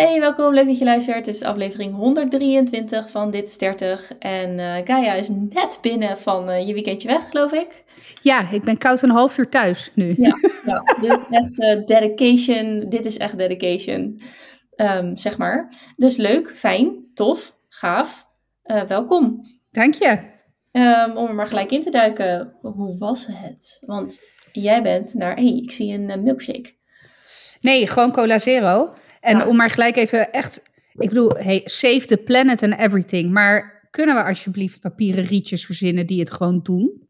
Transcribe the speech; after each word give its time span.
Hey, 0.00 0.20
welkom. 0.20 0.54
Leuk 0.54 0.66
dat 0.66 0.78
je 0.78 0.84
luistert. 0.84 1.26
Het 1.26 1.34
is 1.34 1.42
aflevering 1.42 1.94
123 1.94 3.10
van 3.10 3.30
Dit 3.30 3.48
is 3.48 3.58
30. 3.58 4.12
En 4.18 4.58
uh, 4.58 4.76
Gaia 4.84 5.12
is 5.12 5.28
net 5.28 5.78
binnen 5.82 6.18
van 6.18 6.50
uh, 6.50 6.66
je 6.66 6.72
weekendje 6.72 7.08
weg, 7.08 7.28
geloof 7.28 7.52
ik. 7.52 7.84
Ja, 8.20 8.50
ik 8.50 8.64
ben 8.64 8.78
koud 8.78 9.02
een 9.02 9.10
half 9.10 9.38
uur 9.38 9.48
thuis 9.48 9.90
nu. 9.94 10.14
Ja, 10.18 10.36
ja 10.64 10.82
dus 11.00 11.18
echt 11.30 11.58
uh, 11.58 11.86
dedication. 11.86 12.88
Dit 12.88 13.06
is 13.06 13.16
echt 13.16 13.38
dedication, 13.38 14.20
um, 14.76 15.16
zeg 15.16 15.38
maar. 15.38 15.72
Dus 15.96 16.16
leuk, 16.16 16.52
fijn, 16.56 17.10
tof, 17.14 17.56
gaaf. 17.68 18.26
welkom. 18.86 19.40
Dank 19.70 19.94
je. 19.94 20.18
Um, 20.72 21.16
om 21.16 21.26
er 21.26 21.34
maar 21.34 21.46
gelijk 21.46 21.70
in 21.70 21.82
te 21.82 21.90
duiken. 21.90 22.54
Hoe 22.60 22.98
was 22.98 23.26
het? 23.30 23.82
Want 23.86 24.22
jij 24.52 24.82
bent 24.82 25.14
naar... 25.14 25.34
hey, 25.34 25.56
ik 25.56 25.70
zie 25.70 25.92
een 25.92 26.22
milkshake. 26.22 26.78
Nee, 27.60 27.86
gewoon 27.86 28.12
cola 28.12 28.38
zero. 28.38 28.94
En 29.20 29.46
om 29.46 29.56
maar 29.56 29.70
gelijk 29.70 29.96
even 29.96 30.32
echt, 30.32 30.62
ik 30.92 31.08
bedoel, 31.08 31.30
hey, 31.30 31.60
save 31.64 32.06
the 32.06 32.16
planet 32.16 32.62
and 32.62 32.78
everything. 32.78 33.32
Maar 33.32 33.88
kunnen 33.90 34.14
we 34.14 34.24
alsjeblieft 34.24 34.80
papieren 34.80 35.24
rietjes 35.24 35.66
verzinnen 35.66 36.06
die 36.06 36.20
het 36.20 36.32
gewoon 36.32 36.60
doen? 36.62 37.08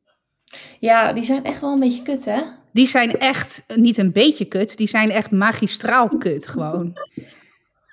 Ja, 0.79 1.13
die 1.13 1.25
zijn 1.25 1.45
echt 1.45 1.61
wel 1.61 1.73
een 1.73 1.81
beetje 1.81 2.03
kut, 2.03 2.25
hè? 2.25 2.41
Die 2.73 2.87
zijn 2.87 3.19
echt 3.19 3.65
niet 3.75 3.99
een 3.99 4.13
beetje 4.13 4.45
kut, 4.45 4.77
die 4.77 4.89
zijn 4.89 5.11
echt 5.11 5.31
magistraal 5.31 6.09
kut 6.09 6.49
gewoon. 6.49 6.97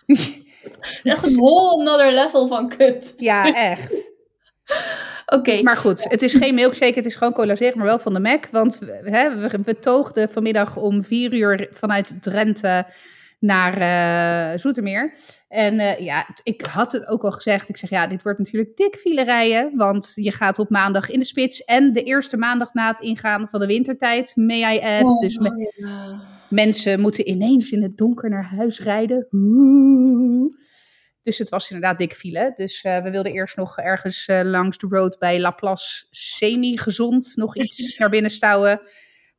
echt 1.03 1.25
een 1.25 1.35
whole 1.35 1.81
another 1.81 2.13
level 2.13 2.47
van 2.47 2.69
kut. 2.69 3.13
Ja, 3.17 3.53
echt. 3.53 4.11
Oké. 5.35 5.61
Maar 5.61 5.77
goed, 5.77 6.03
het 6.03 6.21
is 6.21 6.33
geen 6.33 6.55
milkshake, 6.55 6.93
het 6.93 7.05
is 7.05 7.15
gewoon 7.15 7.33
cola 7.33 7.55
zero, 7.55 7.77
maar 7.77 7.85
wel 7.85 7.99
van 7.99 8.13
de 8.13 8.19
Mac. 8.19 8.45
Want 8.51 8.81
hè, 9.03 9.37
we 9.37 9.59
betoogden 9.59 10.29
vanmiddag 10.29 10.75
om 10.75 11.03
vier 11.03 11.33
uur 11.33 11.69
vanuit 11.71 12.21
Drenthe 12.21 12.85
naar 13.39 13.81
uh, 14.53 14.59
Zoetermeer. 14.59 15.17
En 15.47 15.73
uh, 15.73 15.99
ja, 15.99 16.27
ik 16.43 16.61
had 16.61 16.91
het 16.91 17.07
ook 17.07 17.23
al 17.23 17.31
gezegd. 17.31 17.69
Ik 17.69 17.77
zeg 17.77 17.89
ja, 17.89 18.07
dit 18.07 18.23
wordt 18.23 18.37
natuurlijk 18.37 18.77
dik 18.77 18.95
file 18.95 19.23
rijden. 19.23 19.71
Want 19.75 20.11
je 20.15 20.31
gaat 20.31 20.59
op 20.59 20.69
maandag 20.69 21.09
in 21.09 21.19
de 21.19 21.25
spits. 21.25 21.63
En 21.63 21.93
de 21.93 22.03
eerste 22.03 22.37
maandag 22.37 22.73
na 22.73 22.87
het 22.87 22.99
ingaan 22.99 23.47
van 23.51 23.59
de 23.59 23.65
wintertijd, 23.65 24.35
may 24.35 24.75
I 24.75 24.79
add. 24.79 25.03
Oh, 25.03 25.19
dus 25.19 25.37
me 25.37 25.69
mensen 26.49 26.99
moeten 26.99 27.29
ineens 27.29 27.71
in 27.71 27.83
het 27.83 27.97
donker 27.97 28.29
naar 28.29 28.45
huis 28.55 28.79
rijden. 28.79 29.27
Dus 31.21 31.37
het 31.37 31.49
was 31.49 31.71
inderdaad 31.71 31.97
dik 31.97 32.13
file. 32.13 32.53
Dus 32.55 32.83
uh, 32.83 33.03
we 33.03 33.09
wilden 33.09 33.31
eerst 33.31 33.55
nog 33.55 33.77
ergens 33.77 34.27
langs 34.43 34.77
de 34.77 34.87
road 34.89 35.19
bij 35.19 35.39
Laplace 35.39 36.05
semi-gezond 36.09 37.31
nog 37.35 37.55
iets 37.55 37.95
naar 37.97 38.09
binnen 38.09 38.31
stouwen. 38.31 38.81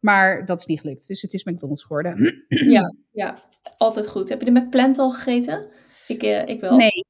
Maar 0.01 0.45
dat 0.45 0.59
is 0.59 0.67
niet 0.67 0.81
gelukt. 0.81 1.07
Dus 1.07 1.23
het 1.23 1.33
is 1.33 1.45
McDonald's 1.45 1.83
geworden. 1.83 2.45
Ja, 2.49 2.95
ja 3.13 3.35
altijd 3.77 4.07
goed. 4.07 4.29
Heb 4.29 4.41
je 4.41 4.53
de 4.53 4.61
McPlant 4.61 4.99
al 4.99 5.11
gegeten? 5.11 5.67
Ik, 6.09 6.23
uh, 6.23 6.47
ik 6.47 6.61
wel. 6.61 6.77
Nee. 6.77 7.07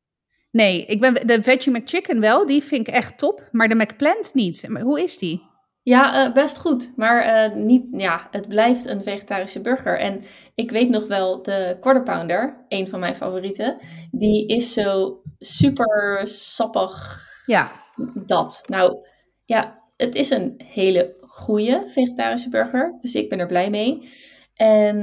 Nee, 0.51 0.85
ik 0.85 1.01
ben 1.01 1.15
de 1.27 1.43
Veggie 1.43 1.73
McChicken 1.73 2.21
wel. 2.21 2.47
Die 2.47 2.63
vind 2.63 2.89
ik 2.89 2.95
echt 2.95 3.19
top. 3.19 3.49
Maar 3.53 3.69
de 3.69 3.75
McPlant 3.75 4.35
niet. 4.35 4.69
Hoe 4.83 5.03
is 5.03 5.19
die? 5.19 5.43
Ja, 5.83 6.27
uh, 6.27 6.33
best 6.33 6.59
goed. 6.59 6.93
Maar 6.97 7.51
uh, 7.51 7.57
niet, 7.57 7.85
ja, 7.91 8.29
het 8.31 8.49
blijft 8.49 8.87
een 8.87 9.03
vegetarische 9.03 9.61
burger. 9.61 9.99
En 9.99 10.23
ik 10.55 10.71
weet 10.71 10.89
nog 10.89 11.07
wel, 11.07 11.43
de 11.43 11.77
Quarter 11.81 12.03
Pounder, 12.03 12.65
een 12.69 12.89
van 12.89 13.01
mijn 13.01 13.17
favorieten, 13.17 13.79
die 14.11 14.47
is 14.47 14.73
zo 14.73 15.21
super 15.39 16.23
sappig. 16.25 17.23
Ja. 17.47 17.73
Dat. 18.15 18.63
Nou, 18.67 19.07
ja, 19.45 19.83
het 19.97 20.15
is 20.15 20.31
een 20.31 20.61
hele 20.65 21.17
goede 21.29 21.85
vegetarische 21.87 22.49
burger. 22.49 22.97
Dus 23.01 23.15
ik 23.15 23.29
ben 23.29 23.39
er 23.39 23.47
blij 23.47 23.71
mee. 23.71 24.09
En, 24.55 24.99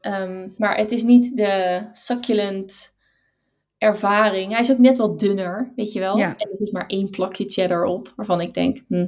um, 0.00 0.54
maar 0.56 0.76
het 0.76 0.92
is 0.92 1.02
niet 1.02 1.36
de 1.36 1.86
succulent 1.92 2.94
ervaring. 3.78 4.52
Hij 4.52 4.60
is 4.60 4.72
ook 4.72 4.78
net 4.78 4.98
wat 4.98 5.18
dunner, 5.18 5.72
weet 5.76 5.92
je 5.92 6.00
wel. 6.00 6.16
Ja. 6.18 6.36
En 6.36 6.50
er 6.50 6.60
is 6.60 6.70
maar 6.70 6.86
één 6.86 7.10
plakje 7.10 7.44
cheddar 7.48 7.84
op, 7.84 8.12
waarvan 8.16 8.40
ik 8.40 8.54
denk, 8.54 8.84
hm, 8.88 9.06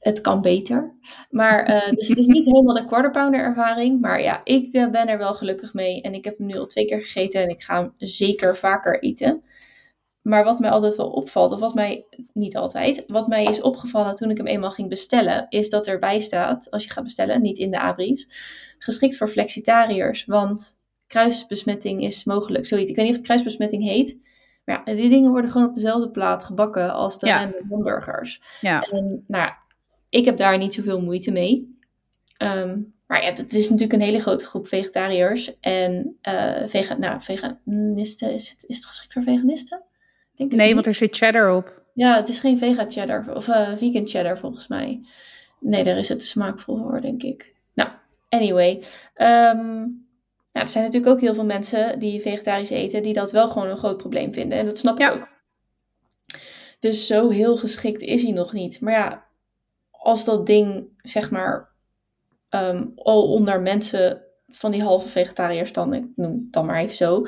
het 0.00 0.20
kan 0.20 0.40
beter. 0.40 0.94
Maar, 1.30 1.68
uh, 1.68 1.90
dus 1.98 2.08
het 2.08 2.18
is 2.18 2.26
niet 2.26 2.44
helemaal 2.44 2.74
de 2.74 2.84
quarter 2.84 3.10
pounder 3.10 3.40
ervaring. 3.40 4.00
Maar 4.00 4.22
ja, 4.22 4.40
ik 4.44 4.74
uh, 4.74 4.90
ben 4.90 5.08
er 5.08 5.18
wel 5.18 5.34
gelukkig 5.34 5.74
mee. 5.74 6.02
En 6.02 6.14
ik 6.14 6.24
heb 6.24 6.38
hem 6.38 6.46
nu 6.46 6.58
al 6.58 6.66
twee 6.66 6.84
keer 6.84 7.00
gegeten 7.00 7.42
en 7.42 7.48
ik 7.48 7.62
ga 7.62 7.80
hem 7.80 7.92
zeker 7.96 8.56
vaker 8.56 9.02
eten. 9.02 9.42
Maar 10.24 10.44
wat 10.44 10.58
mij 10.58 10.70
altijd 10.70 10.96
wel 10.96 11.10
opvalt, 11.10 11.52
of 11.52 11.60
wat 11.60 11.74
mij 11.74 12.04
niet 12.32 12.56
altijd, 12.56 13.04
wat 13.06 13.28
mij 13.28 13.44
is 13.44 13.60
opgevallen 13.60 14.14
toen 14.16 14.30
ik 14.30 14.36
hem 14.36 14.46
eenmaal 14.46 14.70
ging 14.70 14.88
bestellen, 14.88 15.46
is 15.48 15.68
dat 15.68 15.86
erbij 15.86 16.20
staat, 16.20 16.70
als 16.70 16.84
je 16.84 16.90
gaat 16.90 17.04
bestellen, 17.04 17.42
niet 17.42 17.58
in 17.58 17.70
de 17.70 17.78
abris, 17.80 18.28
geschikt 18.78 19.16
voor 19.16 19.28
flexitariërs. 19.28 20.24
Want 20.24 20.78
kruisbesmetting 21.06 22.02
is 22.02 22.24
mogelijk. 22.24 22.66
Zoiets. 22.66 22.90
Ik 22.90 22.96
weet 22.96 23.04
niet 23.04 23.14
of 23.14 23.20
het 23.20 23.28
kruisbesmetting 23.28 23.82
heet. 23.82 24.18
Maar 24.64 24.82
ja, 24.84 24.94
die 24.94 25.08
dingen 25.08 25.30
worden 25.30 25.50
gewoon 25.50 25.68
op 25.68 25.74
dezelfde 25.74 26.10
plaat 26.10 26.44
gebakken 26.44 26.92
als 26.92 27.18
de 27.18 27.26
Ja. 27.26 27.52
hamburgers. 27.68 28.42
Ja. 28.60 28.80
En 28.82 29.24
nou 29.26 29.52
ik 30.08 30.24
heb 30.24 30.36
daar 30.36 30.58
niet 30.58 30.74
zoveel 30.74 31.00
moeite 31.00 31.32
mee. 31.32 31.78
Ehm, 32.36 32.78
maar 33.06 33.22
ja, 33.22 33.28
het 33.32 33.52
is 33.52 33.64
natuurlijk 33.70 33.92
een 33.92 34.06
hele 34.06 34.20
grote 34.20 34.44
groep 34.44 34.66
vegetariërs. 34.66 35.60
En 35.60 36.16
eh 36.20 36.62
vega, 36.66 36.96
nou, 36.96 37.22
veganisten, 37.22 38.32
is 38.32 38.50
het, 38.50 38.64
is 38.66 38.76
het 38.76 38.84
geschikt 38.84 39.12
voor 39.12 39.22
veganisten? 39.22 39.82
Denk 40.36 40.52
Nee, 40.52 40.74
want 40.74 40.86
er 40.86 40.94
zit 40.94 41.16
cheddar 41.16 41.56
op. 41.56 41.82
Ja, 41.94 42.16
het 42.16 42.28
is 42.28 42.38
geen 42.40 42.58
vega 42.58 42.84
cheddar 42.88 43.34
of 43.34 43.48
eh, 43.48 43.76
vegan 43.76 44.08
cheddar 44.08 44.38
volgens 44.38 44.66
mij. 44.68 45.00
Nee, 45.60 45.82
daar 45.84 45.96
is 45.98 46.08
het 46.08 46.18
te 46.18 46.26
smaakvol 46.26 46.76
voor, 46.76 47.00
denk 47.00 47.22
ik. 47.22 47.54
Nou, 47.74 47.90
anyway. 48.28 48.82
Ehm, 49.14 49.78
nou, 50.52 50.66
er 50.66 50.68
zijn 50.68 50.84
natuurlijk 50.84 51.12
ook 51.12 51.20
heel 51.20 51.34
veel 51.34 51.44
mensen 51.44 51.98
die 51.98 52.20
vegetarisch 52.20 52.70
eten, 52.70 53.02
die 53.02 53.12
dat 53.12 53.32
wel 53.32 53.48
gewoon 53.48 53.68
een 53.68 53.76
groot 53.76 53.96
probleem 53.96 54.34
vinden. 54.34 54.58
En 54.58 54.64
dat 54.64 54.78
snap 54.78 54.98
Ja. 54.98 55.10
ik 55.10 55.16
ook. 55.16 55.28
Dus 56.78 57.06
zo 57.06 57.30
heel 57.30 57.56
geschikt 57.56 58.02
is 58.02 58.22
hij 58.22 58.32
nog 58.32 58.52
niet. 58.52 58.80
Maar 58.80 58.92
ja, 58.92 59.24
als 59.90 60.24
dat 60.24 60.46
ding, 60.46 60.88
zeg 61.02 61.30
maar, 61.30 61.68
ehm, 62.48 62.86
al 62.96 63.32
onder 63.32 63.60
mensen 63.60 64.22
van 64.48 64.70
die 64.70 64.82
halve 64.82 65.08
vegetariërs 65.08 65.72
dan, 65.72 65.94
ik 65.94 66.04
noem 66.16 66.32
het 66.32 66.52
dan 66.52 66.66
maar 66.66 66.80
even 66.80 66.96
zo, 66.96 67.26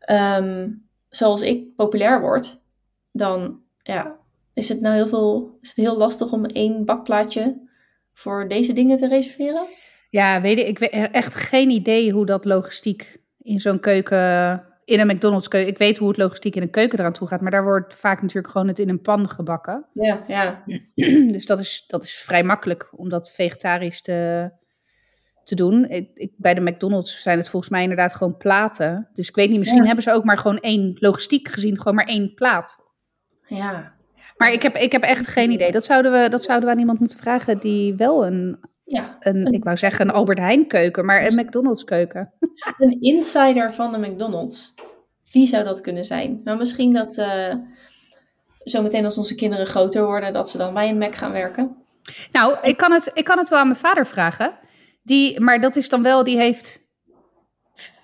ehm, 0.00 0.70
zoals 1.08 1.42
ik 1.42 1.74
populair 1.76 2.20
word, 2.20 2.62
dan 3.12 3.60
ja, 3.82 4.16
is 4.54 4.68
het 4.68 4.80
nou 4.80 4.94
heel 4.94 5.08
veel, 5.08 5.58
is 5.60 5.68
het 5.68 5.76
heel 5.76 5.96
lastig 5.96 6.32
om 6.32 6.44
één 6.44 6.84
bakplaatje 6.84 7.68
voor 8.12 8.48
deze 8.48 8.72
dingen 8.72 8.96
te 8.96 9.08
reserveren? 9.08 9.62
Ja, 10.10 10.40
weet 10.40 10.58
ik 10.58 10.78
weet 10.78 10.90
echt 10.90 11.34
geen 11.34 11.70
idee 11.70 12.12
hoe 12.12 12.26
dat 12.26 12.44
logistiek 12.44 13.20
in 13.38 13.60
zo'n 13.60 13.80
keuken, 13.80 14.64
in 14.84 15.00
een 15.00 15.06
McDonald's 15.06 15.48
keuken. 15.48 15.70
Ik 15.70 15.78
weet 15.78 15.96
hoe 15.96 16.08
het 16.08 16.16
logistiek 16.16 16.56
in 16.56 16.62
een 16.62 16.70
keuken 16.70 16.98
eraan 16.98 17.12
toe 17.12 17.28
gaat, 17.28 17.40
maar 17.40 17.50
daar 17.50 17.64
wordt 17.64 17.94
vaak 17.94 18.20
natuurlijk 18.20 18.52
gewoon 18.52 18.68
het 18.68 18.78
in 18.78 18.88
een 18.88 19.00
pan 19.00 19.30
gebakken. 19.30 19.86
Ja, 19.92 20.22
ja. 20.26 20.64
Dus 21.34 21.46
dat 21.46 21.58
is, 21.58 21.84
dat 21.86 22.04
is 22.04 22.14
vrij 22.14 22.42
makkelijk 22.42 22.88
om 22.96 23.08
dat 23.08 23.30
vegetarisch 23.30 24.02
te, 24.02 24.50
te 25.48 25.54
doen. 25.54 25.84
Ik, 25.84 26.10
ik, 26.14 26.32
bij 26.36 26.54
de 26.54 26.60
McDonald's 26.60 27.22
zijn 27.22 27.38
het 27.38 27.48
volgens 27.48 27.70
mij 27.70 27.82
inderdaad 27.82 28.14
gewoon 28.14 28.36
platen. 28.36 29.08
Dus 29.12 29.28
ik 29.28 29.34
weet 29.34 29.48
niet, 29.48 29.58
misschien 29.58 29.80
Ja. 29.80 29.86
hebben 29.86 30.04
ze 30.04 30.12
ook 30.12 30.24
maar 30.24 30.38
gewoon 30.38 30.58
één, 30.58 30.96
logistiek 30.98 31.48
gezien, 31.48 31.76
gewoon 31.76 31.94
maar 31.94 32.06
één 32.06 32.34
plaat. 32.34 32.78
Ja, 33.46 33.92
Maar 34.36 34.52
ik 34.52 34.62
heb, 34.62 34.76
ik 34.76 34.92
heb 34.92 35.02
echt 35.02 35.26
geen 35.26 35.50
idee. 35.50 35.72
Dat 35.72 35.84
zouden, 35.84 36.12
we, 36.12 36.28
dat 36.28 36.42
zouden 36.42 36.68
we 36.68 36.74
aan 36.74 36.80
iemand 36.80 36.98
moeten 36.98 37.18
vragen 37.18 37.58
die 37.58 37.94
wel 37.94 38.26
een, 38.26 38.58
ja. 38.84 39.16
een 39.20 39.46
ik 39.52 39.64
wou 39.64 39.76
zeggen 39.76 40.08
een 40.08 40.14
Albert 40.14 40.38
Heijn 40.38 40.66
keuken, 40.66 41.04
maar 41.04 41.26
een 41.26 41.34
McDonald's 41.34 41.84
keuken. 41.84 42.32
Een 42.78 43.00
insider 43.00 43.72
van 43.72 43.92
de 43.92 43.98
McDonald's. 43.98 44.74
Wie 45.32 45.46
zou 45.46 45.64
dat 45.64 45.80
kunnen 45.80 46.04
zijn? 46.04 46.40
Nou, 46.44 46.58
misschien 46.58 46.92
dat 46.92 47.18
eh, 47.18 47.54
zometeen 48.62 49.04
als 49.04 49.18
onze 49.18 49.34
kinderen 49.34 49.66
groter 49.66 50.04
worden, 50.04 50.32
dat 50.32 50.50
ze 50.50 50.58
dan 50.58 50.74
bij 50.74 50.88
een 50.88 50.98
Mac 50.98 51.14
gaan 51.14 51.32
werken. 51.32 51.76
Nou, 52.32 52.56
ik 52.62 52.76
kan 52.76 52.92
het, 52.92 53.10
ik 53.14 53.24
kan 53.24 53.38
het 53.38 53.48
wel 53.48 53.58
aan 53.58 53.66
mijn 53.66 53.78
vader 53.78 54.06
vragen. 54.06 54.52
Die, 55.08 55.40
maar 55.40 55.60
dat 55.60 55.76
is 55.76 55.88
dan 55.88 56.02
wel, 56.02 56.24
die 56.24 56.36
heeft, 56.36 56.80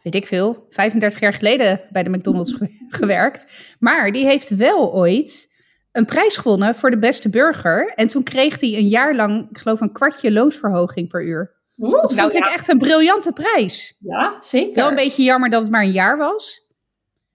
weet 0.03 0.15
ik 0.15 0.27
veel, 0.27 0.67
35 0.69 1.21
jaar 1.21 1.33
geleden 1.35 1.81
bij 1.91 2.03
de 2.03 2.11
McDonald's 2.11 2.53
ge- 2.59 2.87
gewerkt. 2.89 3.75
Maar 3.79 4.13
die 4.13 4.25
heeft 4.25 4.57
wel 4.57 4.95
ooit 4.95 5.53
een 5.93 6.05
prijs 6.05 6.37
gewonnen 6.37 6.75
voor 6.75 6.91
de 6.91 6.99
beste 6.99 7.31
burger. 7.31 7.93
En 7.95 8.07
toen 8.07 8.23
kreeg 8.23 8.61
hij 8.61 8.75
een 8.75 8.89
jaar 8.89 9.15
lang, 9.15 9.51
ik 9.51 9.59
geloof, 9.59 9.81
een 9.81 9.93
kwartje 9.93 10.33
loonsverhoging 10.33 11.09
per 11.09 11.25
uur. 11.25 11.53
Dat 11.77 11.91
vond 12.15 12.15
Nou 12.15 12.29
ik 12.37 12.47
echt 12.55 12.69
een 12.69 12.79
briljante 12.79 13.33
prijs. 13.33 13.97
Ja, 14.01 14.37
zeker. 14.41 14.75
Wel 14.75 14.89
een 14.89 14.95
beetje 14.95 15.23
jammer 15.23 15.51
dat 15.51 15.63
het 15.63 15.71
maar 15.71 15.83
een 15.83 15.91
jaar 15.93 16.17
was. 16.19 16.63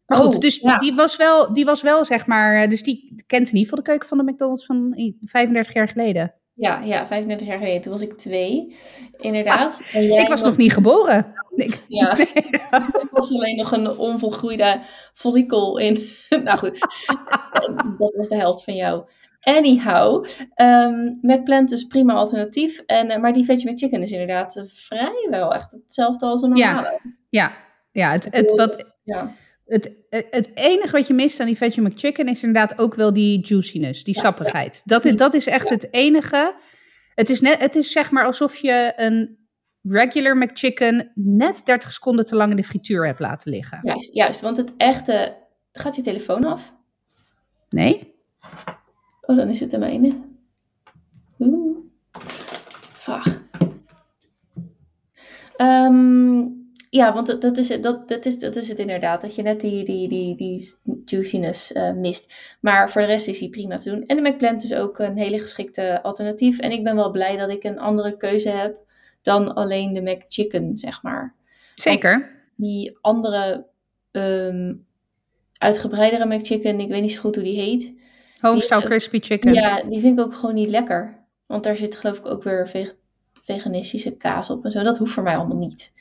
Maar 0.05 0.17
goed, 0.17 0.33
Oh, 0.33 0.39
dus 0.39 0.57
ja. 0.59 0.77
die, 0.77 0.95
was 0.95 1.15
wel, 1.17 1.53
die 1.53 1.65
was 1.65 1.81
wel, 1.81 2.05
zeg 2.05 2.25
maar, 2.25 2.69
dus 2.69 2.83
die 2.83 3.23
kent 3.27 3.47
in 3.47 3.53
ieder 3.55 3.69
geval 3.69 3.77
de 3.83 3.89
keuken 3.89 4.07
van 4.07 4.17
de 4.17 4.31
McDonald's 4.31 4.65
van 4.65 4.93
35 5.21 5.73
jaar 5.73 5.87
geleden. 5.87 6.33
Ja, 6.59 6.81
ja, 6.83 7.07
35 7.07 7.47
jaar 7.47 7.57
geleden. 7.57 7.81
Toen 7.81 7.91
was 7.91 8.01
ik 8.01 8.13
twee, 8.17 8.75
inderdaad. 9.17 9.81
En 9.93 10.03
jij 10.03 10.15
Ah, 10.17 10.21
Ik 10.21 10.27
was 10.27 10.41
nog 10.41 10.57
niet 10.57 10.73
geboren. 10.73 11.33
Ik- 11.55 11.83
Ja, 11.99 12.17
ik 13.03 13.07
was 13.11 13.33
alleen 13.33 13.55
nog 13.55 13.71
een 13.71 13.97
onvolgroeide 13.97 14.81
follikel 15.13 15.77
in. 15.77 16.09
nou 16.43 16.57
goed, 16.57 16.79
dat 17.97 18.13
was 18.15 18.27
de 18.27 18.35
helft 18.35 18.63
van 18.63 18.75
jou. 18.75 19.03
Anyhow, 19.41 20.25
um, 20.55 21.17
McPlant 21.21 21.71
is 21.71 21.83
prima 21.83 22.13
alternatief. 22.13 22.79
En, 22.85 23.09
eh, 23.09 23.19
maar 23.19 23.33
die 23.33 23.45
Veggie 23.45 23.71
McChicken 23.71 24.01
is 24.01 24.11
inderdaad 24.11 24.55
eh, 24.55 24.63
vrijwel 24.67 25.53
echt 25.53 25.71
hetzelfde 25.71 26.25
als 26.25 26.41
een 26.41 26.55
Ja. 26.55 26.73
normale. 26.73 26.99
Ja, 27.29 27.51
ja 27.91 28.11
het, 28.11 28.27
het, 28.31 28.51
wat, 28.55 28.93
Ja, 29.03 29.31
Het, 29.69 29.91
het 30.09 30.51
enige 30.55 30.91
wat 30.91 31.07
je 31.07 31.13
mist 31.13 31.39
aan 31.39 31.45
die 31.45 31.57
Veggie 31.57 31.83
McChicken 31.83 32.27
is 32.27 32.43
inderdaad 32.43 32.79
ook 32.79 32.95
wel 32.95 33.13
die 33.13 33.47
juiciness, 33.47 34.03
die 34.03 34.19
sappigheid. 34.19 34.81
Dat, 34.85 35.05
is, 35.05 35.15
dat 35.15 35.33
is 35.33 35.47
echt 35.47 35.69
het 35.69 35.93
enige. 35.93 36.55
Het 37.15 37.29
is, 37.29 37.41
net, 37.41 37.61
het 37.61 37.75
is 37.75 37.91
zeg 37.91 38.11
maar 38.11 38.25
alsof 38.25 38.55
je 38.55 38.93
een 38.95 39.37
regular 39.81 40.37
McChicken 40.37 41.11
net 41.15 41.61
30 41.65 41.91
seconden 41.91 42.25
te 42.25 42.35
lang 42.35 42.51
in 42.51 42.57
de 42.57 42.63
frituur 42.63 43.05
hebt 43.05 43.19
laten 43.19 43.51
liggen. 43.51 43.79
Juist, 43.83 44.13
juist 44.13 44.41
want 44.41 44.57
het 44.57 44.73
echte... 44.77 45.37
Gaat 45.71 45.95
je 45.95 46.01
telefoon 46.01 46.45
af? 46.45 46.73
Nee? 47.69 48.15
Oh, 49.21 49.37
dan 49.37 49.49
is 49.49 49.59
het 49.59 49.71
de 49.71 49.77
mijne. 49.77 50.21
Oeh. 51.39 51.77
Vaag. 52.93 53.41
Ehm, 55.55 56.45
ja, 56.89 57.13
want 57.13 57.27
dat, 57.27 57.41
dat, 57.41 57.57
is, 57.57 57.69
het- 57.69 57.83
dat, 57.83 58.07
dat, 58.07 58.25
is, 58.25 58.39
dat 58.39 58.55
is 58.55 58.67
het 58.67 58.79
inderdaad. 58.79 59.21
Dat 59.21 59.35
je 59.35 59.41
net 59.41 59.61
die, 59.61 59.85
die, 59.85 60.07
die, 60.09 60.35
die 60.35 60.73
juiciness 61.05 61.71
eh, 61.73 61.91
mist. 61.91 62.33
Maar 62.61 62.89
voor 62.89 63.01
de 63.01 63.07
rest 63.07 63.27
is 63.27 63.39
die 63.39 63.49
prima 63.49 63.77
te 63.77 63.89
doen. 63.89 64.05
En 64.05 64.23
de 64.23 64.29
McPlant 64.29 64.63
is 64.63 64.73
ook 64.73 64.99
een 64.99 65.17
hele 65.17 65.39
geschikte 65.39 66.03
alternatief. 66.03 66.59
En 66.59 66.71
ik 66.71 66.83
ben 66.83 66.95
wel 66.95 67.11
blij 67.11 67.37
dat 67.37 67.49
ik 67.49 67.63
een 67.63 67.79
andere 67.79 68.17
keuze 68.17 68.49
heb 68.49 68.77
dan 69.21 69.53
alleen 69.55 69.93
de 69.93 70.01
McChicken, 70.01 70.77
zeg 70.77 71.03
maar. 71.03 71.35
Zeker. 71.75 72.31
Die 72.55 72.97
andere 73.01 73.65
ehm, 74.11 74.73
uitgebreidere 75.57 76.25
McChicken, 76.35 76.79
ik 76.79 76.89
weet 76.89 77.01
niet 77.01 77.11
zo 77.11 77.19
goed 77.21 77.35
hoe 77.35 77.43
die 77.43 77.59
heet. 77.59 77.93
Homestyle 78.39 78.81
crispy 78.83 79.19
chicken. 79.19 79.53
Ja, 79.53 79.83
die 79.83 79.99
vind 79.99 80.19
ik 80.19 80.25
ook 80.25 80.35
gewoon 80.35 80.55
niet 80.55 80.69
lekker. 80.69 81.25
Want 81.45 81.63
daar 81.63 81.75
zit 81.75 81.95
geloof 81.95 82.17
ik 82.17 82.25
ook 82.25 82.43
weer 82.43 82.69
veg- 82.69 82.95
veganistische 83.43 84.11
kaas 84.17 84.49
op 84.49 84.65
en 84.65 84.71
zo. 84.71 84.83
Dat 84.83 84.97
hoeft 84.97 85.11
voor 85.11 85.23
mij 85.23 85.35
allemaal 85.35 85.57
niet. 85.57 85.93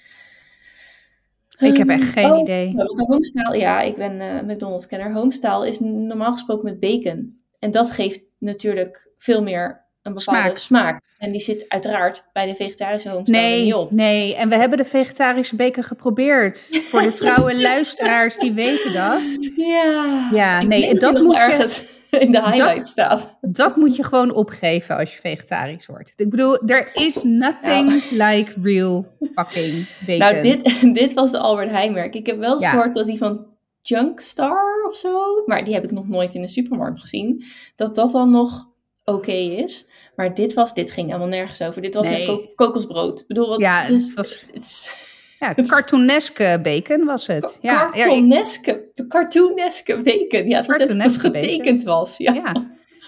Ik 1.58 1.76
heb 1.76 1.88
echt 1.88 2.00
Ehm, 2.02 2.10
geen 2.12 2.32
oh, 2.32 2.38
idee. 2.40 2.72
Want 2.76 2.96
de 2.96 3.04
homestyle, 3.08 3.56
ja, 3.58 3.80
ik 3.80 3.96
ben 3.96 4.20
eh, 4.20 4.42
McDonald's 4.42 4.86
kenner. 4.86 5.12
Homestyle 5.12 5.68
is 5.68 5.80
normaal 5.80 6.32
gesproken 6.32 6.64
met 6.64 6.80
bacon. 6.80 7.36
En 7.58 7.70
dat 7.70 7.90
geeft 7.90 8.24
natuurlijk 8.38 9.08
veel 9.16 9.42
meer 9.42 9.86
een 10.02 10.14
bepaalde 10.14 10.40
Smaak. 10.40 10.56
smaak. 10.56 11.02
En 11.18 11.30
die 11.30 11.40
zit 11.40 11.64
uiteraard 11.68 12.24
bij 12.32 12.46
de 12.46 12.54
vegetarische 12.54 13.08
homestyle 13.08 13.38
Nee, 13.40 13.62
niet 13.64 13.74
op. 13.74 13.90
nee. 13.90 14.34
En 14.36 14.48
we 14.48 14.56
hebben 14.56 14.78
de 14.78 14.84
vegetarische 14.84 15.56
bacon 15.56 15.82
geprobeerd. 15.84 16.82
Voor 16.88 17.02
de 17.02 17.12
trouwe 17.22 17.60
luisteraars, 17.60 18.36
die 18.36 18.52
weten 18.52 18.92
dat. 18.92 19.38
Ja, 19.56 20.28
Ja, 20.32 20.62
nee, 20.62 20.94
dat 20.94 21.12
moet 21.12 21.22
nog 21.22 21.34
je- 21.34 21.40
ergens 21.40 21.86
in 22.24 22.30
de 22.30 22.42
highlight 22.42 22.86
staat. 22.86 23.36
Dat 23.40 23.76
moet 23.76 23.96
je 23.96 24.04
gewoon 24.04 24.34
opgeven 24.34 24.96
als 24.96 25.14
je 25.14 25.20
vegetarisch 25.20 25.86
wordt. 25.86 26.12
Ik 26.16 26.30
bedoel, 26.30 26.56
there 26.66 26.88
is 26.94 27.22
nothing 27.22 28.10
like 28.10 28.52
real 28.62 29.06
fucking 29.34 29.88
bacon. 30.06 30.18
Nou, 30.18 30.42
dit, 30.42 30.78
dit 31.00 31.12
was 31.12 31.30
de 31.30 31.38
Albert 31.38 31.70
Heijn 31.70 31.92
merk. 31.92 32.14
Ik 32.14 32.26
heb 32.26 32.38
wel 32.38 32.52
eens 32.52 32.62
Ja. 32.62 32.70
gehoord 32.70 32.94
dat 32.94 33.06
die 33.06 33.18
van 33.18 33.46
Junkstar 33.82 34.84
of 34.88 34.96
zo, 34.96 35.42
maar 35.46 35.64
die 35.64 35.74
heb 35.74 35.84
ik 35.84 35.90
nog 35.90 36.08
nooit 36.08 36.34
in 36.34 36.40
de 36.42 36.48
supermarkt 36.48 37.00
gezien, 37.00 37.44
dat 37.76 37.94
dat 37.94 38.12
dan 38.12 38.30
nog 38.30 38.66
oké 39.04 39.32
is. 39.32 39.86
Maar 40.16 40.34
dit 40.34 40.54
was, 40.54 40.74
dit 40.74 40.90
ging 40.90 41.06
helemaal 41.06 41.28
nergens 41.28 41.62
over. 41.62 41.82
Dit 41.82 41.94
was 41.94 42.08
Nee. 42.08 42.52
kokosbrood. 42.54 43.20
Ik 43.20 43.26
bedoel, 43.26 43.48
wat, 43.48 43.60
Ja, 43.60 43.86
dus- 43.86 44.06
het 44.06 44.14
was- 44.14 44.46
het 44.52 45.06
Ja, 45.38 45.54
cartooneske 45.66 46.60
bacon 46.62 47.04
was 47.04 47.26
het. 47.26 47.58
Ja, 47.62 47.90
cartooneske, 47.90 48.92
cartooneske 49.08 50.00
bacon. 50.00 50.48
Ja, 50.48 50.56
het 50.56 50.66
was 50.66 50.76
net 50.76 51.02
het 51.02 51.16
getekend 51.16 51.82
was. 51.82 52.16
Ja. 52.16 52.32
ja. 52.32 52.52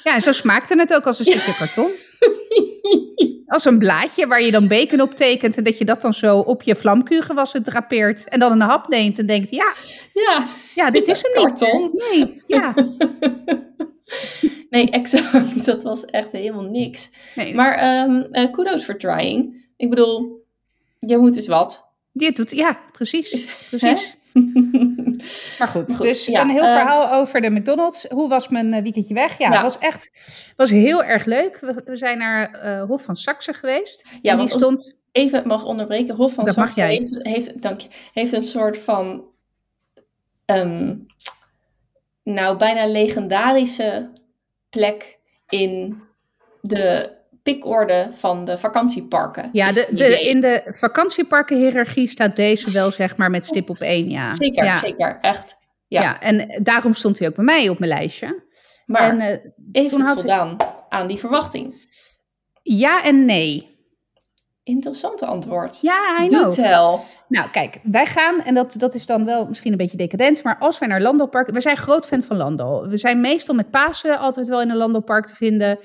ja, 0.05 0.15
en 0.15 0.21
zo 0.21 0.33
smaakte 0.33 0.79
het 0.79 0.95
ook 0.95 1.07
als 1.07 1.19
een 1.19 1.25
stukje 1.25 1.55
karton. 1.55 1.91
Als 3.47 3.65
een 3.65 3.79
blaadje 3.79 4.27
waar 4.27 4.43
je 4.43 4.51
dan 4.51 4.69
bacon 4.69 5.01
op 5.01 5.15
tekent 5.15 5.57
en 5.57 5.65
dat 5.65 5.79
je 5.79 5.85
dat 5.85 6.03
dan 6.03 6.15
zo 6.15 6.39
op 6.39 6.63
je 6.63 6.77
vlamkugelwassen 6.77 7.63
drapeert 7.63 8.29
en 8.29 8.39
dan 8.39 8.53
een 8.53 8.61
hap 8.61 8.89
neemt 8.89 9.19
en 9.19 9.27
denkt, 9.27 9.51
ja, 9.51 9.75
ja. 10.13 10.49
ja 10.75 10.91
dit 10.91 11.07
is 11.07 11.23
niet. 11.23 11.45
Karton. 11.45 11.91
Nee, 11.93 12.43
ja. 12.47 12.75
Nee, 14.71 14.91
exact. 14.91 15.65
Dat 15.67 15.83
was 15.83 16.05
echt 16.05 16.33
helemaal 16.33 16.71
niks. 16.71 17.11
Nee. 17.35 17.55
Maar 17.55 17.75
ehm 17.75 18.21
eh, 18.21 18.51
kudos 18.51 18.85
for 18.85 18.99
trying. 18.99 19.69
Ik 19.77 19.91
bedoel, 19.91 20.47
je 20.99 21.19
moet 21.19 21.35
dus 21.35 21.47
wat. 21.47 21.90
Doet, 22.13 22.51
ja, 22.51 22.81
precies. 22.93 23.47
precies. 23.69 24.19
Maar 25.59 25.69
goed, 25.69 25.95
Goed, 25.95 26.03
dus 26.03 26.27
ja, 26.27 26.41
een 26.41 26.49
heel 26.49 26.65
eh, 26.65 26.73
verhaal 26.73 27.13
over 27.13 27.41
de 27.41 27.51
McDonald's. 27.51 28.05
Hoe 28.09 28.29
was 28.29 28.49
mijn 28.49 28.73
eh, 28.73 28.83
weekendje 28.83 29.15
weg? 29.15 29.39
Ja, 29.39 29.49
Ja. 29.49 29.53
het 29.53 29.63
was 29.63 29.79
echt 29.79 30.11
was 30.57 30.71
heel 30.71 31.05
erg 31.05 31.25
leuk. 31.25 31.59
We, 31.61 31.83
we 31.85 31.97
zijn 31.97 32.19
naar 32.19 32.51
eh, 32.51 32.85
Hof 32.85 33.03
van 33.03 33.17
Saxe 33.17 33.53
geweest. 33.53 34.09
Ja, 34.23 34.33
en 34.33 34.39
die 34.39 34.49
stond... 34.49 34.99
Even 35.13 35.47
mag 35.47 35.65
onderbreken. 35.65 36.15
Hof 36.15 36.35
van 36.35 36.53
Saxe. 36.53 36.81
Heeft, 36.81 37.19
heeft, 37.23 37.63
dank 37.63 37.81
je, 37.81 37.89
heeft 38.13 38.33
een 38.33 38.43
soort 38.43 38.79
van, 38.79 39.25
ehm, 40.45 40.97
nou 42.23 42.57
bijna 42.57 42.87
legendarische 42.87 44.11
plek 44.69 45.19
in 45.49 46.03
de 46.61 47.19
pikorde 47.55 48.09
van 48.13 48.45
de 48.45 48.59
vakantieparken. 48.59 49.51
Ja, 49.53 49.69
Is 49.69 49.75
de, 49.75 50.05
het 50.05 50.21
in 50.21 50.41
de 50.41 50.63
vakantieparkenhierarchie 50.65 52.09
staat 52.09 52.37
deze 52.37 52.71
wel 52.71 52.91
zeg 52.91 53.17
maar 53.17 53.31
met 53.31 53.47
stip 53.47 53.71
op 53.71 53.81
één, 53.81 54.11
ja. 54.11 54.33
Zeker, 54.33 54.65
ja. 54.65 54.79
zeker, 54.79 55.19
echt. 55.21 55.59
Ja. 55.87 56.03
Ja. 56.03 56.21
en 56.21 56.61
daarom 56.63 56.95
stond 56.95 57.19
hij 57.19 57.29
ook 57.29 57.35
bij 57.35 57.45
mij 57.45 57.69
op 57.69 57.79
mijn 57.79 57.91
lijstje. 57.91 58.45
Maar 58.87 59.11
en, 59.11 59.21
eh, 59.21 59.39
heeft 59.73 59.89
toen 59.89 60.07
het 60.07 60.19
voldaan 60.19 60.57
aan 60.89 61.07
die 61.07 61.19
verwachting? 61.19 61.75
ja 62.63 63.05
en 63.05 63.25
nee. 63.25 63.79
Interessante 64.63 65.27
antwoord. 65.27 65.79
Ja, 65.81 66.23
I 66.23 66.29
Do 66.29 66.39
know. 66.39 66.51
tell. 66.51 66.99
Nou, 67.29 67.51
kijk, 67.51 67.81
wij 67.83 68.07
gaan, 68.07 68.43
en 68.43 68.55
dat, 68.55 68.75
dat 68.79 68.95
is 68.95 69.07
dan 69.07 69.25
wel 69.25 69.47
misschien 69.47 69.73
een 69.73 69.79
beetje 69.79 69.97
decadent, 69.97 70.43
maar 70.43 70.57
als 70.59 70.79
wij 70.79 70.89
naar 70.89 71.01
Landelpark, 71.01 71.51
we 71.51 71.61
zijn 71.61 71.77
groot 71.77 72.07
fan 72.07 72.23
van 72.23 72.37
Landal. 72.37 72.89
We 72.89 72.97
zijn 72.97 73.21
meestal 73.21 73.55
met 73.55 73.71
Pasen 73.71 74.19
altijd 74.19 74.49
wel 74.49 74.61
in 74.61 74.71
een 74.71 74.77
Landelpark 74.77 75.27
te 75.27 75.35
vinden. 75.35 75.79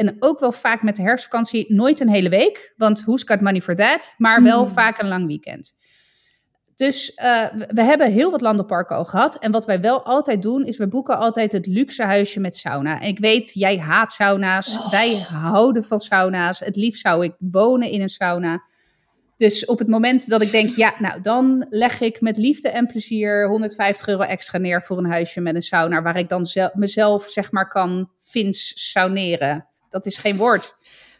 En 0.00 0.16
ook 0.18 0.40
wel 0.40 0.52
vaak 0.52 0.82
met 0.82 0.96
de 0.96 1.02
herfstvakantie, 1.02 1.74
nooit 1.74 2.00
een 2.00 2.08
hele 2.08 2.28
week, 2.28 2.72
want 2.76 3.02
who's 3.04 3.22
got 3.26 3.40
money 3.40 3.60
for 3.62 3.76
that? 3.76 4.14
Maar 4.16 4.42
wel 4.42 4.64
Hmm. 4.64 4.72
vaak 4.72 4.98
een 5.00 5.08
lang 5.08 5.26
weekend. 5.26 5.72
Dus 6.74 7.14
eh, 7.14 7.46
we- 7.68 7.82
hebben 7.82 8.12
heel 8.12 8.30
wat 8.30 8.40
landenparken 8.40 8.96
al 8.96 9.04
gehad. 9.04 9.38
En 9.38 9.52
wat 9.52 9.64
wij 9.66 9.80
wel 9.80 10.04
altijd 10.04 10.42
doen, 10.42 10.64
is 10.64 10.76
we 10.76 10.88
boeken 10.88 11.18
altijd 11.18 11.52
het 11.52 11.66
luxe 11.66 12.04
huisje 12.04 12.40
met 12.40 12.56
sauna. 12.56 13.00
En 13.00 13.08
ik 13.08 13.18
weet, 13.18 13.50
jij 13.54 13.78
haat 13.78 14.12
sauna's. 14.12 14.78
Oh. 14.78 14.90
Wij 14.90 15.18
houden 15.18 15.84
van 15.84 16.00
sauna's. 16.00 16.58
Het 16.60 16.76
liefst 16.76 17.00
zou 17.00 17.24
ik 17.24 17.32
wonen 17.38 17.90
in 17.90 18.00
een 18.00 18.08
sauna. 18.08 18.62
Dus 19.36 19.64
op 19.64 19.78
het 19.78 19.88
moment 19.88 20.28
dat 20.28 20.42
ik 20.42 20.50
denk, 20.50 20.70
ja, 20.76 20.94
nou 20.98 21.20
dan 21.20 21.66
leg 21.70 22.00
ik 22.00 22.20
met 22.20 22.36
liefde 22.36 22.68
en 22.68 22.86
plezier 22.86 23.48
150 23.48 24.08
euro 24.08 24.22
extra 24.22 24.58
neer 24.58 24.82
voor 24.82 24.98
een 24.98 25.10
huisje 25.10 25.40
met 25.40 25.54
een 25.54 25.62
sauna. 25.62 26.02
Waar 26.02 26.16
ik 26.18 26.28
dan 26.28 26.46
zel- 26.46 26.70
mezelf, 26.74 27.24
zeg 27.30 27.50
maar, 27.52 27.68
kan 27.68 28.10
fins 28.20 28.90
sauneren. 28.90 29.64
Dat 29.90 30.06
is 30.06 30.18
geen 30.18 30.36
woord. 30.36 30.76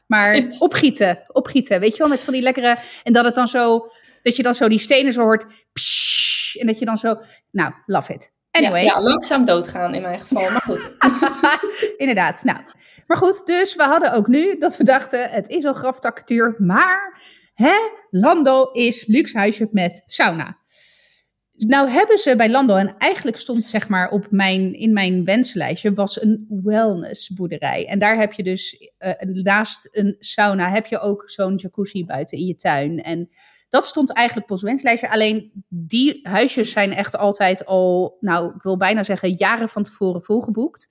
Maar 0.07 0.45
opgieten, 0.59 1.25
opgieten. 1.27 1.81
Weet 1.81 1.93
je 1.93 1.99
wel, 1.99 2.09
met 2.09 2.25
van 2.25 2.33
die 2.33 2.43
lekkere. 2.43 2.79
En 3.03 3.13
dat 3.13 3.25
het 3.25 3.35
dan 3.35 3.49
zo, 3.49 3.87
dat 4.23 4.37
je 4.37 4.43
dan 4.43 4.55
zo 4.55 4.69
die 4.69 4.79
stenen 4.79 5.13
zo 5.13 5.23
hoort. 5.23 5.45
pssst, 5.73 6.57
en 6.57 6.67
dat 6.67 6.79
je 6.79 6.85
dan 6.85 6.99
zo, 6.99 7.21
nou, 7.51 7.73
love 7.87 8.13
it. 8.13 8.33
Anyway. 8.51 8.85
Ja, 8.85 8.93
ja, 8.93 9.03
langzaam 9.03 9.45
doodgaan 9.45 9.95
in 9.95 10.03
mijn 10.03 10.21
geval, 10.21 10.51
maar 10.51 10.61
goed. 10.61 10.97
Inderdaad. 11.97 12.45
Nou, 12.45 12.59
maar 13.07 13.17
goed, 13.17 13.47
dus 13.47 13.77
we 13.77 13.83
hadden 13.83 14.13
ook 14.13 14.27
nu 14.27 14.59
dat 14.59 14.77
we 14.77 14.85
dachten, 14.85 15.31
het 15.31 15.49
is 15.49 15.65
al 15.65 15.73
graftakutuur, 15.73 16.55
maar 16.59 17.21
hè, 17.55 17.77
Lando 18.11 18.71
is 18.73 19.07
luxe 19.07 19.39
huisje 19.39 19.69
met 19.73 20.03
sauna. 20.07 20.59
Nou 21.67 21.91
hebben 21.91 22.19
ze 22.19 22.37
bij 22.37 22.51
Lando, 22.51 22.77
en 22.77 22.95
eigenlijk 22.99 23.37
stond 23.37 23.67
zeg 23.67 23.89
maar 23.89 24.11
op 24.11 24.27
mijn, 24.31 24.75
in 24.75 24.93
mijn 24.93 25.25
wenslijstje, 25.25 25.93
was 25.93 26.23
een 26.23 26.47
wellnessboerderij. 26.63 27.87
En 27.87 27.99
daar 27.99 28.19
heb 28.19 28.33
je 28.33 28.43
dus 28.43 28.91
eh, 28.99 29.13
naast 29.23 29.89
een 29.93 30.17
sauna, 30.19 30.71
heb 30.71 30.87
je 30.87 31.01
ook 31.01 31.31
zo'n 31.31 31.55
jacuzzi 31.55 32.05
buiten 32.05 32.39
in 32.39 32.47
je 32.47 32.55
tuin. 32.55 33.03
En 33.03 33.29
dat 33.69 33.87
stond 33.87 34.13
eigenlijk 34.13 34.47
op 34.47 34.53
ons 34.53 34.63
wenslijstje. 34.63 35.11
Alleen 35.11 35.65
die 35.69 36.21
huisjes 36.23 36.73
zijn 36.73 36.93
echt 36.93 37.17
altijd 37.17 37.67
al, 37.67 38.17
nou 38.21 38.55
ik 38.55 38.63
wil 38.63 38.77
bijna 38.77 39.05
zeggen, 39.05 39.35
jaren 39.37 39.69
van 39.69 39.83
tevoren 39.83 40.23
volgeboekt. 40.23 40.89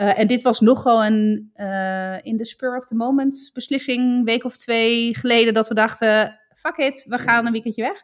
Uh, 0.00 0.18
en 0.18 0.26
dit 0.26 0.42
was 0.42 0.60
nogal 0.60 1.04
een 1.04 1.50
uh, 1.56 2.16
in 2.22 2.36
de 2.36 2.46
spur 2.46 2.76
of 2.76 2.86
the 2.86 2.94
moment 2.94 3.50
beslissing, 3.54 4.24
week 4.24 4.44
of 4.44 4.56
twee 4.56 5.16
geleden, 5.16 5.54
dat 5.54 5.68
we 5.68 5.74
dachten: 5.74 6.38
fuck 6.54 6.76
it, 6.76 7.04
we 7.08 7.18
gaan 7.18 7.46
een 7.46 7.52
weekendje 7.52 7.82
weg. 7.82 8.02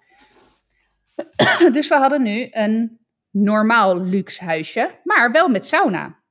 dus 1.73 1.88
we 1.88 1.94
hadden 1.94 2.23
nu 2.23 2.49
een 2.50 2.99
normaal 3.30 4.00
luxe 4.00 4.44
huisje, 4.44 5.00
maar 5.04 5.33
wel 5.33 5.49
met 5.49 5.66
sauna. 5.66 6.23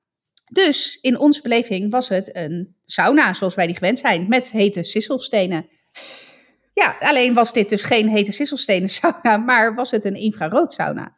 Dus 0.52 0.98
in 1.02 1.20
onze 1.20 1.42
beleving 1.42 1.92
was 1.92 2.10
het 2.10 2.36
een 2.36 2.76
sauna, 2.86 3.34
zoals 3.34 3.56
wij 3.56 3.66
die 3.66 3.76
gewend 3.76 4.00
zijn, 4.00 4.28
met 4.28 4.52
hete 4.52 4.84
sisselstenen. 4.84 5.68
Ja, 6.74 6.96
alleen 7.00 7.34
was 7.34 7.54
dit 7.54 7.70
dus 7.70 7.84
geen 7.84 8.10
hete 8.10 8.32
sisselstenen 8.32 8.90
sauna, 8.90 9.38
maar 9.50 9.76
was 9.76 9.92
het 9.92 10.06
een 10.06 10.16
infrarood 10.16 10.74
sauna. 10.74 11.18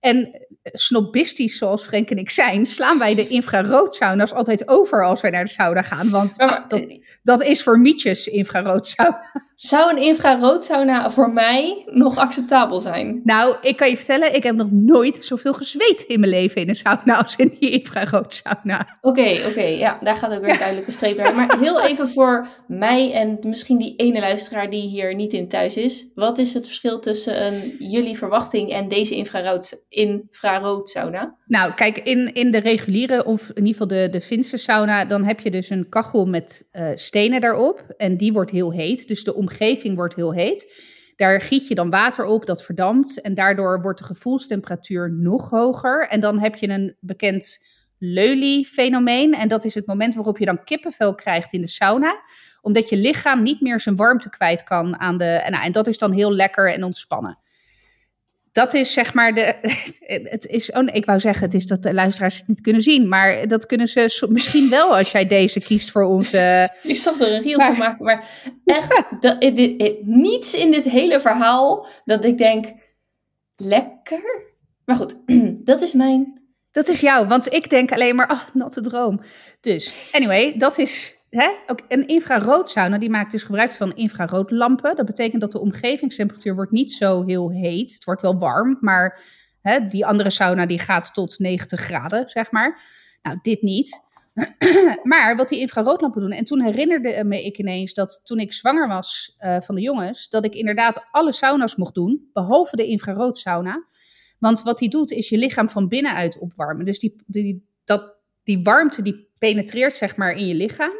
En 0.00 0.46
snobistisch 0.72 1.58
zoals 1.58 1.82
Frank 1.82 2.10
en 2.10 2.16
ik 2.16 2.30
zijn, 2.30 2.66
slaan 2.66 2.98
wij 2.98 3.14
de 3.14 3.28
infraroodsauna's 3.28 4.32
altijd 4.32 4.68
over 4.68 5.04
als 5.04 5.20
wij 5.20 5.30
naar 5.30 5.44
de 5.44 5.50
sauna 5.50 5.82
gaan. 5.82 6.10
Want 6.10 6.38
Maar- 6.38 6.64
dat, 6.68 6.86
dat 7.22 7.44
is 7.44 7.62
voor 7.62 7.80
mietjes 7.80 8.26
infraroodsauna. 8.26 9.48
Zou 9.54 9.90
een 9.90 10.02
infraroodsauna 10.02 11.10
voor 11.10 11.32
mij 11.32 11.82
nog 11.86 12.16
acceptabel 12.16 12.80
zijn? 12.80 13.20
Nou, 13.24 13.56
ik 13.62 13.76
kan 13.76 13.88
je 13.88 13.96
vertellen, 13.96 14.34
ik 14.34 14.42
heb 14.42 14.54
nog 14.56 14.70
nooit 14.70 15.24
zoveel 15.24 15.52
gezweet 15.52 16.00
in 16.00 16.20
mijn 16.20 16.32
leven 16.32 16.60
in 16.60 16.68
een 16.68 16.74
sauna 16.74 17.22
als 17.22 17.36
in 17.36 17.56
die 17.58 17.70
infraroodsauna. 17.70 18.98
Oké, 19.00 19.38
oké, 19.48 19.62
ja, 19.62 19.98
daar 20.00 20.16
gaat 20.16 20.32
ook 20.32 20.40
weer 20.40 20.50
een 20.50 20.58
duidelijke 20.58 20.90
streep 20.92 21.16
naar. 21.16 21.34
Maar 21.34 21.58
heel 21.58 21.82
even 21.82 22.08
voor 22.08 22.46
mij 22.66 23.12
en 23.12 23.38
misschien 23.40 23.78
die 23.78 23.96
ene 23.96 24.20
luisteraar 24.20 24.70
die 24.70 24.88
hier 24.88 25.14
niet 25.14 25.32
in 25.32 25.48
thuis 25.48 25.76
is. 25.76 26.06
Wat 26.14 26.38
is 26.38 26.54
het 26.54 26.66
verschil 26.66 27.00
tussen 27.00 27.46
een, 27.46 27.76
jullie 27.78 28.18
verwachting 28.18 28.72
en 28.72 28.88
deze 28.88 29.14
infrarood, 29.16 29.84
infraroodsauna? 29.90 31.36
Nou, 31.46 31.74
kijk, 31.74 31.98
in, 31.98 32.34
in 32.34 32.50
de 32.50 32.58
reguliere, 32.58 33.24
of 33.24 33.48
in 33.48 33.66
ieder 33.66 33.72
geval 33.72 33.86
de, 33.86 34.08
de 34.10 34.20
Finse 34.20 34.56
sauna, 34.56 35.04
dan 35.04 35.24
heb 35.24 35.40
je 35.40 35.50
dus 35.50 35.70
een 35.70 35.88
kachel 35.88 36.26
met 36.26 36.68
eh, 36.70 36.88
stenen 36.94 37.40
daarop. 37.40 37.94
En 37.96 38.16
die 38.16 38.32
wordt 38.32 38.50
heel 38.50 38.72
heet, 38.72 39.08
dus 39.08 39.24
de 39.24 39.34
omgeving 39.34 39.96
wordt 39.96 40.14
heel 40.14 40.32
heet. 40.32 40.88
Daar 41.16 41.40
giet 41.40 41.68
je 41.68 41.74
dan 41.74 41.90
water 41.90 42.24
op, 42.24 42.46
dat 42.46 42.64
verdampt. 42.64 43.20
En 43.20 43.34
daardoor 43.34 43.80
wordt 43.82 43.98
de 43.98 44.04
gevoelstemperatuur 44.04 45.12
nog 45.12 45.50
hoger. 45.50 46.08
En 46.08 46.20
dan 46.20 46.38
heb 46.38 46.54
je 46.54 46.68
een 46.68 46.96
bekend 47.00 47.68
Leuly-fenomeen. 47.98 49.34
En 49.34 49.48
dat 49.48 49.64
is 49.64 49.74
het 49.74 49.86
moment 49.86 50.14
waarop 50.14 50.38
je 50.38 50.44
dan 50.44 50.64
kippenvel 50.64 51.14
krijgt 51.14 51.52
in 51.52 51.60
de 51.60 51.66
sauna. 51.66 52.20
Omdat 52.60 52.88
je 52.88 52.96
lichaam 52.96 53.42
niet 53.42 53.60
meer 53.60 53.80
zijn 53.80 53.96
warmte 53.96 54.30
kwijt 54.30 54.62
kan 54.62 55.00
aan 55.00 55.18
de... 55.18 55.46
Nou, 55.48 55.64
en 55.64 55.72
dat 55.72 55.86
is 55.86 55.98
dan 55.98 56.12
heel 56.12 56.32
lekker 56.32 56.72
en 56.72 56.84
ontspannen 56.84 57.38
dat 58.60 58.74
is 58.74 58.92
zeg 58.92 59.14
maar 59.14 59.34
de. 59.34 59.54
Het 60.36 60.46
is, 60.46 60.72
oh 60.72 60.82
nee, 60.82 60.94
ik 60.94 61.04
wou 61.04 61.20
zeggen, 61.20 61.44
het 61.44 61.54
is 61.54 61.66
dat 61.66 61.82
de 61.82 61.94
luisteraars 61.94 62.38
het 62.38 62.48
niet 62.48 62.60
kunnen 62.60 62.82
zien. 62.82 63.08
Maar 63.08 63.48
dat 63.48 63.66
kunnen 63.66 63.88
ze 63.88 64.26
misschien 64.28 64.68
wel 64.70 64.96
als 64.96 65.10
jij 65.10 65.26
deze 65.26 65.60
kiest 65.60 65.90
voor 65.90 66.02
onze. 66.04 66.70
Ik 66.82 66.96
zal 66.96 67.20
er 67.20 67.32
een 67.32 67.42
reel 67.42 67.56
Maar- 67.58 67.66
van 67.66 67.78
maken, 67.78 68.04
maar 68.04 68.28
echt, 68.64 69.02
dat, 69.20 69.40
dit, 69.40 69.56
dit- 69.56 70.06
niets 70.06 70.54
in 70.54 70.70
dit 70.70 70.84
hele 70.84 71.20
verhaal 71.20 71.86
dat 72.04 72.24
ik 72.24 72.38
denk, 72.38 72.66
lekker? 73.56 74.48
Maar 74.84 74.96
goed, 74.96 75.22
dat 75.70 75.82
is 75.82 75.92
mijn... 75.92 76.38
Dat 76.70 76.88
is 76.88 77.00
jou, 77.00 77.26
want 77.26 77.52
ik 77.52 77.70
denk 77.70 77.92
alleen 77.92 78.14
maar, 78.16 78.30
oh, 78.30 78.40
natte 78.54 78.80
droom. 78.80 79.20
Dus, 79.60 79.94
anyway, 80.12 80.54
dat 80.58 80.78
is. 80.78 81.16
Hè, 81.30 81.50
ook 81.66 81.80
een 81.88 82.06
infraroodsauna, 82.06 82.98
die 82.98 83.10
maakt 83.10 83.30
dus 83.30 83.42
gebruik 83.42 83.72
van 83.72 83.94
infraroodlampen. 83.94 84.96
Dat 84.96 85.06
betekent 85.06 85.40
dat 85.40 85.52
de 85.52 85.60
omgevingstemperatuur 85.60 86.54
wordt 86.54 86.70
niet 86.70 86.92
zo 86.92 87.24
heel 87.24 87.50
heet. 87.50 87.94
Het 87.94 88.04
wordt 88.04 88.22
wel 88.22 88.38
warm, 88.38 88.78
maar 88.80 89.20
hè, 89.62 89.86
die 89.86 90.06
andere 90.06 90.30
sauna 90.30 90.66
die 90.66 90.78
gaat 90.78 91.14
tot 91.14 91.38
90 91.38 91.80
graden, 91.80 92.28
zeg 92.28 92.50
maar. 92.50 92.80
Nou, 93.22 93.38
dit 93.42 93.62
niet. 93.62 94.08
maar 95.02 95.36
wat 95.36 95.48
die 95.48 95.60
infraroodlampen 95.60 96.20
doen. 96.20 96.30
En 96.30 96.44
toen 96.44 96.62
herinnerde 96.62 97.24
me 97.24 97.44
ik 97.44 97.58
ineens 97.58 97.94
dat 97.94 98.20
toen 98.24 98.38
ik 98.38 98.52
zwanger 98.52 98.88
was 98.88 99.34
eh, 99.38 99.60
van 99.60 99.74
de 99.74 99.80
jongens, 99.80 100.28
dat 100.28 100.44
ik 100.44 100.54
inderdaad 100.54 101.08
alle 101.10 101.32
sauna's 101.32 101.76
mocht 101.76 101.94
doen, 101.94 102.30
behalve 102.32 102.76
de 102.76 102.86
infraroodsauna. 102.86 103.84
Want 104.38 104.62
wat 104.62 104.78
die 104.78 104.88
doet, 104.88 105.10
is 105.10 105.28
je 105.28 105.38
lichaam 105.38 105.68
van 105.68 105.88
binnenuit 105.88 106.38
opwarmen. 106.38 106.84
Dus 106.84 106.98
die, 106.98 107.22
die, 107.26 107.68
dat, 107.84 108.14
die 108.42 108.62
warmte 108.62 109.02
die 109.02 109.29
penetreert 109.40 109.94
zeg 109.94 110.16
maar 110.16 110.32
in 110.32 110.46
je 110.46 110.54
lichaam. 110.54 110.92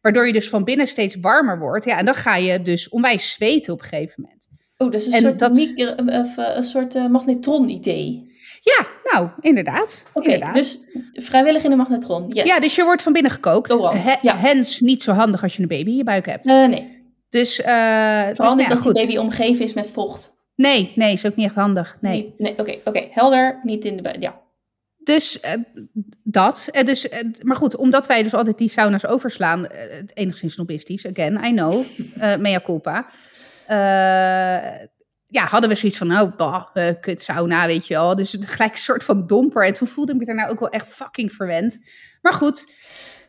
Waardoor 0.00 0.26
je 0.26 0.32
dus 0.32 0.48
van 0.48 0.64
binnen 0.64 0.86
steeds 0.86 1.16
warmer 1.20 1.58
wordt. 1.58 1.84
Ja, 1.84 1.98
en 1.98 2.04
dan 2.04 2.14
ga 2.14 2.36
je 2.36 2.62
dus 2.62 2.88
onwijs 2.88 3.30
zweten 3.30 3.72
op 3.72 3.80
een 3.82 3.86
gegeven 3.88 4.22
moment. 4.22 4.48
Oh, 4.76 4.92
is 4.94 5.06
een 5.06 5.12
En 5.12 5.20
soort, 5.22 5.38
dat- 5.38 5.52
micro- 5.52 5.94
of, 6.20 6.36
eh, 6.38 6.56
een 6.56 6.64
soort 6.64 6.94
eh, 6.94 7.06
magnetron-idee. 7.06 8.30
Ja, 8.62 8.86
nou, 9.12 9.28
inderdaad. 9.40 10.06
Oké, 10.14 10.50
dus 10.52 10.80
vrijwillig 11.12 11.64
in 11.64 11.70
de 11.70 11.76
magnetron. 11.76 12.24
Yes. 12.28 12.44
Ja, 12.44 12.60
dus 12.60 12.74
je 12.74 12.84
wordt 12.84 13.02
van 13.02 13.12
binnen 13.12 13.30
gekookt. 13.32 13.70
He- 13.92 14.14
Ja. 14.22 14.36
Hens 14.36 14.80
niet 14.80 15.02
zo 15.02 15.12
handig 15.12 15.42
als 15.42 15.56
je 15.56 15.62
een 15.62 15.68
baby 15.68 15.90
in 15.90 15.96
je 15.96 16.04
buik 16.04 16.26
hebt. 16.26 16.46
Eh, 16.46 16.66
nee, 16.68 17.02
Dus, 17.28 17.60
eh 17.60 18.26
dus, 18.26 18.36
vooral 18.36 18.54
nou 18.54 18.56
niet 18.56 18.70
als 18.70 18.80
goed. 18.80 18.94
die 18.96 19.06
baby 19.06 19.18
omgeven 19.18 19.64
is 19.64 19.72
met 19.72 19.90
vocht. 19.90 20.34
Nee, 20.54 20.92
nee, 20.94 21.12
is 21.12 21.26
ook 21.26 21.36
niet 21.36 21.46
echt 21.46 21.54
handig. 21.54 21.96
Nee. 22.00 22.34
Nee 22.38 22.54
oké, 22.58 22.74
oké, 22.84 23.06
helder, 23.10 23.60
niet 23.62 23.84
in 23.84 23.96
de 23.96 24.02
buik. 24.02 24.22
Ja. 24.22 24.40
Dus 25.04 25.40
eh, 25.40 25.52
dat. 26.22 26.68
Eh, 26.72 26.84
dus, 26.84 27.08
eh, 27.08 27.20
maar 27.42 27.56
goed, 27.56 27.76
omdat 27.76 28.06
wij 28.06 28.22
dus 28.22 28.34
altijd 28.34 28.58
die 28.58 28.70
sauna's 28.70 29.06
overslaan, 29.06 29.66
enigszins 30.14 30.52
snobistisch, 30.52 31.06
again, 31.06 31.44
I 31.44 31.52
know, 31.52 31.84
mea 32.38 32.60
culpa. 32.60 33.06
Ja, 35.26 35.44
hadden 35.46 35.70
we 35.70 35.76
zoiets 35.76 35.98
van, 35.98 36.06
nou, 36.06 36.32
bah, 36.36 36.64
kut 37.00 37.20
sauna, 37.20 37.66
weet 37.66 37.86
je 37.86 37.94
wel. 37.94 38.16
Dus 38.16 38.36
gelijk 38.40 38.72
een 38.72 38.78
soort 38.78 39.04
van 39.04 39.26
domper. 39.26 39.66
En 39.66 39.72
toen 39.72 39.88
voelde 39.88 40.12
ik 40.12 40.18
me 40.18 40.24
daarna 40.24 40.48
ook 40.48 40.60
wel 40.60 40.68
echt 40.68 40.88
fucking 40.88 41.32
verwend. 41.32 41.78
Maar 42.20 42.32
goed, 42.32 42.72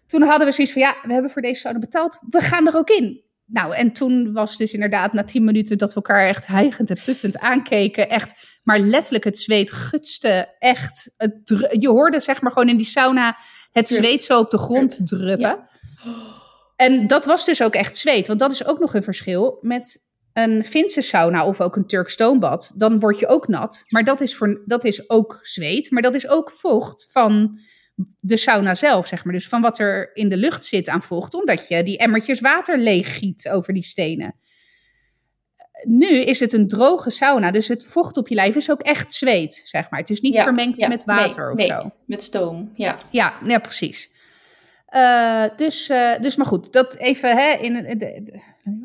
toen 0.05 0.21
hadden 0.21 0.47
we 0.47 0.53
zoiets 0.53 0.73
van, 0.73 0.81
ja, 0.81 0.95
we 1.03 1.13
hebben 1.13 1.31
voor 1.31 1.41
deze 1.41 1.59
sauna 1.59 1.79
betaald. 1.79 2.19
We 2.29 2.41
gaan 2.41 2.67
er 2.67 2.75
ook 2.75 2.89
in. 2.89 3.23
Nou, 3.45 3.75
en 3.75 3.91
toen 3.91 4.33
was 4.33 4.57
dus 4.57 4.73
inderdaad 4.73 5.13
na 5.13 5.23
tien 5.23 5.43
minuten 5.43 5.77
dat 5.77 5.89
we 5.89 5.95
elkaar 5.95 6.27
echt 6.27 6.45
hijgend 6.45 6.89
en 6.89 6.97
puffend 7.05 7.39
aankeken. 7.39 8.09
Echt, 8.09 8.52
maar 8.63 8.79
letterlijk 8.79 9.23
het 9.23 9.39
zweet 9.39 9.71
gutste. 9.71 10.55
Echt, 10.59 11.13
het 11.17 11.67
je 11.79 11.89
hoorde 11.89 12.19
zeg 12.19 12.41
maar 12.41 12.51
gewoon 12.51 12.69
in 12.69 12.77
die 12.77 12.85
sauna 12.85 13.37
het 13.71 13.89
zweet 13.89 14.23
zo 14.23 14.39
op 14.39 14.49
de 14.49 14.57
grond 14.57 15.07
druppen. 15.07 15.69
En 16.75 17.07
dat 17.07 17.25
was 17.25 17.45
dus 17.45 17.63
ook 17.63 17.73
echt 17.73 17.97
zweet. 17.97 18.27
Want 18.27 18.39
dat 18.39 18.51
is 18.51 18.65
ook 18.65 18.79
nog 18.79 18.93
een 18.93 19.03
verschil 19.03 19.57
met 19.61 20.11
een 20.33 20.65
Finse 20.65 21.01
sauna 21.01 21.45
of 21.45 21.61
ook 21.61 21.75
een 21.75 21.87
Turk 21.87 22.09
stoombad. 22.09 22.73
Dan 22.75 22.99
word 22.99 23.19
je 23.19 23.27
ook 23.27 23.47
nat. 23.47 23.85
Maar 23.89 24.03
dat 24.03 24.21
is, 24.21 24.35
voor, 24.35 24.61
dat 24.65 24.83
is 24.83 25.09
ook 25.09 25.39
zweet. 25.41 25.91
Maar 25.91 26.01
dat 26.01 26.15
is 26.15 26.27
ook 26.27 26.51
vocht 26.51 27.07
van 27.11 27.59
de 28.19 28.37
sauna 28.37 28.75
zelf, 28.75 29.07
zeg 29.07 29.23
maar. 29.23 29.33
Dus 29.33 29.47
van 29.47 29.61
wat 29.61 29.79
er 29.79 30.15
in 30.15 30.29
de 30.29 30.37
lucht 30.37 30.65
zit 30.65 30.89
aan 30.89 31.01
vocht. 31.01 31.33
Omdat 31.33 31.67
je 31.67 31.83
die 31.83 31.97
emmertjes 31.97 32.39
water 32.39 32.79
leeggiet 32.79 33.49
over 33.49 33.73
die 33.73 33.83
stenen. 33.83 34.35
Nu 35.83 36.07
is 36.07 36.39
het 36.39 36.53
een 36.53 36.67
droge 36.67 37.09
sauna. 37.09 37.51
Dus 37.51 37.67
het 37.67 37.85
vocht 37.85 38.17
op 38.17 38.27
je 38.27 38.35
lijf 38.35 38.55
is 38.55 38.71
ook 38.71 38.81
echt 38.81 39.13
zweet, 39.13 39.61
zeg 39.65 39.89
maar. 39.89 39.99
Het 39.99 40.09
is 40.09 40.21
niet 40.21 40.33
Ja, 40.33 40.43
vermengd 40.43 40.79
ja, 40.79 40.87
met 40.87 41.03
water 41.05 41.43
nee, 41.43 41.51
of 41.51 41.57
nee, 41.57 41.67
zo. 41.81 41.91
met 42.05 42.21
stoom, 42.23 42.71
ja. 42.75 42.97
Ja, 43.09 43.33
ja 43.45 43.59
precies. 43.59 44.11
Eh, 44.85 45.43
dus, 45.55 45.89
eh, 45.89 46.11
dus, 46.21 46.35
maar 46.35 46.45
goed, 46.45 46.73
dat 46.73 46.95
even 46.95 47.37
hè, 47.37 47.51
in 47.61 47.75
een. 47.75 47.97
de- 47.97 48.21
de- 48.23 48.41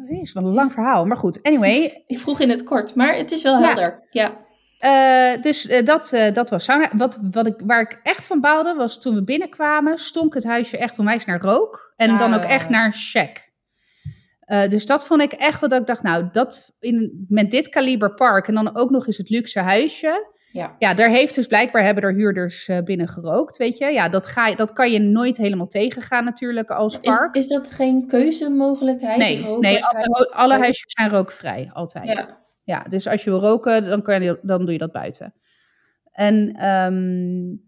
Het 0.08 0.20
is 0.20 0.32
wel 0.32 0.46
een 0.46 0.54
lang 0.54 0.72
verhaal, 0.72 1.04
maar 1.06 1.16
goed. 1.16 1.42
Anyway, 1.42 1.80
Ik 2.06 2.18
vroeg 2.18 2.40
in 2.40 2.50
het 2.50 2.62
kort, 2.62 2.94
maar 2.94 3.14
het 3.16 3.30
is 3.32 3.42
wel 3.42 3.58
helder. 3.62 4.02
Ja. 4.10 4.32
eh, 4.78 5.42
dus 5.42 5.62
dat, 5.84 6.18
dat 6.32 6.50
was 6.50 6.64
sauna. 6.64 6.88
Wat, 6.92 7.18
wat 7.30 7.46
ik, 7.46 7.54
waar 7.64 7.80
ik 7.80 8.00
echt 8.02 8.26
van 8.26 8.40
baalde, 8.40 8.74
was 8.74 9.00
toen 9.00 9.14
we 9.14 9.24
binnenkwamen, 9.24 9.98
stonk 9.98 10.34
het 10.34 10.44
huisje 10.44 10.76
echt 10.76 10.98
onwijs 10.98 11.24
naar 11.24 11.40
rook. 11.40 11.92
En 11.96 12.16
dan 12.16 12.34
ook 12.34 12.44
Ah. 12.44 12.50
echt 12.50 12.68
naar 12.68 12.92
check. 12.92 13.47
Eh, 14.48 14.68
dus 14.68 14.86
dat 14.86 15.06
vond 15.06 15.22
ik 15.22 15.32
echt 15.32 15.60
wat 15.60 15.72
ik 15.72 15.86
dacht, 15.86 16.02
nou, 16.02 16.28
dat 16.32 16.72
in, 16.80 17.26
met 17.28 17.50
dit 17.50 17.68
kaliber 17.68 18.14
park 18.14 18.48
en 18.48 18.54
dan 18.54 18.76
ook 18.76 18.90
nog 18.90 19.06
eens 19.06 19.16
het 19.16 19.30
luxe 19.30 19.60
huisje. 19.60 20.32
Ja. 20.52 20.76
Ja, 20.78 20.94
daar 20.94 21.10
heeft 21.10 21.34
dus 21.34 21.46
blijkbaar 21.46 21.84
hebben 21.84 22.02
er 22.02 22.14
huurders 22.14 22.68
eh, 22.68 22.78
binnen 22.78 23.08
gerookt, 23.08 23.56
weet 23.56 23.78
je. 23.78 23.86
Ja, 23.86 24.08
dat, 24.08 24.26
ga 24.26 24.46
je, 24.46 24.56
dat 24.56 24.72
kan 24.72 24.90
je 24.90 24.98
nooit 24.98 25.36
helemaal 25.36 25.66
tegengaan 25.66 26.24
natuurlijk 26.24 26.70
als 26.70 27.00
Is, 27.00 27.16
park. 27.16 27.34
is 27.34 27.48
dat 27.48 27.70
geen 27.70 28.06
keuzemogelijkheid? 28.06 29.18
nee, 29.18 29.46
nee 29.58 29.84
alle, 29.84 30.30
alle 30.30 30.58
huisjes 30.58 30.92
zijn 30.92 31.10
rookvrij, 31.10 31.70
altijd. 31.72 32.06
Ja. 32.06 32.36
Ja, 32.64 32.84
dus 32.88 33.08
als 33.08 33.24
je 33.24 33.30
wil 33.30 33.40
roken, 33.40 33.88
dan, 33.88 34.02
kan 34.02 34.22
je, 34.22 34.38
dan 34.42 34.60
doe 34.60 34.72
je 34.72 34.78
dat 34.78 34.92
buiten. 34.92 35.34
En 36.12 36.52
ehm, 36.52 37.67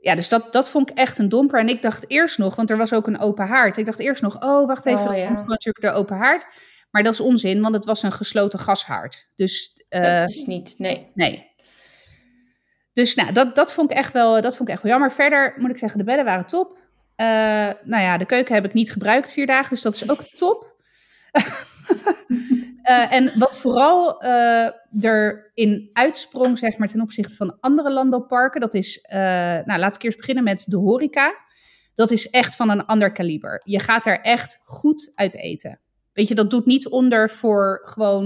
ja, 0.00 0.14
dus 0.14 0.28
dat, 0.28 0.52
dat 0.52 0.70
vond 0.70 0.90
ik 0.90 0.98
echt 0.98 1.18
een 1.18 1.28
domper. 1.28 1.60
En 1.60 1.68
ik 1.68 1.82
dacht 1.82 2.10
eerst 2.10 2.38
nog, 2.38 2.56
want 2.56 2.70
er 2.70 2.76
was 2.76 2.92
ook 2.92 3.06
een 3.06 3.18
open 3.18 3.46
haard. 3.46 3.76
Ik 3.76 3.84
dacht 3.84 3.98
eerst 3.98 4.22
nog, 4.22 4.42
oh, 4.42 4.66
wacht 4.66 4.86
even, 4.86 5.08
Oh, 5.08 5.16
ja. 5.16 5.26
komt 5.26 5.48
natuurlijk 5.48 5.80
de 5.80 5.92
open 5.92 6.16
haard. 6.16 6.46
Maar 6.90 7.02
dat 7.02 7.12
is 7.12 7.20
onzin, 7.20 7.60
want 7.60 7.74
het 7.74 7.84
was 7.84 8.02
een 8.02 8.12
gesloten 8.12 8.58
gashaard. 8.58 9.28
Dus 9.36 9.84
eh, 9.88 10.20
dat 10.20 10.28
is 10.28 10.44
niet, 10.44 10.74
nee. 10.78 11.10
nee. 11.14 11.46
Dus 12.92 13.14
nou, 13.14 13.32
dat, 13.32 13.54
dat, 13.54 13.72
vond 13.72 13.90
ik 13.90 13.96
echt 13.96 14.12
wel, 14.12 14.42
dat 14.42 14.56
vond 14.56 14.68
ik 14.68 14.74
echt 14.74 14.82
wel 14.82 14.92
jammer. 14.92 15.12
Verder 15.12 15.54
moet 15.56 15.70
ik 15.70 15.78
zeggen, 15.78 15.98
de 15.98 16.04
bedden 16.04 16.24
waren 16.24 16.46
top. 16.46 16.78
Eh, 17.16 17.26
nou 17.84 18.02
ja, 18.02 18.18
de 18.18 18.26
keuken 18.26 18.54
heb 18.54 18.64
ik 18.64 18.72
niet 18.72 18.92
gebruikt 18.92 19.32
vier 19.32 19.46
dagen, 19.46 19.68
dus 19.68 19.82
dat 19.82 19.94
is 19.94 20.10
ook 20.10 20.22
top. 20.22 20.76
Eh, 22.88 23.12
en 23.12 23.38
wat 23.38 23.58
vooral 23.58 24.20
eh 24.20 24.68
erin 25.00 25.90
uitsprong, 25.92 26.58
zeg 26.58 26.78
maar, 26.78 26.88
ten 26.88 27.00
opzichte 27.00 27.34
van 27.34 27.56
andere 27.60 27.90
landbouwparken, 27.90 28.60
dat 28.60 28.74
is, 28.74 29.00
eh, 29.00 29.18
nou, 29.64 29.78
laat 29.78 29.94
ik 29.94 30.02
eerst 30.02 30.16
beginnen 30.16 30.44
met 30.44 30.64
de 30.66 30.76
horeca. 30.76 31.34
Dat 31.94 32.10
is 32.10 32.30
echt 32.30 32.56
van 32.56 32.70
een 32.70 32.86
ander 32.86 33.12
kaliber. 33.12 33.62
Je 33.64 33.78
gaat 33.78 34.04
daar 34.04 34.20
echt 34.20 34.62
goed 34.64 35.12
uit 35.14 35.36
eten. 35.36 35.80
Weet 36.12 36.28
je, 36.28 36.34
dat 36.34 36.50
doet 36.50 36.66
niet 36.66 36.88
onder 36.88 37.30
voor 37.30 37.82
gewoon, 37.84 38.24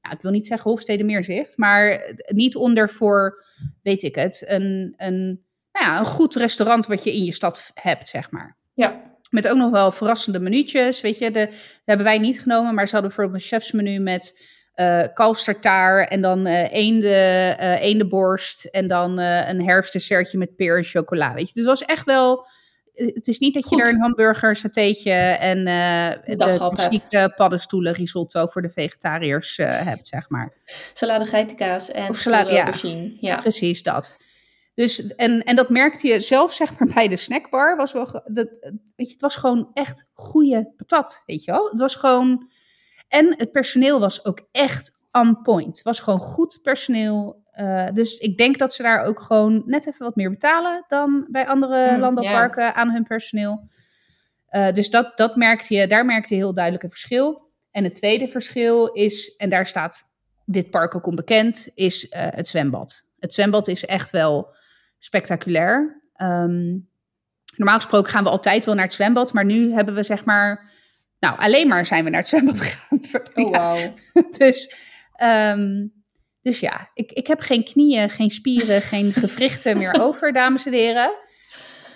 nou, 0.00 0.14
ik 0.14 0.22
wil 0.22 0.30
niet 0.30 0.46
zeggen 0.46 0.70
Hofstede 0.70 1.04
Meerzicht, 1.04 1.56
maar 1.58 2.14
niet 2.26 2.56
onder 2.56 2.88
voor, 2.88 3.44
weet 3.82 4.02
ik 4.02 4.14
het, 4.14 4.44
een, 4.46 4.94
een, 4.96 5.44
nou 5.72 5.86
ja, 5.86 5.98
een 5.98 6.04
goed 6.06 6.34
restaurant 6.34 6.86
wat 6.86 7.04
je 7.04 7.12
in 7.14 7.24
je 7.24 7.32
stad 7.32 7.70
hebt, 7.74 8.08
zeg 8.08 8.30
maar. 8.30 8.56
Ja. 8.74 9.09
Met 9.30 9.48
ook 9.48 9.56
nog 9.56 9.70
wel 9.70 9.92
verrassende 9.92 10.40
minuutjes. 10.40 11.00
Weet 11.00 11.18
je, 11.18 11.30
de, 11.30 11.46
dat 11.46 11.54
hebben 11.84 12.06
wij 12.06 12.18
niet 12.18 12.40
genomen, 12.40 12.74
maar 12.74 12.86
ze 12.86 12.92
hadden 12.92 13.14
bijvoorbeeld 13.14 13.42
een 13.42 13.48
chefsmenu 13.48 13.98
met 13.98 14.48
uh, 14.76 15.02
kalfstartaar 15.14 16.04
en 16.04 16.20
dan 16.20 16.46
uh, 16.46 16.72
eenden, 16.72 17.60
uh, 17.60 17.82
eendenborst 17.82 18.64
en 18.64 18.88
dan 18.88 19.18
een 19.18 19.64
herfstdessertje 19.64 20.38
met 20.38 20.56
peer 20.56 20.76
en 20.76 20.84
chocola. 20.84 21.34
Weet 21.34 21.46
je, 21.48 21.52
dus 21.54 21.64
het 21.64 21.78
was 21.78 21.84
echt 21.84 22.04
wel. 22.04 22.46
Het 22.94 23.28
is 23.28 23.38
niet 23.38 23.54
dat 23.54 23.70
je 23.70 23.82
er 23.82 23.88
een 23.88 24.00
hamburger, 24.00 24.56
satéetje 24.56 25.12
en 25.12 25.64
de 26.24 26.56
klassieke 26.58 27.32
paddenstoelen 27.36 27.92
risotto 27.92 28.46
voor 28.46 28.62
de 28.62 28.70
vegetariërs 28.70 29.56
hebt, 29.56 30.06
zeg 30.06 30.28
maar. 30.28 30.52
Salade 30.92 31.24
geitenkaas 31.24 31.90
en 31.90 32.08
of 32.08 32.18
salade, 32.18 32.52
ja, 32.52 32.72
ja, 33.20 33.40
precies 33.40 33.82
dat. 33.82 34.16
Dus, 34.74 35.14
en, 35.14 35.42
en 35.42 35.56
dat 35.56 35.68
merkte 35.68 36.08
je 36.08 36.20
zelf, 36.20 36.52
zeg 36.52 36.78
maar, 36.78 36.88
bij 36.94 37.08
de 37.08 37.16
snackbar. 37.16 37.76
Was 37.76 37.92
wel, 37.92 38.22
dat, 38.24 38.58
weet 38.96 39.06
je, 39.06 39.12
het 39.12 39.20
was 39.20 39.36
gewoon 39.36 39.70
echt 39.72 40.08
goede 40.12 40.72
patat, 40.76 41.22
weet 41.26 41.44
je 41.44 41.50
wel. 41.50 41.68
Het 41.68 41.78
was 41.78 41.94
gewoon... 41.94 42.48
En 43.08 43.34
het 43.36 43.52
personeel 43.52 44.00
was 44.00 44.24
ook 44.24 44.48
echt 44.52 44.98
on 45.12 45.42
point. 45.42 45.76
Het 45.76 45.82
was 45.82 46.00
gewoon 46.00 46.18
goed 46.18 46.58
personeel. 46.62 47.42
Uh, 47.56 47.88
dus 47.92 48.18
ik 48.18 48.36
denk 48.36 48.58
dat 48.58 48.74
ze 48.74 48.82
daar 48.82 49.04
ook 49.04 49.20
gewoon 49.20 49.62
net 49.66 49.86
even 49.86 50.04
wat 50.04 50.16
meer 50.16 50.30
betalen 50.30 50.84
dan 50.86 51.26
bij 51.30 51.46
andere 51.46 51.92
mm, 51.92 52.00
landbouwparken 52.00 52.74
aan 52.74 52.90
hun 52.90 53.04
personeel. 53.04 53.64
Uh, 54.50 54.72
dus 54.72 54.90
dat, 54.90 55.16
dat 55.16 55.36
merkte 55.36 55.74
je, 55.74 55.86
daar 55.86 56.04
merkte 56.04 56.34
je 56.34 56.40
heel 56.40 56.54
duidelijk 56.54 56.84
een 56.84 56.90
verschil. 56.90 57.48
En 57.70 57.84
het 57.84 57.94
tweede 57.94 58.28
verschil 58.28 58.86
is, 58.86 59.36
en 59.36 59.50
daar 59.50 59.66
staat 59.66 60.02
dit 60.44 60.70
park 60.70 60.94
ook 60.94 61.06
onbekend, 61.06 61.70
is 61.74 62.04
uh, 62.04 62.10
het 62.30 62.48
zwembad. 62.48 63.08
Het 63.20 63.34
zwembad 63.34 63.68
is 63.68 63.86
echt 63.86 64.10
wel 64.10 64.54
spectaculair. 64.98 66.02
Um, 66.16 66.88
normaal 67.56 67.76
gesproken 67.76 68.12
gaan 68.12 68.24
we 68.24 68.30
altijd 68.30 68.64
wel 68.64 68.74
naar 68.74 68.84
het 68.84 68.92
zwembad, 68.92 69.32
maar 69.32 69.44
nu 69.44 69.72
hebben 69.72 69.94
we 69.94 70.02
zeg 70.02 70.24
maar, 70.24 70.70
nou 71.18 71.38
alleen 71.38 71.68
maar 71.68 71.86
zijn 71.86 72.04
we 72.04 72.10
naar 72.10 72.20
het 72.20 72.28
zwembad 72.28 72.60
gegaan. 72.66 73.24
Oh, 73.34 73.50
wow. 73.50 73.96
dus, 74.38 74.74
um, 75.22 75.92
dus 76.42 76.60
ja, 76.60 76.90
ik, 76.94 77.12
ik 77.12 77.26
heb 77.26 77.40
geen 77.40 77.64
knieën, 77.64 78.10
geen 78.10 78.30
spieren, 78.30 78.82
geen 78.82 79.12
gewrichten 79.12 79.78
meer 79.78 80.00
over, 80.04 80.32
dames 80.32 80.66
en 80.66 80.72
heren. 80.72 81.12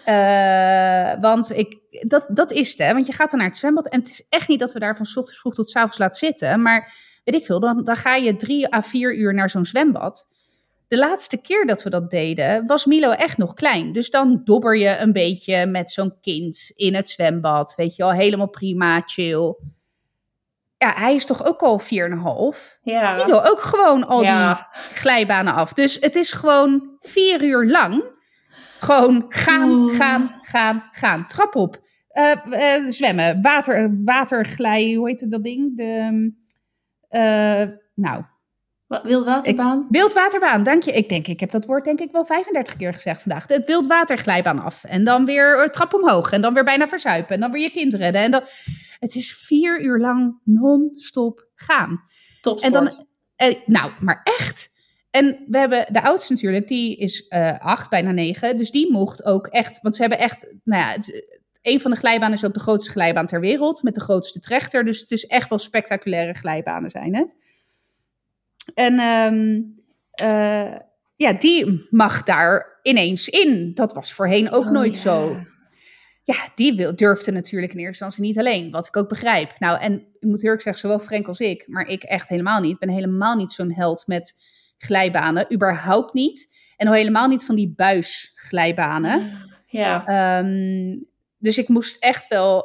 Uh, 0.06 1.20
want 1.20 1.56
ik, 1.56 1.78
dat, 2.08 2.26
dat 2.28 2.52
is 2.52 2.70
het, 2.70 2.78
hè? 2.78 2.92
Want 2.92 3.06
je 3.06 3.12
gaat 3.12 3.30
dan 3.30 3.38
naar 3.38 3.48
het 3.48 3.58
zwembad 3.58 3.88
en 3.88 3.98
het 3.98 4.08
is 4.08 4.26
echt 4.28 4.48
niet 4.48 4.60
dat 4.60 4.72
we 4.72 4.78
daar 4.78 4.96
van 4.96 5.06
ochtends 5.06 5.40
vroeg 5.40 5.54
tot 5.54 5.70
s 5.70 5.76
avonds 5.76 5.98
laten 5.98 6.18
zitten. 6.18 6.62
Maar 6.62 6.92
weet 7.24 7.34
ik 7.34 7.44
veel, 7.44 7.60
dan, 7.60 7.84
dan 7.84 7.96
ga 7.96 8.14
je 8.14 8.36
drie 8.36 8.74
à 8.74 8.82
vier 8.82 9.16
uur 9.16 9.34
naar 9.34 9.50
zo'n 9.50 9.64
zwembad 9.64 10.28
de 10.94 11.00
laatste 11.00 11.40
keer 11.40 11.66
dat 11.66 11.82
we 11.82 11.90
dat 11.90 12.10
deden, 12.10 12.66
was 12.66 12.84
Milo 12.84 13.10
echt 13.10 13.38
nog 13.38 13.54
klein. 13.54 13.92
Dus 13.92 14.10
dan 14.10 14.40
dobber 14.44 14.76
je 14.76 14.98
een 14.98 15.12
beetje 15.12 15.66
met 15.66 15.90
zo'n 15.90 16.14
kind 16.20 16.72
in 16.76 16.94
het 16.94 17.08
zwembad. 17.08 17.74
Weet 17.76 17.96
je 17.96 18.02
wel, 18.02 18.12
helemaal 18.12 18.48
prima, 18.48 19.02
chill. 19.06 19.54
Ja, 20.78 20.92
hij 20.94 21.14
is 21.14 21.26
toch 21.26 21.44
ook 21.46 21.62
al 21.62 21.80
4,5? 21.80 21.86
Ja. 22.82 23.16
Die 23.16 23.26
wil 23.26 23.46
ook 23.46 23.60
gewoon 23.60 24.06
al 24.06 24.20
die 24.20 24.66
glijbanen 24.92 25.54
af. 25.54 25.72
Dus 25.72 25.96
het 26.00 26.14
is 26.14 26.32
gewoon 26.32 26.96
vier 26.98 27.42
uur 27.42 27.70
lang. 27.70 28.04
Gewoon 28.78 29.24
gaan, 29.28 29.90
gaan, 29.90 30.40
gaan, 30.42 30.88
gaan. 30.92 31.26
Trap 31.26 31.54
op. 31.54 31.82
Uh, 32.12 32.34
uh, 32.50 32.90
zwemmen, 32.90 33.42
water, 33.42 34.00
waterglij, 34.04 34.94
hoe 34.94 35.08
heet 35.08 35.30
dat 35.30 35.44
ding? 35.44 35.76
De, 35.76 36.32
uh, 37.10 37.76
nou, 37.94 38.24
Wildwaterbaan? 39.02 39.86
wildwaterbaan, 39.88 40.62
dank 40.62 40.82
je. 40.82 40.92
Ik 40.92 41.08
denk, 41.08 41.26
ik 41.26 41.40
heb 41.40 41.50
dat 41.50 41.64
woord 41.64 41.84
denk 41.84 42.00
ik 42.00 42.12
wel 42.12 42.24
35 42.24 42.76
keer 42.76 42.94
gezegd 42.94 43.22
vandaag. 43.22 43.48
Het 43.48 43.66
wildwaterglijbaan 43.66 44.62
af. 44.62 44.84
En 44.84 45.04
dan 45.04 45.24
weer 45.24 45.70
trap 45.70 45.94
omhoog. 45.94 46.32
En 46.32 46.40
dan 46.40 46.54
weer 46.54 46.64
bijna 46.64 46.88
verzuipen. 46.88 47.34
En 47.34 47.40
dan 47.40 47.50
weer 47.50 47.62
je 47.62 47.70
kind 47.70 47.94
redden. 47.94 48.22
En 48.22 48.30
dan... 48.30 48.42
Het 48.98 49.14
is 49.14 49.36
vier 49.36 49.80
uur 49.80 49.98
lang 49.98 50.40
non-stop 50.44 51.48
gaan. 51.54 52.02
Topsport. 52.40 52.74
En 52.74 52.84
dan, 52.84 53.06
eh, 53.36 53.54
nou, 53.66 53.90
maar 54.00 54.20
echt. 54.38 54.72
En 55.10 55.44
we 55.46 55.58
hebben 55.58 55.86
de 55.92 56.02
oudste 56.02 56.32
natuurlijk, 56.32 56.68
die 56.68 56.96
is 56.96 57.26
uh, 57.28 57.58
acht, 57.58 57.90
bijna 57.90 58.10
negen. 58.10 58.56
Dus 58.56 58.70
die 58.70 58.92
mocht 58.92 59.24
ook 59.24 59.46
echt, 59.46 59.78
want 59.82 59.94
ze 59.94 60.00
hebben 60.00 60.18
echt, 60.18 60.46
nou 60.64 60.82
ja, 60.82 60.88
het, 60.88 61.24
een 61.62 61.80
van 61.80 61.90
de 61.90 61.96
glijbanen 61.96 62.36
is 62.36 62.44
ook 62.44 62.54
de 62.54 62.60
grootste 62.60 62.90
glijbaan 62.90 63.26
ter 63.26 63.40
wereld, 63.40 63.82
met 63.82 63.94
de 63.94 64.00
grootste 64.00 64.40
trechter. 64.40 64.84
Dus 64.84 65.00
het 65.00 65.10
is 65.10 65.26
echt 65.26 65.48
wel 65.48 65.58
spectaculaire 65.58 66.34
glijbanen 66.34 66.90
zijn 66.90 67.16
het. 67.16 67.34
En 68.74 69.00
um, 69.00 69.74
uh, 70.22 70.76
ja, 71.16 71.32
die 71.38 71.86
mag 71.90 72.22
daar 72.22 72.78
ineens 72.82 73.28
in. 73.28 73.74
Dat 73.74 73.92
was 73.92 74.12
voorheen 74.12 74.50
ook 74.50 74.64
oh, 74.64 74.70
nooit 74.70 74.94
ja. 74.94 75.00
zo. 75.00 75.36
Ja, 76.24 76.36
die 76.54 76.74
wil, 76.74 76.96
durfde 76.96 77.32
natuurlijk 77.32 77.72
in 77.72 77.78
eerste 77.78 78.04
instantie 78.04 78.22
niet 78.22 78.38
alleen, 78.38 78.70
wat 78.70 78.86
ik 78.86 78.96
ook 78.96 79.08
begrijp. 79.08 79.58
Nou, 79.58 79.80
en 79.80 79.94
ik 79.94 80.28
moet 80.28 80.42
eerlijk 80.42 80.62
zeggen, 80.62 80.82
zowel 80.82 80.98
Frank 80.98 81.28
als 81.28 81.38
ik, 81.38 81.64
maar 81.68 81.86
ik 81.86 82.02
echt 82.02 82.28
helemaal 82.28 82.60
niet. 82.60 82.72
Ik 82.72 82.78
ben 82.78 82.88
helemaal 82.88 83.36
niet 83.36 83.52
zo'n 83.52 83.72
held 83.72 84.06
met 84.06 84.34
glijbanen, 84.78 85.52
überhaupt 85.52 86.12
niet. 86.12 86.56
En 86.76 86.86
al 86.86 86.92
helemaal 86.92 87.28
niet 87.28 87.44
van 87.44 87.54
die 87.54 87.72
buisglijbanen. 87.76 89.32
Ja. 89.66 90.38
Um, 90.38 91.06
dus 91.38 91.58
ik 91.58 91.68
moest 91.68 92.04
echt 92.04 92.28
wel, 92.28 92.64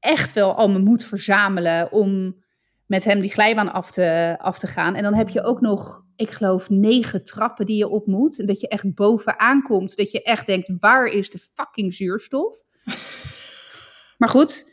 echt 0.00 0.32
wel 0.32 0.54
al 0.54 0.68
mijn 0.68 0.84
moed 0.84 1.04
verzamelen 1.04 1.92
om 1.92 2.43
met 2.86 3.04
hem 3.04 3.20
die 3.20 3.30
glijbaan 3.30 3.72
af 3.72 3.90
te, 3.90 4.36
af 4.38 4.58
te 4.58 4.66
gaan. 4.66 4.94
En 4.94 5.02
dan 5.02 5.14
heb 5.14 5.28
je 5.28 5.42
ook 5.42 5.60
nog, 5.60 6.04
ik 6.16 6.30
geloof, 6.30 6.70
negen 6.70 7.24
trappen 7.24 7.66
die 7.66 7.76
je 7.76 7.88
op 7.88 8.06
moet. 8.06 8.38
En 8.38 8.46
dat 8.46 8.60
je 8.60 8.68
echt 8.68 8.94
bovenaan 8.94 9.62
komt. 9.62 9.96
Dat 9.96 10.10
je 10.10 10.22
echt 10.22 10.46
denkt, 10.46 10.72
waar 10.78 11.06
is 11.06 11.30
de 11.30 11.38
fucking 11.54 11.94
zuurstof? 11.94 12.56
maar 14.18 14.28
goed, 14.28 14.64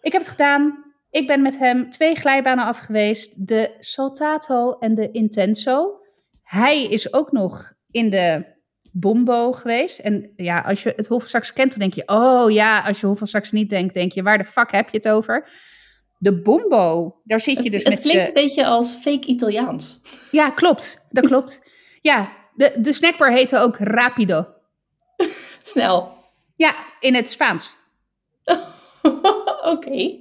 ik 0.00 0.12
heb 0.12 0.20
het 0.20 0.30
gedaan. 0.30 0.84
Ik 1.10 1.26
ben 1.26 1.42
met 1.42 1.58
hem 1.58 1.90
twee 1.90 2.14
glijbanen 2.14 2.64
af 2.64 2.78
geweest. 2.78 3.46
De 3.46 3.76
Saltato 3.78 4.78
en 4.78 4.94
de 4.94 5.10
Intenso. 5.10 6.00
Hij 6.42 6.84
is 6.84 7.12
ook 7.12 7.32
nog 7.32 7.72
in 7.90 8.10
de 8.10 8.58
Bombo 8.92 9.52
geweest. 9.52 9.98
En 9.98 10.32
ja, 10.36 10.60
als 10.60 10.82
je 10.82 10.92
het 10.96 11.06
Hoffelsax 11.06 11.52
kent, 11.52 11.70
dan 11.70 11.78
denk 11.78 11.94
je... 11.94 12.02
Oh 12.06 12.50
ja, 12.50 12.80
als 12.80 13.00
je 13.00 13.06
Hoffelsax 13.06 13.52
niet 13.52 13.70
denkt, 13.70 13.94
denk 13.94 14.12
je... 14.12 14.22
Waar 14.22 14.38
de 14.38 14.44
fuck 14.44 14.72
heb 14.72 14.88
je 14.90 14.96
het 14.96 15.08
over? 15.08 15.48
De 16.22 16.40
Bombo, 16.40 17.16
daar 17.24 17.40
zit 17.40 17.62
je 17.62 17.70
dus 17.70 17.84
het, 17.84 17.92
met 17.92 18.02
Het 18.02 18.12
klinkt 18.12 18.28
een 18.28 18.34
beetje 18.34 18.66
als 18.66 18.94
fake 18.94 19.26
Italiaans. 19.26 20.00
Ja, 20.30 20.50
klopt. 20.50 21.06
Dat 21.10 21.26
klopt. 21.26 21.62
ja, 22.10 22.32
de, 22.54 22.74
de 22.80 22.92
snackbar 22.92 23.32
heette 23.32 23.58
ook 23.58 23.76
Rapido. 23.78 24.46
Snel. 25.60 26.14
Ja, 26.56 26.74
in 27.00 27.14
het 27.14 27.30
Spaans. 27.30 27.72
Oké. 29.74 30.18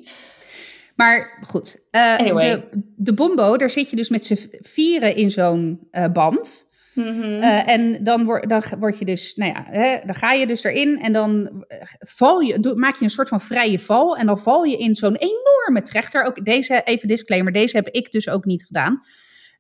Maar 0.95 1.43
goed, 1.47 1.87
uh, 1.91 2.17
anyway. 2.17 2.49
de, 2.49 2.81
de 2.95 3.13
Bombo, 3.13 3.57
daar 3.57 3.69
zit 3.69 3.89
je 3.89 3.95
dus 3.95 4.09
met 4.09 4.25
z'n 4.25 4.49
vieren 4.61 5.15
in 5.15 5.31
zo'n 5.31 5.87
uh, 5.91 6.07
band. 6.07 6.68
-hmm. 6.95 7.23
uh, 7.23 7.69
en 7.69 8.03
dan, 8.03 8.25
word, 8.25 8.49
dan 8.49 8.63
word 8.79 8.99
je 8.99 9.05
dus, 9.05 9.35
nou 9.35 9.51
ja, 9.51 9.65
hè, 9.69 9.99
dan 10.05 10.15
ga 10.15 10.31
je 10.31 10.47
dus 10.47 10.63
erin 10.63 11.01
en 11.01 11.13
dan 11.13 11.63
val 11.99 12.39
je, 12.39 12.73
maak 12.75 12.95
je 12.95 13.03
een 13.03 13.09
soort 13.09 13.27
van 13.27 13.41
vrije 13.41 13.79
val. 13.79 14.17
En 14.17 14.25
dan 14.25 14.39
val 14.39 14.63
je 14.63 14.77
in 14.77 14.95
zo'n 14.95 15.15
enorme 15.15 15.81
trechter. 15.81 16.23
Ook 16.23 16.45
deze, 16.45 16.81
even 16.83 17.07
disclaimer, 17.07 17.53
deze 17.53 17.75
heb 17.75 17.87
ik 17.87 18.11
dus 18.11 18.29
ook 18.29 18.45
niet 18.45 18.65
gedaan. 18.65 18.99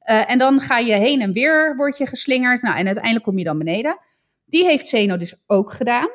Uh, 0.09 0.31
en 0.31 0.37
dan 0.37 0.59
ga 0.59 0.77
je 0.77 0.93
heen 0.93 1.21
en 1.21 1.33
weer, 1.33 1.75
word 1.75 1.97
je 1.97 2.07
geslingerd. 2.07 2.61
Nou, 2.61 2.77
en 2.77 2.85
uiteindelijk 2.85 3.25
kom 3.25 3.37
je 3.37 3.43
dan 3.43 3.57
beneden. 3.57 3.99
Die 4.45 4.65
heeft 4.65 4.87
Zeno 4.87 5.17
dus 5.17 5.43
ook 5.45 5.73
gedaan. 5.73 6.09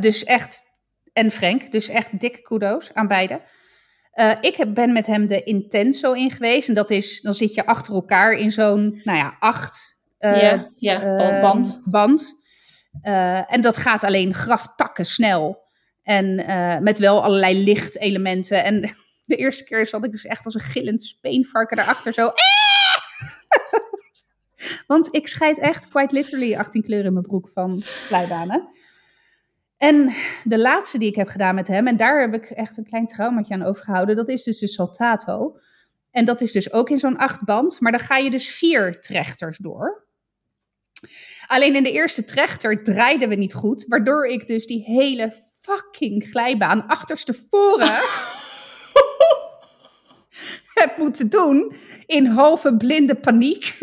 Dus 0.00 0.24
echt, 0.24 0.62
en 1.12 1.30
Frank, 1.30 1.72
dus 1.72 1.88
echt 1.88 2.20
dikke 2.20 2.42
kudo's 2.42 2.92
aan 2.92 3.06
beide. 3.06 3.40
Uh, 4.14 4.32
ik 4.40 4.56
heb, 4.56 4.74
ben 4.74 4.92
met 4.92 5.06
hem 5.06 5.26
de 5.26 5.42
Intenso 5.42 6.12
in 6.12 6.30
geweest. 6.30 6.68
En 6.68 6.74
dat 6.74 6.90
is, 6.90 7.20
dan 7.20 7.34
zit 7.34 7.54
je 7.54 7.66
achter 7.66 7.94
elkaar 7.94 8.32
in 8.32 8.50
zo'n, 8.50 9.00
nou 9.04 9.18
ja, 9.18 9.36
acht 9.38 9.98
uh, 10.20 10.42
ja, 10.42 10.70
ja, 10.76 11.02
uh, 11.02 11.40
band. 11.40 11.82
band. 11.84 12.34
en 13.46 13.60
dat 13.60 13.76
gaat 13.76 14.04
alleen 14.04 14.34
graftakken 14.34 15.04
snel. 15.04 15.62
En 16.02 16.34
met 16.82 16.98
wel 16.98 17.22
allerlei 17.22 17.64
lichtelementen. 17.64 18.64
En 18.64 18.80
de 19.24 19.36
eerste 19.36 19.64
keer 19.64 19.86
zat 19.86 20.04
ik 20.04 20.10
dus 20.10 20.26
echt 20.26 20.44
als 20.44 20.54
een 20.54 20.60
gillend 20.60 21.02
speenvarken 21.02 21.76
daarachter 21.76 22.12
zo. 22.12 22.32
Want 24.86 25.14
ik 25.14 25.28
scheid 25.28 25.58
echt 25.58 25.88
quite 25.88 26.14
literally 26.14 26.56
18 26.56 26.82
kleuren 26.82 27.06
in 27.06 27.12
mijn 27.12 27.26
broek 27.26 27.50
van 27.54 27.82
glijbanen. 27.82 28.68
En 29.84 30.14
de 30.44 30.58
laatste 30.58 30.98
die 30.98 31.08
ik 31.08 31.14
heb 31.14 31.28
gedaan 31.28 31.54
met 31.54 31.66
hem, 31.66 31.86
en 31.86 31.96
daar 31.96 32.20
heb 32.20 32.34
ik 32.34 32.50
echt 32.50 32.76
een 32.76 32.84
klein 32.84 33.06
traumaatje 33.06 33.54
aan 33.54 33.62
overgehouden, 33.62 34.16
dat 34.16 34.28
is 34.28 34.42
dus 34.42 34.58
de 34.58 34.68
Saltato. 34.68 35.56
En 36.10 36.24
dat 36.24 36.40
is 36.40 36.52
dus 36.52 36.72
ook 36.72 36.90
in 36.90 36.98
zo'n 36.98 37.16
achtband, 37.16 37.80
maar 37.80 37.92
dan 37.92 38.00
ga 38.00 38.16
je 38.16 38.30
dus 38.30 38.48
vier 38.48 39.00
trechters 39.00 39.58
door. 39.58 40.06
Alleen 41.46 41.74
in 41.74 41.82
de 41.82 41.92
eerste 41.92 42.24
trechter 42.24 42.82
draaiden 42.82 43.28
we 43.28 43.34
niet 43.34 43.54
goed, 43.54 43.84
waardoor 43.88 44.26
ik 44.26 44.46
dus 44.46 44.66
die 44.66 44.84
hele 44.84 45.32
fucking 45.60 46.26
glijbaan 46.30 46.86
achterstevoren 46.86 47.86
heb 50.80 50.96
moeten 50.96 51.30
doen 51.30 51.76
in 52.06 52.26
halve 52.26 52.76
blinde 52.76 53.14
paniek. 53.14 53.78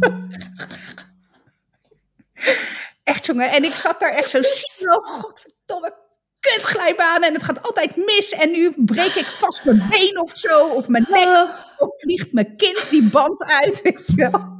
Echt 3.04 3.26
jongen, 3.26 3.50
en 3.50 3.64
ik 3.64 3.72
zat 3.74 4.00
daar 4.00 4.10
echt 4.12 4.30
zo, 4.30 4.38
oh 4.38 5.04
godverdomme, 5.04 5.94
glijbanen 6.40 7.28
en 7.28 7.34
het 7.34 7.42
gaat 7.42 7.62
altijd 7.62 7.96
mis. 7.96 8.32
En 8.32 8.50
nu 8.50 8.72
breek 8.76 9.14
ik 9.14 9.26
vast 9.26 9.64
mijn 9.64 9.86
been 9.90 10.20
of 10.20 10.30
zo, 10.36 10.66
of 10.66 10.88
mijn 10.88 11.06
nek, 11.08 11.26
Oh, 11.26 11.50
of 11.78 12.00
vliegt 12.00 12.32
mijn 12.32 12.56
kind 12.56 12.90
die 12.90 13.08
band 13.10 13.44
uit, 13.62 13.82
weet 13.82 14.06
je 14.06 14.14
wel. 14.30 14.52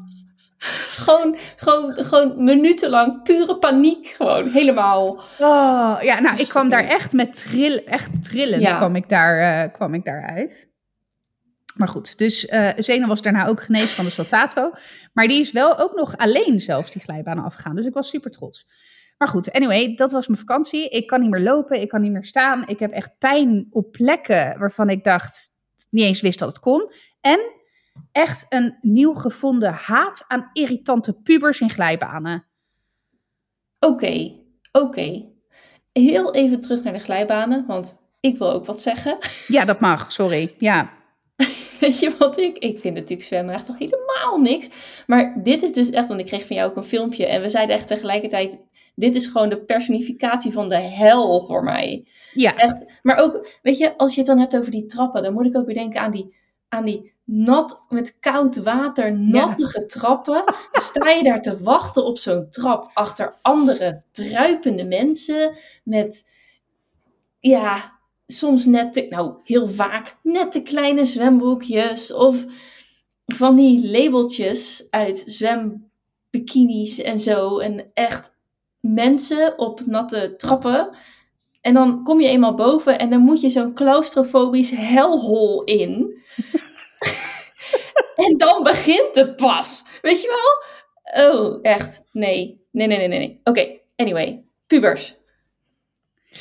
gewoon, 1.04 1.38
gewoon, 1.57 1.92
gewoon 1.92 2.44
minutenlang 2.44 3.22
pure 3.22 3.59
paniek. 3.59 4.07
Gewoon 4.07 4.50
helemaal. 4.50 5.07
Oh, 5.38 5.98
ja, 6.00 6.20
nou, 6.20 6.38
ik 6.38 6.48
kwam 6.48 6.68
daar 6.68 6.85
echt 6.85 7.12
met 7.12 7.48
trill, 7.50 7.83
echt 7.87 8.22
trillend 8.22 8.62
Ja. 8.62 8.76
kwam, 8.76 8.96
ik 8.96 9.09
daar, 9.09 9.64
eh, 9.64 9.72
kwam 9.72 9.94
ik 9.94 10.04
daar 10.04 10.30
uit. 10.37 10.68
Maar 11.74 11.88
goed, 11.88 12.18
dus 12.18 12.46
eh 12.46 12.70
Zena 12.76 13.06
was 13.06 13.22
daarna 13.22 13.46
ook 13.46 13.62
genezen 13.62 13.88
van 13.88 14.04
de 14.04 14.10
Saltato. 14.10 14.72
Maar 15.12 15.28
die 15.28 15.40
is 15.40 15.52
wel 15.52 15.78
ook 15.78 15.94
nog 15.94 16.16
alleen 16.16 16.60
zelfs 16.60 16.90
die 16.90 17.02
glijbanen 17.02 17.44
afgegaan. 17.44 17.76
Dus 17.76 17.87
ik 17.87 17.94
was 17.94 18.08
super 18.08 18.30
trots. 18.30 18.66
Maar 19.18 19.28
goed, 19.28 19.52
anyway, 19.52 19.94
dat 19.94 20.12
was 20.12 20.26
mijn 20.26 20.40
vakantie. 20.40 20.88
Ik 20.88 21.06
kan 21.06 21.20
niet 21.20 21.30
meer 21.30 21.40
lopen, 21.40 21.80
ik 21.80 21.88
kan 21.88 22.00
niet 22.00 22.12
meer 22.12 22.24
staan. 22.24 22.66
Ik 22.66 22.78
heb 22.78 22.92
echt 22.92 23.18
pijn 23.18 23.66
op 23.70 23.92
plekken 23.92 24.58
waarvan 24.58 24.90
ik 24.90 25.04
dacht, 25.04 25.48
niet 25.90 26.04
eens 26.04 26.20
wist 26.20 26.38
dat 26.38 26.48
het 26.48 26.58
kon. 26.58 26.90
En 27.20 27.40
echt 28.12 28.46
een 28.48 28.76
nieuw 28.80 29.12
gevonden 29.14 29.72
haat 29.72 30.24
aan 30.28 30.50
irritante 30.52 31.12
pubers 31.12 31.60
in 31.60 31.70
glijbanen. 31.70 32.46
Oké, 33.78 34.32
oké. 34.72 35.32
Heel 35.92 36.34
even 36.34 36.60
terug 36.60 36.82
naar 36.82 36.92
de 36.92 36.98
glijbanen, 36.98 37.66
want 37.66 37.98
ik 38.20 38.38
wil 38.38 38.52
ook 38.52 38.66
wat 38.66 38.80
zeggen. 38.80 39.18
Ja, 39.46 39.64
dat 39.64 39.80
mag, 39.80 40.12
sorry. 40.12 40.54
Ja, 40.58 40.92
Weet 41.80 41.98
je 42.00 42.14
wat 42.18 42.38
ik? 42.38 42.58
Ik 42.58 42.80
vind 42.80 42.94
natuurlijk 42.94 43.28
zwemmen 43.28 43.54
echt 43.54 43.68
nog 43.68 43.78
helemaal 43.78 44.38
niks. 44.40 44.68
Maar 45.06 45.40
dit 45.42 45.62
is 45.62 45.72
dus 45.72 45.90
echt, 45.90 46.08
want 46.08 46.20
ik 46.20 46.26
kreeg 46.26 46.46
van 46.46 46.56
jou 46.56 46.70
ook 46.70 46.76
een 46.76 46.84
filmpje. 46.84 47.26
En 47.26 47.42
we 47.42 47.48
zeiden 47.48 47.76
echt 47.76 47.87
tegelijkertijd, 47.87 48.58
dit 48.94 49.14
is 49.14 49.26
gewoon 49.26 49.48
de 49.48 49.64
personificatie 49.64 50.52
van 50.52 50.68
de 50.68 50.80
hel 50.80 51.46
voor 51.46 51.64
mij. 51.64 52.06
ja. 52.32 52.56
Echt. 52.56 52.98
Maar 53.02 53.16
ook, 53.16 53.48
weet 53.62 53.78
je, 53.78 53.96
als 53.96 54.12
je 54.12 54.18
het 54.18 54.26
dan 54.26 54.38
hebt 54.38 54.56
over 54.56 54.70
die 54.70 54.87
trappen, 54.87 55.22
dan 55.22 55.32
moet 55.32 55.46
ik 55.46 55.56
ook 55.56 55.66
weer 55.66 55.74
denken 55.74 56.00
aan 56.00 56.10
die, 56.10 56.37
aan 56.68 56.84
die 56.84 57.12
nat, 57.24 57.82
met 57.88 58.18
koud 58.20 58.56
water, 58.56 59.18
nattige 59.18 59.87
trappen. 59.87 60.44
Dan 60.72 60.82
sta 60.82 61.10
je 61.10 61.22
daar 61.22 61.42
te 61.42 61.62
wachten 61.62 62.04
op 62.04 62.18
zo'n 62.18 62.46
trap 62.50 62.90
achter 62.94 63.34
andere 63.42 64.02
druipende 64.12 64.84
mensen 64.84 65.56
met, 65.84 66.30
ja, 67.38 67.93
soms 68.26 68.64
net 68.64 68.92
te, 68.92 69.06
nou, 69.10 69.34
heel 69.44 69.68
vaak 69.68 70.16
net 70.22 70.52
te 70.52 70.62
kleine 70.62 71.04
zwembroekjes 71.04 72.12
of 72.12 72.44
van 73.26 73.56
die 73.56 73.90
labeltjes 73.90 74.87
uit 74.90 75.24
zwembikinis 75.26 77.02
en 77.02 77.18
zo. 77.18 77.58
En 77.58 77.90
echt 77.94 78.32
mensen 78.80 79.58
op 79.58 79.87
natte 79.87 80.34
trappen. 80.37 80.96
En 81.60 81.74
dan 81.74 82.02
kom 82.02 82.20
je 82.20 82.28
eenmaal 82.28 82.54
boven 82.54 82.98
en 82.98 83.10
dan 83.10 83.20
moet 83.20 83.40
je 83.40 83.50
zo'n 83.50 83.74
claustrofobisch 83.74 84.70
helhol 84.70 85.64
in. 85.64 86.22
en 88.26 88.37
dan 88.37 88.62
begint 88.62 89.14
het 89.14 89.37
pas. 89.37 89.84
Weet 90.02 90.22
je 90.22 90.28
wel? 90.28 91.32
Oh, 91.32 91.58
echt. 91.62 92.04
Nee. 92.12 92.62
Nee, 92.70 92.87
nee, 92.87 92.98
nee, 92.98 93.08
nee. 93.08 93.40
Oké, 93.44 93.78
anyway. 93.96 94.44
Pubers. 94.66 95.16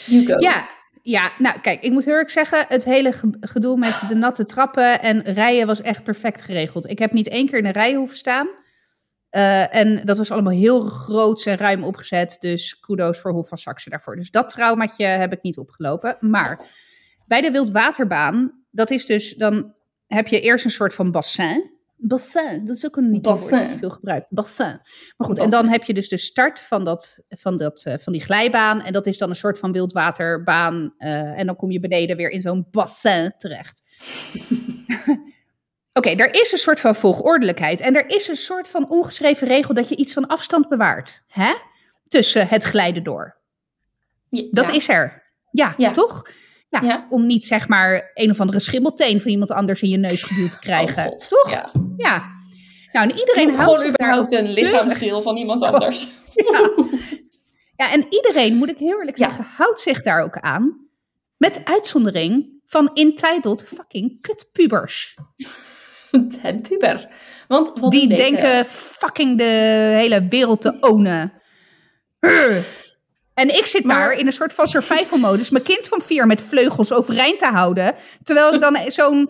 You 0.06 0.26
go. 0.26 0.39
Ja, 0.39 0.69
ja, 1.06 1.32
nou 1.38 1.60
kijk, 1.60 1.82
ik 1.82 1.92
moet 1.92 2.06
heel 2.06 2.13
erg 2.13 2.32
zeggen, 2.32 2.66
het 2.68 2.84
hele 2.84 3.12
ge- 3.12 3.38
gedoe 3.39 3.78
met 3.78 4.02
de 4.08 4.16
natte 4.16 4.46
trappen 4.46 5.02
en 5.02 5.22
rijden 5.22 5.68
was 5.68 5.82
echt 5.82 6.04
perfect 6.04 6.42
geregeld. 6.42 6.89
Ik 6.89 7.00
heb 7.00 7.12
niet 7.12 7.28
één 7.30 7.46
keer 7.50 7.58
in 7.58 7.66
een 7.66 7.72
rij 7.72 7.94
hoeven 7.94 8.18
staan. 8.18 8.48
Eh, 9.30 9.76
en 9.76 10.02
dat 10.06 10.18
was 10.18 10.32
allemaal 10.32 10.54
heel 10.54 10.82
groot 10.82 11.46
en 11.46 11.58
ruim 11.58 11.84
opgezet. 11.84 12.36
Dus 12.39 12.80
kudo's 12.80 13.20
voor 13.20 13.32
Hof 13.32 13.48
van 13.48 13.58
Saxe 13.58 13.89
daarvoor. 13.89 14.16
Dus 14.16 14.32
dat 14.32 14.50
traumaatje 14.50 15.06
heb 15.06 15.32
ik 15.34 15.42
niet 15.42 15.58
opgelopen. 15.58 16.18
Maar 16.20 16.60
bij 17.26 17.42
de 17.42 17.52
wildwaterbaan, 17.52 18.66
dat 18.72 18.92
is 18.92 19.06
dus, 19.06 19.34
dan 19.34 19.74
heb 20.08 20.28
je 20.28 20.42
eerst 20.42 20.66
een 20.66 20.72
soort 20.72 20.94
van 20.94 21.12
bassin. 21.12 21.72
Bassin, 21.95 22.65
dat 22.65 22.75
is 22.75 22.86
ook 22.86 22.95
een 22.95 23.10
niet 23.10 23.21
Bassin. 23.21 23.77
veel 23.79 23.89
gebruikt. 23.89 24.25
Bassin. 24.29 24.79
Maar 25.17 25.27
goed, 25.27 25.39
en 25.39 25.49
dan 25.49 25.67
heb 25.67 25.84
je 25.84 25.93
dus 25.93 26.10
de 26.10 26.17
start 26.17 26.60
van, 26.60 26.84
dat, 26.84 27.23
van, 27.29 27.58
dat, 27.58 27.84
eh, 27.86 27.97
van 27.97 28.13
die 28.13 28.21
glijbaan. 28.23 28.82
En 28.82 28.93
dat 28.93 29.06
is 29.06 29.17
dan 29.17 29.29
een 29.29 29.36
soort 29.36 29.60
van 29.60 29.71
wildwaterbaan. 29.71 30.93
eh, 30.97 31.39
en 31.39 31.45
dan 31.45 31.56
kom 31.56 31.71
je 31.71 31.79
beneden 31.79 32.17
weer 32.17 32.29
in 32.29 32.41
zo'n 32.41 32.67
bassin 32.71 33.34
terecht. 33.38 33.82
Oké, 35.93 36.10
er 36.10 36.34
is 36.41 36.51
een 36.51 36.58
soort 36.58 36.79
van 36.79 36.95
volgordelijkheid. 36.95 37.79
En 37.79 37.95
er 37.95 38.10
is 38.10 38.27
een 38.27 38.36
soort 38.36 38.67
van 38.67 38.89
ongeschreven 38.89 39.47
regel 39.47 39.73
dat 39.73 39.89
je 39.89 39.95
iets 39.95 40.13
van 40.13 40.27
afstand 40.27 40.69
bewaart. 40.69 41.23
Hè? 41.27 41.53
Tussen 42.08 42.47
het 42.47 42.63
glijden 42.63 43.03
door. 43.03 43.38
Ja, 44.29 44.47
Dat 44.51 44.67
ja. 44.67 44.73
is 44.73 44.89
er. 44.89 45.23
Ja, 45.51 45.73
Ja. 45.77 45.91
toch? 45.91 46.27
Ja, 46.82 46.88
Ja. 46.88 47.08
Om 47.10 47.26
niet 47.26 47.46
zeg 47.46 47.68
maar 47.68 48.12
een 48.14 48.30
of 48.30 48.40
andere 48.40 48.60
schimmelteen 48.60 49.22
van 49.22 49.32
iemand 49.32 49.52
anders 49.52 49.82
in 49.82 49.90
je 49.90 49.98
neus 49.98 50.24
geduwd 50.24 50.52
te 50.52 50.60
krijgen. 50.60 51.04
Oh, 51.06 51.10
God. 51.12 51.30
toch? 51.30 51.52
Ja. 51.52 51.72
Ja. 51.98 52.24
Nou, 52.92 53.10
en 53.10 53.18
iedereen 53.18 53.48
houdt 53.56 53.62
Gewoon 53.64 53.80
zich 53.80 53.92
daar 53.92 54.08
überhaupt 54.08 54.34
ook 54.34 54.40
een 54.40 54.52
lichaamsdeel 54.54 55.22
van 55.22 55.38
iemand 55.38 55.64
Gewoon- 55.66 55.80
anders. 55.80 56.08
Ja. 56.52 56.70
ja, 57.76 57.92
en 57.92 58.06
iedereen, 58.10 58.56
moet 58.56 58.70
ik 58.70 58.78
heel 58.78 58.98
eerlijk 59.00 59.18
zeggen, 59.18 59.46
houdt 59.56 59.80
zich 59.80 60.02
daar 60.02 60.24
ook 60.24 60.38
aan. 60.38 60.88
Met 61.38 61.62
uitzondering 61.64 62.62
van 62.66 62.90
entitled 62.94 63.64
fucking 63.64 64.22
kutpubers. 64.22 65.16
Ten 66.42 66.62
puber. 66.62 67.08
Want 67.48 67.72
wat 67.80 67.92
Die 67.92 68.08
denken 68.16 68.66
fucking 68.66 69.38
de 69.38 69.44
hele 69.96 70.28
wereld 70.30 70.62
te 70.62 70.78
ownen. 70.80 71.34
Urgh. 72.20 72.66
En 73.34 73.58
ik 73.58 73.65
zit 73.65 73.84
Maar- 73.84 73.98
daar 73.98 74.13
in 74.17 74.26
een 74.26 74.34
soort 74.34 74.54
van 74.54 74.67
survival 74.67 75.17
modus 75.17 75.50
mijn 75.50 75.63
kind 75.63 75.88
van 75.88 76.02
vier 76.02 76.26
met 76.28 76.41
vleugels 76.41 76.91
overeind 76.93 77.39
te 77.39 77.46
houden. 77.46 77.96
Terwijl 78.24 78.54
ik 78.54 78.62
dan 78.62 78.78
zo'n 78.88 79.30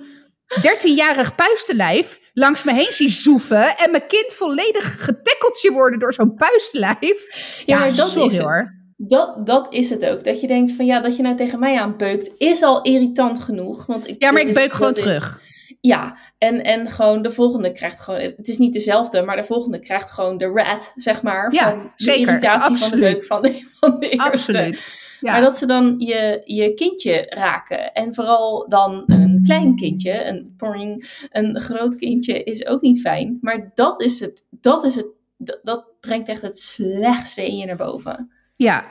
13-jarig 0.61 1.35
puistenlijf 1.35 2.19
langs 2.33 2.63
me 2.63 2.73
heen 2.73 2.91
zie 2.93 3.09
zoeven. 3.09 3.77
En 3.77 3.91
mijn 3.91 4.07
kind 4.07 4.33
volledig 4.33 5.03
getackeld 5.05 5.57
zie 5.57 5.71
worden 5.71 5.99
door 5.99 6.13
zo'n 6.13 6.35
puistenlijf. 6.35 7.27
Ja, 7.65 7.79
maar 7.79 7.95
dat 7.95 8.09
sorry 8.09 8.27
is 8.27 8.33
het. 8.33 8.41
hoor. 8.43 8.81
Dat, 8.97 9.45
dat 9.45 9.73
is 9.73 9.89
het 9.89 10.05
ook. 10.05 10.23
Dat 10.23 10.41
je 10.41 10.47
denkt 10.47 10.71
van 10.71 10.85
ja, 10.85 10.99
dat 10.99 11.15
je 11.15 11.23
nou 11.23 11.35
tegen 11.35 11.59
mij 11.59 11.79
aanbeukt, 11.79 12.31
is 12.37 12.61
al 12.61 12.81
irritant 12.81 13.39
genoeg. 13.43 13.85
Want 13.85 14.07
ik, 14.07 14.15
Ja, 14.19 14.31
maar 14.31 14.41
ik 14.41 14.47
is- 14.47 14.55
beuk 14.55 14.73
gewoon 14.73 14.93
is- 14.93 14.99
terug. 14.99 15.41
Ja, 15.85 16.17
en, 16.37 16.63
en 16.63 16.89
gewoon 16.89 17.21
de 17.21 17.31
volgende 17.31 17.71
krijgt 17.71 17.99
gewoon, 17.99 18.19
het 18.19 18.47
is 18.47 18.57
niet 18.57 18.73
dezelfde, 18.73 19.21
maar 19.21 19.35
de 19.35 19.43
volgende 19.43 19.79
krijgt 19.79 20.11
gewoon 20.11 20.37
de 20.37 20.45
rat, 20.47 20.93
zeg 20.95 21.23
maar. 21.23 21.53
Ja, 21.53 21.69
van 21.69 21.81
de 21.83 21.89
zeker, 21.95 22.27
irritatie 22.27 22.77
van 22.77 22.91
de 22.91 22.97
beuk 22.97 23.23
van 23.23 23.41
de, 23.41 23.67
van 23.79 23.99
de 23.99 24.09
eerste. 24.09 24.29
Absoluut. 24.29 25.01
Ja. 25.19 25.31
Maar 25.31 25.41
dat 25.41 25.57
ze 25.57 25.65
dan 25.65 25.95
je, 25.97 26.41
je 26.45 26.73
kindje 26.73 27.25
raken. 27.29 27.93
En 27.93 28.13
vooral 28.13 28.69
dan 28.69 29.03
een 29.05 29.41
klein 29.43 29.75
kindje, 29.75 30.25
een, 30.25 30.53
poring, 30.57 31.25
een 31.29 31.59
groot 31.59 31.95
kindje 31.95 32.43
is 32.43 32.65
ook 32.65 32.81
niet 32.81 33.01
fijn. 33.01 33.37
Maar 33.41 33.71
dat 33.73 34.01
is 34.01 34.19
het, 34.19 34.45
dat 34.49 34.83
is 34.83 34.95
het, 34.95 35.07
dat, 35.37 35.59
dat 35.63 35.85
brengt 35.99 36.29
echt 36.29 36.41
het 36.41 36.59
slechtste 36.59 37.47
in 37.47 37.57
je 37.57 37.65
naar 37.65 37.75
boven. 37.75 38.31
ja. 38.55 38.85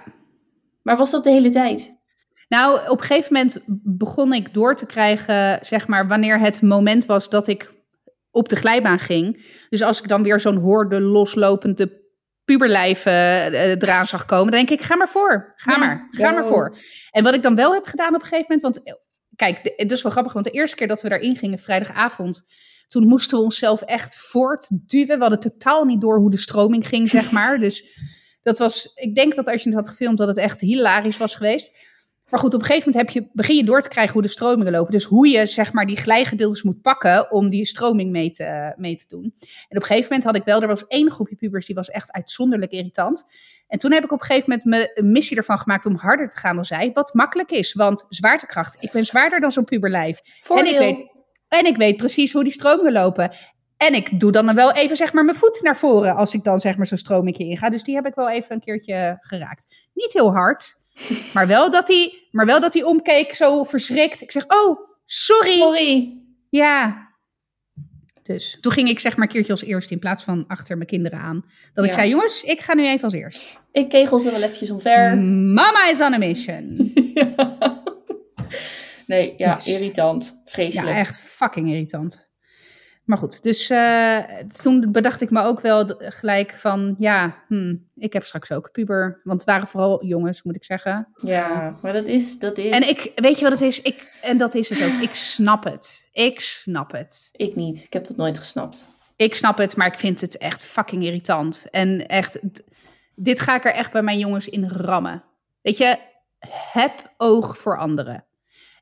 Maar 0.83 0.97
was 0.97 1.11
dat 1.11 1.25
de 1.25 1.31
hele 1.31 1.51
tijd? 1.51 1.97
Nou, 2.53 2.89
op 2.89 3.01
een 3.01 3.07
gegeven 3.07 3.33
moment 3.33 3.65
begon 3.83 4.33
ik 4.33 4.55
door 4.55 4.77
te 4.77 4.87
krijgen, 4.87 5.59
zeg 5.63 5.87
maar, 5.87 6.09
wanneer 6.09 6.39
het 6.39 6.63
moment 6.63 7.07
was 7.07 7.31
dat 7.31 7.47
ik 7.47 7.73
op 8.31 8.49
de 8.49 8.57
glijbaan 8.57 8.99
ging. 8.99 9.47
Dus 9.69 9.83
als 9.83 10.01
ik 10.01 10.09
dan 10.09 10.23
weer 10.23 10.41
zo'n 10.41 10.57
hoorde 10.57 11.01
loslopende 11.01 12.01
puberlijven 12.45 13.13
eh, 13.13 13.71
eraan 13.71 14.07
zag 14.07 14.25
komen, 14.25 14.53
dan 14.53 14.67
denk 14.67 14.81
ik, 14.81 14.87
ga 14.87 14.97
maar 14.97 15.09
voor. 15.09 15.53
Ga 15.57 15.73
Ja, 15.73 15.79
maar, 15.79 16.09
ga 16.11 16.29
go. 16.29 16.35
maar 16.35 16.47
voor. 16.47 16.77
En 17.11 17.25
wat 17.25 17.35
ik 17.35 17.43
dan 17.43 17.55
wel 17.55 17.73
heb 17.73 17.85
gedaan 17.85 18.15
op 18.15 18.23
een 18.23 18.29
gegeven 18.29 18.47
moment, 18.49 18.63
want 18.63 18.99
kijk, 19.37 19.73
het 19.77 19.93
is 19.93 20.03
wel 20.03 20.13
grappig, 20.13 20.33
want 20.33 20.45
de 20.45 20.51
eerste 20.51 20.77
keer 20.77 20.89
dat 20.89 21.03
we 21.03 21.09
daarin 21.09 21.37
gingen, 21.37 21.59
vrijdagavond, 21.59 22.43
toen 22.87 23.07
moesten 23.07 23.39
we 23.39 23.45
onszelf 23.45 23.83
echt 23.83 24.19
voortduwen. 24.19 25.17
We 25.17 25.23
hadden 25.23 25.41
totaal 25.41 25.85
niet 25.85 26.01
door 26.01 26.19
hoe 26.19 26.31
de 26.31 26.37
stroming 26.37 26.89
ging, 26.89 27.09
zeg 27.09 27.31
maar. 27.39 27.59
Dus 27.59 28.01
dat 28.43 28.59
was, 28.59 28.93
ik 28.95 29.15
denk 29.15 29.35
dat 29.35 29.47
als 29.47 29.63
je 29.63 29.69
het 29.69 29.79
had 29.79 29.89
gefilmd, 29.89 30.19
dat 30.19 30.29
het 30.29 30.39
echt 30.39 30.61
hilarisch 30.61 31.17
was 31.17 31.35
geweest. 31.35 31.91
Maar 32.33 32.41
goed, 32.41 32.55
op 32.55 32.61
een 32.61 32.67
gegeven 32.67 32.91
moment 32.91 33.15
heb 33.15 33.25
je, 33.25 33.31
begin 33.33 33.57
je 33.57 33.65
door 33.65 33.83
te 33.83 33.89
krijgen 33.89 34.13
hoe 34.13 34.23
de 34.23 34.29
stromingen 34.29 34.73
lopen. 34.73 34.93
Dus 34.93 35.05
hoe 35.05 35.29
je 35.29 35.47
zeg 35.47 35.73
maar 35.73 35.87
die 35.87 35.97
glijgedeeltes 35.97 36.63
moet 36.63 36.83
pakken 36.83 37.31
om 37.31 37.49
die 37.49 37.67
stroming 37.67 38.11
mee 38.11 38.31
te, 38.31 38.73
mee 38.77 38.95
te 38.95 39.05
doen. 39.09 39.35
En 39.69 39.77
op 39.77 39.83
een 39.83 39.83
gegeven 39.83 40.03
moment 40.03 40.25
had 40.25 40.37
ik 40.37 40.45
wel, 40.45 40.63
er 40.63 40.69
was 40.69 40.87
één 40.87 41.11
groepje 41.11 41.37
pubers 41.37 41.67
die 41.67 41.75
was 41.75 41.91
echt 41.91 42.13
uitzonderlijk 42.13 42.73
irritant. 42.73 43.25
En 43.69 43.79
toen 43.79 43.93
heb 43.93 44.05
ik 44.05 44.13
op 44.13 44.21
een 44.21 44.27
gegeven 44.27 44.51
moment 44.51 44.65
me 44.65 45.01
een 45.01 45.13
missie 45.13 45.37
ervan 45.37 45.59
gemaakt 45.59 45.87
om 45.87 45.97
harder 45.97 46.29
te 46.29 46.37
gaan 46.37 46.55
dan 46.55 46.65
zij. 46.65 46.91
Wat 46.93 47.15
makkelijk 47.15 47.51
is, 47.51 47.73
want 47.73 48.07
zwaartekracht. 48.09 48.77
Ik 48.81 48.91
ben 48.91 49.05
zwaarder 49.05 49.41
dan 49.41 49.53
zo'n 49.53 49.65
puberlijf. 49.65 50.21
En 50.49 50.67
ik, 50.67 50.79
weet, 50.79 51.07
en 51.49 51.67
ik 51.67 51.77
weet 51.77 51.97
precies 51.97 52.33
hoe 52.33 52.45
die 52.45 52.53
stromingen 52.53 52.93
lopen. 52.93 53.31
En 53.77 53.95
ik 53.95 54.21
doe 54.21 54.33
dan 54.33 54.55
wel 54.55 54.73
even 54.73 54.97
zeg 54.97 55.13
maar 55.13 55.25
mijn 55.25 55.37
voet 55.37 55.61
naar 55.63 55.77
voren 55.77 56.17
als 56.17 56.35
ik 56.35 56.45
dan 56.45 56.61
zeg 56.61 56.77
maar 56.77 56.87
zo'n 56.87 56.99
stromingje 56.99 57.45
inga. 57.45 57.71
Dus 57.71 57.85
die 57.85 57.95
heb 57.95 58.07
ik 58.07 58.15
wel 58.15 58.31
even 58.31 58.53
een 58.53 58.61
keertje 58.61 59.19
geraakt. 59.21 59.91
Niet 59.95 60.13
heel 60.13 60.33
hard, 60.33 60.82
maar 61.35 61.47
wel 61.47 61.71
dat 61.71 61.89
hij, 61.89 62.13
maar 62.31 62.47
wel 62.47 62.61
dat 62.61 62.75
hij 62.75 62.83
omkeek 62.83 63.35
zo 63.35 63.65
verschrikt. 63.65 64.21
Ik 64.21 64.33
zeg, 64.33 64.45
oh, 64.47 64.79
sorry. 65.05 65.53
Sorry. 65.57 66.17
Ja, 66.51 67.11
Dus 68.23 68.59
toen 68.61 68.73
ging 68.73 68.89
ik 68.89 69.01
zeg 69.01 69.17
maar 69.17 69.27
een 69.27 69.33
keertje 69.33 69.53
als 69.53 69.65
eerste 69.65 69.93
in 69.93 69.99
plaats 69.99 70.25
van 70.25 70.45
achter 70.47 70.77
mijn 70.77 70.89
kinderen 70.89 71.19
aan. 71.19 71.45
Dat 71.75 71.85
ik 71.85 71.93
zei, 71.93 72.09
jongens, 72.09 72.43
ik 72.45 72.61
ga 72.61 72.75
nu 72.75 72.87
even 72.87 73.05
als 73.05 73.13
eerst. 73.13 73.59
Ik 73.73 73.89
kegel 73.89 74.19
ze 74.19 74.31
wel 74.31 74.43
eventjes 74.43 74.71
omver. 74.71 75.19
Mama 75.59 75.89
is 75.91 76.01
on 76.01 76.13
a 76.13 76.19
mission. 76.19 76.93
Nee, 79.07 79.35
ja, 79.37 79.55
Dus- 79.55 79.67
irritant. 79.67 80.41
Vreselijk. 80.45 80.89
Ja, 80.89 80.99
echt 80.99 81.19
fucking 81.21 81.69
irritant. 81.69 82.31
Maar 83.05 83.19
goed, 83.19 83.43
dus 83.43 83.71
eh, 83.71 84.19
toen 84.63 84.93
bedacht 84.93 85.21
ik 85.21 85.31
me 85.31 85.43
ook 85.43 85.61
wel 85.61 85.95
gelijk 85.99 86.55
van, 86.59 86.95
ja, 86.99 87.37
hm, 87.49 87.77
ik 87.95 88.13
heb 88.13 88.25
straks 88.25 88.53
ook 88.53 88.73
puber. 88.73 89.21
Want 89.25 89.41
het 89.41 89.49
waren 89.51 89.69
vooral 89.69 90.05
jongens, 90.05 90.43
moet 90.43 90.55
ik 90.57 90.65
zeggen. 90.65 91.09
Ja, 91.21 91.77
maar 91.83 91.93
dat 91.93 92.05
is, 92.05 92.39
dat 92.39 92.59
is... 92.59 92.71
En 92.73 92.89
ik, 92.89 93.13
weet 93.15 93.37
je 93.39 93.43
wat 93.43 93.53
het 93.53 93.61
is? 93.61 93.83
Ik, 93.83 94.19
en 94.23 94.39
dat 94.39 94.55
is 94.55 94.69
het 94.69 94.83
ook. 94.83 95.01
Ik 95.01 95.15
snap 95.15 95.65
het. 95.65 96.09
Ik 96.13 96.41
snap 96.41 96.93
het. 96.93 97.29
Ik 97.33 97.55
niet. 97.55 97.85
Ik 97.85 97.93
heb 97.93 98.07
dat 98.07 98.17
nooit 98.17 98.39
gesnapt. 98.39 98.87
Ik 99.17 99.35
snap 99.35 99.59
het, 99.59 99.77
maar 99.77 99.87
ik 99.87 99.99
vind 99.99 100.21
het 100.21 100.39
echt 100.39 100.65
fucking 100.65 101.05
irritant. 101.05 101.67
En 101.71 102.07
echt, 102.09 102.41
dit 103.15 103.41
ga 103.41 103.55
ik 103.55 103.65
er 103.65 103.75
echt 103.75 103.93
bij 103.93 104.03
mijn 104.03 104.19
jongens 104.19 104.49
in 104.49 104.69
rammen. 104.69 105.25
Weet 105.63 105.77
je, 105.77 105.97
heb 106.73 107.13
oog 107.17 107.57
voor 107.59 107.79
anderen. 107.79 108.25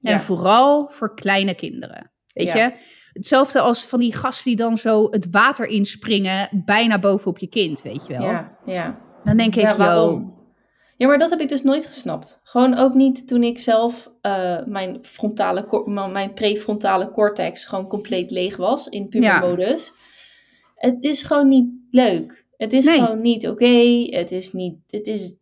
En 0.02 0.12
Ja. 0.12 0.20
vooral 0.20 0.88
voor 0.90 1.14
kleine 1.14 1.54
kinderen. 1.54 2.10
Weet 2.32 2.46
Ja. 2.52 2.56
je? 2.64 2.72
Hetzelfde 3.12 3.60
als 3.60 3.86
van 3.86 4.00
die 4.00 4.14
gasten 4.14 4.44
die 4.44 4.56
dan 4.56 4.78
zo 4.78 5.06
het 5.10 5.30
water 5.30 5.66
inspringen, 5.66 6.48
bijna 6.64 6.98
bovenop 6.98 7.38
je 7.38 7.46
kind, 7.48 7.82
weet 7.82 8.06
je 8.06 8.12
wel. 8.12 8.22
Ja, 8.22 8.58
ja. 8.66 8.98
Dan 9.22 9.36
denk 9.36 9.56
ik, 9.56 9.68
waarom? 9.70 10.38
Ja, 10.96 11.06
maar 11.06 11.18
dat 11.18 11.30
heb 11.30 11.40
ik 11.40 11.48
dus 11.48 11.62
nooit 11.62 11.86
gesnapt. 11.86 12.40
Gewoon 12.42 12.74
ook 12.74 12.94
niet 12.94 13.28
toen 13.28 13.42
ik 13.42 13.58
zelf 13.58 14.10
eh, 14.20 14.56
mijn, 14.66 14.98
frontale, 15.02 15.84
mijn 16.12 16.34
prefrontale 16.34 17.10
cortex 17.10 17.64
gewoon 17.64 17.86
compleet 17.86 18.30
leeg 18.30 18.56
was 18.56 18.88
in 18.88 19.08
pubermodus. 19.08 19.92
Het 20.74 20.96
is 21.00 21.22
gewoon 21.22 21.48
niet 21.48 21.68
leuk. 21.90 22.46
Het 22.56 22.72
is 22.72 22.84
Nee. 22.84 22.98
gewoon 22.98 23.20
niet 23.20 23.48
oké. 23.48 24.06
Het 24.10 24.30
is 24.30 24.52
niet. 24.52 24.76
Het 24.86 25.06
is. 25.06 25.38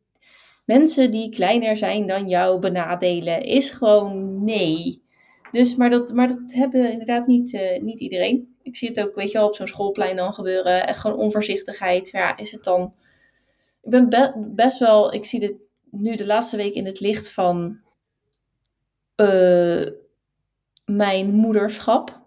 Mensen 0.67 1.11
die 1.11 1.31
kleiner 1.31 1.77
zijn 1.77 2.07
dan 2.07 2.29
jou 2.29 2.59
benadelen, 2.61 3.43
is 3.43 3.71
gewoon 3.71 4.45
nee. 4.45 5.03
Dus, 5.51 5.77
maar 5.77 5.91
dat, 5.91 6.13
maar 6.13 6.29
dat 6.29 6.39
hebben 6.47 6.91
inderdaad 6.93 7.27
niet, 7.27 7.55
eh, 7.55 7.83
niet 7.83 8.01
iedereen. 8.01 8.57
Ik 8.63 8.77
zie 8.77 8.89
het 8.89 9.01
ook, 9.01 9.15
weet 9.15 9.31
je 9.31 9.39
wel, 9.39 9.47
op 9.47 9.55
zo'n 9.55 9.67
schoolplein 9.67 10.17
dan 10.17 10.35
gebeuren. 10.35 10.87
Echt 10.87 11.01
gewoon 11.01 11.17
onvoorzichtigheid. 11.17 12.09
Ja, 12.11 12.37
is 12.37 12.53
het 12.53 12.65
dan 12.65 12.95
ik 13.83 13.91
ben 13.91 14.09
be- 14.09 14.33
best 14.37 14.79
wel, 14.79 15.13
ik 15.15 15.25
zie 15.25 15.41
dit 15.41 15.55
nu 15.91 16.17
de 16.17 16.27
laatste 16.27 16.57
week 16.57 16.75
in 16.75 16.87
het 16.87 17.01
licht 17.01 17.31
van 17.33 17.81
eh, 19.15 19.87
mijn 20.85 21.31
moederschap. 21.31 22.21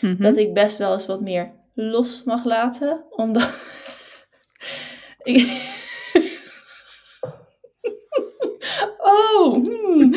mhm. 0.00 0.22
Dat 0.22 0.36
ik 0.36 0.54
best 0.54 0.78
wel 0.78 0.92
eens 0.92 1.06
wat 1.06 1.20
meer 1.20 1.52
los 1.74 2.22
mag 2.24 2.44
laten. 2.44 3.04
Omdat. 3.10 3.50
ik... 5.22 5.38
oh! 8.98 9.52
hmm. 9.52 10.14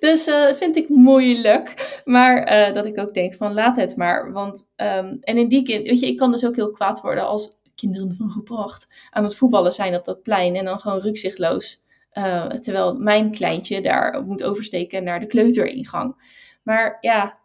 Dus 0.00 0.26
eh 0.26 0.52
vind 0.52 0.76
ik 0.76 0.88
moeilijk. 0.88 2.00
Maar 2.04 2.42
eh, 2.42 2.74
dat 2.74 2.86
ik 2.86 2.98
ook 2.98 3.14
denk 3.14 3.34
van 3.34 3.54
laat 3.54 3.76
het 3.76 3.96
maar. 3.96 4.32
Want, 4.32 4.68
ehm, 4.76 5.16
en 5.20 5.38
in 5.38 5.48
die 5.48 5.62
kind, 5.62 5.86
weet 5.88 6.00
je, 6.00 6.06
ik 6.06 6.16
kan 6.16 6.30
dus 6.32 6.44
ook 6.46 6.56
heel 6.56 6.70
kwaad 6.70 7.00
worden 7.00 7.26
als 7.26 7.56
kinderen 7.74 8.14
van 8.16 8.30
gebracht 8.30 8.88
aan 9.10 9.24
het 9.24 9.36
voetballen 9.36 9.72
zijn 9.72 9.94
op 9.94 10.04
dat 10.04 10.22
plein. 10.22 10.56
En 10.56 10.64
dan 10.64 10.78
gewoon 10.80 11.00
rukzichtloos. 11.00 11.82
eh, 12.10 12.46
terwijl 12.46 12.94
mijn 12.94 13.30
kleintje 13.30 13.80
daar 13.80 14.22
moet 14.24 14.42
oversteken 14.44 15.04
naar 15.04 15.20
de 15.20 15.26
kleuteringang. 15.26 16.16
Maar 16.62 16.98
ja, 17.00 17.38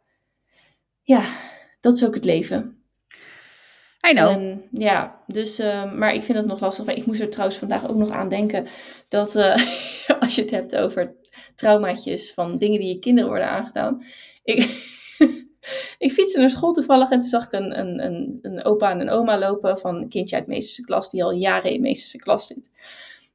ja, 1.04 1.24
dat 1.80 1.94
is 1.94 2.06
ook 2.06 2.14
het 2.14 2.26
leven. 2.26 2.84
I 4.10 4.14
know. 4.14 4.30
En, 4.30 4.64
ja, 4.72 5.22
dus, 5.28 5.60
eh, 5.60 5.94
maar 5.94 6.14
ik 6.14 6.24
vind 6.24 6.38
het 6.38 6.48
nog 6.48 6.60
lastig. 6.60 6.86
Maar 6.86 6.96
ik 6.96 7.06
moest 7.06 7.22
er 7.22 7.30
trouwens 7.30 7.58
vandaag 7.60 7.90
ook 7.90 7.96
nog 7.98 8.10
aan 8.10 8.30
denken 8.30 8.68
dat 9.08 9.36
als 10.20 10.36
je 10.36 10.42
het 10.42 10.52
hebt 10.52 10.76
over 10.76 11.16
traumaatjes 11.56 12.34
van 12.34 12.58
dingen 12.58 12.80
die 12.80 12.90
je 12.94 13.00
kinderen 13.00 13.30
worden 13.30 13.50
aangedaan. 13.50 14.04
Ik, 14.44 14.60
ik 15.98 16.12
fietste 16.12 16.40
naar 16.40 16.50
school 16.50 16.74
toevallig 16.74 17.10
en 17.10 17.20
toen 17.20 17.30
zag 17.30 17.46
ik 17.46 17.52
een, 17.52 17.80
een, 17.80 18.04
een, 18.06 18.40
een 18.42 18.64
opa 18.64 18.92
en 18.92 19.00
een 19.00 19.10
oma 19.10 19.38
lopen 19.40 19.78
van 19.78 19.96
een 19.96 20.10
kindje 20.10 20.36
uit 20.36 20.48
meesterse 20.48 20.82
klas 20.82 21.10
die 21.10 21.24
al 21.24 21.32
jaren 21.32 21.72
in 21.72 21.82
meesterse 21.82 22.18
klas 22.18 22.48
zit. 22.48 22.70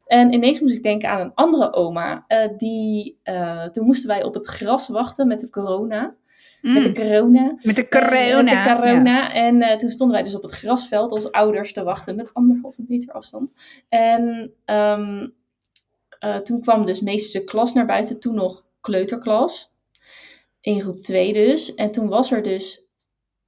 En 0.06 0.32
ineens 0.32 0.60
moest 0.60 0.74
ik 0.74 0.82
denken 0.82 1.08
aan 1.08 1.20
een 1.20 1.34
andere 1.34 1.72
oma. 1.72 2.24
eh, 2.26 2.48
die, 2.56 3.18
eh, 3.22 3.64
toen 3.64 3.84
moesten 3.86 4.08
wij 4.08 4.22
op 4.22 4.34
het 4.34 4.46
gras 4.46 4.88
wachten 4.88 5.26
met 5.28 5.40
de 5.40 5.50
corona. 5.50 6.14
Met 6.60 6.82
de 6.82 6.88
Mm, 6.88 6.94
corona. 6.94 7.54
Met 7.62 7.76
de 7.76 7.88
En, 7.88 7.88
corona. 7.88 8.28
eh, 8.28 8.36
met 8.36 8.46
de 8.46 8.50
ja. 8.52 8.76
corona. 8.76 9.32
En 9.32 9.62
eh, 9.62 9.76
toen 9.76 9.88
stonden 9.88 10.14
wij 10.16 10.24
dus 10.24 10.34
op 10.36 10.42
het 10.42 10.50
grasveld 10.52 11.10
als 11.10 11.30
ouders 11.32 11.72
te 11.72 11.82
wachten 11.82 12.16
met 12.16 12.34
anderhalve 12.34 12.84
meter 12.88 13.12
afstand. 13.14 13.52
En 13.88 14.52
ehm, 14.64 15.28
eh, 16.24 16.36
toen 16.36 16.60
kwam 16.60 16.86
dus 16.86 17.00
meestal 17.00 17.44
klas 17.44 17.72
naar 17.72 17.86
buiten, 17.86 18.20
toen 18.20 18.34
nog 18.34 18.66
kleuterklas. 18.80 19.72
In 20.60 20.80
groep 20.80 20.98
2 20.98 21.32
dus. 21.32 21.74
En 21.74 21.92
toen 21.92 22.08
was 22.08 22.30
er 22.30 22.42
dus 22.42 22.86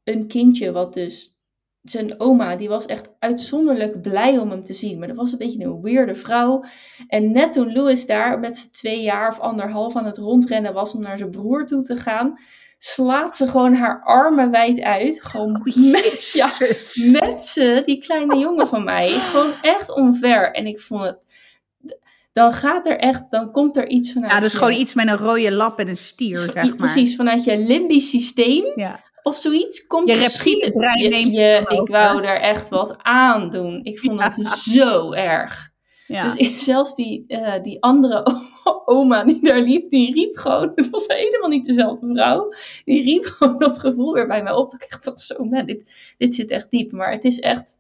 een 0.04 0.26
kindje 0.26 0.72
wat 0.72 0.94
dus... 0.94 1.34
Zijn 1.82 2.20
oma, 2.20 2.56
die 2.56 2.68
was 2.68 2.86
echt 2.86 3.10
uitzonderlijk 3.18 4.02
blij 4.02 4.38
om 4.38 4.50
hem 4.50 4.64
te 4.64 4.74
zien. 4.74 4.98
Maar 4.98 5.08
dat 5.08 5.16
was 5.16 5.32
een 5.32 5.38
beetje 5.38 5.64
een 5.64 5.82
weirde 5.82 6.14
vrouw. 6.14 6.64
En 7.08 7.32
net 7.32 7.52
toen 7.52 7.72
Louis 7.72 8.06
daar 8.06 8.38
met 8.38 8.56
zijn 8.56 8.72
twee 8.72 9.02
jaar 9.02 9.28
of 9.28 9.40
anderhalf 9.40 9.96
aan 9.96 10.06
het 10.06 10.18
rondrennen 10.18 10.72
was 10.72 10.94
om 10.94 11.02
naar 11.02 11.18
zijn 11.18 11.30
broer 11.30 11.66
toe 11.66 11.82
te 11.82 11.96
gaan, 11.96 12.38
slaat 12.78 13.36
ze 13.36 13.48
gewoon 13.48 13.74
haar 13.74 14.02
armen 14.04 14.50
wijd 14.50 14.80
uit. 14.80 15.22
Gewoon 15.22 15.60
met, 15.64 16.30
ja, 16.32 16.48
met 17.20 17.46
ze, 17.46 17.82
die 17.86 17.98
kleine 17.98 18.38
jongen 18.38 18.68
van 18.68 18.84
mij. 18.84 19.20
Gewoon 19.20 19.54
echt 19.60 19.94
omver. 19.94 20.52
En 20.52 20.66
ik 20.66 20.80
vond 20.80 21.04
het. 21.04 21.26
Dan 22.36 22.52
gaat 22.52 22.86
er 22.86 22.98
echt, 22.98 23.30
dan 23.30 23.50
komt 23.52 23.76
er 23.76 23.88
iets 23.88 24.12
vanuit. 24.12 24.30
Ja, 24.32 24.36
dat 24.38 24.46
is 24.46 24.52
je- 24.52 24.58
gewoon 24.58 24.72
iets 24.80 24.94
met 24.94 25.08
een 25.08 25.16
rode 25.16 25.52
lap 25.52 25.78
en 25.78 25.88
een 25.88 25.96
stier, 25.96 26.36
zeg 26.36 26.54
maar. 26.54 26.74
Precies, 26.74 27.16
vanuit 27.16 27.44
je 27.44 27.58
limbisch 27.58 28.10
systeem 28.10 28.64
Ja. 28.74 29.00
of 29.22 29.36
zoiets 29.36 29.86
komt 29.86 30.08
Je 30.08 30.14
er 30.14 30.72
brein 30.72 31.02
je, 31.02 31.08
neemt 31.08 31.34
je, 31.34 31.40
je 31.40 31.80
Ik 31.82 31.88
wou 31.88 32.24
er 32.24 32.40
echt 32.40 32.68
wat 32.68 32.96
aan 33.02 33.50
doen. 33.50 33.80
Ik 33.84 33.98
vond 33.98 34.18
Ja. 34.20 34.32
het 34.36 34.48
zo 34.48 35.12
erg. 35.12 35.68
Ja. 36.06 36.22
Dus 36.22 36.34
ik- 36.34 36.58
zelfs 36.72 36.94
die, 36.94 37.24
eh, 37.28 37.62
die 37.62 37.82
andere 37.82 38.26
oma 38.84 39.24
die 39.24 39.42
daar 39.42 39.60
liep, 39.60 39.90
die 39.90 40.12
riep 40.12 40.36
gewoon, 40.36 40.72
het 40.74 40.90
was 40.90 41.06
helemaal 41.06 41.48
niet 41.48 41.66
dezelfde 41.66 42.06
vrouw, 42.12 42.52
die 42.84 43.02
riep 43.02 43.24
gewoon 43.24 43.58
dat 43.58 43.78
gevoel 43.78 44.12
weer 44.12 44.26
bij 44.26 44.42
mij 44.42 44.52
op. 44.52 44.70
Dat 44.70 44.82
ik 44.82 44.90
echt 44.90 45.04
dacht, 45.04 45.20
zo 45.20 45.44
man, 45.44 45.66
dit, 45.66 45.90
dit 46.18 46.34
zit 46.34 46.50
echt 46.50 46.70
diep. 46.70 46.92
Maar 46.92 47.12
het 47.12 47.24
is 47.24 47.40
echt 47.40 47.76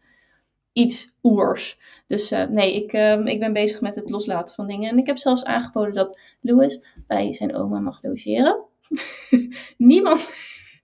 iets 0.76 1.14
oers. 1.22 1.78
Dus 2.06 2.30
eh, 2.30 2.44
nee, 2.48 2.74
ik, 2.74 2.92
ehm, 2.92 3.26
ik 3.26 3.40
ben 3.40 3.52
bezig 3.52 3.80
met 3.80 3.94
het 3.94 4.10
loslaten 4.10 4.54
van 4.54 4.66
dingen. 4.66 4.90
En 4.90 4.98
ik 4.98 5.06
heb 5.06 5.18
zelfs 5.18 5.44
aangeboden 5.44 5.94
dat 5.94 6.20
Louis 6.40 6.84
bij 7.06 7.32
zijn 7.32 7.54
oma 7.56 7.78
mag 7.80 8.02
logeren. 8.02 8.64
Niemand, 9.76 10.30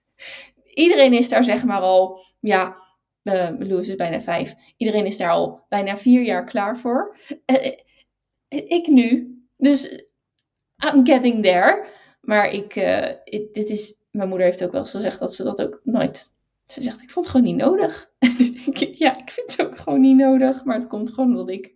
iedereen 0.85 1.13
is 1.13 1.29
daar 1.29 1.45
zeg 1.45 1.65
maar 1.65 1.81
al, 1.81 2.21
ja, 2.41 2.77
eh 3.23 3.51
Louis 3.59 3.89
is 3.89 3.95
bijna 3.95 4.21
vijf. 4.21 4.55
Iedereen 4.77 5.07
is 5.07 5.17
daar 5.17 5.31
al 5.31 5.61
bijna 5.69 5.97
vier 5.97 6.23
jaar 6.23 6.45
klaar 6.45 6.79
voor. 6.79 7.17
Eh, 7.45 7.73
ik 8.49 8.87
nu. 8.87 9.37
Dus 9.57 10.05
I'm 10.93 11.07
getting 11.07 11.43
there. 11.43 11.85
Maar 12.21 12.51
ik, 12.51 12.75
ik- 13.25 13.55
dit 13.55 13.71
is, 13.71 13.95
mijn 14.11 14.29
moeder 14.29 14.47
heeft 14.47 14.65
ook 14.65 14.73
wel 14.73 14.81
eens 14.81 14.91
gezegd 14.91 15.19
dat 15.19 15.35
ze 15.35 15.43
dat 15.45 15.63
ook 15.63 15.81
nooit. 15.85 16.32
Ze 16.73 16.83
zegt, 16.83 17.03
ik 17.03 17.11
vond 17.11 17.27
het 17.27 17.35
gewoon 17.35 17.53
niet 17.53 17.65
nodig. 17.65 18.11
En 18.19 18.35
nu 18.39 18.53
denk 18.65 18.79
ik, 18.79 18.95
ja, 18.95 19.19
ik 19.19 19.31
vind 19.31 19.57
het 19.57 19.67
ook 19.67 19.79
gewoon 19.79 20.01
niet 20.01 20.17
nodig. 20.17 20.65
Maar 20.65 20.77
het 20.77 20.87
komt 20.87 21.11
gewoon 21.11 21.31
omdat 21.31 21.49
ik. 21.49 21.73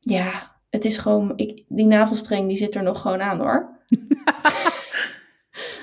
Ja, 0.00 0.56
het 0.70 0.84
is 0.84 0.98
gewoon. 0.98 1.32
Ik, 1.36 1.64
die 1.68 1.86
navelstreng 1.86 2.48
die 2.48 2.56
zit 2.56 2.74
er 2.74 2.82
nog 2.82 3.00
gewoon 3.00 3.22
aan 3.22 3.38
hoor. 3.38 3.68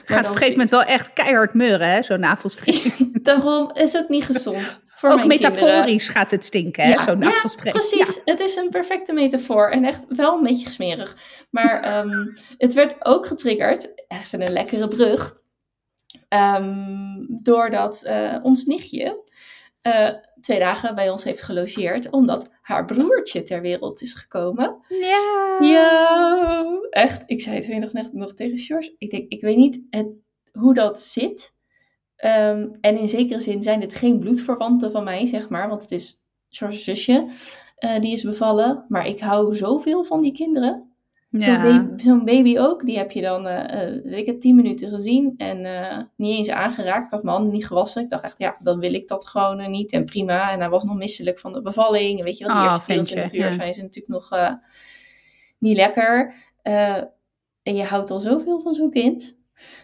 Gaat 0.05 0.25
op 0.25 0.29
een 0.29 0.37
gegeven 0.37 0.51
moment 0.51 0.69
wel 0.69 0.83
echt 0.83 1.13
keihard 1.13 1.53
meuren, 1.53 1.89
hè, 1.89 2.03
zo'n 2.03 2.19
navelstreng. 2.19 2.83
Daarom 3.23 3.71
is 3.73 3.93
het 3.93 4.09
niet 4.09 4.23
gezond. 4.23 4.83
Voor 4.87 5.09
Ook 5.09 5.15
mijn 5.15 5.29
kinderen. 5.29 5.65
metaforisch 5.65 6.07
gaat 6.07 6.31
het 6.31 6.45
stinken, 6.45 6.83
hè, 6.83 6.89
Ja, 6.89 7.03
zo'n 7.03 7.21
ja, 7.21 7.29
navelstreng. 7.29 7.75
Precies, 7.75 8.21
het 8.25 8.39
is 8.39 8.55
een 8.55 8.69
perfecte 8.69 9.13
metafoor 9.13 9.69
en 9.69 9.85
echt 9.85 10.05
wel 10.07 10.37
een 10.37 10.43
beetje 10.43 10.69
smerig. 10.69 11.17
Maar 11.49 11.81
ehm, 11.81 12.27
het 12.57 12.73
werd 12.73 13.05
ook 13.05 13.25
getriggerd, 13.25 14.03
even 14.07 14.41
een 14.41 14.53
lekkere 14.53 14.87
brug, 14.87 15.40
ehm, 16.31 17.25
doordat 17.27 18.03
eh, 18.03 18.37
ons 18.43 18.65
nichtje 18.65 19.29
eh, 19.81 20.09
twee 20.41 20.59
dagen 20.59 20.95
bij 20.95 21.09
ons 21.09 21.23
heeft 21.23 21.41
gelogeerd, 21.41 22.09
omdat 22.09 22.49
haar 22.61 22.85
broertje 22.85 23.43
ter 23.43 23.61
wereld 23.61 24.01
is 24.01 24.13
gekomen. 24.13 24.77
Ja. 24.87 25.57
Ja, 25.59 26.65
echt. 26.89 27.23
Ik 27.25 27.41
zei 27.41 27.55
het 27.55 27.67
weer 27.67 27.79
nog, 27.79 27.93
net, 27.93 28.13
nog 28.13 28.33
tegen 28.33 28.57
George. 28.57 28.95
Ik 28.97 29.09
denk, 29.09 29.31
ik 29.31 29.41
weet 29.41 29.57
niet 29.57 29.81
het, 29.89 30.07
hoe 30.59 30.73
dat 30.73 30.99
zit. 30.99 31.55
Ehm, 32.15 32.67
en 32.81 32.97
in 32.97 33.09
zekere 33.09 33.39
zin 33.39 33.63
zijn 33.63 33.79
dit 33.79 33.95
geen 33.95 34.19
bloedverwanten 34.19 34.91
van 34.91 35.03
mij, 35.03 35.25
zeg 35.25 35.49
maar. 35.49 35.67
Want 35.69 35.81
het 35.81 35.91
is 35.91 36.21
George's 36.49 36.83
zusje. 36.83 37.27
eh, 37.75 37.99
die 37.99 38.13
is 38.13 38.23
bevallen. 38.23 38.85
Maar 38.87 39.07
ik 39.07 39.19
hou 39.19 39.55
zoveel 39.55 40.03
van 40.03 40.21
die 40.21 40.33
kinderen. 40.33 40.90
Zo'n 41.31 41.41
Ja. 41.41 41.61
baby, 41.61 42.03
zo'n 42.03 42.25
baby 42.25 42.57
ook, 42.59 42.85
die 42.85 42.97
heb 42.97 43.11
je 43.11 43.21
dan, 43.21 43.47
eh, 43.47 43.83
eh, 43.83 44.03
weet 44.03 44.19
ik 44.19 44.25
het, 44.25 44.41
tien 44.41 44.55
minuten 44.55 44.89
gezien 44.89 45.33
en 45.37 45.65
eh, 45.65 45.97
niet 46.15 46.37
eens 46.37 46.49
aangeraakt. 46.49 47.05
Ik 47.05 47.11
had 47.11 47.23
mijn 47.23 47.35
handen 47.35 47.53
niet 47.53 47.67
gewassen. 47.67 48.03
Ik 48.03 48.09
dacht 48.09 48.23
echt, 48.23 48.37
ja, 48.37 48.57
dan 48.63 48.79
wil 48.79 48.93
ik 48.93 49.07
dat 49.07 49.27
gewoon 49.27 49.71
niet 49.71 49.91
en 49.91 50.05
prima. 50.05 50.51
En 50.51 50.59
hij 50.59 50.69
was 50.69 50.83
nog 50.83 50.95
misselijk 50.95 51.39
van 51.39 51.53
de 51.53 51.61
bevalling. 51.61 52.23
Weet 52.23 52.37
je 52.37 52.45
wel, 52.45 52.55
de 52.55 52.59
Oh, 52.61 52.67
eerste 52.67 52.83
24 52.83 53.29
ventje, 53.29 53.47
uur 53.47 53.53
zijn 53.53 53.73
ze 53.73 53.81
natuurlijk 53.81 54.13
nog 54.29 54.57
niet 55.57 55.75
lekker. 55.75 56.33
En 57.63 57.75
je 57.75 57.83
houdt 57.83 58.09
al 58.09 58.19
zoveel 58.19 58.59
van 58.59 58.73
zo'n 58.73 58.91
kind. 58.91 59.39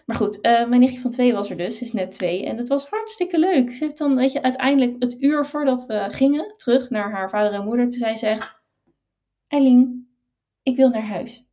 Maar 0.06 0.16
goed, 0.16 0.40
mijn 0.42 0.80
nichtje 0.80 1.00
van 1.00 1.12
twee 1.12 1.34
was 1.34 1.50
er 1.50 1.58
dus, 1.58 1.82
is 1.82 1.94
net 1.94 2.12
twee. 2.12 2.46
En 2.46 2.58
het 2.58 2.68
was 2.68 2.90
hartstikke 2.90 3.40
leuk. 3.40 3.72
Ze 3.72 3.84
heeft 3.84 3.98
dan, 3.98 4.16
weet 4.16 4.32
je, 4.32 4.42
uiteindelijk 4.42 4.96
het 5.00 5.22
uur 5.22 5.46
voordat 5.46 5.86
we 5.86 6.06
gingen, 6.10 6.54
terug 6.58 6.90
naar 6.90 7.12
haar 7.12 7.30
vader 7.30 7.54
en 7.54 7.64
moeder, 7.66 7.90
toen 7.90 8.00
zei 8.00 8.16
ze 8.16 8.28
echt, 8.28 8.62
Eileen, 9.48 10.07
ik 10.68 10.76
wil 10.76 10.90
naar 10.90 11.08
huis. 11.08 11.44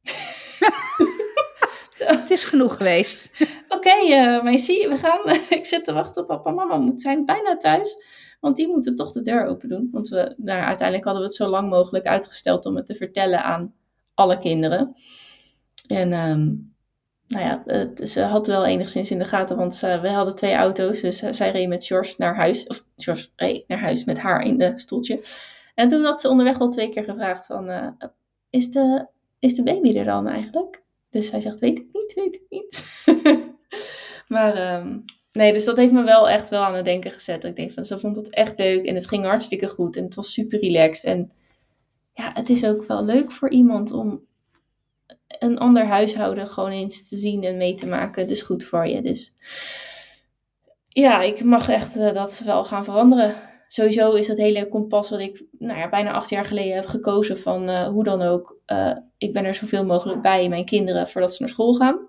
Het 2.15 2.31
is 2.31 2.45
genoeg 2.45 2.77
geweest. 2.77 3.37
Oké, 3.69 3.91
eh 3.91 4.43
meisje, 4.43 4.89
we 4.89 4.97
gaan. 4.97 5.41
ik 5.59 5.67
zit 5.67 5.85
te 5.85 5.93
wachten 5.93 6.23
op 6.23 6.29
papa 6.29 6.51
en 6.51 6.55
mama. 6.55 6.77
Moet 6.77 7.01
zijn 7.01 7.25
bijna 7.25 7.57
thuis. 7.57 7.97
Want 8.41 8.57
die 8.57 8.69
moeten 8.69 8.95
toch 8.95 9.13
de 9.13 9.23
deur 9.23 9.47
open 9.47 9.69
doen. 9.69 9.89
Want 9.93 10.09
we, 10.09 10.35
nou, 10.37 10.63
uiteindelijk 10.63 11.05
hadden 11.05 11.23
we 11.23 11.29
het 11.29 11.37
zo 11.37 11.49
lang 11.49 11.71
mogelijk 11.71 12.07
uitgesteld 12.07 12.67
om 12.67 12.77
het 12.77 12.87
te 12.87 12.95
vertellen 12.95 13.45
aan 13.45 13.75
alle 14.15 14.39
kinderen. 14.39 14.97
En 15.87 16.13
ehm, 16.13 16.45
nou 17.27 17.45
ja, 17.45 17.61
het, 17.65 18.09
ze 18.09 18.23
had 18.23 18.47
wel 18.47 18.65
enigszins 18.65 19.11
in 19.11 19.19
de 19.19 19.25
gaten, 19.25 19.57
want 19.57 19.75
ze, 19.75 20.01
we 20.01 20.09
hadden 20.09 20.37
twee 20.37 20.55
auto's. 20.55 21.01
Dus 21.01 21.23
eh, 21.23 21.33
zij 21.33 21.51
reed 21.51 21.69
met 21.69 21.87
George 21.87 22.15
naar 22.19 22.37
huis. 22.37 22.67
Of 22.67 22.87
George 22.97 23.29
reed 23.37 23.69
naar 23.69 23.81
huis 23.81 24.05
met 24.05 24.19
haar 24.19 24.43
in 24.43 24.59
de 24.59 24.73
stoeltje. 24.75 25.21
En 25.75 25.89
toen 25.89 26.05
had 26.05 26.21
ze 26.21 26.29
onderweg 26.29 26.59
wel 26.59 26.69
twee 26.69 26.89
keer 26.89 27.05
gevraagd 27.05 27.47
van, 27.47 27.69
eh, 27.69 27.89
is, 28.55 28.71
de, 28.71 29.07
is 29.39 29.55
de 29.55 29.63
baby 29.63 29.99
er 29.99 30.05
dan 30.05 30.27
eigenlijk? 30.27 30.83
Dus 31.11 31.31
hij 31.31 31.41
zegt, 31.41 31.61
weet 31.61 31.79
ik 31.79 31.87
niet, 31.93 32.15
weet 32.15 32.35
ik 32.35 32.43
niet. 32.49 32.85
maar 34.35 34.55
ehm, 34.55 34.99
nee, 35.33 35.53
dus 35.53 35.65
dat 35.65 35.77
heeft 35.77 35.93
me 35.93 36.03
wel 36.03 36.29
echt 36.29 36.49
wel 36.49 36.65
aan 36.65 36.75
het 36.75 36.85
denken 36.85 37.11
gezet. 37.11 37.45
Ik 37.45 37.57
denk 37.57 37.73
van, 37.73 37.85
ze 37.85 37.99
vond 37.99 38.17
het 38.17 38.31
echt 38.31 38.59
leuk 38.59 38.85
en 38.85 38.95
het 38.95 39.07
ging 39.07 39.25
hartstikke 39.25 39.69
goed. 39.69 39.97
En 39.97 40.05
het 40.05 40.15
was 40.15 40.33
super 40.33 40.59
relaxed. 40.59 41.05
En 41.05 41.31
ja, 42.13 42.31
het 42.35 42.49
is 42.49 42.67
ook 42.67 42.87
wel 42.87 43.05
leuk 43.05 43.33
voor 43.33 43.51
iemand 43.51 43.93
om 43.93 44.27
een 45.27 45.59
ander 45.59 45.85
huishouden 45.85 46.49
gewoon 46.49 46.71
eens 46.71 47.09
te 47.09 47.17
zien 47.17 47.45
en 47.45 47.57
mee 47.57 47.75
te 47.75 47.87
maken. 47.87 48.29
Is 48.29 48.43
goed 48.43 48.65
voor 48.65 48.87
je. 48.87 49.03
Dus 49.03 49.35
ja, 50.89 51.23
ik 51.23 51.45
mag 51.45 51.69
echt 51.69 51.97
eh, 51.97 52.13
dat 52.13 52.39
wel 52.45 52.65
gaan 52.65 52.85
veranderen. 52.85 53.35
Sowieso 53.75 54.13
is 54.13 54.27
dat 54.27 54.37
hele 54.37 54.69
kompas 54.69 55.11
wat 55.11 55.21
ik 55.21 55.45
nou 55.59 55.79
ja, 55.79 55.89
bijna 55.89 56.13
acht 56.13 56.31
jaar 56.31 56.45
geleden 56.45 56.75
heb 56.75 56.87
gekozen 56.87 57.39
van 57.39 57.69
eh, 57.69 57.89
hoe 57.89 58.05
dan 58.05 58.23
ook. 58.23 58.59
eh, 58.67 58.97
ik 59.19 59.33
ben 59.33 59.45
er 59.45 59.55
zoveel 59.55 59.85
mogelijk 59.85 60.23
bij 60.23 60.49
mijn 60.49 60.65
kinderen 60.65 61.09
voordat 61.09 61.35
ze 61.35 61.43
naar 61.43 61.51
school 61.51 61.75
gaan. 61.75 62.07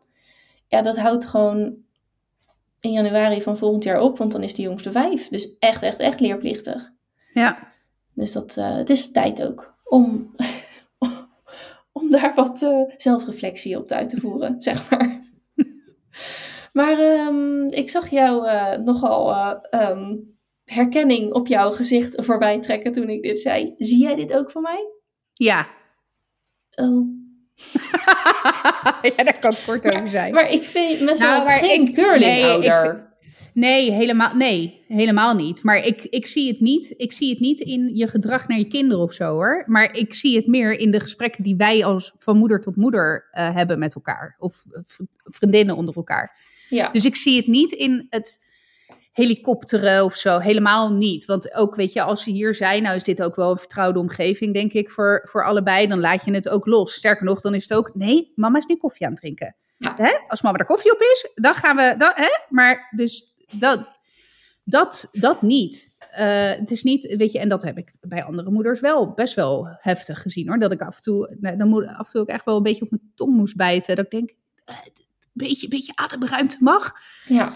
Ja, 0.68 0.82
dat 0.82 0.98
houdt 0.98 1.26
gewoon 1.26 1.76
in 2.80 2.92
januari 2.92 3.42
van 3.42 3.58
volgend 3.58 3.84
jaar 3.84 4.02
op, 4.02 4.18
want 4.18 4.32
dan 4.32 4.44
is 4.44 4.54
de 4.54 4.62
jongste 4.62 4.92
vijf. 4.92 5.28
Dus 5.28 5.56
echt, 5.60 5.82
echt, 5.82 6.00
echt 6.00 6.20
leerplichtig. 6.20 6.92
Ja. 7.34 7.72
Dus 8.14 8.32
dat, 8.32 8.58
eh, 8.58 8.76
het 8.76 8.90
is 8.90 9.12
tijd 9.12 9.44
ook 9.44 9.76
om, 9.84 10.36
om 12.00 12.10
daar 12.12 12.34
wat 12.36 12.86
zelfreflectie 12.98 13.78
op 13.78 13.92
uit 13.92 14.10
te 14.10 14.20
voeren, 14.20 14.62
zeg 14.68 14.90
maar. 14.90 15.22
maar 16.74 17.00
ehm, 17.00 17.64
ik 17.64 17.90
zag 17.90 18.10
jou 18.10 18.48
nogal 18.84 19.32
eh, 19.32 19.56
ehm, 19.70 20.16
herkenning 20.66 21.34
op 21.34 21.48
jouw 21.48 21.72
gezicht 21.72 22.26
voorbij 22.26 22.60
trekken 22.62 22.92
toen 22.92 23.10
ik 23.10 23.22
dit 23.24 23.40
zei. 23.40 23.74
Zie 23.78 24.00
jij 24.02 24.16
dit 24.16 24.34
ook 24.34 24.52
van 24.52 24.62
mij? 24.62 24.86
Ja. 25.34 25.68
Oh. 26.72 27.08
ja, 29.16 29.24
daar 29.24 29.40
kan 29.40 29.52
ik 29.52 29.62
kort 29.66 29.86
over 29.86 30.10
zijn. 30.10 30.34
Maar 30.34 30.52
ik 30.52 30.64
vind 30.64 31.02
mezelf 31.02 31.46
Nou, 31.46 31.60
geen 31.60 31.88
ik- 31.88 31.94
curling 31.94 32.24
nee, 32.26 32.40
ik 32.44 32.50
ouder. 32.72 33.14
Nee, 33.54 33.92
helemaal, 33.92 34.36
nee, 34.36 34.84
helemaal 34.88 35.36
niet. 35.36 35.64
Maar 35.64 35.86
ik, 35.86 36.02
ik, 36.02 36.28
zie 36.28 36.48
het 36.48 36.60
niet, 36.60 36.94
ik 36.98 37.14
zie 37.14 37.30
het 37.30 37.40
niet 37.40 37.60
in 37.60 37.96
je 37.96 38.08
gedrag 38.08 38.48
naar 38.48 38.58
je 38.58 38.68
kinderen 38.68 39.04
of 39.04 39.14
zo 39.14 39.32
hoor. 39.34 39.64
Maar 39.68 39.98
ik 39.98 40.14
zie 40.14 40.36
het 40.36 40.48
meer 40.48 40.80
in 40.80 40.92
de 40.92 41.00
gesprekken 41.00 41.44
die 41.44 41.56
wij 41.56 41.86
als 41.86 42.14
van 42.18 42.38
moeder 42.38 42.60
tot 42.60 42.76
moeder 42.76 43.28
eh, 43.32 43.54
hebben 43.54 43.80
met 43.80 43.96
elkaar. 43.96 44.36
Of 44.40 44.64
vriendinnen 45.24 45.76
onder 45.76 45.96
elkaar. 45.96 46.38
Ja. 46.70 46.90
Dus 46.92 47.06
ik 47.06 47.16
zie 47.16 47.38
het 47.38 47.48
niet 47.48 47.72
in 47.72 48.08
het 48.10 48.40
helikopteren 49.16 50.04
of 50.04 50.16
zo. 50.16 50.40
Helemaal 50.40 50.94
niet. 50.94 51.26
Want 51.26 51.54
ook, 51.54 51.76
weet 51.76 51.94
je, 51.94 52.02
als 52.02 52.24
ze 52.24 52.32
hier 52.32 52.56
zijn, 52.56 52.84
nou 52.84 52.96
is 52.96 53.04
dit 53.04 53.24
ook 53.24 53.36
wel 53.36 53.52
een 53.52 53.58
vertrouwde 53.58 54.00
omgeving, 54.00 54.54
denk 54.54 54.74
ik, 54.74 54.90
voor, 54.90 55.22
voor 55.30 55.46
allebei. 55.46 55.88
Dan 55.88 56.00
laat 56.00 56.26
je 56.26 56.34
het 56.34 56.50
ook 56.50 56.66
los. 56.66 56.94
Sterker 56.94 57.26
nog, 57.26 57.42
dan 57.42 57.54
is 57.54 57.64
het 57.64 57.78
ook, 57.78 57.92
nee, 57.94 58.32
mama 58.36 58.58
is 58.58 58.66
nu 58.66 58.76
koffie 58.76 59.06
aan 59.06 59.12
het 59.12 59.22
drinken. 59.22 59.56
Ja. 59.78 59.94
Hè? 59.98 60.12
Als 60.28 60.42
mama 60.42 60.58
er 60.58 60.66
koffie 60.66 60.94
op 60.94 61.00
is, 61.00 61.32
dan 61.36 61.54
gaan 61.54 61.76
we, 61.76 61.96
dan, 61.98 62.12
hè? 62.16 62.28
Maar 62.50 62.92
dus 62.96 63.24
dat, 63.52 64.00
dat, 64.64 65.10
dat 65.12 65.42
niet. 65.42 65.98
Eh, 66.12 66.50
het 66.50 66.72
is 66.72 66.84
niet, 66.84 67.16
weet 67.16 67.32
je, 67.32 67.40
en 67.40 67.50
dat 67.50 67.64
heb 67.64 67.78
ik 67.78 67.94
bij 68.02 68.24
andere 68.24 68.52
moeders 68.52 68.80
wel 68.80 69.14
best 69.14 69.36
wel 69.36 69.68
heftig 69.80 70.22
gezien 70.22 70.48
hoor. 70.48 70.60
Dat 70.60 70.72
ik 70.72 70.82
af 70.82 70.96
en 70.96 71.02
toe, 71.02 71.36
nou, 71.40 71.58
dan 71.58 71.68
moet 71.68 71.86
af 71.86 72.06
en 72.06 72.12
toe 72.12 72.22
ook 72.22 72.28
echt 72.28 72.46
wel 72.46 72.58
een 72.58 72.64
beetje 72.64 72.84
op 72.84 72.90
mijn 72.90 73.12
tong 73.16 73.36
moest 73.36 73.56
bijten. 73.56 73.96
Dat 73.96 74.06
ik 74.06 74.12
denk, 74.12 74.30
eh, 74.66 74.76
een 74.86 74.92
beetje, 75.34 75.68
beetje 75.68 75.96
ademruimte 75.96 76.58
mag. 76.60 76.94
ja. 77.28 77.54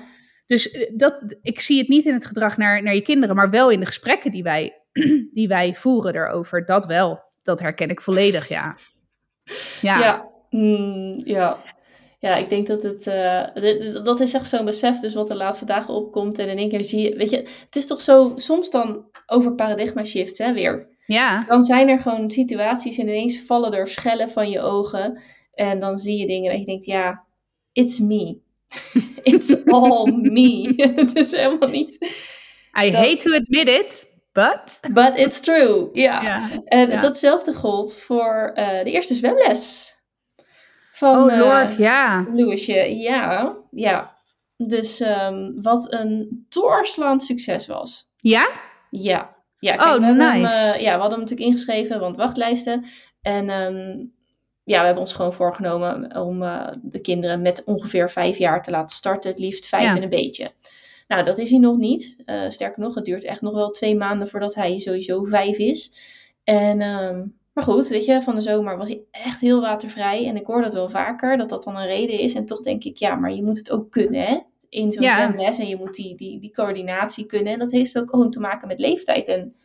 Dus 0.49 0.71
eh, 0.71 0.91
dat, 0.93 1.38
ik 1.41 1.59
zie 1.62 1.77
het 1.79 1.88
niet 1.88 2.05
in 2.05 2.13
het 2.13 2.25
gedrag 2.25 2.57
naar, 2.57 2.83
naar 2.83 2.95
je 2.95 3.01
kinderen, 3.01 3.35
maar 3.35 3.49
wel 3.49 3.69
in 3.69 3.79
de 3.79 3.85
gesprekken 3.85 4.31
die 4.31 4.43
wij, 4.43 4.81
die 5.33 5.47
wij 5.47 5.73
voeren 5.75 6.15
erover. 6.15 6.65
Dat 6.65 6.85
wel. 6.85 7.23
Dat 7.41 7.59
herken 7.59 7.89
ik 7.89 8.01
volledig, 8.01 8.47
ja. 8.47 8.77
Ja, 9.81 9.99
Ja. 9.99 10.27
Mm, 10.49 11.21
ja. 11.25 11.57
Ja, 12.19 12.35
ik 12.35 12.49
denk 12.49 12.67
dat 12.67 12.83
het. 12.83 13.07
eh, 13.07 14.03
dat 14.03 14.19
is 14.19 14.33
echt 14.33 14.49
zo'n 14.49 14.65
besef, 14.65 14.99
dus 14.99 15.13
wat 15.13 15.27
de 15.27 15.35
laatste 15.35 15.65
dagen 15.65 15.93
opkomt. 15.93 16.39
En 16.39 16.47
in 16.49 16.57
één 16.57 16.69
keer 16.69 16.83
zie 16.83 17.09
je. 17.09 17.15
Weet 17.15 17.29
je, 17.29 17.38
het 17.65 17.75
is 17.75 17.88
toch 17.88 18.01
zo. 18.01 18.31
Soms 18.35 18.69
dan 18.69 19.05
over 19.25 19.53
paradigma 19.55 20.03
shifts, 20.03 20.38
hè, 20.39 20.53
weer. 20.53 20.88
ja. 21.05 21.45
Dan 21.47 21.62
zijn 21.63 21.89
er 21.89 21.99
gewoon 21.99 22.31
situaties 22.31 22.97
en 22.97 23.07
ineens 23.07 23.41
vallen 23.45 23.73
er 23.73 23.88
schellen 23.88 24.29
van 24.29 24.49
je 24.49 24.62
ogen. 24.62 25.21
En 25.53 25.79
dan 25.79 25.97
zie 25.97 26.17
je 26.17 26.27
dingen 26.27 26.49
dat 26.51 26.59
je 26.59 26.65
denkt, 26.65 26.85
ja, 26.85 27.23
it's 27.71 27.99
me. 27.99 28.38
it's 29.23 29.65
all 29.65 30.05
me. 30.12 30.73
het 30.95 31.15
is 31.15 31.32
helemaal 31.32 31.69
niet. 31.69 31.97
I 32.84 32.91
Dat- 32.91 33.05
hate 33.05 33.15
to 33.17 33.34
admit 33.34 33.67
it, 33.69 34.08
but... 34.32 34.79
But 34.93 35.17
it's 35.17 35.39
true. 35.41 35.89
Ja. 35.93 36.49
En 36.65 37.01
datzelfde 37.01 37.53
gold 37.53 37.95
voor 37.97 38.51
eh, 38.53 38.84
de 38.84 38.91
eerste 38.91 39.13
zwemles. 39.13 39.93
Van, 40.91 41.23
Oh 41.23 41.34
eh, 41.34 41.39
lord, 41.39 41.75
ja. 41.77 42.25
Louisje, 42.34 42.97
ja, 42.97 43.55
ja. 43.71 44.17
Dus 44.58 44.99
ehm, 44.99 45.51
wat 45.62 45.93
een 45.93 46.45
doorslaand 46.49 47.23
succes 47.23 47.67
was. 47.67 48.12
Ja? 48.17 48.47
Ja. 48.89 49.36
ja 49.60 49.73
Oh, 49.73 49.79
we 49.79 50.05
hebben 50.05 50.21
hem, 50.32 50.41
nice. 50.41 50.53
eh, 50.53 50.82
ja, 50.82 50.93
we 50.93 50.99
hadden 50.99 51.12
hem 51.12 51.19
natuurlijk 51.19 51.49
ingeschreven, 51.49 51.99
want 51.99 52.15
wachtlijsten. 52.15 52.86
En 53.21 53.49
ehm, 53.49 54.05
ja, 54.69 54.79
we 54.79 54.86
hebben 54.86 55.03
ons 55.03 55.13
gewoon 55.13 55.34
voorgenomen 55.34 56.15
om 56.21 56.43
eh, 56.43 56.67
de 56.82 57.01
kinderen 57.01 57.41
met 57.41 57.63
ongeveer 57.65 58.10
vijf 58.10 58.38
jaar 58.38 58.62
te 58.62 58.71
laten 58.71 58.95
starten. 58.95 59.29
Het 59.29 59.39
liefst 59.39 59.67
vijf 59.67 59.84
Ja. 59.84 59.95
en 59.95 60.03
een 60.03 60.10
beetje. 60.10 60.51
Nou, 61.08 61.23
dat 61.23 61.38
is 61.38 61.49
hij 61.49 61.60
nog 61.60 61.77
niet. 61.77 62.21
Eh, 62.25 62.49
sterker 62.49 62.79
nog, 62.82 62.95
het 62.95 63.05
duurt 63.05 63.23
echt 63.23 63.41
nog 63.41 63.53
wel 63.53 63.69
twee 63.71 63.95
maanden 63.95 64.27
voordat 64.27 64.55
hij 64.55 64.79
sowieso 64.79 65.23
vijf 65.23 65.58
is. 65.58 65.93
En, 66.43 66.82
ehm, 66.82 67.27
maar 67.53 67.63
goed, 67.63 67.88
weet 67.88 68.05
je, 68.05 68.21
van 68.21 68.36
de 68.36 68.41
zomer 68.41 68.77
was 68.77 68.89
hij 68.89 69.01
echt 69.12 69.41
heel 69.41 69.62
watervrij. 69.62 70.27
En 70.27 70.36
ik 70.36 70.45
hoor 70.45 70.62
dat 70.62 70.73
wel 70.73 70.89
vaker, 70.89 71.38
dat 71.38 71.49
dat 71.49 71.63
dan 71.63 71.75
een 71.77 71.86
reden 71.88 72.19
is. 72.19 72.36
En 72.36 72.45
toch 72.45 72.62
denk 72.62 72.84
ik, 72.84 72.97
ja, 72.97 73.15
maar 73.15 73.34
je 73.34 73.43
moet 73.43 73.58
het 73.58 73.71
ook 73.71 73.91
kunnen, 73.91 74.21
hè? 74.21 74.38
In 74.69 74.91
zo'n 74.91 75.03
Ja. 75.03 75.15
zwemles. 75.15 75.60
En 75.60 75.67
je 75.67 75.77
moet 75.77 75.95
die, 75.95 76.15
die, 76.15 76.39
die 76.39 76.51
coördinatie 76.51 77.25
kunnen. 77.25 77.53
En 77.53 77.60
dat 77.60 77.71
heeft 77.71 77.97
ook 77.97 78.10
gewoon 78.10 78.32
te 78.32 78.39
maken 78.39 78.67
met 78.67 78.79
leeftijd 78.79 79.27
en 79.27 79.55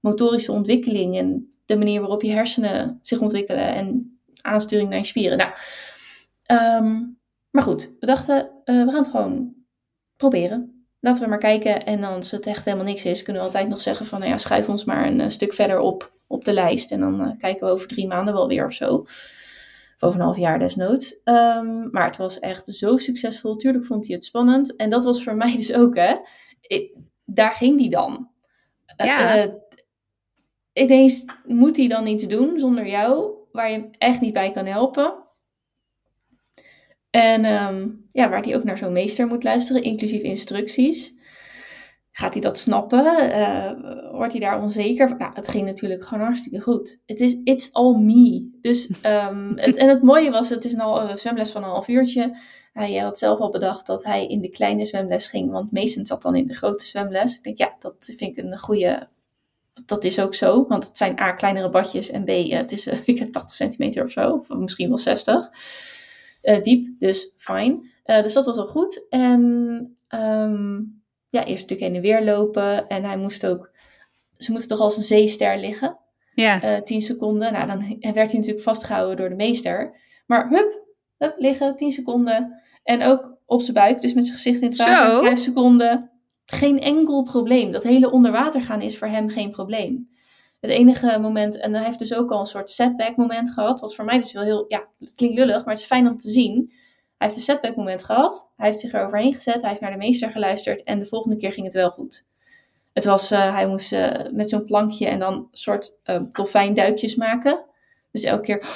motorische 0.00 0.52
ontwikkeling. 0.52 1.16
En 1.16 1.50
de 1.64 1.76
manier 1.76 2.00
waarop 2.00 2.22
je 2.22 2.30
hersenen 2.30 3.00
zich 3.02 3.20
ontwikkelen. 3.20 3.74
En 3.74 4.15
aansturing 4.46 4.88
naar 4.88 4.98
je 4.98 5.04
spieren. 5.04 5.38
Nou, 5.38 5.50
ehm, 6.42 7.02
maar 7.50 7.62
goed, 7.62 7.94
we 8.00 8.06
dachten, 8.06 8.50
eh, 8.64 8.84
we 8.84 8.90
gaan 8.90 9.02
het 9.02 9.08
gewoon 9.08 9.54
proberen. 10.16 10.86
Laten 11.00 11.22
we 11.22 11.28
maar 11.28 11.38
kijken. 11.38 11.86
En 11.86 12.04
als 12.04 12.30
het 12.30 12.46
echt 12.46 12.64
helemaal 12.64 12.86
niks 12.86 13.04
is, 13.04 13.22
kunnen 13.22 13.42
we 13.42 13.48
altijd 13.48 13.68
nog 13.68 13.80
zeggen 13.80 14.06
van, 14.06 14.18
nou 14.18 14.30
ja, 14.30 14.38
schuif 14.38 14.68
ons 14.68 14.84
maar 14.84 15.06
een 15.06 15.20
eh, 15.20 15.28
stuk 15.28 15.52
verder 15.52 15.78
op 15.78 16.14
op 16.28 16.44
de 16.44 16.52
lijst. 16.52 16.92
En 16.92 17.00
dan 17.00 17.20
eh, 17.20 17.38
kijken 17.38 17.66
we 17.66 17.72
over 17.72 17.88
drie 17.88 18.06
maanden 18.06 18.34
wel 18.34 18.48
weer 18.48 18.66
of 18.66 18.72
zo. 18.72 18.94
Of 18.94 19.44
over 20.00 20.18
een 20.20 20.24
half 20.26 20.36
jaar 20.38 20.58
desnoods. 20.58 21.20
Ehm, 21.24 21.90
maar 21.90 22.06
het 22.06 22.16
was 22.16 22.38
echt 22.38 22.66
zo 22.66 22.96
succesvol. 22.96 23.56
Tuurlijk 23.56 23.84
vond 23.84 24.06
hij 24.06 24.14
het 24.14 24.24
spannend. 24.24 24.76
En 24.76 24.90
dat 24.90 25.04
was 25.04 25.22
voor 25.24 25.34
mij 25.44 25.56
dus 25.56 25.74
ook, 25.74 25.96
hè. 25.96 26.16
Ik- 26.60 26.94
daar 27.24 27.52
ging 27.52 27.78
die 27.78 27.90
dan. 27.90 28.30
Ja. 28.96 29.36
eh, 29.36 29.50
ineens 30.72 31.24
moet 31.44 31.76
hij 31.76 31.88
dan 31.88 32.06
iets 32.06 32.26
doen 32.26 32.58
zonder 32.58 32.86
jou, 32.86 33.30
waar 33.56 33.70
je 33.70 33.76
hem 33.76 33.90
echt 33.98 34.20
niet 34.20 34.32
bij 34.32 34.52
kan 34.52 34.66
helpen. 34.66 35.14
En 37.10 37.44
ehm, 37.44 37.88
ja, 38.12 38.28
waar 38.28 38.42
hij 38.42 38.56
ook 38.56 38.64
naar 38.64 38.78
zo'n 38.78 38.92
meester 38.92 39.26
moet 39.26 39.44
luisteren, 39.44 39.82
inclusief 39.82 40.22
instructies. 40.22 41.14
Gaat 42.10 42.32
hij 42.32 42.42
dat 42.42 42.58
snappen? 42.58 43.30
Uh, 43.30 43.72
wordt 44.12 44.32
hij 44.32 44.40
daar 44.40 44.62
onzeker? 44.62 45.16
Nou, 45.16 45.30
het 45.34 45.48
ging 45.48 45.66
natuurlijk 45.66 46.04
gewoon 46.04 46.24
hartstikke 46.24 46.60
goed. 46.60 47.02
Het 47.06 47.20
is 47.20 47.40
it's 47.44 47.72
all 47.72 47.96
me. 47.96 48.58
Dus, 48.60 48.88
um, 49.02 49.58
en 49.58 49.88
het 49.88 50.02
mooie 50.02 50.30
was, 50.30 50.48
het 50.48 50.64
is 50.64 50.72
een, 50.72 50.80
een 50.80 51.18
zwemles 51.18 51.50
van 51.50 51.62
een 51.62 51.68
half 51.68 51.88
uurtje. 51.88 52.38
Hij 52.72 52.96
had 52.96 53.18
zelf 53.18 53.38
al 53.38 53.50
bedacht 53.50 53.86
dat 53.86 54.04
hij 54.04 54.26
in 54.26 54.40
de 54.40 54.50
kleine 54.50 54.84
zwemles 54.84 55.26
ging, 55.26 55.50
want 55.50 55.72
Mason 55.72 56.06
zat 56.06 56.22
dan 56.22 56.36
in 56.36 56.46
de 56.46 56.54
grote 56.54 56.86
zwemles. 56.86 57.36
Ik 57.36 57.42
denk, 57.42 57.58
ja, 57.58 57.76
dat 57.78 57.94
vind 58.16 58.20
ik 58.20 58.44
een 58.44 58.58
goede. 58.58 59.08
Dat 59.84 60.04
is 60.04 60.20
ook 60.20 60.34
zo, 60.34 60.66
want 60.66 60.86
het 60.86 60.96
zijn 60.96 61.20
A, 61.20 61.32
kleinere 61.32 61.68
badjes 61.68 62.10
en 62.10 62.24
B, 62.24 62.28
het 62.28 62.72
is 62.72 62.86
uh, 62.86 62.94
ik 63.04 63.32
80 63.32 63.54
centimeter 63.54 64.04
of 64.04 64.10
zo, 64.10 64.30
of 64.30 64.48
misschien 64.48 64.88
wel 64.88 64.98
60 64.98 65.50
uh, 66.42 66.62
diep, 66.62 66.88
dus 66.98 67.32
fijn. 67.38 67.90
Uh, 68.06 68.22
dus 68.22 68.32
dat 68.32 68.46
was 68.46 68.56
al 68.56 68.66
goed. 68.66 69.06
En 69.08 69.40
um, 70.08 71.02
ja, 71.28 71.44
eerst 71.44 71.68
natuurlijk 71.68 71.80
heen 71.80 71.94
en 71.94 72.00
weer 72.00 72.24
lopen. 72.24 72.88
En 72.88 73.04
hij 73.04 73.16
moest 73.16 73.46
ook, 73.46 73.70
ze 74.36 74.50
moeten 74.50 74.68
toch 74.68 74.80
als 74.80 74.96
een 74.96 75.02
zeester 75.02 75.58
liggen. 75.58 75.98
Ja. 76.34 76.76
Uh, 76.76 76.82
10 76.82 77.00
seconden. 77.00 77.52
Nou, 77.52 77.66
dan 77.66 77.78
werd 78.00 78.30
hij 78.30 78.38
natuurlijk 78.38 78.60
vastgehouden 78.60 79.16
door 79.16 79.28
de 79.28 79.34
meester. 79.34 79.96
Maar 80.26 80.48
hup, 80.48 80.82
hup, 81.18 81.34
liggen, 81.38 81.76
10 81.76 81.92
seconden. 81.92 82.62
En 82.82 83.02
ook 83.02 83.36
op 83.46 83.60
zijn 83.60 83.74
buik, 83.74 84.00
dus 84.00 84.14
met 84.14 84.24
zijn 84.24 84.36
gezicht 84.36 84.60
in 84.60 84.68
het 84.68 84.78
water, 84.78 85.24
5 85.24 85.38
seconden. 85.38 86.10
Geen 86.46 86.80
enkel 86.80 87.22
probleem. 87.22 87.72
Dat 87.72 87.82
hele 87.82 88.10
onder 88.10 88.32
water 88.32 88.62
gaan 88.62 88.80
is 88.80 88.98
voor 88.98 89.08
hem 89.08 89.30
geen 89.30 89.50
probleem. 89.50 90.10
Het 90.60 90.70
enige 90.70 91.18
moment, 91.18 91.60
en 91.60 91.74
hij 91.74 91.84
heeft 91.84 91.98
dus 91.98 92.14
ook 92.14 92.30
al 92.30 92.40
een 92.40 92.46
soort 92.46 92.70
setback 92.70 93.16
moment 93.16 93.50
gehad, 93.50 93.80
wat 93.80 93.94
voor 93.94 94.04
mij 94.04 94.18
dus 94.18 94.32
wel 94.32 94.42
heel, 94.42 94.64
ja, 94.68 94.86
het 94.98 95.12
klinkt 95.14 95.36
lullig, 95.36 95.64
maar 95.64 95.74
het 95.74 95.82
is 95.82 95.88
fijn 95.88 96.08
om 96.08 96.16
te 96.16 96.28
zien. 96.28 96.72
Hij 97.18 97.26
heeft 97.26 97.36
een 97.36 97.44
setback 97.44 97.76
moment 97.76 98.04
gehad. 98.04 98.52
Hij 98.56 98.66
heeft 98.66 98.80
zich 98.80 98.92
er 98.92 99.04
overheen 99.04 99.34
gezet. 99.34 99.60
Hij 99.60 99.68
heeft 99.70 99.80
naar 99.80 99.90
de 99.90 99.96
meester 99.96 100.30
geluisterd. 100.30 100.82
En 100.82 100.98
de 100.98 101.06
volgende 101.06 101.36
keer 101.36 101.52
ging 101.52 101.66
het 101.66 101.74
wel 101.74 101.90
goed. 101.90 102.26
Het 102.92 103.04
was, 103.04 103.32
uh, 103.32 103.54
hij 103.54 103.68
moest 103.68 103.92
uh, 103.92 104.10
met 104.32 104.50
zo'n 104.50 104.64
plankje 104.64 105.06
en 105.06 105.18
dan 105.18 105.34
een 105.34 105.48
soort 105.50 105.96
uh, 106.04 106.20
dolfijnduikjes 106.30 107.16
maken. 107.16 107.64
Dus 108.10 108.22
elke 108.22 108.42
keer, 108.42 108.66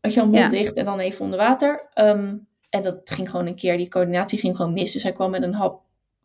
had 0.00 0.14
je 0.14 0.20
al 0.20 0.26
mond 0.26 0.38
ja. 0.38 0.48
dicht 0.48 0.76
en 0.76 0.84
dan 0.84 0.98
even 0.98 1.24
onder 1.24 1.38
water. 1.38 1.88
Um, 1.94 2.46
en 2.70 2.82
dat 2.82 3.00
ging 3.04 3.30
gewoon 3.30 3.46
een 3.46 3.56
keer, 3.56 3.76
die 3.76 3.88
coördinatie 3.88 4.38
ging 4.38 4.56
gewoon 4.56 4.72
mis. 4.72 4.92
Dus 4.92 5.02
hij 5.02 5.12
kwam 5.12 5.30
met 5.30 5.42
een 5.42 5.54
hap 5.54 5.82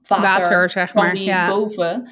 water, 0.07 0.41
water 0.41 0.69
zeg 0.69 0.93
maar. 0.93 1.13
die 1.13 1.23
ja. 1.23 1.49
boven. 1.49 2.09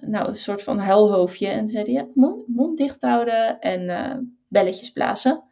nou, 0.00 0.28
een 0.28 0.34
soort 0.34 0.62
van 0.62 0.78
huilhoofdje. 0.78 1.48
En 1.48 1.58
toen 1.58 1.68
zei 1.68 1.84
hij, 1.84 1.92
ja, 1.92 2.06
mond, 2.14 2.48
mond 2.48 2.78
dicht 2.78 3.02
houden 3.02 3.58
en 3.60 4.36
belletjes 4.48 4.90
blazen 4.90 5.50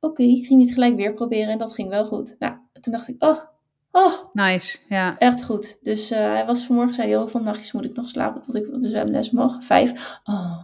oké, 0.00 0.22
okay, 0.22 0.44
ging 0.44 0.60
niet 0.60 0.74
gelijk 0.74 0.96
weer 0.96 1.14
proberen 1.14 1.48
en 1.48 1.58
dat 1.58 1.74
ging 1.74 1.88
wel 1.88 2.04
goed. 2.04 2.36
Nou, 2.38 2.54
toen 2.80 2.92
dacht 2.92 3.08
ik, 3.08 3.22
oh, 3.22 3.38
oh. 3.90 4.12
Nice, 4.32 4.78
ja. 4.88 5.18
Echt 5.18 5.44
goed. 5.44 5.78
Dus 5.82 6.12
uh, 6.12 6.18
hij 6.18 6.46
was 6.46 6.64
vanmorgen, 6.64 6.94
zei 6.94 7.08
hij, 7.08 7.18
hoeveel 7.18 7.40
nachtjes 7.40 7.72
moet 7.72 7.84
ik 7.84 7.96
nog 7.96 8.08
slapen 8.08 8.42
tot 8.42 8.54
ik 8.54 8.66
op 8.72 8.82
de 8.82 8.88
zwemles 8.88 9.30
mag? 9.30 9.64
Vijf. 9.64 10.18
Oh, 10.24 10.58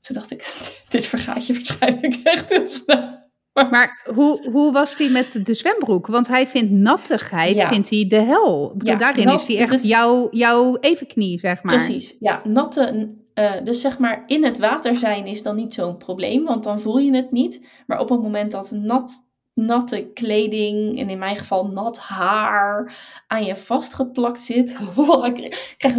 toen 0.00 0.14
dacht 0.16 0.30
ik, 0.30 0.38
dit 0.88 1.06
vergaat 1.06 1.46
je 1.46 1.52
waarschijnlijk 1.52 2.20
echt 2.22 2.48
heel 2.48 2.66
snel. 2.66 3.21
Maar, 3.70 4.08
hoe, 4.14 4.50
hoe 4.50 4.72
was 4.72 4.98
hij 4.98 5.08
met 5.08 5.40
de 5.46 5.54
zwembroek? 5.54 6.06
Want 6.06 6.28
hij 6.28 6.46
vindt 6.46 6.70
nattigheid, 6.70 7.58
ja. 7.58 7.68
vindt 7.68 7.90
hij 7.90 8.06
de 8.08 8.20
hel. 8.20 8.74
Ja, 8.78 8.96
daarin 8.96 9.24
nat, 9.24 9.40
is 9.40 9.46
hij 9.46 9.58
echt 9.58 9.88
jouw, 9.88 10.28
jouw 10.30 10.76
evenknie, 10.80 11.38
zeg 11.38 11.62
maar. 11.62 11.76
Precies, 11.76 12.16
ja. 12.20 12.40
Natte, 12.44 13.14
uh, 13.34 13.64
dus 13.64 13.80
zeg 13.80 13.98
maar 13.98 14.22
in 14.26 14.44
het 14.44 14.58
water 14.58 14.96
zijn 14.96 15.26
is 15.26 15.42
dan 15.42 15.56
niet 15.56 15.74
zo'n 15.74 15.96
probleem, 15.96 16.44
want 16.44 16.64
dan 16.64 16.80
voel 16.80 16.98
je 16.98 17.14
het 17.16 17.30
niet. 17.30 17.66
Maar 17.86 18.00
op 18.00 18.08
het 18.08 18.22
moment 18.22 18.50
dat 18.50 18.70
nat, 18.70 19.12
natte 19.54 20.10
kleding, 20.14 20.98
en 20.98 21.10
in 21.10 21.18
mijn 21.18 21.36
geval 21.36 21.66
nat 21.66 21.98
haar, 21.98 22.96
aan 23.26 23.44
je 23.44 23.56
vastgeplakt 23.56 24.40
zit. 24.40 24.76
Oh, 24.96 25.26
ik 25.26 25.74
krijg 25.76 25.94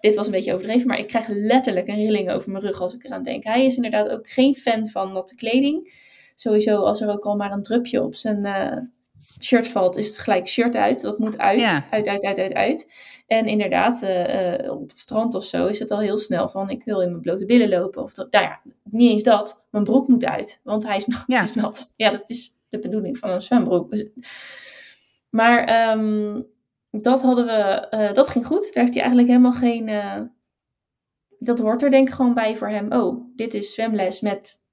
dit 0.00 0.14
was 0.14 0.26
een 0.26 0.32
beetje 0.32 0.52
overdreven, 0.52 0.86
maar 0.86 0.98
ik 0.98 1.06
krijg 1.06 1.26
letterlijk 1.28 1.88
een 1.88 1.94
rilling 1.94 2.30
over 2.30 2.50
mijn 2.50 2.64
rug 2.64 2.80
als 2.80 2.94
ik 2.94 3.04
eraan 3.04 3.22
denk. 3.22 3.44
Hij 3.44 3.64
is 3.64 3.76
inderdaad 3.76 4.08
ook 4.08 4.28
geen 4.28 4.54
fan 4.54 4.88
van 4.88 5.12
natte 5.12 5.34
kleding. 5.34 6.04
Sowieso 6.36 6.82
als 6.82 7.00
er 7.00 7.10
ook 7.10 7.24
al 7.24 7.36
maar 7.36 7.52
een 7.52 7.62
drupje 7.62 8.02
op 8.02 8.14
zijn 8.14 8.44
uh, 8.44 8.78
shirt 9.40 9.68
valt, 9.68 9.96
is 9.96 10.06
het 10.06 10.18
gelijk 10.18 10.48
shirt 10.48 10.76
uit. 10.76 11.00
Dat 11.00 11.18
moet 11.18 11.38
uit, 11.38 11.60
ja. 11.60 11.86
uit, 11.90 12.08
uit, 12.08 12.24
uit, 12.24 12.38
uit, 12.38 12.54
uit. 12.54 12.92
En 13.26 13.46
inderdaad, 13.46 14.02
uh, 14.02 14.58
uh, 14.64 14.70
op 14.72 14.88
het 14.88 14.98
strand 14.98 15.34
of 15.34 15.44
zo 15.44 15.66
is 15.66 15.78
het 15.78 15.90
al 15.90 16.00
heel 16.00 16.18
snel 16.18 16.48
van 16.48 16.70
ik 16.70 16.84
wil 16.84 17.00
in 17.00 17.10
mijn 17.10 17.22
blote 17.22 17.44
billen 17.44 17.68
lopen. 17.68 18.02
Of 18.02 18.14
dat, 18.14 18.32
nou 18.32 18.44
ja, 18.44 18.60
niet 18.82 19.10
eens 19.10 19.22
dat. 19.22 19.66
Mijn 19.70 19.84
broek 19.84 20.08
moet 20.08 20.24
uit, 20.24 20.60
want 20.64 20.86
hij 20.86 20.96
is, 20.96 21.06
ja. 21.08 21.24
hij 21.26 21.44
is 21.44 21.54
nat. 21.54 21.92
Ja, 21.96 22.10
dat 22.10 22.22
is 22.26 22.56
de 22.68 22.78
bedoeling 22.78 23.18
van 23.18 23.30
een 23.30 23.40
zwembroek. 23.40 23.90
Dus, 23.90 24.10
maar 25.30 25.90
um, 25.90 26.46
dat 26.90 27.22
hadden 27.22 27.46
we, 27.46 27.86
uh, 27.90 28.12
dat 28.12 28.28
ging 28.28 28.46
goed. 28.46 28.62
Daar 28.62 28.82
heeft 28.82 28.94
hij 28.94 29.02
eigenlijk 29.02 29.28
helemaal 29.28 29.52
geen. 29.52 29.86
dat 31.38 31.58
hoort 31.58 31.82
er 31.82 31.90
denk 31.90 32.08
ik 32.08 32.14
gewoon 32.14 32.34
bij 32.34 32.56
voor 32.56 32.68
hem. 32.68 32.92
Oh, 32.92 33.24
dit 33.36 33.54
is 33.54 33.74
zwemles 33.74 34.20
met. 34.20 34.64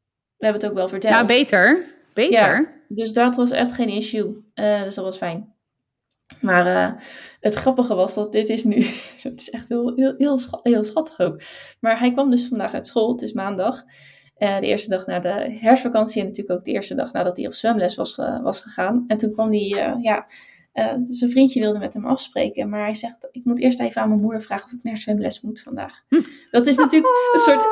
We 0.43 0.49
hebben 0.49 0.67
het 0.67 0.71
ook 0.71 0.77
wel 0.77 0.87
verteld. 0.87 1.13
Ja, 1.13 1.25
beter. 1.25 1.83
Beter. 2.13 2.55
Ja, 2.61 2.67
dus 2.87 3.13
dat 3.13 3.35
was 3.35 3.51
echt 3.51 3.73
geen 3.73 3.89
issue. 3.89 4.35
dus 4.53 4.95
dat 4.95 5.05
was 5.05 5.17
fijn. 5.17 5.53
Maar 6.41 6.65
uh, 6.65 7.01
het 7.39 7.53
grappige 7.53 7.95
was 7.95 8.13
dat 8.13 8.31
dit 8.31 8.49
is 8.49 8.63
nu, 8.63 8.75
het 9.21 9.39
is 9.39 9.49
echt 9.49 9.67
heel, 9.67 9.93
heel, 9.95 10.13
heel, 10.17 10.37
schat, 10.37 10.63
heel 10.63 10.83
schattig 10.83 11.19
ook. 11.19 11.41
Maar 11.79 11.99
hij 11.99 12.11
kwam 12.11 12.29
dus 12.29 12.47
vandaag 12.47 12.73
uit 12.73 12.87
school, 12.87 13.11
het 13.11 13.21
is 13.21 13.33
maandag. 13.33 13.83
Uh, 14.37 14.59
de 14.59 14.65
eerste 14.65 14.89
dag 14.89 15.05
na 15.05 15.19
de 15.19 15.57
herfstvakantie 15.59 16.21
en 16.21 16.27
natuurlijk 16.27 16.59
ook 16.59 16.65
de 16.65 16.71
eerste 16.71 16.95
dag 16.95 17.11
nadat 17.13 17.37
hij 17.37 17.45
op 17.45 17.53
zwemles 17.53 17.95
was, 17.95 18.15
was 18.41 18.61
gegaan. 18.61 19.03
En 19.07 19.17
toen 19.17 19.31
kwam 19.31 19.51
hij, 19.51 19.97
ja, 20.01 20.27
zijn 21.03 21.31
vriendje 21.31 21.59
wilde 21.59 21.79
met 21.79 21.93
hem 21.93 22.05
afspreken. 22.05 22.69
Maar 22.69 22.83
hij 22.83 22.93
zegt, 22.93 23.27
ik 23.31 23.45
moet 23.45 23.59
eerst 23.59 23.79
even 23.79 24.01
aan 24.01 24.09
mijn 24.09 24.21
moeder 24.21 24.41
vragen 24.41 24.65
of 24.65 24.71
ik 24.71 24.83
naar 24.83 24.97
zwemles 24.97 25.41
moet 25.41 25.61
vandaag. 25.61 26.03
Hm. 26.09 26.21
Dat 26.51 26.67
is 26.67 26.75
natuurlijk 26.75 27.13
een 27.33 27.39
soort 27.39 27.65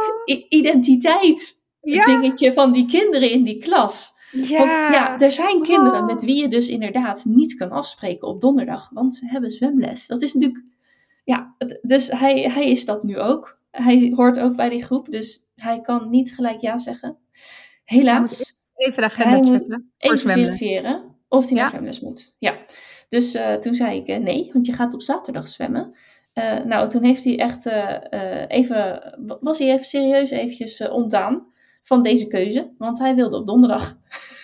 identiteit 0.49 1.61
ja. 1.82 2.05
dingetje 2.05 2.53
van 2.53 2.71
die 2.71 2.86
kinderen 2.86 3.32
in 3.32 3.43
die 3.43 3.57
klas. 3.57 4.19
Ja. 4.32 4.57
Want 4.57 4.71
ja, 4.71 5.19
er 5.19 5.32
zijn 5.32 5.61
kinderen 5.61 6.05
met 6.05 6.23
wie 6.23 6.36
je 6.36 6.47
dus 6.47 6.69
inderdaad 6.69 7.25
niet 7.25 7.55
kan 7.55 7.71
afspreken 7.71 8.27
op 8.27 8.41
donderdag, 8.41 8.89
want 8.93 9.15
ze 9.15 9.25
hebben 9.27 9.51
zwemles. 9.51 10.07
Dat 10.07 10.21
is 10.21 10.34
natuurlijk, 10.34 10.63
ja, 11.23 11.55
dus 11.82 12.11
hij, 12.11 12.41
hij 12.41 12.69
is 12.69 12.86
dat 12.86 13.03
nu 13.03 13.19
ook. 13.19 13.59
Hij 13.71 14.13
hoort 14.15 14.39
ook 14.39 14.55
bij 14.55 14.69
die 14.69 14.84
groep, 14.84 15.11
dus 15.11 15.45
hij 15.55 15.82
kan 15.82 16.09
niet 16.09 16.34
gelijk 16.36 16.61
ja 16.61 16.77
zeggen. 16.77 17.17
Helaas. 17.84 18.59
Even 18.75 19.01
de 19.01 19.09
agenda 19.09 19.57
checken. 19.57 19.91
Even 19.97 20.32
verifiëren 20.32 21.15
of 21.27 21.45
hij 21.45 21.57
naar 21.57 21.69
zwemles 21.69 21.99
moet. 21.99 22.36
Ja. 22.39 22.53
Dus 23.09 23.36
uh, 23.36 23.53
toen 23.53 23.75
zei 23.75 23.97
ik 23.99 24.07
uh, 24.07 24.17
nee, 24.17 24.49
want 24.53 24.65
je 24.65 24.73
gaat 24.73 24.93
op 24.93 25.01
zaterdag 25.01 25.47
zwemmen. 25.47 25.95
Uh, 26.34 26.63
nou, 26.63 26.89
toen 26.89 27.03
heeft 27.03 27.23
hij 27.23 27.39
echt 27.39 27.65
even, 28.47 29.13
was 29.41 29.59
hij 29.59 29.71
even 29.71 29.86
serieus 29.86 30.29
eventjes 30.29 30.89
ontdaan 30.89 31.51
van 31.84 32.01
deze 32.01 32.27
keuze, 32.27 32.71
want 32.77 32.99
hij 32.99 33.15
wilde 33.15 33.38
op 33.38 33.47
donderdag. 33.47 33.97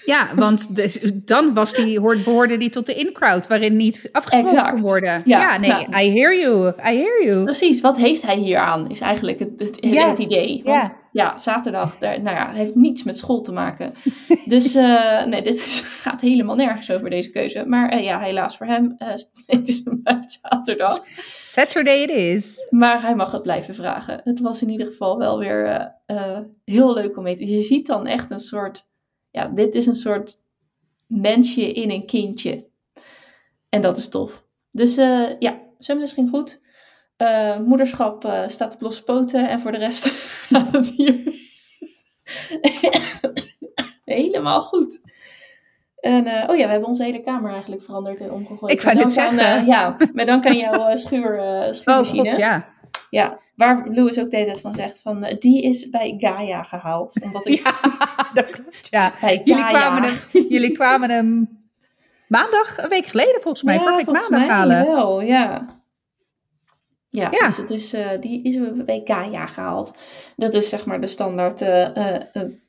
Ja, 0.05 0.27
want 0.35 0.67
dus, 0.75 0.99
dan 1.25 1.53
was 1.53 1.73
die, 1.73 2.01
behoorde 2.01 2.57
die 2.57 2.69
tot 2.69 2.85
de 2.85 2.93
in-crowd, 2.93 3.47
waarin 3.47 3.75
niet 3.75 4.09
afgesproken 4.11 4.71
kon 4.71 4.81
worden. 4.81 5.21
Ja, 5.25 5.39
ja 5.39 5.57
nee, 5.59 5.69
nou, 5.69 6.05
I 6.05 6.19
hear 6.19 6.39
you, 6.39 6.67
I 6.67 6.97
hear 6.97 7.25
you. 7.25 7.43
Precies, 7.43 7.81
wat 7.81 7.97
heeft 7.97 8.21
hij 8.21 8.37
hier 8.37 8.57
aan, 8.57 8.89
is 8.89 8.99
eigenlijk 9.01 9.39
het, 9.39 9.49
het, 9.57 9.77
Ja. 9.81 10.09
het 10.09 10.19
idee. 10.19 10.61
Want 10.63 10.83
Ja. 10.83 10.95
Ja, 11.17 11.37
zaterdag, 11.49 11.97
daar, 11.97 12.21
nou 12.21 12.35
ja, 12.35 12.51
heeft 12.51 12.75
niets 12.75 13.03
met 13.03 13.17
school 13.17 13.41
te 13.41 13.51
maken. 13.51 13.93
Dus 14.45 14.75
eh, 14.75 15.25
nee, 15.25 15.41
dit 15.41 15.53
is- 15.55 15.81
gaat 16.05 16.21
helemaal 16.21 16.55
nergens 16.55 16.91
over 16.91 17.09
deze 17.09 17.31
keuze. 17.31 17.65
Maar 17.65 17.89
eh, 17.89 18.03
ja, 18.03 18.19
helaas 18.19 18.57
voor 18.57 18.65
hem, 18.65 18.95
eh, 18.97 19.07
het 19.45 19.67
is 19.67 19.83
hem 19.85 19.99
uit 20.03 20.39
zaterdag. 20.41 21.05
Saturday 21.35 22.01
it 22.01 22.09
is. 22.09 22.67
Maar 22.69 23.01
hij 23.01 23.15
mag 23.15 23.31
het 23.31 23.41
blijven 23.41 23.75
vragen. 23.75 24.21
Het 24.23 24.39
was 24.39 24.61
in 24.61 24.69
ieder 24.69 24.85
geval 24.85 25.17
wel 25.17 25.39
weer 25.39 25.91
heel 26.65 26.93
leuk 26.93 27.17
om 27.17 27.23
mee 27.23 27.35
te 27.35 27.45
Je 27.49 27.61
ziet 27.61 27.87
dan 27.87 28.07
echt 28.07 28.31
een 28.31 28.39
soort... 28.39 28.87
Ja, 29.31 29.47
dit 29.47 29.75
is 29.75 29.85
een 29.85 29.95
soort 29.95 30.41
mensje 31.07 31.71
in 31.71 31.91
een 31.91 32.05
kindje. 32.05 32.67
En 33.69 33.81
dat 33.81 33.97
is 33.97 34.09
tof. 34.09 34.43
Dus 34.71 34.95
ja, 35.39 35.59
zwemles 35.77 36.11
ging 36.13 36.29
goed. 36.29 36.59
Eh, 37.17 37.57
moederschap 37.59 38.25
eh, 38.25 38.47
staat 38.47 38.73
op 38.73 38.81
losse 38.81 39.03
poten. 39.03 39.49
En 39.49 39.59
voor 39.59 39.71
de 39.71 39.77
rest 39.77 40.07
gaat 40.49 40.71
het 40.71 40.89
hier 40.89 41.33
helemaal 44.05 44.61
goed. 44.61 45.01
En, 45.99 46.25
eh, 46.27 46.49
oh 46.49 46.55
ja, 46.55 46.65
we 46.65 46.71
hebben 46.71 46.87
onze 46.89 47.03
hele 47.03 47.23
kamer 47.23 47.51
eigenlijk 47.51 47.81
veranderd 47.81 48.19
en 48.19 48.31
omgegooid. 48.31 48.73
Ik 48.73 48.81
wou 48.81 49.01
aan, 49.01 49.09
zeggen. 49.09 49.65
ja, 49.65 49.97
met 50.13 50.27
dank 50.27 50.45
aan 50.45 50.57
jouw 50.57 50.95
schuur, 50.95 51.39
Oh 51.39 51.71
schuurmachine. 51.71 52.29
god, 52.29 52.39
ja. 52.39 52.75
Ja, 53.09 53.39
waar 53.55 53.87
Louis 53.89 54.19
ook 54.19 54.29
de 54.29 54.37
hele 54.37 54.47
tijd 54.47 54.61
van 54.61 54.73
zegt 54.73 55.01
van 55.01 55.35
die 55.39 55.61
is 55.61 55.89
bij 55.89 56.15
Gaia 56.17 56.63
gehaald. 56.63 57.21
Omdat 57.23 57.47
ik 57.47 57.59
Ja, 57.63 58.29
dat 58.33 58.49
klopt, 58.49 58.87
ja. 58.89 59.13
bij 59.21 59.41
Jullie 59.43 59.63
Gaia... 59.63 59.79
kwamen, 59.79 60.03
hem, 60.03 60.45
jullie 60.49 60.71
kwamen 60.71 61.09
hem 61.09 61.59
maandag, 62.27 62.77
een 62.77 62.89
week 62.89 63.05
geleden 63.05 63.41
volgens 63.41 63.63
mij, 63.63 63.75
ja, 63.75 63.79
vorige 63.79 63.97
week 63.97 64.05
maandag 64.05 64.29
mij 64.29 64.47
halen. 64.47 64.85
wel, 64.85 65.21
ja. 65.21 65.75
Ja, 67.09 67.27
Ja. 67.31 67.45
dus 67.45 67.57
het 67.57 67.69
is, 67.69 67.93
eh, 67.93 68.09
die 68.19 68.43
is 68.43 68.57
bij 68.85 69.01
Gaia 69.03 69.45
gehaald. 69.47 69.97
Dat 70.35 70.53
is 70.53 70.69
zeg 70.69 70.85
maar 70.85 71.01
de 71.01 71.07
standaard 71.07 71.61
eh, 71.61 72.17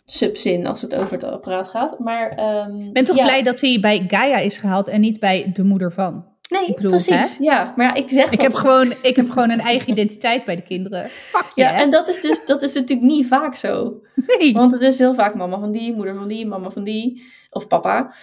subzin 0.04 0.66
als 0.66 0.82
het 0.82 0.94
over 0.94 1.12
het 1.12 1.24
apparaat 1.24 1.68
gaat. 1.68 1.98
Maar, 1.98 2.30
ehm, 2.30 2.76
Ik 2.76 2.92
ben 2.92 3.04
toch 3.04 3.16
ja, 3.16 3.22
blij 3.22 3.42
dat 3.42 3.60
hij 3.60 3.78
bij 3.80 4.04
Gaia 4.08 4.38
is 4.38 4.58
gehaald 4.58 4.88
en 4.88 5.00
niet 5.00 5.20
bij 5.20 5.50
de 5.52 5.64
moeder 5.64 5.92
van. 5.92 6.24
Nee, 6.48 6.66
Ik 6.66 6.76
bedoel, 6.76 6.90
precies. 6.90 7.38
Ja, 7.38 7.72
maar 7.76 7.86
ja, 7.86 7.94
ik 7.94 8.10
zeg 8.10 8.30
Ik 8.30 8.40
heb, 8.40 8.54
gewoon, 8.54 8.92
ik 9.02 9.16
heb 9.16 9.30
gewoon 9.30 9.50
een 9.50 9.60
eigen 9.60 9.90
identiteit 9.90 10.44
bij 10.44 10.56
de 10.56 10.62
kinderen. 10.62 11.08
Fuck 11.08 11.46
je, 11.54 11.62
Ja, 11.62 11.74
en 11.80 11.90
dat 11.90 12.08
is 12.08 12.20
dus 12.20 12.46
dat 12.46 12.62
is 12.62 12.72
natuurlijk 12.74 13.08
niet 13.08 13.26
vaak 13.26 13.54
zo. 13.54 14.00
Nee. 14.38 14.52
Want 14.52 14.72
het 14.72 14.82
is 14.82 14.98
heel 14.98 15.14
vaak 15.14 15.34
mama 15.34 15.58
van 15.58 15.72
die, 15.72 15.94
moeder 15.94 16.14
van 16.14 16.28
die, 16.28 16.46
mama 16.46 16.70
van 16.70 16.84
die. 16.84 17.22
Of 17.50 17.66
papa. 17.66 18.14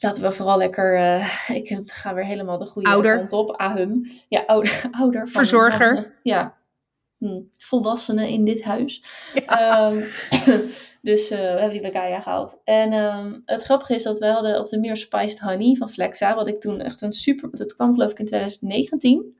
Laten 0.00 0.22
we 0.22 0.32
vooral 0.32 0.58
lekker... 0.58 0.96
eh, 0.96 1.50
ik 1.56 1.80
ga 1.84 2.14
weer 2.14 2.24
helemaal 2.24 2.58
de 2.58 2.66
goede 2.66 2.88
Ouder. 2.88 3.16
kant 3.16 3.32
op. 3.32 3.56
Ahum. 3.56 4.02
Ja, 4.28 4.42
ouder. 4.46 4.82
ouder 5.00 5.20
van 5.20 5.28
Verzorger. 5.30 5.92
mannen. 5.92 6.14
Ja. 6.22 6.58
Hm, 7.18 7.40
volwassenen 7.58 8.28
in 8.28 8.44
dit 8.44 8.62
huis. 8.62 9.02
Ehm, 9.46 10.00
dus 11.10 11.30
eh, 11.30 11.38
we 11.38 11.44
hebben 11.44 11.70
die 11.70 11.80
bij 11.80 11.90
Gaia 11.90 12.20
gehaald. 12.20 12.58
En 12.64 12.92
ehm, 12.92 13.38
het 13.44 13.62
grappige 13.62 13.94
is 13.94 14.02
dat 14.02 14.18
we 14.18 14.26
hadden 14.26 14.58
op 14.58 14.68
de 14.68 14.78
muur 14.78 14.96
Spiced 14.96 15.38
Honey 15.38 15.74
van 15.74 15.90
Flexa. 15.90 16.34
Wat 16.34 16.48
ik 16.48 16.60
toen 16.60 16.80
echt 16.80 17.02
een 17.02 17.12
super... 17.12 17.48
Dat 17.52 17.74
kwam 17.74 17.92
geloof 17.92 18.10
ik 18.10 18.18
in 18.18 18.26
2019. 18.26 19.34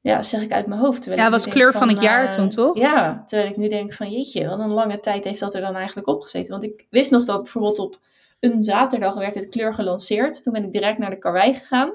Ja, 0.00 0.16
dat 0.16 0.26
zeg 0.26 0.42
ik 0.42 0.52
uit 0.52 0.66
mijn 0.66 0.80
hoofd. 0.80 1.04
Ja, 1.04 1.30
was 1.30 1.48
kleur 1.48 1.72
van 1.72 1.88
het 1.88 2.00
jaar 2.00 2.28
eh, 2.28 2.34
toen, 2.34 2.48
toch? 2.48 2.76
Ja, 2.78 3.22
terwijl 3.26 3.50
ik 3.50 3.56
nu 3.56 3.68
denk 3.68 3.92
van 3.92 4.10
jeetje, 4.10 4.48
wat 4.48 4.58
een 4.58 4.72
lange 4.72 5.00
tijd 5.00 5.24
heeft 5.24 5.40
dat 5.40 5.54
er 5.54 5.60
dan 5.60 5.74
eigenlijk 5.74 6.08
opgezeten. 6.08 6.50
Want 6.50 6.64
ik 6.64 6.86
wist 6.90 7.10
nog 7.10 7.24
dat 7.24 7.42
bijvoorbeeld 7.42 7.78
op 7.78 7.98
een 8.40 8.62
zaterdag 8.62 9.14
werd 9.14 9.34
het 9.34 9.48
kleur 9.48 9.74
gelanceerd. 9.74 10.42
Toen 10.42 10.52
ben 10.52 10.64
ik 10.64 10.72
direct 10.72 10.98
naar 10.98 11.10
de 11.10 11.18
karwei 11.18 11.54
gegaan. 11.54 11.90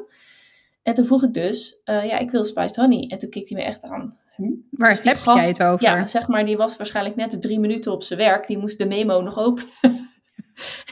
En 0.84 0.94
toen 0.94 1.06
vroeg 1.06 1.24
ik 1.24 1.34
dus, 1.34 1.80
eh, 1.84 2.06
ja, 2.06 2.18
ik 2.18 2.32
wil 2.32 2.44
spiced 2.44 2.76
honey. 2.76 3.08
En 3.08 3.18
toen 3.18 3.30
keek 3.30 3.50
hij 3.50 3.58
me 3.58 3.64
echt 3.64 3.82
aan. 3.84 4.18
Hm? 4.36 4.52
Waar 4.70 4.90
Dus 4.90 5.02
die 5.02 5.14
jij 5.24 5.48
het 5.48 5.64
over? 5.64 5.82
Ja, 5.86 6.08
zeg 6.08 6.28
maar, 6.28 6.46
die 6.46 6.58
was 6.58 6.78
waarschijnlijk 6.78 7.16
net 7.16 7.42
drie 7.42 7.60
minuten 7.60 7.92
op 7.92 8.04
zijn 8.04 8.20
werk. 8.20 8.48
Die 8.48 8.58
moest 8.58 8.78
de 8.78 8.86
memo 8.86 9.22
nog 9.22 9.38
openen. 9.38 9.70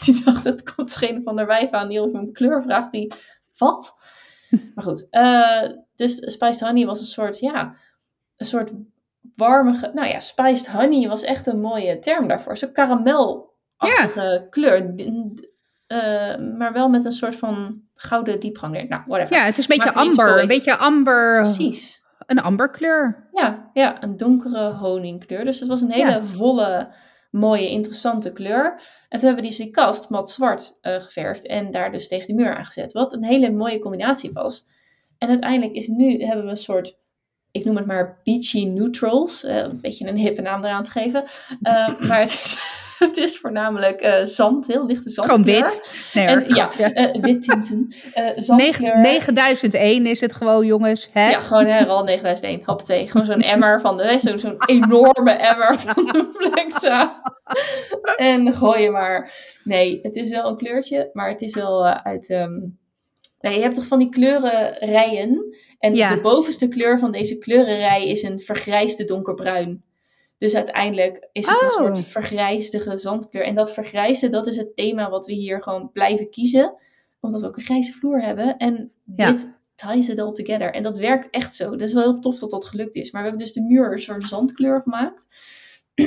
die 0.06 0.24
dacht, 0.24 0.44
het 0.44 0.74
komt 0.76 0.96
geen 0.96 1.22
van 1.24 1.36
der 1.36 1.46
wijf 1.46 1.70
aan 1.72 1.90
die 1.90 2.00
over 2.02 2.20
een 2.20 2.32
kleur 2.34 2.62
vraagt. 2.62 2.92
Die, 2.92 3.12
wat? 3.58 3.96
maar 4.76 4.84
goed, 4.84 5.08
eh, 5.10 5.70
dus 5.96 6.16
spiced 6.34 6.60
honey 6.60 6.86
was 6.86 7.00
een 7.00 7.06
soort, 7.06 7.40
ja, 7.40 7.76
een 8.36 8.46
soort 8.46 8.72
warme, 9.36 9.74
ge- 9.74 9.92
nou 9.94 10.08
ja, 10.08 10.20
spiced 10.20 10.68
honey 10.72 11.08
was 11.08 11.24
echt 11.24 11.48
een 11.48 11.62
mooie 11.62 12.00
term 12.00 12.28
daarvoor. 12.28 12.58
Zo'n 12.58 12.72
karamelachtige 12.72 13.50
kleur. 14.50 14.96
D- 14.96 14.98
d- 15.36 15.50
eh, 15.88 16.38
maar 16.58 16.74
wel 16.74 16.90
met 16.90 17.06
een 17.06 17.12
soort 17.12 17.36
van 17.36 17.82
gouden 17.96 18.40
diepgang. 18.40 18.76
erin. 18.76 18.88
Nou, 18.90 19.02
whatever. 19.08 19.36
Ja, 19.36 19.44
het 19.44 19.58
is 19.58 19.70
een 19.70 19.78
beetje 19.78 19.92
Maakt 19.94 20.08
amber. 20.10 20.42
Een 20.42 20.48
beetje 20.48 20.76
amber. 20.76 21.34
Precies. 21.42 22.00
Een 22.26 22.42
amberkleur. 22.42 23.30
Ja, 23.32 23.70
ja, 23.74 24.04
een 24.04 24.18
donkere 24.18 24.72
honingkleur. 24.72 25.44
Dus 25.44 25.60
het 25.60 25.70
was 25.70 25.82
een 25.82 25.92
hele 25.92 26.10
Ja. 26.12 26.24
volle, 26.24 26.94
mooie, 27.32 27.70
interessante 27.70 28.32
kleur. 28.34 28.66
En 29.10 29.20
toen 29.20 29.28
hebben 29.28 29.44
we 29.44 29.50
dus 29.50 29.58
die 29.58 29.70
kast 29.70 30.10
mat 30.10 30.30
zwart 30.30 30.78
eh, 30.82 30.96
geverfd 31.02 31.48
en 31.48 31.72
daar 31.72 31.92
dus 31.92 32.08
tegen 32.08 32.28
de 32.28 32.34
muur 32.34 32.56
aangezet. 32.56 32.92
Wat 32.94 33.14
een 33.14 33.24
hele 33.24 33.52
mooie 33.52 33.80
combinatie 33.80 34.32
was. 34.34 34.68
En 35.18 35.30
uiteindelijk 35.30 35.74
is 35.74 35.88
nu, 35.88 36.24
hebben 36.24 36.46
we 36.46 36.52
een 36.52 36.58
soort, 36.58 37.00
ik 37.52 37.66
noem 37.66 37.76
het 37.76 37.86
maar 37.86 38.20
beachy 38.24 38.66
neutrals. 38.66 39.44
eh, 39.44 39.56
een 39.58 39.82
beetje 39.82 40.08
een 40.08 40.18
hippe 40.18 40.42
naam 40.42 40.64
eraan 40.64 40.84
te 40.84 40.92
geven. 40.92 41.24
Eh, 41.62 41.88
maar 42.08 42.20
het 42.20 42.30
is, 42.30 42.60
het 43.08 43.18
is 43.18 43.38
voornamelijk 43.40 44.02
eh, 44.02 44.24
zand, 44.26 44.68
heel 44.68 44.86
lichte 44.86 45.10
zandkleur. 45.10 45.38
Gewoon 45.46 45.62
wit. 45.64 46.10
Nee, 46.14 46.26
En, 46.26 46.44
ja, 46.56 46.72
eh 46.74 47.22
wit 47.22 47.42
tinten. 47.42 47.96
eh 48.14 48.24
Negen- 48.36 48.44
zandkleur. 48.44 48.98
9001 49.00 50.06
is 50.06 50.22
het 50.22 50.34
gewoon, 50.34 50.66
jongens. 50.66 51.10
Hè? 51.14 51.30
Ja, 51.30 51.40
gewoon 51.40 51.66
hè, 51.66 51.84
RAL 51.84 52.04
9001, 52.04 52.62
hoppatee. 52.66 53.10
Gewoon 53.10 53.26
zo'n 53.26 53.42
emmer 53.42 53.82
van 53.82 53.98
de, 53.98 54.20
zo'n 54.36 54.56
enorme 54.66 55.32
emmer 55.32 55.80
van 55.80 56.06
de 56.06 56.30
Flexa. 56.38 57.22
En 58.16 58.54
gooi 58.54 58.82
je 58.82 58.90
maar. 58.90 59.32
Nee, 59.64 60.00
het 60.02 60.16
is 60.16 60.30
wel 60.30 60.48
een 60.50 60.58
kleurtje, 60.58 61.10
maar 61.14 61.30
het 61.30 61.42
is 61.42 61.56
wel 61.56 61.86
eh, 61.86 61.96
uit... 62.04 62.30
ehm, 62.30 62.60
nee, 63.40 63.56
je 63.56 63.62
hebt 63.62 63.76
toch 63.76 63.88
van 63.88 64.00
die 64.00 64.10
kleurenrijen. 64.10 65.56
En 65.80 65.96
Ja. 65.96 66.16
de 66.16 66.22
bovenste 66.22 66.68
kleur 66.68 67.00
van 67.00 67.12
deze 67.12 67.38
kleurenrij 67.38 68.08
is 68.08 68.24
een 68.24 68.40
vergrijsde 68.40 69.04
donkerbruin. 69.04 69.84
Dus 70.42 70.56
uiteindelijk 70.56 71.28
is 71.32 71.48
het 71.48 71.62
een 71.62 71.68
Oh. 71.68 71.74
soort 71.74 72.00
vergrijsdige 72.00 72.98
zandkleur. 72.98 73.44
En 73.44 73.56
dat 73.56 73.74
vergrijsde, 73.74 74.28
dat 74.28 74.48
is 74.48 74.58
het 74.58 74.76
thema 74.76 75.10
wat 75.10 75.26
we 75.26 75.34
hier 75.34 75.64
gewoon 75.64 75.92
blijven 75.92 76.30
kiezen. 76.30 76.76
Omdat 77.20 77.42
we 77.42 77.48
ook 77.48 77.58
een 77.58 77.64
grijze 77.64 77.92
vloer 77.94 78.22
hebben. 78.22 78.58
En 78.58 78.92
Ja. 79.16 79.32
dit 79.32 79.52
ties 79.76 80.10
it 80.10 80.20
all 80.20 80.32
together. 80.32 80.74
En 80.74 80.84
dat 80.84 80.98
werkt 80.98 81.28
echt 81.30 81.56
zo. 81.56 81.70
Dat 81.70 81.82
is 81.88 81.94
wel 81.94 82.04
heel 82.04 82.20
tof 82.20 82.40
dat 82.40 82.50
dat 82.50 82.66
gelukt 82.66 82.96
is. 82.96 83.12
Maar 83.12 83.22
we 83.22 83.28
hebben 83.28 83.46
dus 83.46 83.56
de 83.56 83.62
muur 83.62 83.92
een 83.92 84.00
soort 84.00 84.24
zandkleur 84.24 84.82
gemaakt. 84.82 85.26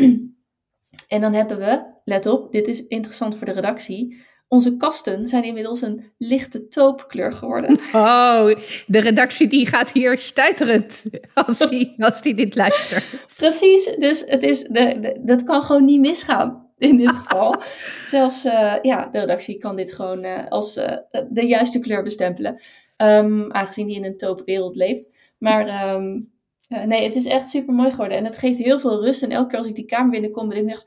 en 1.09 1.21
dan 1.21 1.33
hebben 1.33 1.59
we, 1.59 1.85
let 2.05 2.27
op, 2.27 2.53
dit 2.53 2.69
is 2.69 2.87
interessant 2.87 3.37
voor 3.37 3.47
de 3.47 3.53
redactie. 3.53 4.23
Onze 4.49 4.77
kasten 4.77 5.29
zijn 5.29 5.45
inmiddels 5.45 5.83
een 5.83 6.13
lichte 6.19 6.69
taupkleur 6.69 7.33
geworden. 7.33 7.79
Oh, 7.93 8.47
de 8.87 9.01
redactie 9.01 9.49
die 9.49 9.67
gaat 9.67 9.93
hier 9.93 10.19
stuiterend 10.21 11.11
als 11.35 11.59
die, 11.59 11.95
als 12.05 12.23
die 12.23 12.35
dit 12.35 12.55
luistert. 12.55 13.05
Precies, 13.37 13.95
dus 13.99 14.23
het 14.27 14.43
is 14.43 14.63
de, 14.63 14.99
de- 15.01 15.21
dat 15.25 15.43
kan 15.43 15.63
gewoon 15.63 15.85
niet 15.85 16.01
misgaan 16.01 16.71
in 16.79 16.97
dit 16.97 17.11
geval. 17.23 17.63
Zelfs 18.07 18.45
eh, 18.45 18.75
ja, 18.83 19.09
de 19.13 19.19
redactie 19.19 19.59
kan 19.59 19.77
dit 19.77 19.93
gewoon 19.95 20.23
eh, 20.23 20.47
als 20.49 20.77
eh, 20.77 20.97
de 21.31 21.47
juiste 21.47 21.79
kleur 21.79 22.03
bestempelen. 22.03 22.61
Ehm, 22.97 23.51
aangezien 23.51 23.87
die 23.87 23.97
in 23.97 24.05
een 24.05 24.17
taupe 24.17 24.43
wereld 24.45 24.77
leeft. 24.77 25.11
Maar 25.39 25.67
ehm, 25.67 26.21
eh, 26.69 26.83
nee, 26.85 27.05
het 27.05 27.17
is 27.17 27.27
echt 27.27 27.51
super 27.51 27.75
mooi 27.75 27.91
geworden. 27.91 28.17
En 28.19 28.25
het 28.25 28.39
geeft 28.39 28.59
heel 28.59 28.81
veel 28.81 29.05
rust. 29.05 29.23
En 29.23 29.31
elke 29.31 29.49
keer 29.49 29.59
als 29.59 29.67
ik 29.67 29.75
die 29.75 29.85
kamer 29.85 30.11
binnenkom, 30.11 30.49
ben 30.49 30.59
ik 30.59 30.69
echt... 30.69 30.87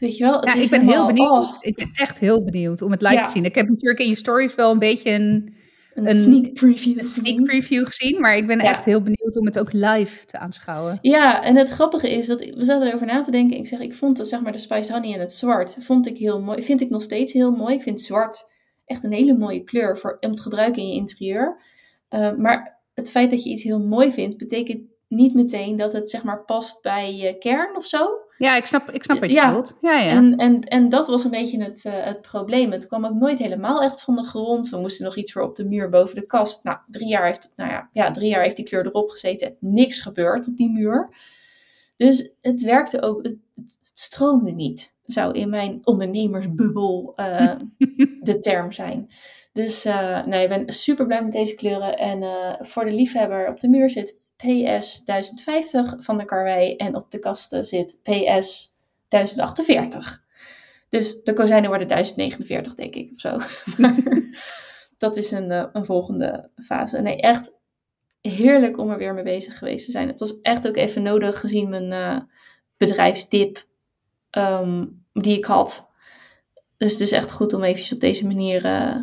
Weet 0.00 0.16
je 0.16 0.24
wel? 0.24 0.34
Het 0.40 0.44
Ja, 0.44 0.54
is 0.54 0.64
ik 0.64 0.70
ben 0.70 0.88
heel 0.88 1.06
benieuwd. 1.06 1.28
oh, 1.30 1.54
Ik 1.60 1.76
ben 1.76 1.90
echt 1.94 2.18
heel 2.18 2.44
benieuwd 2.44 2.82
om 2.82 2.90
het 2.90 3.02
live 3.02 3.14
Ja. 3.14 3.24
te 3.24 3.30
zien. 3.30 3.44
Ik 3.44 3.54
heb 3.54 3.68
natuurlijk 3.68 4.00
in 4.00 4.08
je 4.08 4.14
stories 4.14 4.54
wel 4.54 4.70
een 4.72 4.78
beetje 4.78 5.10
een, 5.10 5.54
een, 5.94 6.06
een- 6.06 6.16
sneak 6.16 6.52
preview. 6.52 6.98
een 6.98 7.04
sneak 7.04 7.24
gezien. 7.26 7.42
preview 7.44 7.86
gezien. 7.86 8.20
Maar 8.20 8.36
ik 8.36 8.46
ben 8.46 8.58
Ja. 8.58 8.64
echt 8.70 8.84
heel 8.84 9.02
benieuwd 9.02 9.38
om 9.38 9.46
het 9.46 9.58
ook 9.58 9.72
live 9.72 10.24
te 10.24 10.38
aanschouwen. 10.38 10.98
Ja, 11.00 11.42
en 11.42 11.56
het 11.56 11.68
grappige 11.68 12.10
is 12.10 12.26
dat 12.26 12.40
ik- 12.40 12.54
we 12.54 12.64
zaten 12.64 12.88
erover 12.88 13.06
na 13.06 13.20
te 13.22 13.30
denken. 13.30 13.56
Ik 13.56 13.66
zeg, 13.66 13.80
ik 13.80 13.94
vond 13.94 14.26
zeg 14.26 14.40
maar 14.40 14.52
de 14.52 14.58
Spiced 14.58 14.90
Honey 14.92 15.14
en 15.14 15.20
het 15.20 15.32
zwart 15.32 15.76
vond 15.80 16.06
ik 16.06 16.18
heel 16.18 16.40
mooi. 16.40 16.62
Vind 16.62 16.80
ik 16.80 16.90
nog 16.90 17.02
steeds 17.02 17.32
heel 17.32 17.50
mooi. 17.50 17.74
Ik 17.74 17.82
vind 17.82 18.00
zwart 18.00 18.50
echt 18.86 19.04
een 19.04 19.12
hele 19.12 19.36
mooie 19.36 19.64
kleur 19.64 19.98
voor, 19.98 20.16
om 20.20 20.34
te 20.34 20.42
gebruiken 20.42 20.82
in 20.82 20.88
je 20.88 20.94
interieur. 20.94 21.60
Uh, 22.10 22.34
maar 22.34 22.78
het 22.94 23.10
feit 23.10 23.30
dat 23.30 23.44
je 23.44 23.50
iets 23.50 23.62
heel 23.62 23.80
mooi 23.80 24.12
vindt, 24.12 24.36
betekent 24.36 24.80
niet 25.08 25.34
meteen 25.34 25.76
dat 25.76 25.92
het 25.92 26.10
zeg 26.10 26.22
maar 26.24 26.44
past 26.44 26.82
bij 26.82 27.14
je 27.14 27.38
kern 27.38 27.76
of 27.76 27.86
zo. 27.86 28.08
Ja, 28.38 28.56
ik 28.56 28.66
snap, 28.66 28.90
ik 28.90 29.02
snap 29.02 29.18
wat 29.18 29.28
je 29.28 29.34
Ja. 29.34 29.48
bedoelt. 29.48 29.78
Ja, 29.80 29.98
ja. 29.98 30.10
En, 30.10 30.36
en, 30.36 30.60
en 30.60 30.88
dat 30.88 31.06
was 31.06 31.24
een 31.24 31.30
beetje 31.30 31.62
het, 31.62 31.84
eh, 31.84 31.92
het 32.04 32.20
probleem. 32.20 32.70
Het 32.72 32.86
kwam 32.86 33.04
ook 33.04 33.14
nooit 33.14 33.38
helemaal 33.38 33.82
echt 33.82 34.02
van 34.02 34.16
de 34.16 34.22
grond. 34.24 34.68
We 34.68 34.78
moesten 34.78 35.04
nog 35.04 35.16
iets 35.16 35.32
voor 35.32 35.42
op 35.42 35.56
de 35.56 35.64
muur 35.64 35.88
boven 35.88 36.14
de 36.14 36.26
kast. 36.26 36.64
Nou, 36.64 36.78
drie 36.86 37.08
jaar 37.08 37.26
heeft, 37.26 37.52
nou 37.56 37.70
ja, 37.70 37.90
ja, 37.92 38.10
drie 38.10 38.28
jaar 38.28 38.42
heeft 38.42 38.56
die 38.56 38.64
kleur 38.64 38.86
erop 38.86 39.08
gezeten. 39.10 39.56
Niks 39.60 40.00
gebeurd 40.00 40.48
op 40.48 40.56
die 40.56 40.70
muur. 40.70 41.16
Dus 41.96 42.30
het 42.40 42.62
werkte 42.62 43.02
ook, 43.02 43.22
het, 43.22 43.36
het 43.54 43.90
stroomde 43.94 44.52
niet. 44.52 44.94
Zou 45.06 45.32
in 45.38 45.50
mijn 45.50 45.80
ondernemersbubbel 45.84 47.12
eh, 47.16 47.56
de 48.20 48.38
term 48.40 48.72
zijn. 48.72 49.10
Dus 49.52 49.84
eh, 49.84 50.26
nee, 50.26 50.42
ik 50.42 50.48
ben 50.48 50.72
super 50.72 51.06
blij 51.06 51.22
met 51.22 51.32
deze 51.32 51.54
kleuren. 51.54 51.98
En 51.98 52.22
voor 52.66 52.84
de 52.84 52.92
liefhebber 52.92 53.48
op 53.48 53.60
de 53.60 53.68
muur 53.68 53.90
zit 53.90 54.18
PS 54.38 55.04
1050 55.04 55.94
van 55.98 56.18
de 56.18 56.24
Karwei. 56.24 56.76
En 56.76 56.94
op 56.94 57.10
de 57.10 57.18
kasten 57.18 57.64
zit 57.64 57.98
PS 58.02 58.74
1048. 59.08 60.26
Dus 60.88 61.22
de 61.22 61.32
kozijnen 61.32 61.68
worden 61.68 61.88
1049, 61.88 62.74
denk 62.74 62.94
ik, 62.94 63.10
of 63.12 63.20
zo. 63.20 63.38
Maar 63.82 63.94
dat 64.98 65.16
is 65.16 65.30
een, 65.30 65.50
eh, 65.50 65.64
een 65.72 65.84
volgende 65.84 66.50
fase. 66.56 67.00
Nee, 67.00 67.20
echt 67.20 67.52
heerlijk 68.20 68.78
om 68.78 68.90
er 68.90 68.98
weer 68.98 69.14
mee 69.14 69.24
bezig 69.24 69.58
geweest 69.58 69.84
te 69.84 69.90
zijn. 69.90 70.08
Het 70.08 70.18
was 70.18 70.40
echt 70.40 70.68
ook 70.68 70.76
even 70.76 71.02
nodig 71.02 71.40
gezien 71.40 71.68
mijn 71.68 71.92
eh, 71.92 72.20
bedrijfsdip 72.76 73.66
ehm, 74.30 74.86
die 75.12 75.36
ik 75.36 75.44
had. 75.44 75.92
Dus 76.76 76.92
het 76.92 77.00
is 77.00 77.12
echt 77.12 77.30
goed 77.30 77.52
om 77.52 77.62
even 77.62 77.94
op 77.94 78.00
deze 78.00 78.26
manier 78.26 78.64
eh, 78.64 78.96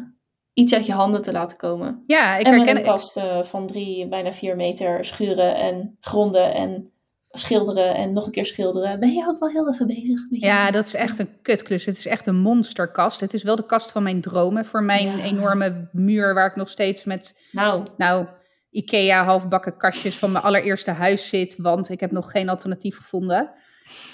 iets 0.56 0.74
uit 0.74 0.86
je 0.86 0.94
handen 0.94 1.22
te 1.22 1.32
laten 1.32 1.58
komen. 1.58 2.04
ja, 2.06 2.36
ik 2.38 2.46
en 2.46 2.54
herken 2.54 2.78
een 2.78 2.84
kast 2.84 3.18
eh, 3.18 3.44
van 3.44 3.68
drie, 3.68 4.08
bijna 4.08 4.34
vier 4.34 4.56
meter 4.56 5.06
schuren 5.06 5.56
en 5.56 5.98
gronden 6.00 6.54
en 6.54 6.90
schilderen 7.30 7.96
en 7.96 8.14
nog 8.14 8.26
een 8.26 8.32
keer 8.32 8.46
schilderen. 8.46 9.00
Ben 9.00 9.14
je 9.14 9.26
ook 9.28 9.40
wel 9.40 9.50
heel 9.50 9.70
even 9.70 9.88
bezig? 9.88 10.30
Met 10.30 10.40
je 10.42 10.46
Ja, 10.46 10.72
dat 10.72 10.86
is 10.86 10.94
echt 10.94 11.20
een 11.20 11.42
kutklus. 11.42 11.86
Het 11.86 11.98
is 11.98 12.08
echt 12.08 12.28
een 12.28 12.36
monsterkast. 12.40 13.20
Het 13.20 13.34
is 13.34 13.44
wel 13.44 13.56
de 13.56 13.66
kast 13.66 13.92
van 13.92 14.04
mijn 14.04 14.22
dromen 14.22 14.66
voor 14.66 14.84
mijn 14.84 15.18
Ja. 15.18 15.24
enorme 15.24 15.90
muur 15.92 16.34
waar 16.34 16.50
ik 16.50 16.56
nog 16.56 16.70
steeds 16.70 17.04
met, 17.04 17.48
Nou, 17.52 17.86
nou, 17.98 18.28
Ikea 18.70 19.24
halfbakken 19.24 19.78
kastjes 19.78 20.18
van 20.18 20.32
mijn 20.32 20.44
allereerste 20.44 20.92
huis 20.92 21.30
zit, 21.30 21.56
want 21.58 21.90
ik 21.90 22.00
heb 22.00 22.12
nog 22.12 22.32
geen 22.32 22.50
alternatief 22.50 22.98
gevonden. 22.98 23.50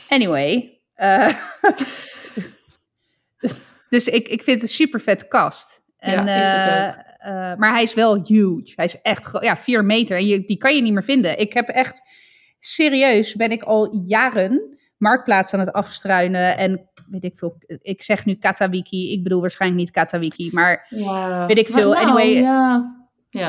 Anyway, 0.10 0.80
eh, 0.94 1.34
dus 3.90 4.08
ik, 4.08 4.28
ik 4.28 4.44
vind 4.44 4.62
het 4.62 4.70
een 4.70 4.76
super 4.76 5.02
vet 5.02 5.28
kast. 5.28 5.81
En, 6.02 6.26
Ja, 6.26 6.42
is 6.42 6.48
het 6.48 6.68
eh, 6.68 6.88
ook. 6.88 7.06
eh, 7.52 7.56
maar 7.58 7.72
hij 7.74 7.84
is 7.84 7.94
wel 7.94 8.16
huge. 8.26 8.72
Hij 8.76 8.86
is 8.86 9.02
echt, 9.02 9.30
ja, 9.40 9.58
vier 9.58 9.86
meter 9.86 10.18
en 10.18 10.26
je, 10.28 10.46
die 10.46 10.58
kan 10.58 10.76
je 10.76 10.82
niet 10.82 10.94
meer 10.94 11.04
vinden. 11.04 11.40
Ik 11.40 11.54
heb 11.54 11.68
echt, 11.68 12.02
serieus 12.60 13.36
ben 13.36 13.52
ik 13.52 13.64
al 13.64 13.96
jaren 14.08 14.78
marktplaats 14.98 15.54
aan 15.54 15.60
het 15.60 15.72
afstruinen. 15.74 16.58
En 16.58 16.90
weet 17.10 17.24
ik 17.24 17.38
veel, 17.38 17.56
ik 17.82 18.04
zeg 18.04 18.26
nu 18.26 18.36
Katawiki. 18.36 19.12
Ik 19.12 19.24
bedoel 19.24 19.42
waarschijnlijk 19.42 19.82
niet 19.82 19.92
Katawiki, 19.92 20.50
maar 20.54 20.86
Ja. 20.90 21.46
Weet 21.46 21.58
ik 21.58 21.68
veel. 21.68 21.92
nou, 21.92 22.04
Anyway. 22.06 22.32
Ja. 22.42 22.96
ja. 23.30 23.48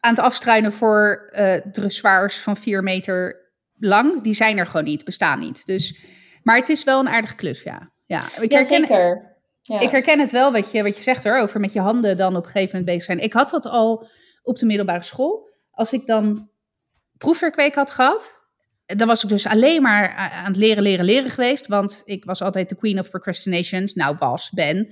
aan 0.00 0.14
het 0.14 0.20
afstruinen 0.20 0.72
voor 0.72 1.28
eh 1.32 1.54
dressoirs 1.72 2.38
van 2.38 2.56
vier 2.56 2.82
meter 2.82 3.50
lang. 3.78 4.22
Die 4.22 4.34
zijn 4.34 4.58
er 4.58 4.66
gewoon 4.66 4.84
niet, 4.84 5.04
bestaan 5.04 5.40
niet. 5.40 5.66
Dus, 5.66 6.04
maar 6.42 6.56
het 6.56 6.68
is 6.68 6.84
wel 6.84 7.00
een 7.00 7.08
aardige 7.08 7.34
klus, 7.34 7.62
ja. 7.62 7.90
Ja, 8.06 8.18
ik 8.40 8.50
Ja, 8.52 8.58
herken, 8.58 8.64
zeker. 8.64 9.31
Ja. 9.62 9.80
ik 9.80 9.90
herken 9.90 10.18
het 10.20 10.32
wel 10.32 10.52
wat 10.52 10.70
je, 10.70 10.82
wat 10.82 10.96
je 10.96 11.02
zegt 11.02 11.24
hoor, 11.24 11.38
over 11.38 11.60
met 11.60 11.72
je 11.72 11.80
handen 11.80 12.16
dan 12.16 12.36
op 12.36 12.44
een 12.44 12.50
gegeven 12.50 12.68
moment 12.68 12.84
bezig 12.84 13.04
zijn. 13.04 13.18
Ik 13.20 13.32
had 13.32 13.50
dat 13.50 13.66
al 13.66 14.06
op 14.42 14.58
de 14.58 14.66
middelbare 14.66 15.02
school. 15.02 15.50
Als 15.70 15.92
ik 15.92 16.06
dan 16.06 16.50
proefwerkweek 17.18 17.74
had 17.74 17.90
gehad, 17.90 18.40
dan 18.86 19.06
was 19.06 19.22
ik 19.22 19.28
dus 19.28 19.46
alleen 19.46 19.82
maar 19.82 20.14
aan 20.14 20.44
het 20.44 20.56
leren, 20.56 20.82
leren, 20.82 21.04
leren 21.04 21.30
geweest. 21.30 21.66
Want 21.66 22.02
ik 22.04 22.24
was 22.24 22.42
altijd 22.42 22.68
de 22.68 22.76
queen 22.76 22.98
of 22.98 23.10
procrastinations. 23.10 23.94
Nou, 23.94 24.16
was, 24.18 24.50
ben. 24.50 24.88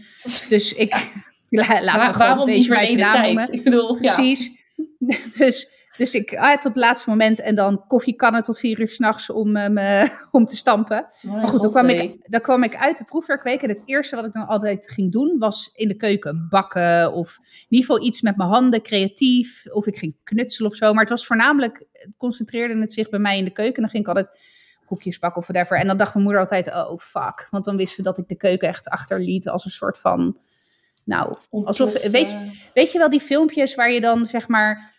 Dus 0.49 0.75
ik... 0.75 0.93
la- 1.49 1.67
Laten 1.67 1.85
we 1.85 1.85
Waar- 1.85 2.01
gewoon 2.01 2.13
waarom 2.19 2.47
die 2.47 2.55
deze 2.55 2.69
bij 2.69 2.87
zijn 2.87 2.99
naam. 2.99 3.39
Ik 3.39 3.65
bedoel, 3.65 3.97
ja. 4.03 4.15
Precies. 4.15 4.59
Dus, 5.37 5.71
dus 6.01 6.15
ik 6.15 6.37
ah, 6.37 6.53
tot 6.53 6.63
het 6.63 6.77
laatste 6.77 7.11
moment 7.11 7.41
en 7.41 7.55
dan 7.55 7.87
koffiekannen 7.87 8.43
tot 8.43 8.59
vier 8.59 8.81
uur 8.81 8.89
s'nachts 8.89 9.31
om, 9.31 9.53
me, 9.53 10.11
om 10.31 10.45
te 10.45 10.57
stampen. 10.57 11.07
Maar 11.23 11.49
goed, 11.49 11.63
dan 11.63 11.71
kwam, 11.71 11.89
ik, 11.89 12.31
dan 12.31 12.41
kwam 12.41 12.63
ik 12.63 12.77
uit 12.77 12.99
de 12.99 13.05
proefwerkweek 13.05 13.63
en 13.63 13.69
het 13.69 13.83
eerste 13.85 14.17
wat 14.17 14.25
ik 14.25 14.33
dan 14.33 14.47
altijd 14.47 14.91
ging 14.91 15.13
doen 15.13 15.39
was 15.39 15.71
in 15.75 15.89
de 15.89 15.97
keuken 15.97 16.47
bakken 16.49 17.13
of 17.13 17.39
in 17.41 17.67
ieder 17.69 17.87
geval 17.87 18.07
iets 18.07 18.21
met 18.21 18.37
mijn 18.37 18.49
handen, 18.49 18.83
creatief. 18.83 19.67
Of 19.73 19.87
ik 19.87 19.97
ging 19.97 20.17
knutselen 20.25 20.71
of 20.71 20.77
zo. 20.77 20.93
Maar 20.93 21.01
het 21.01 21.11
was 21.11 21.27
voornamelijk, 21.27 21.87
concentreerde 22.17 22.81
het 22.81 22.93
zich 22.93 23.09
bij 23.09 23.21
mij 23.21 23.39
in 23.39 23.45
de 23.45 23.53
keuken. 23.53 23.75
En 23.75 23.81
dan 23.81 23.91
ging 23.91 24.03
ik 24.03 24.09
altijd 24.09 24.39
koekjes 24.87 25.19
bakken 25.19 25.41
of 25.41 25.47
whatever. 25.47 25.79
En 25.79 25.87
dan 25.87 25.97
dacht 25.97 26.13
mijn 26.13 26.25
moeder 26.25 26.43
altijd, 26.43 26.75
oh 26.75 26.99
fuck. 26.99 27.47
Want 27.51 27.65
dan 27.65 27.77
wist 27.77 27.95
ze 27.95 28.03
dat 28.03 28.19
ik 28.19 28.29
de 28.29 28.37
keuken 28.37 28.69
echt 28.69 28.89
achterliet 28.89 29.49
als 29.49 29.65
een 29.65 29.71
soort 29.71 29.99
van, 29.99 30.39
nou, 31.05 31.37
alsof, 31.51 31.93
weet 31.93 32.31
je, 32.31 32.69
Weet 32.75 32.93
je 32.93 32.99
wel 32.99 33.11
die 33.11 33.21
filmpjes 33.21 33.75
waar 33.75 33.91
je 33.91 34.01
dan 34.01 34.27
zeg 34.27 34.49
maar, 34.49 34.99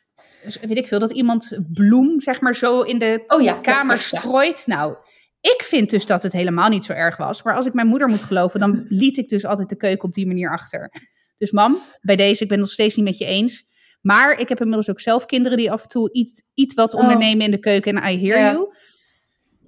weet 0.61 0.77
ik 0.77 0.87
veel, 0.87 0.99
dat 0.99 1.11
iemand 1.11 1.59
bloem 1.73 2.21
zeg 2.21 2.41
maar 2.41 2.55
zo 2.55 2.81
in 2.81 2.99
de 2.99 3.23
Oh 3.27 3.41
ja, 3.41 3.53
kamer 3.53 3.95
ja, 3.95 4.01
ja, 4.01 4.07
ja. 4.11 4.17
strooit? 4.17 4.63
Nou, 4.67 4.95
ik 5.41 5.63
vind 5.63 5.89
dus 5.89 6.05
dat 6.05 6.23
het 6.23 6.31
helemaal 6.31 6.69
niet 6.69 6.85
zo 6.85 6.93
erg 6.93 7.17
was. 7.17 7.43
Maar 7.43 7.55
als 7.55 7.65
ik 7.65 7.73
mijn 7.73 7.87
moeder 7.87 8.07
moet 8.07 8.23
geloven, 8.23 8.59
dan 8.59 8.85
liet 8.89 9.17
ik 9.17 9.29
dus 9.29 9.45
altijd 9.45 9.69
de 9.69 9.77
keuken 9.77 10.03
op 10.03 10.13
die 10.13 10.27
manier 10.27 10.51
achter. 10.51 10.91
Dus 11.37 11.51
mam, 11.51 11.75
bij 12.01 12.15
deze, 12.15 12.43
ik 12.43 12.49
ben 12.49 12.57
het 12.57 12.65
nog 12.65 12.71
steeds 12.75 12.95
niet 12.95 13.05
met 13.05 13.17
je 13.17 13.25
eens. 13.25 13.65
Maar 14.01 14.39
ik 14.39 14.49
heb 14.49 14.59
inmiddels 14.59 14.89
ook 14.89 14.99
zelf 14.99 15.25
kinderen 15.25 15.57
die 15.57 15.71
af 15.71 15.81
en 15.81 15.87
toe 15.87 16.11
iets, 16.13 16.41
iets 16.53 16.73
wat 16.73 16.93
Oh. 16.93 17.01
ondernemen 17.01 17.45
in 17.45 17.51
de 17.51 17.59
keuken. 17.59 17.97
En 17.97 18.13
I 18.13 18.27
hear 18.27 18.51
you. 18.53 18.73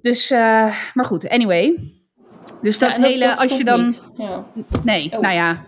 Dus, 0.02 0.30
eh, 0.32 0.78
maar 0.94 1.06
goed, 1.06 1.30
anyway. 1.30 1.94
Dus 2.62 2.80
dat 2.80 2.96
hele, 2.96 3.26
dat 3.26 3.40
als 3.40 3.58
je 3.58 3.64
dan... 3.64 3.96
Nee, 4.84 5.12
Oh. 5.12 5.20
nou 5.20 5.34
ja. 5.34 5.66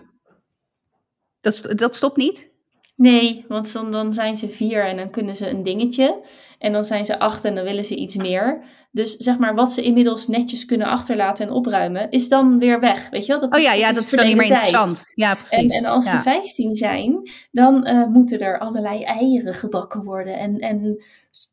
Dat, 1.42 1.74
dat 1.76 1.96
stopt 1.96 2.18
niet? 2.18 2.52
Nee, 2.96 3.46
want 3.48 3.74
dan, 3.74 3.92
dan 3.92 4.14
zijn 4.14 4.38
ze 4.38 4.50
vier 4.50 4.86
en 4.86 4.98
dan 4.98 5.10
kunnen 5.10 5.36
ze 5.36 5.50
een 5.50 5.64
dingetje. 5.64 6.22
En 6.60 6.72
dan 6.74 6.86
zijn 6.86 7.06
ze 7.06 7.20
acht 7.20 7.46
en 7.46 7.56
dan 7.56 7.64
willen 7.64 7.86
ze 7.86 7.96
iets 7.96 8.16
meer. 8.16 8.64
Dus 8.92 9.16
zeg 9.18 9.38
maar, 9.38 9.56
wat 9.56 9.72
ze 9.72 9.82
inmiddels 9.82 10.28
netjes 10.28 10.66
kunnen 10.66 10.88
achterlaten 10.88 11.48
en 11.48 11.54
opruimen, 11.54 12.10
is 12.12 12.30
dan 12.30 12.60
weer 12.60 12.80
weg. 12.80 13.10
Weet 13.10 13.26
je 13.26 13.32
wel? 13.32 13.42
Dat 13.42 13.54
Oh 13.54 13.60
is- 13.60 13.66
ja, 13.66 13.74
ja, 13.74 13.92
dat 13.94 14.04
is 14.04 14.10
dan 14.10 14.26
niet 14.26 14.36
meer 14.36 14.46
interessant. 14.46 15.12
Ja, 15.16 15.32
En, 15.38 15.44
precies. 15.44 15.72
en 15.72 15.86
als 15.86 16.06
ze 16.10 16.16
ja. 16.16 16.22
15 16.22 16.74
zijn, 16.76 17.30
dan 17.52 17.86
eh, 17.86 18.06
moeten 18.08 18.40
er 18.40 18.60
allerlei 18.60 19.04
eieren 19.04 19.54
gebakken 19.54 20.04
worden. 20.04 20.38
En, 20.40 20.60
en 20.60 21.04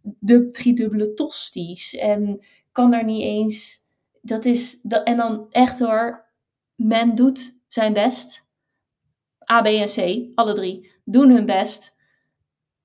de 0.02 0.50
driedubbele 0.50 1.14
tosties. 1.14 1.94
En 1.96 2.44
kan 2.72 2.92
er 2.92 3.04
niet 3.04 3.22
eens. 3.22 3.80
Dat 4.20 4.44
is. 4.44 4.80
Dat, 4.82 5.06
en 5.06 5.16
dan 5.16 5.46
echt 5.50 5.78
hoor, 5.78 6.24
men 6.74 7.14
doet 7.14 7.58
zijn 7.66 7.92
best. 7.92 8.46
A, 9.50 9.62
B 9.62 9.66
en 9.66 9.86
C, 9.86 10.28
alle 10.34 10.52
drie, 10.52 10.91
doen 11.04 11.30
hun 11.30 11.46
best. 11.46 11.96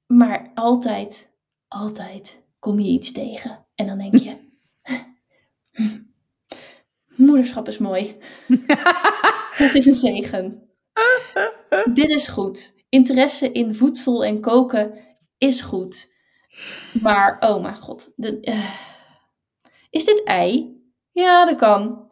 Maar 0.06 0.52
altijd, 0.54 1.34
altijd 1.68 2.46
kom 2.60 2.80
je 2.80 2.90
iets 2.90 3.12
tegen. 3.12 3.66
En 3.76 3.88
dan 3.88 3.98
denk 3.98 4.16
je. 4.16 4.38
Moederschap 7.16 7.68
is 7.68 7.78
mooi. 7.78 8.18
Het 9.58 9.76
is 9.76 9.86
een 9.86 9.94
zegen. 9.94 10.70
Dit 11.94 12.10
is 12.10 12.28
goed. 12.28 12.76
Interesse 12.90 13.52
in 13.52 13.76
voedsel 13.76 14.26
en 14.26 14.42
koken 14.42 14.94
is 15.38 15.62
goed. 15.62 16.16
Maar, 17.02 17.38
oh 17.40 17.62
mijn 17.62 17.78
god. 17.78 18.14
De, 18.16 18.40
eh, 18.40 18.72
is 19.90 20.06
dit 20.06 20.24
ei? 20.24 20.82
Ja, 21.12 21.46
dat 21.46 21.56
kan. 21.56 22.12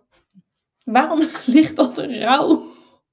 Waarom 0.84 1.20
ligt 1.45 1.76
dat 1.76 1.97
rauw 1.97 2.64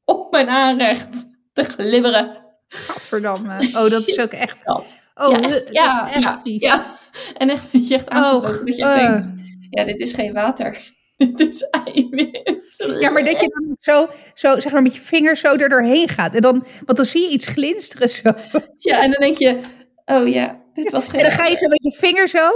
op 0.05 0.31
mijn 0.31 0.49
aanrecht 0.49 1.31
te 1.53 1.65
glibberen? 1.65 2.42
Gadverdamme. 2.73 3.71
Oh, 3.75 3.91
dat 3.91 4.09
is 4.09 4.21
ook 4.21 4.33
echt... 4.33 4.65
Dat. 4.65 5.01
Oh, 5.15 5.31
ja, 5.31 5.41
echt, 5.41 5.63
is 5.63 5.71
ja, 5.71 6.13
echt 6.13 6.41
ja. 6.45 6.99
En 7.37 7.51
echt, 7.51 7.65
je 7.89 7.95
echt 7.95 8.09
Oh, 8.09 8.43
dat 8.43 8.77
je 8.77 8.83
eh. 8.85 8.97
denkt, 8.97 9.27
ja, 9.71 9.85
dit 9.85 10.01
is 10.01 10.13
geen 10.13 10.33
water. 10.33 10.81
Dit 11.37 11.41
is 11.41 11.69
eiwit. 11.71 12.85
Ja, 13.01 13.11
maar 13.11 13.25
dat 13.25 13.41
je 13.41 13.49
dan 13.49 13.77
zo, 13.81 14.09
zo 14.35 14.61
zeg 14.61 14.73
maar 14.73 14.83
met 14.83 14.95
je 14.95 15.01
vinger 15.01 15.37
zo 15.37 15.55
er 15.55 15.69
doorheen 15.69 16.09
gaat. 16.09 16.35
En 16.35 16.41
dan, 16.41 16.65
want 16.85 16.97
dan 16.97 17.07
zie 17.07 17.23
je 17.23 17.29
iets 17.29 17.47
glinsteren 17.47 18.09
zo. 18.09 18.33
Ja, 18.79 19.03
en 19.03 19.11
dan 19.11 19.21
denk 19.21 19.37
je, 19.37 19.61
oh 20.05 20.29
ja, 20.29 20.61
dit 20.73 20.91
was 20.91 21.09
geen 21.09 21.21
En 21.21 21.27
dan 21.27 21.39
ga 21.39 21.47
je 21.47 21.57
zo 21.57 21.69
met 21.69 21.83
je 21.83 21.93
vinger 21.93 22.29
zo. 22.29 22.49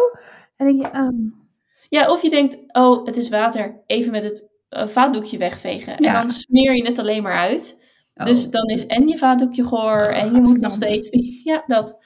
En 0.56 0.66
dan 0.66 0.76
denk 0.76 0.94
je, 0.94 1.00
oh. 1.00 1.44
Ja, 1.88 2.10
of 2.10 2.22
je 2.22 2.30
denkt, 2.30 2.58
oh, 2.72 3.06
het 3.06 3.16
is 3.16 3.28
water. 3.28 3.82
Even 3.86 4.10
met 4.12 4.22
het 4.22 4.48
eh, 4.68 4.86
vaatdoekje 4.86 5.38
wegvegen. 5.38 5.96
En 5.96 6.04
Ja. 6.04 6.12
dan 6.12 6.30
smeer 6.30 6.76
je 6.76 6.86
het 6.86 6.98
alleen 6.98 7.22
maar 7.22 7.38
uit. 7.38 7.80
Oh. 8.16 8.26
Dus 8.26 8.50
dan 8.50 8.66
is 8.68 8.86
en 8.86 9.08
je 9.08 9.18
vaatdoekje 9.18 9.64
goor 9.64 10.00
en 10.00 10.34
je 10.34 10.40
moet 10.48 10.60
nog 10.60 10.72
steeds... 10.74 11.08
Ja, 11.44 11.62
dat. 11.66 11.98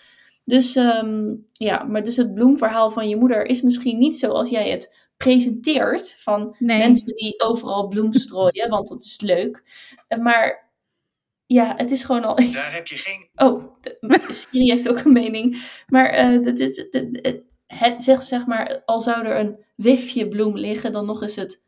Dus 0.44 0.76
ehm, 0.76 1.34
ja, 1.52 1.82
maar 1.82 2.02
dus 2.02 2.16
het 2.16 2.34
bloemverhaal 2.34 2.90
van 2.90 3.08
je 3.08 3.16
moeder 3.16 3.46
is 3.46 3.62
misschien 3.62 3.98
niet 3.98 4.16
zoals 4.18 4.48
jij 4.50 4.70
het 4.70 4.94
presenteert. 5.16 6.16
Van 6.18 6.56
Nee. 6.58 6.78
mensen 6.78 7.14
die 7.14 7.40
overal 7.40 7.88
bloem 7.88 8.12
strooien, 8.22 8.68
want 8.68 8.88
dat 8.88 9.00
is 9.00 9.20
leuk. 9.20 9.62
Eh, 10.08 10.18
Maar 10.18 10.70
ja, 11.46 11.74
het 11.76 11.90
is 11.90 12.04
gewoon 12.04 12.24
al... 12.24 12.36
Daar 12.52 12.72
heb 12.72 12.86
je 12.86 12.96
geen 12.96 13.28
Oh, 13.34 13.64
de- 13.80 14.26
Siri 14.28 14.70
heeft 14.70 14.88
ook 14.88 14.98
een 14.98 15.12
mening. 15.12 15.62
Maar 15.86 16.06
eh, 16.06 16.42
dit 16.42 16.56
dit- 16.56 16.88
het, 17.22 17.42
het, 17.66 18.02
zeg, 18.02 18.22
zeg 18.22 18.46
maar, 18.46 18.82
al 18.84 19.00
zou 19.00 19.24
er 19.26 19.38
een 19.40 19.64
wifje 19.76 20.28
bloem 20.28 20.56
liggen, 20.56 20.92
dan 20.92 21.06
nog 21.06 21.22
is 21.22 21.36
het 21.36 21.62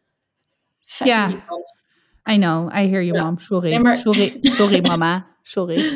vet 0.81 1.07
Ja. 1.09 1.27
irritant. 1.29 1.82
I 2.31 2.37
know, 2.37 2.69
I 2.69 2.89
hear 2.89 3.03
you 3.03 3.15
Ja. 3.15 3.25
mom. 3.25 3.39
Sorry. 3.39 3.69
Nee, 3.71 3.79
maar- 3.79 3.97
Sorry, 3.97 4.39
sorry 4.59 4.81
mama. 4.81 5.27
Sorry. 5.43 5.85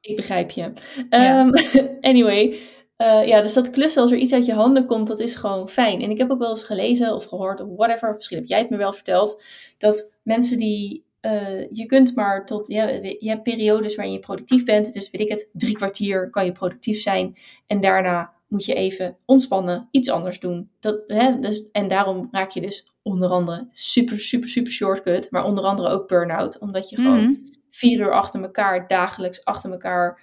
Ik 0.00 0.16
begrijp 0.16 0.50
je. 0.50 0.72
Ja. 1.10 1.46
Ehm, 1.48 1.50
anyway, 2.10 2.58
eh, 2.96 3.26
ja, 3.26 3.42
dus 3.42 3.52
dat 3.54 3.70
klussen 3.70 4.02
als 4.02 4.10
er 4.10 4.18
iets 4.18 4.32
uit 4.32 4.46
je 4.46 4.52
handen 4.52 4.86
komt, 4.86 5.06
dat 5.06 5.20
is 5.20 5.34
gewoon 5.34 5.68
fijn. 5.68 6.02
En 6.02 6.10
ik 6.10 6.18
heb 6.18 6.30
ook 6.30 6.38
wel 6.38 6.48
eens 6.48 6.62
gelezen 6.64 7.14
of 7.14 7.24
gehoord 7.24 7.60
of 7.60 7.76
whatever, 7.76 8.14
misschien 8.14 8.38
heb 8.38 8.46
jij 8.46 8.58
het 8.58 8.70
me 8.70 8.76
wel 8.76 8.92
verteld, 8.92 9.42
dat 9.78 10.12
mensen 10.22 10.58
die, 10.58 11.04
eh, 11.20 11.70
je 11.70 11.86
kunt 11.86 12.14
maar 12.14 12.46
tot, 12.46 12.68
ja, 12.68 12.88
je 13.18 13.28
hebt 13.28 13.42
periodes 13.42 13.94
waarin 13.94 14.14
je 14.14 14.20
productief 14.20 14.64
bent, 14.64 14.92
dus 14.92 15.10
weet 15.10 15.20
ik 15.20 15.28
het, 15.28 15.50
drie 15.52 15.74
kwartier 15.76 16.30
kan 16.30 16.44
je 16.44 16.52
productief 16.52 17.00
zijn 17.00 17.36
en 17.66 17.80
daarna 17.80 18.32
moet 18.48 18.64
je 18.64 18.74
even 18.74 19.16
ontspannen, 19.24 19.88
iets 19.90 20.10
anders 20.10 20.40
doen. 20.40 20.70
Dat, 20.80 21.02
hè, 21.06 21.38
dus, 21.38 21.70
en 21.70 21.88
daarom 21.88 22.28
raak 22.30 22.50
je 22.50 22.60
dus 22.60 22.86
onder 23.02 23.28
andere 23.30 23.68
super, 23.70 24.20
super, 24.20 24.48
super 24.48 24.72
shortcut, 24.72 25.30
maar 25.30 25.44
onder 25.44 25.64
andere 25.64 25.88
ook 25.88 26.08
burn-out, 26.08 26.58
omdat 26.58 26.88
je 26.88 26.96
gewoon 26.96 27.20
Mhm. 27.22 27.34
vier 27.68 28.00
uur 28.00 28.12
achter 28.14 28.42
elkaar, 28.42 28.86
dagelijks 28.86 29.44
achter 29.44 29.70
elkaar, 29.70 30.20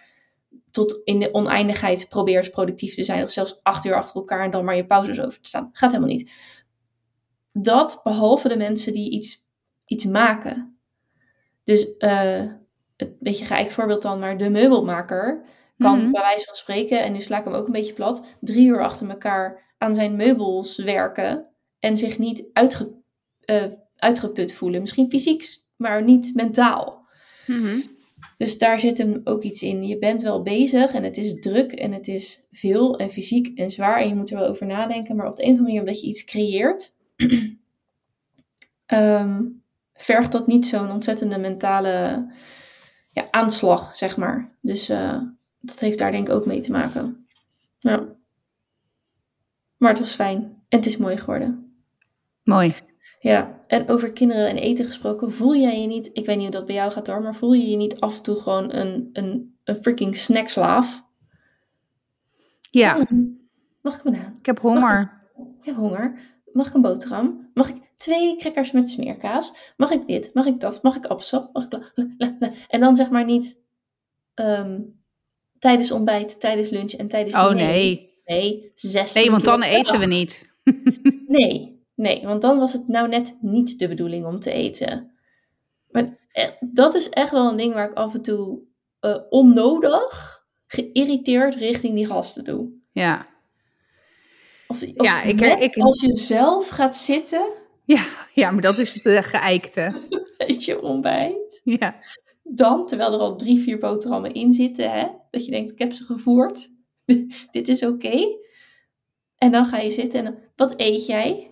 tot 0.71 1.01
in 1.03 1.19
de 1.19 1.34
oneindigheid 1.34 2.09
probeert 2.09 2.51
productief 2.51 2.95
te 2.95 3.03
zijn. 3.03 3.23
Of 3.23 3.32
zelfs 3.32 3.59
acht 3.63 3.86
uur 3.86 3.95
achter 3.95 4.15
elkaar 4.15 4.43
en 4.43 4.51
dan 4.51 4.65
maar 4.65 4.76
je 4.76 4.86
pauzes 4.86 5.21
over 5.21 5.41
te 5.41 5.47
staan. 5.47 5.69
Gaat 5.73 5.91
helemaal 5.91 6.13
niet. 6.15 6.32
Dat 7.53 7.99
behalve 8.03 8.47
de 8.47 8.57
mensen 8.57 8.93
die 8.93 9.11
iets, 9.11 9.45
iets 9.86 10.05
maken. 10.05 10.78
Dus, 11.63 11.97
eh 11.97 12.43
het 12.97 13.19
beetje 13.19 13.45
geëikt 13.45 13.73
voorbeeld 13.73 14.01
dan, 14.01 14.19
maar 14.19 14.38
de 14.38 14.49
meubelmaker 14.49 15.43
kan 15.78 16.01
Mhm. 16.01 16.11
bij 16.11 16.21
wijze 16.21 16.45
van 16.45 16.55
spreken, 16.55 17.03
en 17.03 17.11
nu 17.11 17.21
sla 17.21 17.38
ik 17.39 17.43
hem 17.43 17.53
ook 17.53 17.65
een 17.65 17.71
beetje 17.71 17.93
plat, 17.93 18.26
drie 18.39 18.67
uur 18.67 18.84
achter 18.84 19.09
elkaar 19.09 19.73
aan 19.78 19.93
zijn 19.93 20.15
meubels 20.15 20.78
werken 20.78 21.47
en 21.80 21.97
zich 21.97 22.17
niet 22.17 22.43
uitge, 22.53 22.91
eh, 23.39 23.65
uitgeput 23.95 24.53
voelen. 24.53 24.82
Misschien 24.82 25.09
fysiek, 25.09 25.45
maar 25.76 26.03
niet 26.03 26.32
mentaal. 26.36 27.07
Mhm. 27.47 27.78
Dus 28.38 28.57
daar 28.57 28.80
zit 28.80 28.97
hem 28.97 29.21
ook 29.23 29.43
iets 29.43 29.61
in. 29.63 29.88
Je 29.88 29.97
bent 29.97 30.21
wel 30.21 30.41
bezig 30.41 30.93
en 30.93 31.03
het 31.03 31.17
is 31.17 31.39
druk 31.39 31.71
en 31.71 31.91
het 31.91 32.07
is 32.07 32.47
veel 32.51 32.97
en 32.97 33.09
fysiek 33.09 33.57
en 33.57 33.69
zwaar 33.69 34.01
en 34.01 34.07
je 34.07 34.15
moet 34.15 34.30
er 34.30 34.38
wel 34.39 34.47
over 34.47 34.65
nadenken. 34.65 35.15
Maar 35.15 35.28
op 35.28 35.36
de 35.36 35.43
een 35.43 35.51
of 35.51 35.57
andere 35.57 35.67
manier, 35.73 35.88
omdat 35.88 36.01
je 36.01 36.07
iets 36.07 36.23
creëert, 36.23 36.93
ehm, 38.86 39.43
vergt 39.93 40.32
dat 40.32 40.47
niet 40.47 40.65
zo'n 40.65 40.91
ontzettende 40.91 41.38
mentale 41.38 42.26
ja, 43.07 43.28
aanslag, 43.32 43.95
zeg 43.95 44.17
maar. 44.17 44.57
Dus 44.61 44.89
eh, 44.89 45.21
dat 45.66 45.80
heeft 45.80 45.97
daar 45.99 46.11
denk 46.11 46.28
ik 46.28 46.34
ook 46.34 46.45
mee 46.45 46.59
te 46.59 46.72
maken. 46.72 47.28
Ja. 47.80 48.16
Maar 49.78 49.89
het 49.89 49.99
was 49.99 50.16
fijn 50.16 50.41
en 50.70 50.78
het 50.78 50.86
is 50.86 50.97
mooi 50.97 51.18
geworden. 51.18 51.76
Mooi. 52.43 52.74
Ja, 53.20 53.59
en 53.68 53.89
over 53.89 54.11
kinderen 54.13 54.49
en 54.49 54.57
eten 54.57 54.86
gesproken, 54.86 55.32
voel 55.32 55.55
jij 55.55 55.82
je 55.82 55.88
niet, 55.88 56.09
ik 56.13 56.26
weet 56.26 56.36
niet 56.36 56.45
hoe 56.45 56.55
dat 56.55 56.66
bij 56.66 56.76
jou 56.76 56.91
gaat 56.91 57.07
hoor, 57.07 57.22
maar 57.22 57.36
voel 57.36 57.53
je 57.53 57.68
je 57.70 57.78
niet 57.78 57.99
af 57.99 58.18
en 58.18 58.24
toe 58.24 58.36
gewoon 58.36 58.74
een, 58.74 59.09
een, 59.13 59.57
een 59.63 59.76
freaking 59.76 60.16
snackslaaf? 60.16 61.03
Ja, 62.72 63.05
Mm, 63.09 63.43
Mag 63.82 63.97
ik 63.99 64.03
een 64.05 64.11
banaan? 64.11 64.36
ik 64.38 64.45
heb 64.45 64.59
honger. 64.59 65.22
Ik 65.59 65.66
heb 65.66 65.76
honger. 65.76 66.20
Mag 66.53 66.68
ik 66.68 66.74
een 66.74 66.82
boterham? 66.82 67.49
Mag 67.53 67.70
ik 67.70 67.76
twee 67.95 68.38
crackers 68.38 68.72
met 68.72 68.89
smeerkaas? 68.89 69.74
Mag 69.78 69.91
ik 69.91 70.07
dit? 70.07 70.34
Mag 70.34 70.45
ik 70.45 70.59
dat? 70.59 70.84
Mag 70.84 70.95
ik 70.95 71.05
appelsap? 71.05 71.53
Mag 71.53 71.68
ik? 71.68 72.66
En 72.68 72.80
dan 72.80 72.95
zeg 72.95 73.09
maar 73.09 73.26
niet 73.26 73.61
ehm, 74.34 74.82
tijdens 75.66 75.91
ontbijt, 75.91 76.39
tijdens 76.39 76.70
lunch 76.70 76.91
en 76.91 77.07
tijdens 77.07 77.36
Oh 77.36 77.47
diner. 77.49 77.66
nee. 77.66 78.13
Nee, 78.26 78.72
16 78.76 79.22
Nee, 79.22 79.32
want 79.32 79.43
dan 79.43 79.61
eten 79.63 79.99
we 79.99 80.05
niet. 80.05 80.53
Nee, 81.28 81.84
nee, 81.95 82.22
want 82.26 82.41
dan 82.41 82.59
was 82.59 82.74
het 82.74 82.88
nou 82.88 83.07
net 83.07 83.34
niet 83.41 83.80
de 83.80 83.88
bedoeling 83.88 84.26
om 84.26 84.39
te 84.39 84.51
eten. 84.51 85.11
Maar 85.91 86.18
eh, 86.32 86.47
dat 86.59 86.95
is 86.95 87.09
echt 87.09 87.32
wel 87.32 87.49
een 87.49 87.57
ding 87.57 87.74
waar 87.74 87.89
ik 87.89 87.95
af 87.97 88.13
en 88.13 88.22
toe 88.22 88.59
eh, 88.99 89.18
onnodig 89.30 90.39
geïrriteerd 90.68 91.55
richting 91.55 91.95
die 91.95 92.05
gasten 92.05 92.43
doe. 92.43 92.70
Ja. 92.91 93.28
Of, 94.68 94.82
of 94.95 95.05
Ja, 95.05 95.22
ik- 95.22 95.41
ik- 95.41 95.78
als 95.78 96.01
je 96.01 96.16
zelf 96.18 96.68
gaat 96.70 96.95
zitten 96.97 97.45
Ja, 97.86 98.05
ja, 98.34 98.51
maar 98.51 98.61
dat 98.61 98.78
is 98.78 98.93
het 98.93 99.05
eh, 99.05 99.24
geëikte. 99.24 99.91
je 100.66 100.82
ontbijt, 100.82 101.61
Ja. 101.63 101.95
Dan, 102.50 102.86
terwijl 102.86 103.14
er 103.14 103.20
al 103.20 103.36
drie, 103.36 103.60
vier 103.60 103.78
boterhammen 103.78 104.34
in 104.34 104.54
zitten, 104.54 104.91
hè, 104.91 105.08
dat 105.32 105.46
je 105.46 105.52
denkt, 105.52 105.72
ik 105.72 105.80
heb 105.80 105.93
ze 105.93 106.04
gevoerd, 106.04 106.70
dit 107.52 107.68
is 107.68 107.86
oké. 107.86 108.38
En 109.36 109.52
dan 109.52 109.66
ga 109.66 109.78
je 109.78 109.91
zitten 109.91 110.26
en 110.26 110.38
wat 110.56 110.74
eet 110.78 111.06
jij? 111.06 111.50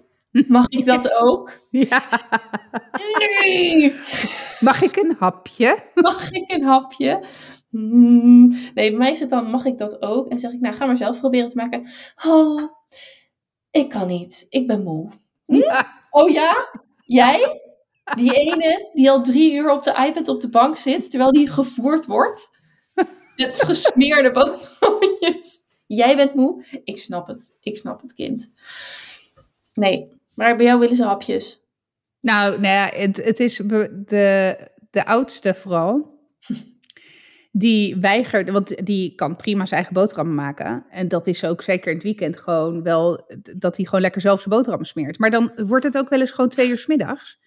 Mag 0.47 0.67
ik 0.69 0.85
dat 0.85 1.13
ook? 1.23 1.51
ja. 1.69 2.03
Nee! 3.41 3.93
Mag 4.59 4.81
ik 4.81 4.95
een 4.95 5.15
hapje? 5.19 5.83
Mag 5.93 6.31
ik 6.31 6.51
een 6.51 6.63
hapje? 6.63 7.25
Hmm. 7.69 8.47
Nee, 8.47 8.71
bij 8.73 8.91
mij 8.91 9.11
is 9.11 9.19
het 9.19 9.29
dan, 9.29 9.49
mag 9.49 9.65
ik 9.65 9.77
dat 9.77 10.01
ook? 10.01 10.29
En 10.29 10.39
zeg 10.39 10.51
ik, 10.51 10.59
nou, 10.59 10.75
ga 10.75 10.85
maar 10.85 10.97
zelf 10.97 11.19
proberen 11.19 11.49
te 11.49 11.55
maken. 11.55 11.87
Oh, 12.25 12.61
ik 13.71 13.89
kan 13.89 14.07
niet. 14.07 14.45
Ik 14.49 14.67
ben 14.67 14.83
moe. 14.83 15.09
Ja. 15.45 16.01
Oh 16.09 16.29
ja? 16.29 16.69
Jij? 17.05 17.61
Die 18.15 18.33
ene 18.33 18.89
die 18.93 19.09
al 19.09 19.23
drie 19.23 19.53
uur 19.53 19.71
op 19.71 19.83
de 19.83 20.05
iPad 20.07 20.27
op 20.27 20.41
de 20.41 20.49
bank 20.49 20.77
zit, 20.77 21.09
terwijl 21.09 21.31
die 21.31 21.49
gevoerd 21.49 22.05
wordt? 22.05 22.51
Met 23.35 23.63
gesmeerde 23.65 24.31
boterhammetjes. 24.31 25.61
Jij 25.87 26.15
bent 26.15 26.33
moe? 26.33 26.65
Ik 26.83 26.97
snap 26.97 27.27
het. 27.27 27.57
Ik 27.61 27.77
snap 27.77 28.01
het, 28.01 28.13
kind. 28.13 28.53
Nee, 29.73 30.21
maar 30.33 30.55
bij 30.55 30.65
jou 30.65 30.79
willen 30.79 30.95
ze 30.95 31.03
hapjes. 31.03 31.61
Nou, 32.19 32.51
nou 32.51 32.73
ja, 32.73 32.89
het, 32.93 33.23
het 33.23 33.39
is 33.39 33.55
de, 33.55 34.57
de 34.91 35.05
oudste 35.05 35.53
vooral. 35.53 36.11
Die 37.51 37.95
weigert, 37.95 38.49
want 38.49 38.85
die 38.85 39.15
kan 39.15 39.35
prima 39.35 39.65
zijn 39.65 39.79
eigen 39.79 39.93
boterhammen 39.93 40.35
maken. 40.35 40.85
En 40.89 41.07
dat 41.07 41.27
is 41.27 41.45
ook 41.45 41.61
zeker 41.61 41.87
in 41.87 41.95
het 41.95 42.03
weekend 42.03 42.37
gewoon 42.37 42.83
wel, 42.83 43.25
dat 43.57 43.75
hij 43.75 43.85
gewoon 43.85 44.01
lekker 44.01 44.21
zelf 44.21 44.41
zijn 44.41 44.55
boterhammen 44.55 44.87
smeert. 44.87 45.19
Maar 45.19 45.29
dan 45.29 45.51
wordt 45.55 45.85
het 45.85 45.97
ook 45.97 46.09
wel 46.09 46.19
eens 46.19 46.31
gewoon 46.31 46.49
twee 46.49 46.69
uur 46.69 46.77
's 46.77 46.85
middags. 46.85 47.39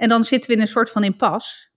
En 0.00 0.08
dan 0.08 0.24
zitten 0.24 0.50
we 0.50 0.56
in 0.56 0.62
een 0.62 0.68
soort 0.68 0.90
van 0.90 1.04
impas. 1.04 1.70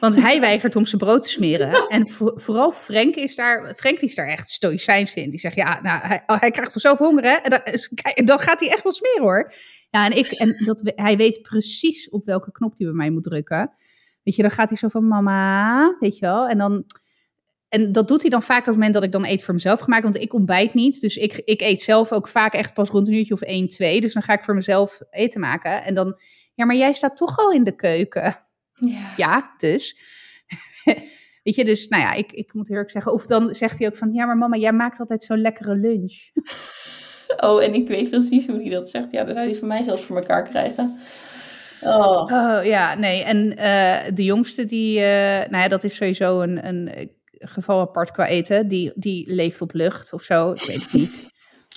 Want 0.00 0.14
hij 0.14 0.40
weigert 0.50 0.76
om 0.76 0.86
zijn 0.86 1.00
brood 1.00 1.22
te 1.22 1.28
smeren. 1.28 1.86
En 1.88 2.06
vo- 2.08 2.32
vooral 2.34 2.72
Frank 2.72 3.14
is 3.14 3.34
daar, 3.34 3.74
Frank 3.76 3.98
is 3.98 4.14
daar 4.14 4.26
echt 4.26 4.50
stoïcijns 4.50 5.14
in. 5.14 5.30
Die 5.30 5.38
zegt, 5.38 5.54
ja, 5.54 5.80
nou, 5.82 6.00
hij, 6.06 6.22
hij 6.26 6.50
krijgt 6.50 6.72
vanzelf 6.72 6.98
honger, 6.98 7.24
hè. 7.24 7.34
En 7.34 7.50
dan, 7.50 7.60
kijk, 7.94 8.26
dan 8.26 8.38
gaat 8.38 8.60
hij 8.60 8.68
echt 8.68 8.82
wel 8.82 8.92
smeren, 8.92 9.22
hoor. 9.22 9.52
Ja, 9.90 10.06
en, 10.06 10.16
ik, 10.16 10.30
en 10.30 10.64
dat, 10.64 10.92
hij 10.94 11.16
weet 11.16 11.42
precies 11.42 12.08
op 12.08 12.24
welke 12.26 12.52
knop 12.52 12.78
hij 12.78 12.86
bij 12.86 12.96
mij 12.96 13.10
moet 13.10 13.22
drukken. 13.22 13.72
Weet 14.22 14.36
je, 14.36 14.42
dan 14.42 14.50
gaat 14.50 14.68
hij 14.68 14.78
zo 14.78 14.88
van, 14.88 15.08
mama, 15.08 15.96
weet 16.00 16.14
je 16.18 16.26
wel. 16.26 16.48
En 16.48 16.58
dan... 16.58 16.84
En 17.68 17.92
dat 17.92 18.08
doet 18.08 18.20
hij 18.20 18.30
dan 18.30 18.42
vaak 18.42 18.58
op 18.60 18.64
het 18.64 18.74
moment 18.74 18.94
dat 18.94 19.04
ik 19.04 19.12
dan 19.12 19.24
eet 19.24 19.44
voor 19.44 19.54
mezelf 19.54 19.80
gemaakt. 19.80 20.02
Want 20.02 20.16
ik 20.16 20.34
ontbijt 20.34 20.74
niet. 20.74 21.00
Dus 21.00 21.16
ik, 21.16 21.32
ik 21.44 21.60
eet 21.60 21.82
zelf 21.82 22.12
ook 22.12 22.28
vaak 22.28 22.52
echt 22.52 22.74
pas 22.74 22.88
rond 22.88 23.08
een 23.08 23.14
uurtje 23.14 23.34
of 23.34 23.40
1, 23.40 23.68
2. 23.68 24.00
Dus 24.00 24.12
dan 24.12 24.22
ga 24.22 24.32
ik 24.32 24.44
voor 24.44 24.54
mezelf 24.54 25.00
eten 25.10 25.40
maken. 25.40 25.82
En 25.82 25.94
dan, 25.94 26.18
ja, 26.54 26.64
maar 26.64 26.76
jij 26.76 26.92
staat 26.92 27.16
toch 27.16 27.38
al 27.38 27.50
in 27.50 27.64
de 27.64 27.76
keuken. 27.76 28.46
Ja. 28.72 29.12
Ja, 29.16 29.54
dus. 29.56 29.96
Weet 31.42 31.54
je, 31.54 31.64
dus 31.64 31.88
nou 31.88 32.02
ja, 32.02 32.12
ik, 32.12 32.32
ik 32.32 32.54
moet 32.54 32.68
heel 32.68 32.76
erg 32.76 32.90
zeggen. 32.90 33.12
Of 33.12 33.26
dan 33.26 33.54
zegt 33.54 33.78
hij 33.78 33.88
ook 33.88 33.96
van, 33.96 34.12
ja, 34.12 34.26
maar 34.26 34.36
mama, 34.36 34.56
jij 34.56 34.72
maakt 34.72 35.00
altijd 35.00 35.22
zo'n 35.22 35.40
lekkere 35.40 35.76
lunch. 35.76 36.14
Oh, 37.36 37.62
en 37.62 37.74
ik 37.74 37.88
weet 37.88 38.10
precies 38.10 38.46
hoe 38.46 38.60
hij 38.60 38.70
dat 38.70 38.90
zegt. 38.90 39.10
Ja, 39.10 39.24
dan 39.24 39.34
zou 39.34 39.46
hij 39.46 39.56
van 39.56 39.68
mij 39.68 39.82
zelfs 39.82 40.02
voor 40.02 40.16
elkaar 40.16 40.48
krijgen. 40.48 40.98
Oh. 41.80 42.22
Oh 42.32 42.64
ja, 42.64 42.94
nee. 42.94 43.22
En 43.22 43.56
eh, 43.56 44.14
de 44.14 44.24
jongste, 44.24 44.64
die, 44.64 45.00
eh, 45.00 45.50
nou 45.50 45.62
ja, 45.62 45.68
dat 45.68 45.84
is 45.84 45.96
sowieso 45.96 46.40
een, 46.40 46.66
een 46.68 47.10
geval 47.38 47.80
apart 47.80 48.10
qua 48.10 48.26
eten. 48.26 48.68
Die, 48.68 48.92
die 48.94 49.34
leeft 49.34 49.60
op 49.60 49.72
lucht 49.72 50.12
of 50.12 50.22
zo. 50.22 50.52
Ik 50.52 50.62
weet 50.62 50.82
het 50.82 50.92
niet. 50.92 51.31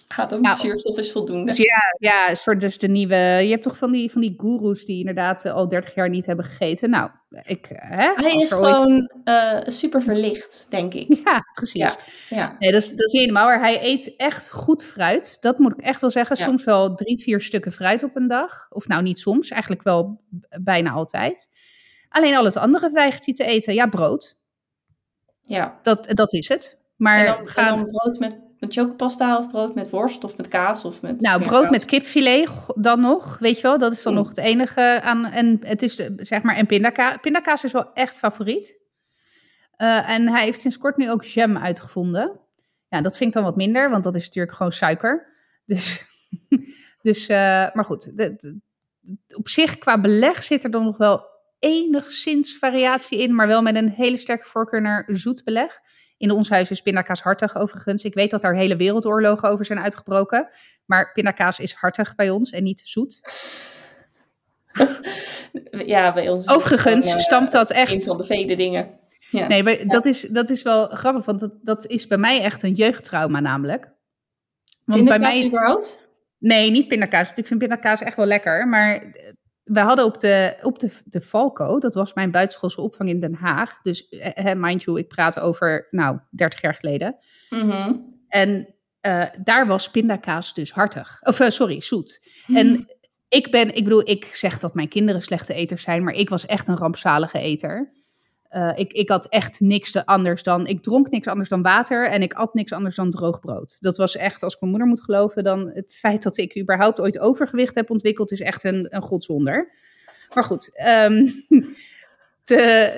Ademzuurstof 0.08 0.98
is 0.98 1.12
voldoende. 1.12 1.46
Dus 1.46 1.58
ja, 1.58 1.82
ja, 2.00 2.36
soort 2.36 2.60
dus 2.60 2.78
de 2.78 2.88
nieuwe. 2.88 3.16
Je 3.16 3.50
hebt 3.50 3.64
toch 3.64 3.78
van 3.78 3.92
die, 3.92 4.12
van 4.12 4.22
die 4.22 4.34
goeroes 4.38 4.86
die 4.86 5.00
inderdaad 5.00 5.46
eh, 5.46 5.54
al 5.54 5.68
30 5.68 5.96
jaar 5.96 6.10
niet 6.10 6.26
hebben 6.26 6.46
gegeten. 6.46 6.90
Nou, 6.90 7.10
ik. 7.44 7.68
Hè, 7.74 8.12
Hij 8.16 8.36
is 8.36 8.54
ooit- 8.54 8.76
gewoon 8.76 9.12
eh, 9.24 9.60
super 9.66 10.02
verlicht, 10.02 10.68
denk 10.70 10.94
ik. 10.94 11.08
Ja, 11.26 11.42
precies. 11.54 11.82
Ja. 11.82 11.96
Ja. 12.30 12.56
Nee, 12.60 12.72
dat 12.72 12.82
is, 12.82 12.90
dat 12.90 13.06
is 13.06 13.12
niet 13.12 13.22
helemaal 13.22 13.46
waar. 13.46 13.60
Hij 13.60 13.84
eet 13.84 14.16
echt 14.16 14.52
goed 14.52 14.84
fruit. 14.84 15.42
Dat 15.42 15.60
moet 15.60 15.72
ik 15.72 15.82
echt 15.82 16.02
wel 16.02 16.12
zeggen. 16.12 16.38
Ja. 16.40 16.44
Soms 16.46 16.64
wel 16.64 16.96
drie, 16.96 17.20
vier 17.22 17.42
stukken 17.42 17.72
fruit 17.72 18.04
op 18.04 18.16
een 18.16 18.28
dag. 18.28 18.68
Of 18.70 18.88
nou, 18.88 19.04
niet 19.04 19.20
soms. 19.20 19.50
Eigenlijk 19.50 19.84
wel 19.84 20.22
bijna 20.62 20.92
altijd. 20.92 21.50
Alleen 22.10 22.36
al 22.36 22.46
het 22.46 22.58
andere 22.58 22.90
weigert 22.92 23.26
hij 23.26 23.34
te 23.34 23.44
eten. 23.44 23.74
Ja, 23.74 23.88
brood. 23.88 24.38
ja. 25.42 25.80
Dat, 25.82 26.08
dat 26.10 26.34
is 26.34 26.48
het. 26.48 26.80
Maar 26.96 27.20
En 27.20 27.26
dan, 27.26 27.48
ga, 27.48 27.68
en 27.70 27.76
dan 27.76 27.86
brood 27.86 28.20
met, 28.20 28.40
met 28.66 28.74
chocopasta 28.74 29.38
of 29.38 29.50
brood 29.50 29.76
met 29.76 29.90
worst 29.90 30.24
of 30.24 30.38
met 30.38 30.48
kaas 30.48 30.86
of 30.86 31.02
met... 31.02 31.22
nou, 31.22 31.44
brood 31.44 31.70
met 31.70 31.86
kipfilet 31.86 32.50
dan 32.76 33.00
nog. 33.00 33.38
Weet 33.40 33.56
je 33.56 33.62
wel, 33.62 33.78
dat 33.78 33.92
is 33.92 34.04
dan 34.04 34.14
nog 34.14 34.28
het 34.28 34.38
enige 34.38 35.00
aan. 35.04 35.26
En 35.26 35.60
het 35.62 35.82
is 35.82 35.96
zeg 36.18 36.42
maar, 36.42 36.56
en 36.56 36.66
pindakaas. 36.66 37.18
Pindakaas 37.22 37.64
is 37.64 37.72
wel 37.72 37.94
echt 37.94 38.18
favoriet. 38.18 38.78
Eh, 39.76 40.10
en 40.10 40.30
hij 40.30 40.44
heeft 40.44 40.60
sinds 40.60 40.78
kort 40.78 40.98
nu 40.98 41.12
ook 41.12 41.24
jam 41.24 41.58
uitgevonden. 41.58 42.40
Ja, 42.90 43.02
dat 43.02 43.18
vind 43.18 43.30
ik 43.30 43.36
dan 43.36 43.44
wat 43.44 43.56
minder, 43.56 43.90
want 43.90 44.04
dat 44.04 44.16
is 44.16 44.26
natuurlijk 44.26 44.56
gewoon 44.56 44.72
suiker. 44.72 45.28
Dus, 45.66 46.06
dus 47.02 47.28
eh, 47.28 47.38
maar 47.74 47.86
goed. 47.86 48.18
de- 48.18 48.60
op 49.36 49.48
zich, 49.48 49.78
qua 49.78 50.02
beleg 50.02 50.44
zit 50.44 50.64
er 50.64 50.72
dan 50.72 50.84
nog 50.84 50.98
wel 50.98 51.26
enigszins 51.60 52.58
variatie 52.58 53.20
in, 53.20 53.36
maar 53.36 53.48
wel 53.48 53.62
met 53.62 53.76
een 53.76 53.90
hele 53.90 54.18
sterke 54.18 54.48
voorkeur 54.48 54.82
naar 54.82 55.06
zoet 55.08 55.44
beleg. 55.44 55.80
In 56.18 56.32
ons 56.32 56.50
huis 56.50 56.72
is 56.72 56.82
pindakaas 56.82 57.22
hartig 57.22 57.56
overigens. 57.56 58.04
Ik 58.04 58.14
weet 58.14 58.32
dat 58.32 58.42
daar 58.42 58.56
hele 58.56 58.76
wereldoorlogen 58.76 59.50
over 59.50 59.66
zijn 59.66 59.80
uitgebroken. 59.80 60.48
Maar 60.86 61.12
pindakaas 61.12 61.60
is 61.60 61.74
hartig 61.74 62.16
bij 62.16 62.30
ons 62.30 62.52
en 62.52 62.64
niet 62.64 62.82
zoet. 62.86 63.22
Ja, 65.86 66.14
bij 66.14 66.30
ons 66.30 66.48
Overigens 66.50 67.14
eh, 67.14 67.20
stamt 67.20 67.52
dat 67.52 67.70
Een 67.70 67.76
echt... 67.76 68.04
van 68.04 68.18
de 68.18 68.26
vele 68.26 68.56
dingen. 68.56 69.00
Ja. 69.30 69.48
Nee, 69.48 69.64
maar 69.64 69.88
dat, 69.88 70.06
is, 70.06 70.22
dat 70.22 70.50
is 70.50 70.62
wel 70.62 70.88
grappig, 70.88 71.26
want 71.26 71.40
dat, 71.40 71.52
dat 71.62 71.86
is 71.86 72.08
bij 72.08 72.18
mij 72.18 72.42
echt 72.42 72.64
een 72.64 72.74
jeugdtrauma 72.74 73.40
namelijk. 73.40 73.92
Want 74.86 75.04
bij 75.04 75.14
Pindakaas 75.14 75.38
mij... 75.38 75.48
überhaupt? 75.48 76.10
Nee, 76.38 76.72
niet 76.72 76.88
pindakaas. 76.88 77.26
want 77.26 77.38
Ik 77.38 77.48
vind 77.48 77.60
pindakaas 77.60 78.02
echt 78.02 78.16
wel 78.16 78.26
lekker. 78.26 78.68
Maar 78.68 79.04
we 79.66 79.80
hadden 79.80 80.06
op 80.06 80.20
de, 80.20 80.58
op 80.62 80.80
de, 80.80 80.92
de 81.06 81.22
Valko, 81.22 81.80
dat 81.80 81.94
was 81.94 82.14
mijn 82.14 82.32
buitenschoolse 82.32 82.82
opvang 82.82 83.10
in 83.10 83.20
Den 83.20 83.34
Haag. 83.34 83.82
Dus 83.82 84.10
eh, 84.10 84.54
mind 84.56 84.84
you, 84.84 85.00
ik 85.00 85.08
praat 85.08 85.40
over, 85.40 85.88
nou, 85.92 86.20
30 86.30 86.62
jaar 86.62 86.74
geleden. 86.74 87.16
Mhm. 87.50 87.94
En 88.28 88.76
eh, 89.00 89.26
daar 89.44 89.68
was 89.68 89.92
pindakaas 89.92 90.54
dus 90.54 90.72
hartig. 90.72 91.20
Of 91.22 91.40
eh, 91.40 91.50
sorry, 91.50 91.82
zoet. 91.82 92.44
En 92.48 92.86
ik 93.30 93.52
ben, 93.52 93.76
ik 93.76 93.84
bedoel, 93.84 94.10
ik 94.10 94.26
zeg 94.26 94.58
dat 94.58 94.74
mijn 94.74 94.88
kinderen 94.88 95.22
slechte 95.22 95.54
eters 95.54 95.82
zijn, 95.82 96.04
maar 96.04 96.14
ik 96.14 96.30
was 96.30 96.46
echt 96.46 96.68
een 96.68 96.78
rampzalige 96.78 97.40
eter. 97.40 97.92
Eh, 98.50 98.72
ik, 98.76 98.94
ik 98.94 99.10
had 99.10 99.28
echt 99.28 99.60
niks 99.60 99.92
te 99.92 100.06
anders 100.06 100.44
dan, 100.44 100.68
ik 100.68 100.82
dronk 100.82 101.10
niks 101.10 101.28
anders 101.28 101.50
dan 101.50 101.62
water 101.62 102.10
en 102.10 102.22
ik 102.22 102.34
at 102.34 102.54
niks 102.54 102.74
anders 102.74 102.96
dan 102.96 103.10
droog 103.12 103.40
brood. 103.40 103.78
Dat 103.80 103.98
was 103.98 104.16
echt, 104.16 104.44
als 104.44 104.54
ik 104.54 104.60
mijn 104.60 104.72
moeder 104.72 104.90
moet 104.90 105.04
geloven, 105.04 105.44
dan 105.44 105.72
het 105.74 105.96
feit 105.96 106.24
dat 106.24 106.38
ik 106.38 106.58
überhaupt 106.60 107.00
ooit 107.00 107.20
overgewicht 107.20 107.76
heb 107.76 107.90
ontwikkeld, 107.90 108.32
is 108.32 108.42
echt 108.42 108.64
een, 108.64 108.88
een 108.90 109.02
godswonder. 109.02 109.70
Maar 110.34 110.44
goed, 110.44 110.76
ehm, 110.76 111.28
de, 112.44 112.94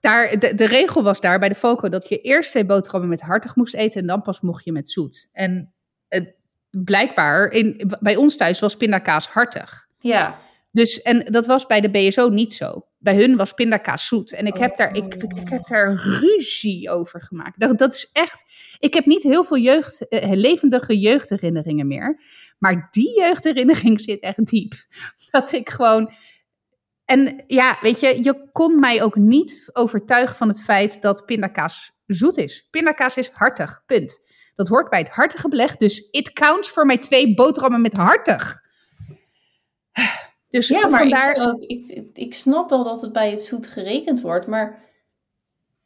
daar, 0.00 0.38
de, 0.38 0.54
de 0.54 0.66
regel 0.66 1.02
was 1.02 1.20
daar 1.20 1.38
bij 1.38 1.48
de 1.48 1.54
Foco 1.54 1.88
dat 1.88 2.08
je 2.08 2.20
eerst 2.20 2.50
twee 2.50 2.64
boterhammen 2.64 3.08
met 3.08 3.20
hartig 3.20 3.56
moest 3.56 3.74
eten 3.74 4.00
en 4.00 4.06
dan 4.06 4.22
pas 4.22 4.40
mocht 4.40 4.64
je 4.64 4.72
met 4.72 4.90
zoet. 4.90 5.28
En 5.32 5.72
het, 6.08 6.34
blijkbaar, 6.70 7.50
in, 7.50 7.90
bij 8.00 8.16
ons 8.16 8.36
thuis 8.36 8.60
was 8.60 8.76
pindakaas 8.76 9.28
hartig. 9.28 9.88
Ja. 9.98 10.38
Dus, 10.70 11.02
en 11.02 11.24
dat 11.24 11.46
was 11.46 11.66
bij 11.66 11.80
de 11.80 11.90
BSO 11.90 12.28
niet 12.28 12.52
zo. 12.52 12.86
Bij 13.04 13.16
hun 13.16 13.36
was 13.36 13.52
pindakaas 13.52 14.06
zoet. 14.06 14.32
En 14.32 14.46
ik 14.46 14.56
heb 14.56 14.76
daar, 14.76 14.94
ik, 14.94 15.14
ik 15.14 15.48
heb 15.48 15.66
daar 15.66 15.94
ruzie 15.94 16.90
over 16.90 17.22
gemaakt. 17.22 17.60
Dat, 17.60 17.78
dat 17.78 17.94
is 17.94 18.10
echt. 18.12 18.44
Ik 18.78 18.94
heb 18.94 19.06
niet 19.06 19.22
heel 19.22 19.44
veel 19.44 19.58
jeugd, 19.58 20.08
eh, 20.08 20.32
levendige 20.32 20.98
jeugdherinneringen 20.98 21.86
meer. 21.86 22.20
Maar 22.58 22.88
die 22.90 23.18
jeugdherinnering 23.20 24.00
zit 24.00 24.20
echt 24.20 24.46
diep. 24.46 24.72
Dat 25.30 25.52
ik 25.52 25.70
gewoon. 25.70 26.12
En 27.04 27.44
ja, 27.46 27.78
weet 27.80 28.00
je, 28.00 28.18
je 28.22 28.48
kon 28.52 28.80
mij 28.80 29.02
ook 29.02 29.16
niet 29.16 29.70
overtuigen 29.72 30.36
van 30.36 30.48
het 30.48 30.62
feit 30.62 31.02
dat 31.02 31.26
pindakaas 31.26 31.92
zoet 32.06 32.36
is. 32.36 32.68
Pindakaas 32.70 33.16
is 33.16 33.28
hartig, 33.28 33.82
punt. 33.86 34.18
Dat 34.54 34.68
hoort 34.68 34.90
bij 34.90 34.98
het 34.98 35.08
hartige 35.08 35.48
beleg. 35.48 35.76
Dus 35.76 36.08
it 36.10 36.32
counts 36.32 36.70
voor 36.70 36.86
mij 36.86 36.98
twee 36.98 37.34
boterhammen 37.34 37.80
met 37.80 37.96
hartig. 37.96 38.62
Dus 40.54 40.68
Ja, 40.68 40.88
maar 40.88 40.98
vandaar... 40.98 41.36
ik, 41.36 41.42
ook- 41.42 41.62
ik, 41.62 42.06
ik 42.14 42.34
snap 42.34 42.70
wel 42.70 42.84
dat 42.84 43.00
het 43.00 43.12
bij 43.12 43.30
het 43.30 43.42
zoet 43.42 43.66
gerekend 43.66 44.20
wordt, 44.20 44.46
maar 44.46 44.82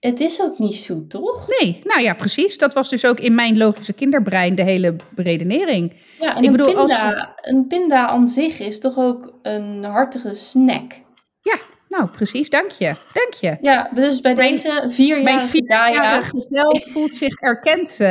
het 0.01 0.21
is 0.21 0.43
ook 0.43 0.59
niet 0.59 0.75
zoet, 0.77 1.11
toch? 1.11 1.49
Nee, 1.61 1.81
nou 1.85 2.01
ja, 2.03 2.15
precies. 2.15 2.59
Dat 2.59 2.75
was 2.75 2.89
dus 2.89 3.05
ook 3.07 3.21
in 3.21 3.35
mijn 3.35 3.57
logische 3.57 3.93
kinderbrein 3.93 4.55
de 4.55 4.63
hele 4.63 4.97
redenering. 5.17 5.93
Ja, 6.21 6.31
en 6.37 6.39
Ik 6.43 6.45
een, 6.45 6.51
bedoel, 6.57 6.77
als- 6.77 7.01
pinda, 7.01 7.33
een 7.41 7.67
pinda 7.67 8.07
aan 8.09 8.29
zich 8.29 8.61
is 8.61 8.81
toch 8.81 8.99
ook 8.99 9.39
een 9.43 9.85
hartige 9.85 10.35
snack? 10.35 10.93
Ja, 11.41 11.57
nou 11.89 12.09
precies, 12.09 12.51
dank 12.51 12.71
je. 12.71 12.93
Dank 13.13 13.33
je. 13.41 13.57
Ja, 13.61 13.91
dus 13.95 14.21
bij 14.21 14.35
Mijn- 14.35 14.51
deze 14.51 14.69
Mijn 14.69 14.91
vierjarige 14.91 15.63
Gaia... 15.67 15.93
vierjarige 15.93 16.47
zelf 16.51 16.89
voelt 16.93 17.15
zich 17.15 17.39
erkend, 17.41 18.01
eh, 18.01 18.09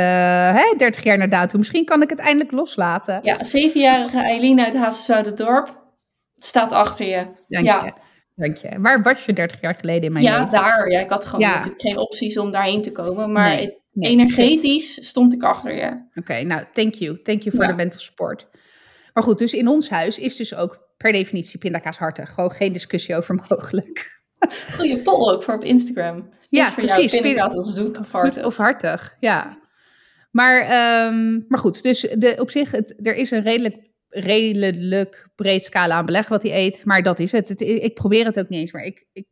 hè, 0.54 0.74
30 0.76 1.02
jaar 1.04 1.18
na 1.18 1.26
datum. 1.26 1.58
Misschien 1.58 1.84
kan 1.84 2.02
ik 2.02 2.10
het 2.10 2.18
eindelijk 2.18 2.50
loslaten. 2.52 3.20
Ja, 3.22 3.44
zevenjarige 3.44 4.18
Eileen 4.18 4.60
uit 4.60 4.74
Hazenzuiderdorp 4.76 5.76
staat 6.38 6.72
achter 6.72 7.06
je. 7.06 7.26
Dank 7.48 7.64
ja. 7.64 7.84
je. 7.84 7.92
Dank 8.34 8.56
je. 8.56 8.80
Waar 8.80 9.02
was 9.02 9.24
je 9.24 9.32
30 9.32 9.60
jaar 9.60 9.74
geleden 9.74 10.02
in 10.02 10.12
mijn 10.12 10.24
Ja, 10.24 10.36
leven? 10.38 10.52
daar. 10.52 10.90
Ja, 10.90 11.00
ik 11.00 11.10
had 11.10 11.24
gewoon 11.24 11.40
Ja. 11.40 11.54
natuurlijk 11.54 11.80
geen 11.80 11.98
opties 11.98 12.38
om 12.38 12.50
daarheen 12.50 12.82
te 12.82 12.92
komen. 12.92 13.32
Maar 13.32 13.48
Nee, 13.48 13.64
het- 13.64 13.78
nee, 13.92 14.10
energetisch 14.10 15.08
stond 15.08 15.32
ik 15.32 15.42
achter 15.42 15.74
je. 15.74 16.06
Oké, 16.14 16.42
nou, 16.42 16.64
thank 16.72 16.94
you. 16.94 17.22
Thank 17.22 17.42
you 17.42 17.56
voor 17.56 17.66
de 17.66 17.72
mental 17.74 18.00
support. 18.00 18.48
Maar 19.12 19.22
goed, 19.22 19.38
dus 19.38 19.54
in 19.54 19.68
ons 19.68 19.90
huis 19.90 20.18
is 20.18 20.36
dus 20.36 20.54
ook 20.54 20.86
per 20.96 21.12
definitie 21.12 21.58
pindakaas 21.58 21.98
hartig. 21.98 22.30
Gewoon 22.34 22.50
geen 22.50 22.72
discussie 22.72 23.16
over 23.16 23.34
mogelijk. 23.48 24.20
Goeie 24.76 25.02
poll 25.02 25.32
ook 25.34 25.42
voor 25.42 25.54
op 25.54 25.64
Instagram. 25.64 26.28
Ja, 26.48 26.66
is 26.66 26.72
voor 26.72 26.84
precies. 26.84 27.12
Jou 27.12 27.22
pindakaas 27.24 27.54
als 27.54 27.74
zoet 27.74 27.98
of 27.98 28.10
hard? 28.12 28.44
Of 28.44 28.56
hartig, 28.56 29.16
ja. 29.20 29.58
Maar, 30.30 30.60
ehm, 30.60 31.32
maar 31.48 31.58
goed, 31.58 31.82
dus 31.82 32.00
de, 32.00 32.36
op 32.38 32.50
zich, 32.50 32.70
het, 32.70 32.98
er 33.02 33.14
is 33.14 33.30
een 33.30 33.42
redelijk, 33.42 33.76
redelijk 34.08 35.28
breed 35.34 35.64
scala 35.64 35.94
aan 35.94 36.06
beleg 36.06 36.28
wat 36.28 36.42
hij 36.42 36.66
eet. 36.66 36.84
Maar 36.84 37.02
dat 37.02 37.18
is 37.18 37.32
het. 37.32 37.48
het 37.48 37.60
ik 37.60 37.94
probeer 37.94 38.24
het 38.24 38.38
ook 38.38 38.48
niet 38.48 38.60
eens. 38.60 38.72
Maar 38.72 38.84
ik, 38.84 39.06
ik, 39.12 39.26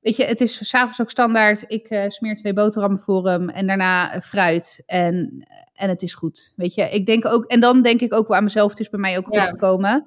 weet 0.00 0.16
je, 0.16 0.24
het 0.24 0.40
is 0.40 0.68
s'avonds 0.68 1.00
ook 1.00 1.10
standaard. 1.10 1.64
Ik 1.68 1.86
eh, 1.86 2.08
smeer 2.08 2.36
twee 2.36 2.52
boterhammen 2.52 3.00
voor 3.00 3.28
hem 3.28 3.48
en 3.48 3.66
daarna 3.66 4.12
eh, 4.12 4.20
fruit. 4.20 4.82
En, 4.86 5.46
en 5.74 5.88
het 5.88 6.02
is 6.02 6.14
goed, 6.14 6.52
weet 6.56 6.74
je. 6.74 6.82
Ik 6.82 7.06
denk 7.06 7.26
ook, 7.26 7.44
en 7.44 7.60
dan 7.60 7.82
denk 7.82 8.00
ik 8.00 8.14
ook 8.14 8.28
wel 8.28 8.36
aan 8.36 8.44
mezelf. 8.44 8.70
Het 8.70 8.80
is 8.80 8.88
bij 8.88 9.00
mij 9.00 9.18
ook 9.18 9.26
goed 9.26 9.34
Ja. 9.34 9.44
gekomen. 9.44 10.04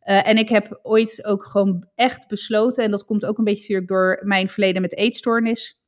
Eh, 0.00 0.28
en 0.28 0.36
ik 0.36 0.48
heb 0.48 0.78
ooit 0.82 1.24
ook 1.24 1.44
gewoon 1.44 1.86
echt 1.94 2.28
besloten, 2.28 2.84
en 2.84 2.90
dat 2.90 3.04
komt 3.04 3.24
ook 3.24 3.38
een 3.38 3.44
beetje 3.44 3.60
natuurlijk 3.60 3.88
door 3.88 4.20
mijn 4.22 4.48
verleden 4.48 4.82
met 4.82 4.96
eetstoornis. 4.96 5.80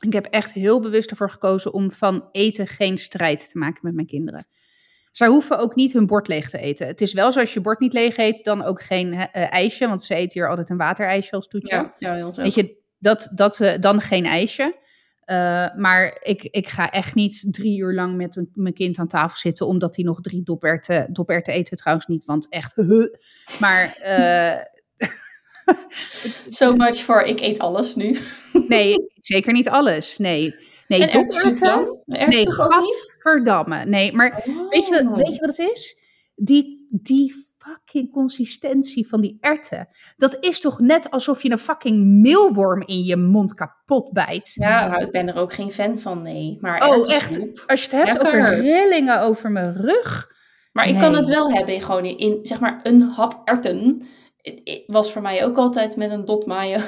Ik 0.00 0.12
heb 0.12 0.26
echt 0.26 0.52
heel 0.52 0.80
bewust 0.80 1.10
ervoor 1.10 1.30
gekozen 1.30 1.72
om 1.72 1.92
van 1.92 2.28
eten 2.32 2.66
geen 2.66 2.98
strijd 2.98 3.50
te 3.50 3.58
maken 3.58 3.80
met 3.82 3.94
mijn 3.94 4.06
kinderen. 4.06 4.46
Zij 5.10 5.28
hoeven 5.28 5.58
ook 5.58 5.74
niet 5.74 5.92
hun 5.92 6.06
bord 6.06 6.28
leeg 6.28 6.48
te 6.50 6.58
eten. 6.58 6.86
Het 6.86 7.00
is 7.00 7.12
wel 7.12 7.32
zo 7.32 7.40
als 7.40 7.54
je 7.54 7.60
bord 7.60 7.80
niet 7.80 7.92
leeg 7.92 8.16
eet, 8.16 8.44
dan 8.44 8.62
ook 8.62 8.82
geen 8.82 9.12
eh, 9.14 9.52
ijsje. 9.52 9.88
Want 9.88 10.02
ze 10.02 10.14
eten 10.14 10.40
hier 10.40 10.48
altijd 10.48 10.70
een 10.70 10.76
waterijsje 10.76 11.30
als 11.32 11.46
toetje. 11.48 11.74
Ja, 11.76 11.94
ja 11.98 12.14
heel. 12.14 12.34
Weet 12.34 12.54
je, 12.54 12.76
dat, 12.98 13.30
dat, 13.34 13.60
eh, 13.60 13.72
dan 13.80 14.00
geen 14.00 14.24
ijsje. 14.26 14.76
Eh, 15.24 15.66
maar 15.76 16.16
ik, 16.22 16.42
ik 16.42 16.68
ga 16.68 16.90
echt 16.90 17.14
niet 17.14 17.46
drie 17.50 17.78
uur 17.78 17.94
lang 17.94 18.16
met 18.16 18.36
een- 18.36 18.50
mijn 18.54 18.74
kind 18.74 18.98
aan 18.98 19.08
tafel 19.08 19.38
zitten, 19.38 19.66
omdat 19.66 19.96
hij 19.96 20.04
nog 20.04 20.20
drie 20.20 20.42
doperten, 20.42 21.12
doperten 21.12 21.52
eten 21.52 21.72
we 21.72 21.78
trouwens 21.78 22.06
niet, 22.06 22.24
want 22.24 22.48
echt, 22.48 22.74
huh. 22.74 23.06
maar 23.60 23.96
So 26.50 26.76
much 26.76 26.96
for 26.96 27.22
ik 27.22 27.40
eet 27.40 27.58
alles 27.58 27.94
nu. 27.94 28.16
nee, 28.68 28.94
zeker 29.14 29.52
niet 29.52 29.68
alles, 29.68 30.18
nee. 30.18 30.54
Nee, 30.98 31.06
en 31.08 31.10
doperten, 31.10 31.60
dan? 31.60 31.98
Nee, 32.06 32.50
gadverdamme, 32.52 33.84
nee, 33.84 34.12
maar 34.12 34.42
Weet 34.70 34.86
je, 34.86 35.00
Oh. 35.02 35.08
wat, 35.08 35.16
weet 35.16 35.34
je 35.34 35.40
wat 35.40 35.56
het 35.56 35.70
is? 35.74 35.96
Die, 36.34 36.86
die 36.90 37.34
fucking 37.58 38.12
consistentie 38.12 39.08
van 39.08 39.20
die 39.20 39.38
erwten. 39.40 39.88
Dat 40.16 40.36
is 40.40 40.60
toch 40.60 40.80
net 40.80 41.10
alsof 41.10 41.42
je 41.42 41.50
een 41.50 41.58
fucking 41.58 42.04
meelworm 42.04 42.82
in 42.86 43.02
je 43.04 43.16
mond 43.16 43.54
kapot 43.54 44.12
bijt. 44.12 44.52
Ja, 44.54 44.88
nou, 44.88 45.02
ik 45.04 45.10
ben 45.10 45.28
er 45.28 45.34
ook 45.36 45.52
geen 45.52 45.70
fan 45.70 45.98
van, 45.98 46.22
nee. 46.22 46.58
Maar 46.60 46.88
Oh, 46.88 47.12
erwtensoep. 47.12 47.64
Als 47.66 47.84
je 47.84 47.96
het 47.96 48.06
hebt 48.06 48.22
Lekker. 48.22 48.40
over 48.40 48.60
rillingen 48.60 49.20
over 49.22 49.50
mijn 49.50 49.76
rug. 49.76 50.38
Maar 50.72 50.88
ik 50.88 50.98
kan 50.98 51.14
het 51.14 51.28
wel 51.28 51.52
hebben 51.52 51.80
gewoon 51.80 52.04
in, 52.04 52.18
in, 52.18 52.38
zeg 52.42 52.60
maar, 52.60 52.80
een 52.82 53.00
hap 53.02 53.40
erwten. 53.44 54.06
Het, 54.36 54.82
was 54.86 55.12
voor 55.12 55.22
mij 55.22 55.44
ook 55.44 55.56
altijd 55.56 55.96
met 55.96 56.10
een 56.10 56.24
dot 56.24 56.46
mayo. 56.46 56.78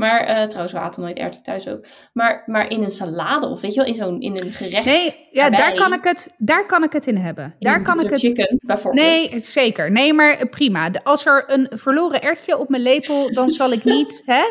Maar 0.00 0.20
eh, 0.20 0.42
trouwens, 0.46 0.72
we 0.72 0.78
aten 0.78 1.02
nooit 1.02 1.16
erwten 1.18 1.42
thuis 1.42 1.68
ook. 1.68 1.86
Maar, 2.12 2.42
maar 2.46 2.70
in 2.70 2.82
een 2.82 2.90
salade 2.90 3.46
of 3.46 3.60
weet 3.60 3.74
je 3.74 3.80
wel, 3.80 3.88
in, 3.88 3.94
zo'n, 3.94 4.20
in 4.20 4.40
een 4.40 4.52
gerecht. 4.52 4.84
Nee, 4.86 5.28
ja, 5.30 5.50
daar 5.50 5.74
kan, 5.74 5.92
ik 5.92 6.04
het, 6.04 6.34
daar 6.38 6.66
kan 6.66 6.82
ik 6.82 6.92
het 6.92 7.06
in 7.06 7.16
hebben. 7.16 7.44
In 7.44 7.54
Daar 7.58 7.76
een 7.76 7.82
kan 7.82 8.00
ik 8.00 8.10
het. 8.10 8.20
chicken, 8.20 8.56
bijvoorbeeld. 8.66 9.06
Nee, 9.06 9.38
zeker. 9.38 9.90
Nee, 9.90 10.12
maar 10.14 10.48
prima. 10.48 10.90
Als 11.02 11.26
er 11.26 11.44
een 11.46 11.66
verloren 11.70 12.22
ertje 12.22 12.58
op 12.58 12.68
mijn 12.68 12.82
lepel, 12.82 13.32
dan 13.32 13.50
zal 13.50 13.70
ik 13.72 13.84
niet, 13.84 14.22
hè? 14.26 14.42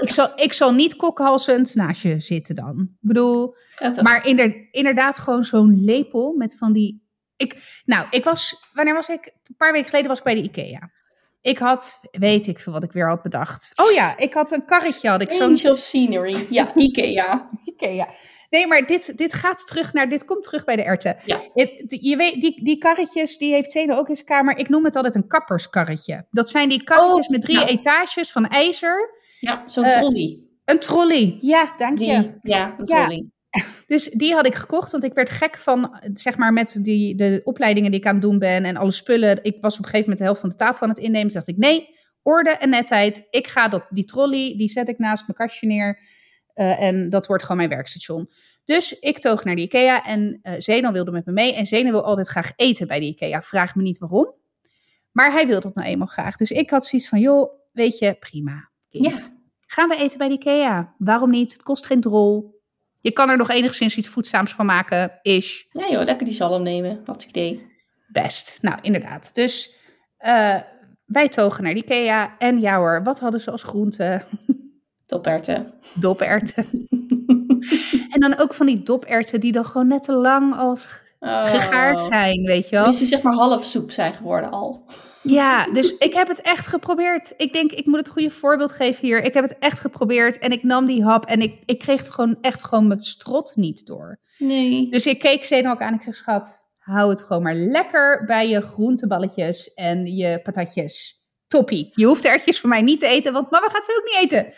Ik 0.00 0.10
zal, 0.10 0.28
ik 0.36 0.52
zal 0.52 0.72
niet 0.72 0.96
kokhalzend 0.96 1.74
naast 1.74 2.02
je 2.02 2.20
zitten 2.20 2.54
dan. 2.54 2.80
Ik 2.80 2.96
bedoel. 3.08 3.54
Maar 4.02 4.26
inder- 4.26 4.68
inderdaad, 4.70 5.18
gewoon 5.18 5.44
zo'n 5.44 5.84
lepel 5.84 6.34
met 6.36 6.56
van 6.58 6.72
die. 6.72 7.06
Ik, 7.36 7.54
nou, 7.84 8.06
ik 8.10 8.24
was. 8.24 8.54
Wanneer 8.72 8.94
was 8.94 9.08
ik? 9.08 9.26
Een 9.44 9.56
paar 9.56 9.72
weken 9.72 9.88
geleden 9.88 10.08
was 10.08 10.18
ik 10.18 10.24
bij 10.24 10.34
de 10.34 10.42
IKEA. 10.42 10.90
Ik 11.42 11.58
had, 11.58 12.00
weet 12.10 12.46
ik 12.46 12.58
veel 12.58 12.72
wat 12.72 12.82
ik 12.82 12.92
weer 12.92 13.08
had 13.08 13.22
bedacht. 13.22 13.72
Oh 13.76 13.92
ja, 13.92 14.18
ik 14.18 14.34
had 14.34 14.52
een 14.52 14.64
karretje, 14.64 15.08
had 15.08 15.22
ik 15.22 15.32
zo'n 15.32 15.56
Change 15.56 15.74
of 15.74 15.78
scenery. 15.80 16.46
Ja, 16.50 16.74
Ikea. 16.76 17.48
IKEA. 17.64 18.08
Nee, 18.50 18.66
maar 18.66 18.86
dit, 18.86 19.16
dit 19.16 19.32
gaat 19.34 19.66
terug 19.66 19.92
naar, 19.92 20.08
dit 20.08 20.24
komt 20.24 20.42
terug 20.42 20.64
bij 20.64 20.76
de 20.76 20.82
erten. 20.82 21.16
Ja. 21.24 21.40
Het- 21.54 21.98
je 22.00 22.16
weet, 22.16 22.40
die, 22.40 22.64
die 22.64 22.78
karretjes, 22.78 23.36
die 23.38 23.52
heeft 23.52 23.70
Zeno 23.70 23.96
ook 23.96 24.08
in 24.08 24.14
zijn 24.14 24.26
kamer. 24.26 24.56
Ik 24.58 24.68
noem 24.68 24.84
het 24.84 24.96
altijd 24.96 25.14
een 25.14 25.26
kapperskarretje. 25.26 26.26
Dat 26.30 26.50
zijn 26.50 26.68
die 26.68 26.82
karretjes 26.84 27.26
Oh, 27.26 27.32
met 27.32 27.40
drie 27.40 27.64
etages 27.66 28.32
van 28.32 28.48
ijzer. 28.48 29.10
Ja, 29.40 29.62
zo'n 29.66 29.84
Eh, 29.84 29.98
trolley. 29.98 30.38
Een 30.64 30.78
trolley. 30.78 31.36
Ja, 31.40 31.72
dank 31.76 31.98
je. 31.98 32.04
Die, 32.06 32.38
ja, 32.52 32.74
een 32.78 32.84
Ja. 32.84 32.84
trolley. 32.84 33.26
Dus 33.86 34.04
die 34.10 34.32
had 34.34 34.46
ik 34.46 34.54
gekocht, 34.54 34.92
want 34.92 35.04
ik 35.04 35.14
werd 35.14 35.30
gek 35.30 35.58
van, 35.58 35.98
zeg 36.14 36.36
maar, 36.36 36.52
met 36.52 36.78
die, 36.82 37.14
de 37.14 37.40
opleidingen 37.44 37.90
die 37.90 38.00
ik 38.00 38.06
aan 38.06 38.12
het 38.12 38.22
doen 38.22 38.38
ben 38.38 38.64
en 38.64 38.76
alle 38.76 38.90
spullen. 38.92 39.44
Ik 39.44 39.56
was 39.60 39.72
op 39.78 39.84
een 39.84 39.90
gegeven 39.90 40.00
moment 40.00 40.18
de 40.18 40.24
helft 40.24 40.40
van 40.40 40.48
de 40.48 40.54
tafel 40.56 40.82
aan 40.82 40.88
het 40.88 40.98
innemen. 40.98 41.26
Toen 41.26 41.36
dacht 41.36 41.48
ik, 41.48 41.56
nee, 41.56 41.88
orde 42.22 42.50
en 42.50 42.70
netheid. 42.70 43.26
Ik 43.30 43.46
ga 43.46 43.68
dat, 43.68 43.86
die 43.90 44.04
trolley, 44.04 44.54
die 44.56 44.68
zet 44.68 44.88
ik 44.88 44.98
naast 44.98 45.26
mijn 45.26 45.38
kastje 45.38 45.66
neer. 45.66 46.02
eh, 46.54 46.82
en 46.82 47.08
dat 47.08 47.26
wordt 47.26 47.42
gewoon 47.42 47.56
mijn 47.56 47.68
werkstation. 47.68 48.30
Dus 48.64 48.98
ik 48.98 49.18
toog 49.18 49.44
naar 49.44 49.54
de 49.54 49.60
IKEA 49.62 50.02
en 50.02 50.38
eh 50.42 50.54
Zeno 50.58 50.92
wilde 50.92 51.10
met 51.10 51.26
me 51.26 51.32
mee. 51.32 51.54
En 51.54 51.66
Zeno 51.66 51.90
wil 51.90 52.04
altijd 52.04 52.28
graag 52.28 52.52
eten 52.56 52.86
bij 52.86 52.98
de 53.00 53.06
IKEA. 53.06 53.42
Vraag 53.42 53.74
me 53.74 53.82
niet 53.82 53.98
waarom. 53.98 54.34
Maar 55.12 55.32
hij 55.32 55.46
wil 55.46 55.60
dat 55.60 55.74
nou 55.74 55.88
eenmaal 55.88 56.06
graag. 56.06 56.36
Dus 56.36 56.50
ik 56.50 56.70
had 56.70 56.86
zoiets 56.86 57.08
van, 57.08 57.20
joh, 57.20 57.52
weet 57.72 57.98
je, 57.98 58.14
prima. 58.14 58.70
kind. 58.90 59.18
Ja. 59.18 59.40
Gaan 59.66 59.88
we 59.88 59.96
eten 59.96 60.18
bij 60.18 60.28
de 60.28 60.34
IKEA? 60.34 60.94
Waarom 60.98 61.30
niet? 61.30 61.52
Het 61.52 61.62
kost 61.62 61.86
geen 61.86 62.00
drol. 62.00 62.61
Je 63.02 63.10
kan 63.10 63.30
er 63.30 63.36
nog 63.36 63.50
enigszins 63.50 63.96
iets 63.96 64.08
voedzaams 64.08 64.52
van 64.52 64.66
maken, 64.66 65.18
is 65.22 65.66
Ja 65.70 65.90
joh, 65.90 66.04
lekker 66.04 66.26
die 66.26 66.34
zalm 66.34 66.62
nemen. 66.62 67.00
Wat 67.04 67.24
idee. 67.28 67.60
best. 68.08 68.58
Nou, 68.60 68.78
inderdaad. 68.82 69.34
Dus 69.34 69.76
eh, 70.18 70.60
wij 71.04 71.28
togen 71.28 71.62
naar 71.64 71.72
IKEA. 71.72 72.34
En 72.38 72.60
ja 72.60 72.76
hoor, 72.76 73.02
wat 73.04 73.20
hadden 73.20 73.40
ze 73.40 73.50
als 73.50 73.62
groente? 73.62 74.22
Doperten. 75.06 75.72
Doperten. 75.94 76.66
en 78.14 78.20
dan 78.20 78.38
ook 78.38 78.54
van 78.54 78.66
die 78.66 78.82
doperten 78.82 79.40
die 79.40 79.52
dan 79.52 79.64
gewoon 79.64 79.86
net 79.88 80.02
te 80.02 80.12
lang 80.12 80.56
als 80.56 81.00
Oh. 81.24 81.48
gegaard 81.48 82.00
zijn, 82.00 82.42
weet 82.42 82.68
je 82.68 82.76
wel. 82.76 82.84
Dus 82.84 82.98
die 82.98 83.06
zeg 83.06 83.22
maar 83.22 83.32
half 83.32 83.64
soep 83.64 83.90
zijn 83.90 84.12
geworden 84.12 84.50
al. 84.50 84.84
Ja, 85.22 85.64
dus 85.64 85.96
ik 85.98 86.12
heb 86.14 86.28
het 86.28 86.40
echt 86.40 86.66
geprobeerd. 86.66 87.34
Ik 87.36 87.52
denk, 87.52 87.72
ik 87.72 87.86
moet 87.86 87.98
het 87.98 88.08
goede 88.08 88.30
voorbeeld 88.30 88.72
geven 88.72 89.06
hier. 89.06 89.22
Ik 89.24 89.34
heb 89.34 89.44
het 89.48 89.58
echt 89.58 89.80
geprobeerd 89.80 90.38
en 90.38 90.50
ik 90.52 90.62
nam 90.62 90.86
die 90.86 91.02
hap 91.04 91.24
en 91.26 91.40
ik, 91.40 91.62
ik 91.64 91.78
kreeg 91.78 91.98
het 91.98 92.10
gewoon 92.10 92.38
echt 92.40 92.64
gewoon 92.64 92.86
mijn 92.86 93.00
strot 93.00 93.52
niet 93.56 93.86
door. 93.86 94.18
Nee. 94.38 94.90
Dus 94.90 95.06
ik 95.06 95.18
keek 95.18 95.44
Zeno 95.44 95.70
ook 95.70 95.80
aan. 95.80 95.94
Ik 95.94 96.02
zeg, 96.02 96.14
schat, 96.16 96.62
hou 96.78 97.10
het 97.10 97.22
gewoon 97.22 97.42
maar 97.42 97.54
lekker 97.54 98.24
bij 98.26 98.48
je 98.48 98.60
groenteballetjes 98.60 99.74
en 99.74 100.06
je 100.06 100.40
patatjes. 100.42 101.20
Toppie. 101.46 101.90
Je 101.94 102.04
hoeft 102.06 102.22
de 102.22 102.28
erwtjes 102.28 102.60
van 102.60 102.68
mij 102.70 102.82
niet 102.82 102.98
te 103.00 103.06
eten, 103.06 103.32
want 103.32 103.50
mama 103.50 103.68
gaat 103.68 103.84
ze 103.84 103.96
ook 104.00 104.04
niet 104.22 104.32
eten. 104.32 104.52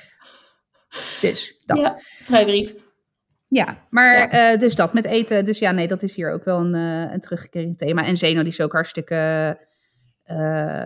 Dus 1.20 1.62
dat. 1.66 1.78
Ja, 1.78 1.96
vrijbrief. 2.22 2.72
Ja, 3.48 3.86
maar 3.90 4.16
Ja. 4.18 4.52
eh, 4.52 4.58
dus 4.58 4.74
dat 4.74 4.92
met 4.92 5.04
eten. 5.04 5.44
Dus 5.44 5.58
ja, 5.58 5.70
nee, 5.70 5.88
dat 5.88 6.02
is 6.02 6.16
hier 6.16 6.32
ook 6.32 6.44
wel 6.44 6.58
een, 6.60 6.74
eh 6.74 7.12
een 7.12 7.20
terugkerend 7.20 7.78
thema. 7.78 8.04
En 8.04 8.16
Zeno 8.16 8.40
die 8.42 8.52
is 8.52 8.60
ook 8.60 8.72
hartstikke... 8.72 9.58
eh, 10.24 10.84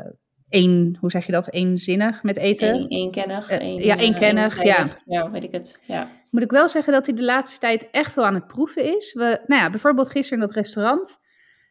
één, 0.48 0.96
hoe 1.00 1.10
zeg 1.10 1.26
je 1.26 1.32
dat, 1.32 1.50
eenzinnig 1.52 2.22
met 2.22 2.36
eten. 2.36 2.74
Eén, 2.74 2.88
eenkennig. 2.88 3.48
Eh, 3.48 3.58
één, 3.58 3.82
ja, 3.82 3.96
eh, 3.96 4.02
eenkennig, 4.02 4.54
ja. 4.56 4.62
eenzijdig. 4.62 5.02
Ja, 5.06 5.30
weet 5.30 5.44
ik 5.44 5.52
het. 5.52 5.78
Ja. 5.86 6.08
Moet 6.30 6.42
ik 6.42 6.50
wel 6.50 6.68
zeggen 6.68 6.92
dat 6.92 7.06
hij 7.06 7.14
de 7.14 7.24
laatste 7.24 7.60
tijd 7.60 7.88
echt 7.90 8.14
wel 8.14 8.26
aan 8.26 8.34
het 8.34 8.46
proeven 8.46 8.96
is. 8.96 9.12
We, 9.14 9.40
nou 9.46 9.62
ja, 9.62 9.70
bijvoorbeeld 9.70 10.10
gisteren 10.10 10.40
in 10.40 10.46
dat 10.46 10.56
restaurant. 10.56 11.16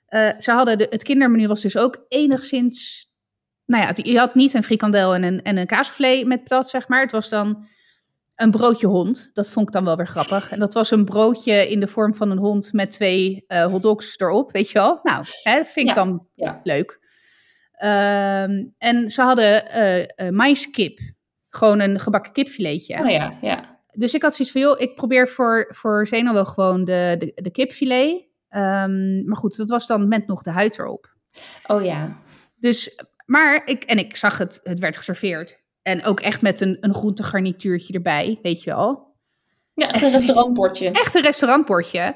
eh, 0.07 0.30
ze 0.38 0.51
hadden 0.51 0.78
de, 0.78 0.88
het 0.89 1.03
kindermenu 1.03 1.47
was 1.47 1.61
dus 1.61 1.78
ook 1.78 2.05
enigszins... 2.07 3.05
Nou 3.65 3.84
ja, 3.84 3.91
je 4.11 4.18
had 4.20 4.36
niet 4.36 4.53
een 4.53 4.63
frikandel 4.63 5.13
en 5.13 5.24
een, 5.24 5.43
en 5.43 5.57
een 5.57 5.65
kaasvlee 5.65 6.26
met 6.26 6.43
patat, 6.43 6.70
zeg 6.70 6.88
maar. 6.88 7.01
Het 7.01 7.11
was 7.11 7.30
dan 7.30 7.65
een 8.36 8.51
broodje 8.51 8.88
hond. 8.88 9.30
Dat 9.34 9.49
vond 9.49 9.68
ik 9.68 9.74
dan 9.74 9.86
wel 9.86 9.95
weer 9.95 10.07
grappig. 10.07 10.51
En 10.51 10.59
dat 10.59 10.74
was 10.74 10.91
een 10.91 11.05
broodje 11.05 11.70
in 11.70 11.80
de 11.80 11.88
vorm 11.88 12.15
van 12.15 12.32
een 12.32 12.38
hond 12.38 12.74
met 12.74 12.91
twee 12.91 13.43
eh 13.47 13.65
hotdogs 13.65 14.18
erop, 14.20 14.51
weet 14.51 14.70
je 14.70 14.80
wel. 14.80 14.99
Nou, 15.03 15.26
hè, 15.43 15.57
dat 15.57 15.68
vind 15.68 15.89
ik 15.89 15.95
Ja, 15.95 16.03
dan 16.03 16.28
ja. 16.36 16.59
leuk. 16.63 16.99
Ehm, 17.78 18.65
en 18.78 19.09
ze 19.09 19.21
hadden 19.21 19.69
eh 19.69 20.03
eh, 20.03 20.34
maiskip. 20.34 20.99
Gewoon 21.49 21.80
een 21.80 21.99
gebakken 21.99 22.32
kipfiletje. 22.32 22.99
Oh 22.99 23.09
ja, 23.09 23.38
ja. 23.41 23.80
Dus 23.91 24.13
ik 24.13 24.21
had 24.21 24.36
zoiets 24.36 24.53
van, 24.53 24.61
joh, 24.61 24.80
ik 24.80 24.95
probeer 24.95 25.28
voor, 25.28 25.67
voor 25.69 26.07
Zeno 26.07 26.34
wel 26.34 26.45
gewoon 26.45 26.84
de, 26.84 27.15
de, 27.19 27.41
de 27.41 27.51
kipfilet. 27.51 28.28
Ehm, 28.49 29.25
maar 29.25 29.38
goed, 29.38 29.57
dat 29.57 29.69
was 29.69 29.88
dan 29.88 30.07
met 30.07 30.28
nog 30.28 30.41
de 30.41 30.51
huid 30.51 30.80
erop. 30.80 31.15
Oh 31.67 31.84
ja. 31.84 32.17
Dus, 32.55 33.03
maar 33.25 33.61
ik, 33.65 33.84
en 33.84 33.97
ik 33.97 34.15
zag 34.15 34.38
het, 34.38 34.59
het 34.63 34.80
werd 34.80 34.97
geserveerd. 34.97 35.59
En 35.82 36.03
ook 36.03 36.19
echt 36.19 36.41
met 36.41 36.61
een, 36.61 36.78
een 36.82 36.93
groentegarnituurtje 36.93 37.93
erbij, 37.93 38.39
weet 38.41 38.63
je 38.63 38.69
wel. 38.69 39.15
Ja, 39.73 39.91
echt 39.91 40.03
een 40.03 40.11
restaurantbordje. 40.11 40.91
Echt 41.03 41.15
een 41.15 41.21
restaurantbordje. 41.21 42.15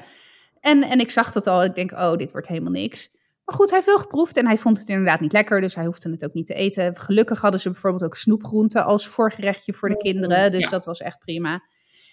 En, 0.60 0.82
en 0.82 1.00
ik 1.00 1.10
zag 1.10 1.32
dat 1.32 1.46
al. 1.46 1.64
Ik 1.64 1.74
denk, 1.74 1.92
oh, 1.92 2.16
dit 2.16 2.32
wordt 2.32 2.46
helemaal 2.46 2.72
niks. 2.72 3.10
Maar 3.44 3.56
goed, 3.56 3.70
hij 3.70 3.78
heeft 3.78 3.90
veel 3.90 4.00
geproefd 4.00 4.36
en 4.36 4.46
hij 4.46 4.58
vond 4.58 4.78
het 4.78 4.88
inderdaad 4.88 5.20
niet 5.20 5.32
lekker. 5.32 5.60
Dus 5.60 5.74
hij 5.74 5.84
hoefde 5.84 6.10
het 6.10 6.24
ook 6.24 6.34
niet 6.34 6.46
te 6.46 6.54
eten. 6.54 6.96
Gelukkig 6.96 7.40
hadden 7.40 7.60
ze 7.60 7.70
bijvoorbeeld 7.70 8.04
ook 8.04 8.16
snoepgroenten 8.16 8.84
als 8.84 9.08
voorgerechtje 9.08 9.72
voor 9.72 9.88
de 9.88 9.94
Mm, 9.94 10.00
kinderen. 10.00 10.50
Dus 10.50 10.60
ja. 10.60 10.68
dat 10.68 10.84
was 10.84 11.00
echt 11.00 11.18
prima. 11.18 11.62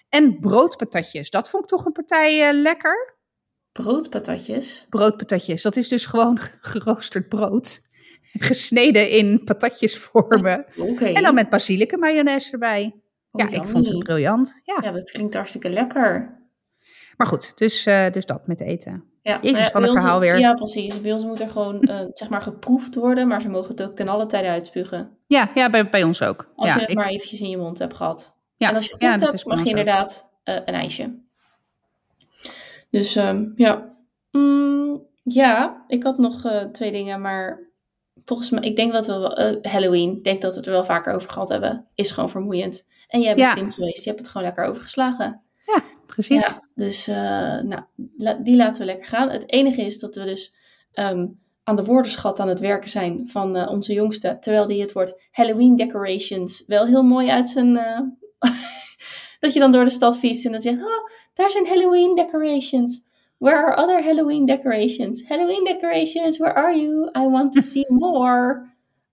En 0.10 0.40
broodpatatjes, 0.40 1.30
dat 1.30 1.50
vond 1.50 1.64
ik 1.64 1.70
toch 1.70 1.86
een 1.86 1.92
partij 1.92 2.48
eh, 2.48 2.54
lekker. 2.62 3.18
Broodpatatjes. 3.72 4.86
Broodpatatjes, 4.90 5.62
dat 5.62 5.76
is 5.76 5.88
dus 5.88 6.06
gewoon 6.06 6.38
geroosterd 6.62 7.30
brood. 7.30 7.88
Gesneden 8.40 9.10
in 9.10 9.42
patatjesvormen. 9.44 10.66
Oké. 10.78 11.06
En 11.06 11.24
dan 11.24 11.34
met 11.34 11.50
basilicum 11.50 12.00
mayonaise 12.00 12.52
erbij. 12.52 13.02
Oh, 13.32 13.50
ja, 13.50 13.62
ik 13.62 13.68
vond 13.68 13.88
het 13.88 14.00
briljant. 14.00 14.62
Ja. 14.64 14.78
Ja, 14.82 14.92
dat 14.92 15.12
klinkt 15.12 15.34
hartstikke 15.34 15.70
lekker. 15.70 16.39
Maar 17.20 17.28
goed, 17.28 17.58
dus, 17.58 17.86
eh, 17.86 18.12
dus 18.12 18.26
dat 18.26 18.48
met 18.48 18.62
eten. 18.62 19.04
Ja, 19.22 19.40
Jezus, 19.42 19.60
ja, 19.60 19.70
van 19.70 19.82
ons- 19.84 19.92
verhaal 19.92 20.20
weer. 20.20 20.40
Ja, 20.40 20.54
precies. 20.54 21.02
Bij 21.02 21.14
ons 21.14 21.24
moet 21.24 21.40
er 21.40 21.50
gewoon, 21.50 21.82
eh, 21.82 22.00
zeg 22.14 22.30
maar, 22.30 22.42
geproefd 22.42 22.96
worden, 22.96 23.28
maar 23.28 23.42
ze 23.42 23.50
mogen 23.50 23.70
het 23.72 23.84
ook 23.84 23.96
ten 23.96 24.08
alle 24.08 24.26
tijde 24.26 24.48
uitspugen. 24.48 25.18
Ja, 25.28 25.50
ja 25.56 25.70
bij, 25.70 25.90
bij 25.90 26.04
ons 26.04 26.22
ook. 26.24 26.52
Als 26.56 26.68
ja, 26.70 26.76
je 26.76 26.82
het 26.82 26.90
ik- 26.90 26.96
maar 26.96 27.08
eventjes 27.08 27.42
in 27.42 27.50
je 27.50 27.58
mond 27.58 27.80
hebt 27.80 27.94
gehad. 27.96 28.36
ja, 28.56 28.70
en 28.70 28.76
als 28.76 28.86
je 28.86 28.96
ja, 28.98 29.12
geproefd 29.12 29.22
hebt, 29.22 29.34
is 29.34 29.44
mag 29.44 29.64
je 29.64 29.70
inderdaad 29.70 30.30
eh, 30.44 30.56
een 30.56 30.74
ijsje. 30.74 31.18
Dus 32.90 33.16
ehm, 33.16 33.46
ja. 33.56 33.96
Mm, 34.32 35.08
ja, 35.24 35.84
ik 35.88 36.04
had 36.04 36.18
nog 36.18 36.52
twee 36.72 36.92
dingen, 36.92 37.22
maar 37.22 37.60
volgens 38.26 38.50
mij, 38.50 38.62
ik 38.62 38.76
denk 38.76 38.92
dat 38.92 39.08
we 39.08 39.14
wel, 39.20 39.60
Halloween, 39.72 40.16
ik 40.18 40.24
denk 40.24 40.42
dat 40.42 40.52
we 40.52 40.58
het 40.58 40.68
er 40.68 40.74
wel 40.74 40.84
vaker 40.86 41.14
over 41.14 41.30
gehad 41.30 41.50
hebben, 41.50 41.88
is 41.96 42.12
gewoon 42.12 42.30
vermoeiend. 42.30 42.88
En 43.08 43.22
jij 43.22 43.36
bent 43.36 43.48
slim 43.48 43.70
geweest, 43.72 44.04
je 44.04 44.10
hebt 44.10 44.22
het 44.22 44.30
gewoon 44.30 44.48
lekker 44.48 44.66
overgeslagen. 44.66 45.42
Precies. 46.06 46.46
Ja, 46.46 46.64
dus 46.76 47.08
eh, 47.08 47.16
nou, 47.62 47.82
la- 48.18 48.34
die 48.44 48.56
laten 48.56 48.80
we 48.80 48.86
lekker 48.86 49.06
gaan. 49.08 49.30
Het 49.30 49.50
enige 49.52 49.82
is 49.82 50.00
dat 50.00 50.16
we 50.16 50.24
dus 50.24 50.56
ehm, 50.92 51.28
aan 51.64 51.76
de 51.76 51.84
woordenschat 51.84 52.40
aan 52.40 52.48
het 52.48 52.60
werken 52.60 52.90
zijn 52.90 53.28
van 53.28 53.56
eh, 53.56 53.70
onze 53.70 53.94
jongste. 53.94 54.38
Terwijl 54.40 54.66
die 54.66 54.82
het 54.82 54.92
woord 54.94 55.22
Halloween 55.32 55.76
decorations 55.76 56.64
wel 56.68 56.86
heel 56.86 57.04
mooi 57.04 57.30
uit 57.30 57.50
zijn... 57.50 57.78
eh, 57.78 58.00
dat 59.40 59.54
je 59.54 59.60
dan 59.60 59.72
door 59.72 59.84
de 59.84 59.90
stad 59.90 60.18
fietst 60.20 60.46
en 60.46 60.52
dan 60.52 60.62
zegt... 60.62 60.78
Oh, 60.78 61.10
daar 61.34 61.52
zijn 61.52 61.68
Halloween 61.68 62.16
decorations. 62.16 63.08
Where 63.38 63.58
are 63.58 63.82
other 63.82 64.04
Halloween 64.04 64.46
decorations? 64.46 65.28
Halloween 65.28 65.64
decorations, 65.64 66.38
where 66.38 66.54
are 66.56 66.80
you? 66.80 67.10
I 67.18 67.30
want 67.30 67.52
to 67.54 67.62
see 67.62 67.86
more. 68.04 68.68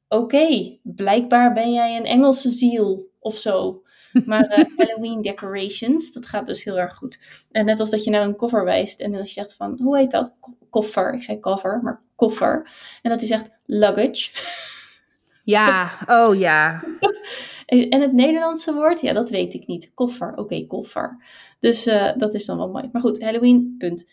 Oké, 0.08 0.78
blijkbaar 0.82 1.52
ben 1.52 1.72
jij 1.72 1.96
een 1.96 2.04
Engelse 2.04 2.50
ziel 2.50 3.06
of 3.18 3.36
zo. 3.36 3.82
Maar 4.24 4.44
eh, 4.44 4.64
Halloween 4.76 5.22
decorations, 5.22 6.12
dat 6.12 6.26
gaat 6.26 6.46
dus 6.46 6.64
heel 6.64 6.78
erg 6.78 6.94
goed. 6.94 7.18
En 7.50 7.64
net 7.64 7.80
als 7.80 7.90
dat 7.90 8.04
je 8.04 8.10
naar 8.10 8.22
een 8.22 8.36
koffer 8.36 8.64
wijst 8.64 9.00
en 9.00 9.12
dan 9.12 9.20
je 9.20 9.26
zegt 9.28 9.54
van, 9.54 9.78
hoe 9.82 9.96
heet 9.98 10.10
dat? 10.10 10.36
Ko- 10.40 10.56
Koffer. 10.70 11.14
Ik 11.14 11.22
zei 11.22 11.38
cover, 11.38 11.80
maar 11.82 12.00
koffer. 12.14 12.72
En 13.02 13.10
dat 13.10 13.18
hij 13.20 13.28
zegt 13.28 13.50
luggage. 13.66 14.30
Ja, 15.44 15.90
oh 16.06 16.38
ja. 16.38 16.84
En 17.66 18.00
het 18.00 18.12
Nederlandse 18.12 18.74
woord, 18.74 19.00
ja, 19.00 19.12
dat 19.12 19.30
weet 19.30 19.54
ik 19.54 19.66
niet. 19.66 19.90
Koffer, 19.94 20.36
oké, 20.36 20.66
koffer. 20.66 21.24
Dus 21.60 21.86
eh, 21.86 22.16
dat 22.16 22.34
is 22.34 22.46
dan 22.46 22.56
wel 22.56 22.68
mooi. 22.70 22.88
Maar 22.92 23.02
goed, 23.02 23.22
Halloween, 23.22 23.74
punt. 23.78 24.08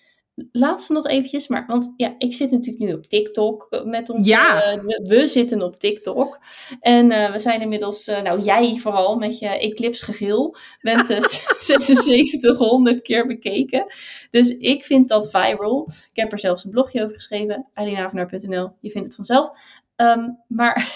Laatste 0.52 0.94
nog 0.94 1.08
eventjes, 1.08 1.48
maar, 1.48 1.66
want 1.68 1.94
ja, 1.98 2.16
ik 2.18 2.34
zit 2.34 2.52
natuurlijk 2.52 2.86
nu 2.86 2.94
op 2.94 3.06
TikTok 3.06 3.68
eh, 3.70 3.84
met 3.84 4.10
ons. 4.10 4.28
Ja. 4.28 4.64
eh, 4.64 4.84
we, 4.84 5.06
we 5.08 5.28
zitten 5.28 5.62
op 5.62 5.80
TikTok. 5.80 6.40
En 6.80 7.12
eh, 7.12 7.32
we 7.32 7.40
zijn 7.40 7.62
inmiddels, 7.62 8.06
nou 8.06 8.42
jij 8.42 8.76
vooral 8.78 9.18
met 9.18 9.40
je 9.40 9.48
eclipse 9.48 10.04
gegil, 10.04 10.56
bent 10.82 11.10
eh, 11.10 11.20
7600 11.60 13.02
keer 13.02 13.28
bekeken. 13.28 13.86
Dus 14.32 14.58
ik 14.58 14.84
vind 14.84 15.08
dat 15.10 15.30
viral. 15.30 15.90
Ik 16.14 16.22
heb 16.22 16.32
er 16.32 16.40
zelfs 16.40 16.64
een 16.64 16.72
blogje 16.72 17.04
over 17.04 17.16
geschreven, 17.16 17.68
eileenavenaar.nl. 17.74 18.72
Je 18.80 18.92
vindt 18.92 19.08
het 19.08 19.16
vanzelf. 19.16 19.52
Ehm, 19.96 20.30
maar 20.48 20.92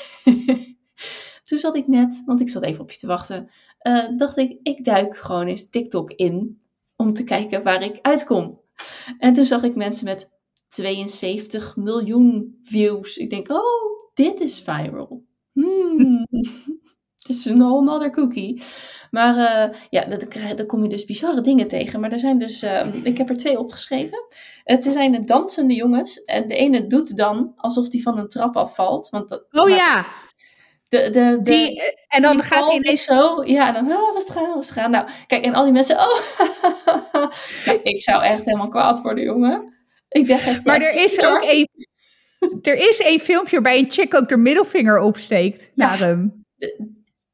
toen 1.48 1.60
zat 1.60 1.76
ik 1.76 1.88
net, 1.88 2.24
want 2.26 2.42
ik 2.42 2.50
zat 2.50 2.64
even 2.64 2.82
op 2.82 2.92
je 2.92 2.98
te 2.98 3.08
wachten, 3.08 3.50
dacht 4.16 4.38
ik, 4.38 4.60
ik 4.64 4.84
duik 4.84 5.18
gewoon 5.18 5.48
eens 5.48 5.70
TikTok 5.70 6.12
in 6.12 6.62
om 6.96 7.14
te 7.14 7.24
kijken 7.24 7.64
waar 7.64 7.84
ik 7.84 8.00
uitkom. 8.02 8.60
En 9.18 9.34
toen 9.34 9.46
zag 9.46 9.64
ik 9.64 9.76
mensen 9.76 10.06
met 10.06 10.30
72 10.68 11.76
miljoen 11.76 12.60
views. 12.64 13.18
Ik 13.18 13.30
denk, 13.30 13.50
oh, 13.52 14.12
dit 14.14 14.40
is 14.40 14.60
viral. 14.60 15.26
Hmm. 15.52 16.28
Het 17.28 17.36
is 17.36 17.46
een 17.46 17.60
whole 17.60 17.92
other 17.92 18.12
cookie. 18.12 18.62
Maar 19.12 19.38
eh, 19.38 19.80
ja, 19.90 20.06
daar 20.06 20.66
kom 20.66 20.84
je 20.84 20.90
dus 20.90 21.06
bizarre 21.06 21.42
dingen 21.42 21.68
tegen. 21.68 22.00
Maar 22.00 22.12
er 22.12 22.20
zijn 22.20 22.40
dus, 22.40 22.62
eh, 22.62 23.04
ik 23.04 23.18
heb 23.18 23.30
er 23.30 23.38
twee 23.38 23.60
opgeschreven. 23.60 24.26
Het 24.64 24.84
zijn 24.84 25.26
dansende 25.26 25.74
jongens. 25.74 26.24
En 26.24 26.48
de 26.48 26.56
ene 26.56 26.88
doet 26.88 27.18
dan 27.18 27.54
alsof 27.56 27.90
die 27.90 28.02
van 28.02 28.18
een 28.18 28.28
trap 28.28 28.58
afvalt. 28.58 29.10
Want 29.10 29.30
dat, 29.30 29.46
Oh 29.52 29.64
maar 29.64 29.70
ja. 29.70 30.06
De, 30.90 31.02
de, 31.02 31.10
de, 31.12 31.40
Die, 31.42 31.82
en 32.08 32.22
dan 32.22 32.38
die 32.38 32.46
gaat 32.46 32.68
hij 32.68 32.76
ineens... 32.78 33.04
zo. 33.04 33.44
Ja, 33.46 33.72
dan, 33.72 33.92
oh, 33.92 34.14
was 34.14 34.24
het 34.24 34.34
gaan, 34.34 34.54
was 34.54 34.70
het 34.70 34.78
gaan. 34.78 34.92
Nou, 34.92 35.08
kijk, 35.28 35.44
en 35.44 35.54
al 35.54 35.64
die 35.64 35.74
mensen, 35.74 35.96
oh. 35.96 36.20
nou, 37.66 37.80
ik 37.84 38.02
zou 38.02 38.24
echt 38.24 38.46
helemaal 38.46 38.68
kwaad 38.70 39.02
worden, 39.02 39.24
jongen. 39.24 39.74
Ik 40.10 40.28
dacht 40.28 40.48
echt, 40.48 40.66
Maar 40.66 40.82
er 40.82 41.04
is 41.04 41.24
ook 41.26 41.44
één... 41.44 41.68
Er 42.62 42.90
is 42.90 43.00
één 43.00 43.20
filmpje 43.20 43.52
waarbij 43.62 43.80
een 43.80 43.92
chick 43.92 44.16
ook 44.16 44.30
de 44.30 44.38
middelvinger 44.38 45.00
opsteekt 45.00 45.72
Ja. 45.74 45.88
naar 45.88 45.98
hem. 46.00 46.46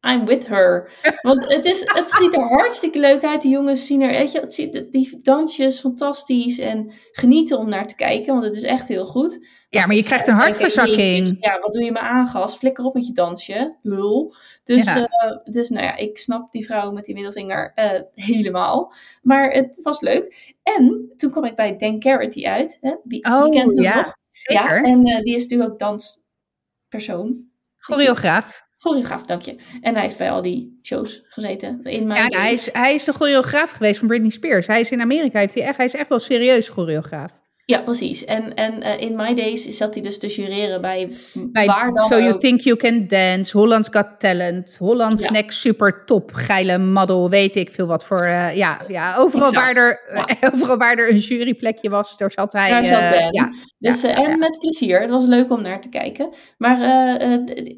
I'm 0.08 0.26
with 0.26 0.48
her. 0.48 0.92
Want 1.22 1.54
het, 1.54 1.66
is, 1.66 1.82
het 1.94 2.12
ziet 2.12 2.34
er 2.34 2.40
hartstikke 2.42 3.00
leuk 3.00 3.24
uit. 3.24 3.42
Die 3.42 3.52
jongens 3.52 3.86
zien 3.86 4.02
er, 4.02 4.10
weet 4.10 4.32
je, 4.32 4.40
het 4.40 4.54
ziet, 4.54 4.92
die 4.92 5.18
dansjes 5.22 5.80
fantastisch. 5.80 6.60
En 6.60 6.94
genieten 7.12 7.58
om 7.58 7.70
naar 7.70 7.88
te 7.88 7.96
kijken, 7.96 8.34
want 8.34 8.46
het 8.46 8.56
is 8.56 8.64
echt 8.64 8.88
heel 8.88 9.06
goed. 9.06 9.48
Ja, 9.74 9.86
maar 9.86 9.96
je 9.96 10.04
krijgt 10.04 10.28
een 10.28 10.34
Kijk, 10.38 10.46
hartverzakking. 10.46 11.38
Ja, 11.40 11.60
wat 11.60 11.74
doe 11.74 11.84
je 11.84 11.92
me 11.92 12.00
aan, 12.00 12.28
gas? 12.28 12.56
Flikker 12.58 12.84
op 12.86 12.94
met 12.94 13.08
je 13.08 13.14
dansje, 13.14 13.76
lul. 13.82 14.36
Dus, 14.64 14.94
Ja. 14.94 15.06
eh, 15.06 15.38
dus 15.54 15.70
nou 15.70 15.84
ja, 15.86 15.96
ik 15.96 16.18
snap 16.18 16.52
die 16.52 16.66
vrouw 16.66 16.92
met 16.92 17.06
die 17.06 17.14
middelvinger 17.16 17.72
eh, 17.76 18.02
helemaal. 18.14 18.94
Maar 19.22 19.52
het 19.52 19.80
was 19.82 20.00
leuk. 20.02 20.54
En 20.64 21.12
toen 21.18 21.32
kwam 21.32 21.46
ik 21.46 21.56
bij 21.56 21.76
Dan 21.76 22.00
Carity 22.00 22.46
uit. 22.46 22.78
Hè? 22.82 22.96
Wie 23.04 23.26
Oh, 23.26 23.50
kent 23.50 23.74
hem 23.74 23.84
ja, 23.84 23.96
nog? 23.96 24.16
Ja, 24.50 24.82
en 24.82 25.06
eh, 25.06 25.22
die 25.22 25.36
is 25.36 25.42
natuurlijk 25.42 25.72
ook 25.72 25.80
danspersoon. 25.80 27.46
Choreograaf. 27.78 28.62
Choreograaf, 28.78 29.24
dank 29.26 29.42
je. 29.42 29.56
En 29.82 29.94
hij 29.94 30.04
heeft 30.04 30.18
bij 30.18 30.32
al 30.32 30.42
die 30.42 30.80
shows 30.84 31.24
gezeten. 31.30 31.84
In 31.84 32.08
mijn 32.08 32.20
Ja, 32.22 32.28
nou, 32.28 32.42
hij, 32.42 32.52
is, 32.54 32.74
hij 32.74 32.94
is 32.94 33.04
de 33.04 33.14
choreograaf 33.14 33.72
geweest 33.72 34.00
van 34.00 34.08
Britney 34.08 34.30
Spears. 34.30 34.68
Hij 34.68 34.80
is 34.80 34.92
in 34.92 35.02
Amerika, 35.02 35.40
heeft 35.40 35.54
hij, 35.54 35.64
echt, 35.64 35.78
hij 35.78 35.86
is 35.86 35.96
echt 35.96 36.10
wel 36.10 36.20
serieus 36.20 36.70
choreograaf. 36.70 37.42
Ja, 37.66 37.82
precies. 37.82 38.26
En, 38.26 38.54
en 38.54 38.82
eh, 38.82 39.00
in 39.02 39.16
My 39.16 39.34
Days 39.34 39.64
zat 39.78 39.94
hij 39.94 40.04
dus 40.04 40.20
te 40.20 40.28
jureren 40.28 40.82
bij, 40.82 41.10
Bij 41.52 41.66
waar 41.66 41.94
dan 41.94 42.08
So 42.08 42.18
You 42.20 42.34
ook. 42.34 42.40
Think 42.40 42.60
You 42.60 42.78
Can 42.78 43.08
Dance, 43.08 43.58
Holland's 43.58 43.90
Got 43.92 44.08
Talent, 44.18 44.76
Holland's 44.80 45.22
Ja. 45.24 45.32
Next 45.32 45.60
Super 45.60 46.06
Top, 46.06 46.32
geile 46.34 46.78
model, 46.78 47.30
weet 47.30 47.56
ik 47.56 47.72
veel 47.72 47.88
wat 47.88 48.06
voor. 48.06 48.22
eh, 48.22 48.56
ja, 48.56 48.82
ja, 48.88 49.16
overal, 49.18 49.48
Exact. 49.48 49.76
waar 49.76 49.86
er, 49.86 50.00
overal 50.54 50.78
waar 50.78 50.98
er 50.98 51.10
een 51.10 51.18
juryplekje 51.18 51.90
was, 51.90 52.18
daar 52.18 52.32
zat 52.32 52.54
hij. 52.54 52.70
Daar 52.70 52.86
zat 52.86 53.20
eh, 53.20 53.28
ja, 53.32 53.50
Dus, 53.80 54.02
ja, 54.02 54.24
en 54.24 54.40
met 54.40 54.58
plezier. 54.60 55.02
Het 55.02 55.10
was 55.10 55.26
leuk 55.26 55.52
om 55.52 55.62
naar 55.62 55.82
te 55.82 55.90
kijken. 55.90 56.30
Maar 56.58 56.78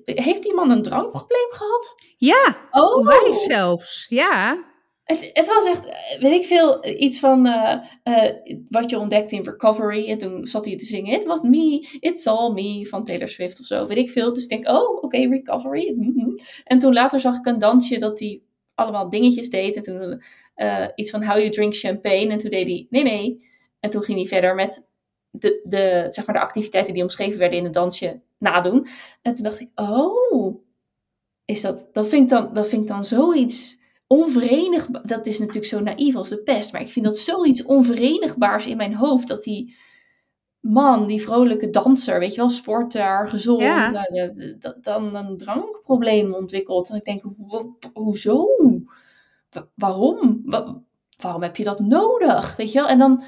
heeft 0.06 0.44
die 0.44 0.54
man 0.54 0.72
een 0.72 0.82
drankprobleem 0.82 1.48
gehad? 1.50 1.96
ja, 2.18 2.56
Oh, 2.72 2.96
onwijs 2.96 3.44
zelfs. 3.44 4.06
Ja, 4.10 4.58
Het, 5.06 5.30
het 5.34 5.48
was 5.48 5.66
echt, 5.66 5.86
eh, 5.86 6.20
weet 6.20 6.40
ik 6.40 6.46
veel, 6.46 6.88
iets 6.88 7.20
van 7.20 7.46
eh, 7.46 7.78
eh, 8.04 8.36
wat 8.70 8.90
je 8.90 9.00
ontdekt 9.00 9.32
in 9.32 9.44
Recovery. 9.44 10.10
En 10.10 10.18
toen 10.18 10.46
zat 10.46 10.66
hij 10.66 10.78
te 10.78 10.86
zingen, 10.86 11.14
It 11.14 11.26
was 11.26 11.42
me, 11.42 11.88
it's 12.00 12.28
all 12.28 12.54
me, 12.54 12.86
van 12.86 13.04
Taylor 13.04 13.28
Swift 13.28 13.60
of 13.60 13.66
zo, 13.66 13.88
weet 13.88 13.98
ik 13.98 14.10
veel. 14.10 14.34
Dus 14.34 14.44
ik 14.44 14.50
denk, 14.50 14.68
oh, 14.68 15.04
oké, 15.04 15.18
Recovery. 15.18 15.94
Mhm. 15.98 16.38
En 16.64 16.80
toen 16.80 16.94
later 16.94 17.20
zag 17.20 17.38
ik 17.38 17.46
een 17.46 17.60
dansje 17.60 17.98
dat 17.98 18.20
hij 18.20 18.42
allemaal 18.76 19.10
dingetjes 19.10 19.50
deed. 19.50 19.76
En 19.76 19.84
toen 19.84 20.22
iets 20.96 21.10
van 21.10 21.24
How 21.24 21.38
You 21.38 21.50
Drink 21.50 21.76
Champagne. 21.76 22.28
En 22.28 22.38
toen 22.38 22.50
deed 22.50 22.68
hij, 22.68 22.88
nee, 22.90 23.04
nee. 23.04 23.50
En 23.80 23.90
toen 23.90 24.04
ging 24.04 24.18
hij 24.18 24.28
verder 24.28 24.56
met 24.56 24.86
de, 25.32 25.62
de, 25.64 26.06
zeg 26.10 26.26
maar 26.26 26.36
de 26.36 26.42
activiteiten 26.42 26.94
die 26.94 27.02
omschreven 27.02 27.40
werden 27.40 27.58
in 27.58 27.64
het 27.64 27.74
dansje 27.74 28.22
nadoen. 28.38 28.88
En 29.22 29.34
toen 29.34 29.44
dacht 29.44 29.60
ik, 29.60 29.70
oh, 29.76 30.64
is 31.46 31.62
dat, 31.62 31.90
dat 31.92 32.08
vind 32.08 32.30
dan, 32.30 32.54
dat 32.54 32.68
vind 32.68 32.82
ik 32.82 32.88
dan 32.88 33.04
zoiets 33.04 33.84
onverenigbaar. 34.08 35.08
Dat 35.08 35.26
is 35.26 35.40
natuurlijk 35.40 35.66
zo 35.66 35.80
naïef 35.80 36.16
als 36.16 36.30
de 36.30 36.44
pest, 36.44 36.72
maar 36.72 36.82
ik 36.82 36.90
vind 36.90 37.06
dat 37.06 37.18
zoiets 37.18 37.64
onverenigbaars 37.64 38.66
in 38.66 38.78
mijn 38.78 38.96
hoofd. 38.96 39.28
Dat 39.28 39.44
die 39.44 39.76
man, 40.60 41.08
die 41.08 41.22
vrolijke 41.22 41.70
danser, 41.70 42.20
weet 42.20 42.32
je 42.32 42.38
wel, 42.38 42.50
sporter, 42.50 43.28
gezond, 43.28 43.62
ja. 43.62 44.10
uh, 44.10 44.30
dan 44.82 45.16
een 45.16 45.38
drankprobleem 45.38 46.34
ontwikkelt. 46.34 46.90
En 46.90 46.96
ik 46.96 47.04
denk, 47.04 47.24
hoezo? 47.94 48.48
waarom? 49.76 50.44
waarom 51.18 51.42
heb 51.42 51.56
je 51.56 51.64
dat 51.64 51.80
nodig? 51.80 52.56
Weet 52.56 52.72
je 52.72 52.80
wel? 52.80 52.88
En 52.88 52.98
dan, 52.98 53.24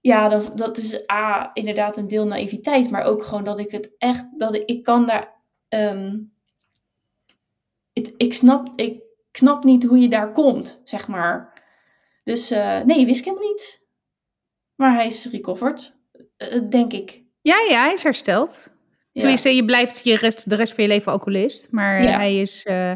ja, 0.00 0.28
dat, 0.28 0.56
dat 0.56 0.78
is 0.78 1.10
A, 1.10 1.50
inderdaad 1.52 1.96
een 1.96 2.08
deel 2.08 2.26
naïviteit, 2.26 2.90
maar 2.90 3.04
ook 3.04 3.24
gewoon 3.24 3.44
dat 3.44 3.58
ik 3.58 3.70
het 3.70 3.94
echt, 3.98 4.28
dat 4.38 4.54
ik, 4.54 4.64
ik 4.64 4.82
kan 4.82 5.06
daar. 5.06 5.32
Um, 5.68 6.32
ik, 8.16 8.34
snap, 8.34 8.72
ik 8.76 9.02
snap 9.36 9.64
niet 9.64 9.84
hoe 9.84 9.98
je 9.98 10.08
daar 10.08 10.32
komt, 10.32 10.80
zeg 10.84 11.08
maar. 11.08 11.62
Dus 12.24 12.52
uh, 12.52 12.80
nee, 12.80 13.06
wist 13.06 13.18
ik 13.18 13.24
helemaal 13.24 13.48
niet. 13.48 13.86
Maar 14.74 14.94
hij 14.94 15.06
is 15.06 15.28
recovered, 15.30 15.98
uh, 16.38 16.70
denk 16.70 16.92
ik. 16.92 17.22
Ja, 17.40 17.56
ja, 17.68 17.82
hij 17.82 17.92
is 17.92 18.02
hersteld. 18.02 18.72
Ja. 19.12 19.20
Tenminste, 19.20 19.56
je 19.56 19.64
blijft 19.64 20.04
je 20.04 20.16
rest, 20.16 20.50
de 20.50 20.54
rest 20.54 20.74
van 20.74 20.84
je 20.84 20.90
leven 20.90 21.12
alcoholist. 21.12 21.66
Maar 21.70 22.02
ja. 22.02 22.16
hij 22.16 22.40
is, 22.40 22.64
uh, 22.64 22.92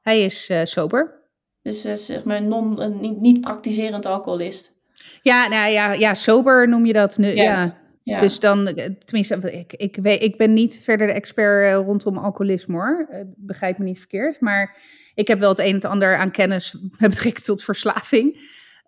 hij 0.00 0.20
is 0.20 0.50
sober. 0.62 1.24
Dus 1.62 1.80
zeg 1.80 2.24
maar 2.24 2.42
non, 2.42 2.98
niet, 3.00 3.20
niet 3.20 3.40
praktiserend 3.40 4.06
alcoholist. 4.06 4.74
Ja, 5.22 5.48
nou 5.48 5.70
ja, 5.70 5.92
ja, 5.92 6.14
sober 6.14 6.68
noem 6.68 6.86
je 6.86 6.92
dat 6.92 7.18
nu. 7.18 7.34
Ja. 7.34 7.42
ja. 7.42 7.76
Dus 8.06 8.40
dan, 8.40 8.74
tenminste, 9.04 9.52
ik, 9.52 9.72
ik, 9.72 9.96
weet, 9.96 10.22
ik 10.22 10.36
ben 10.36 10.52
niet 10.52 10.80
verder 10.82 11.06
de 11.06 11.12
expert 11.12 11.84
rondom 11.84 12.18
alcoholisme 12.18 12.74
hoor. 12.74 13.08
Begrijp 13.36 13.78
me 13.78 13.84
niet 13.84 13.98
verkeerd. 13.98 14.40
Maar 14.40 14.78
ik 15.14 15.28
heb 15.28 15.38
wel 15.38 15.48
het 15.48 15.58
een 15.58 15.64
en 15.64 15.74
het 15.74 15.84
ander 15.84 16.16
aan 16.16 16.30
kennis 16.30 16.72
met 16.98 17.10
betrekking 17.10 17.44
tot 17.44 17.64
verslaving. 17.64 18.38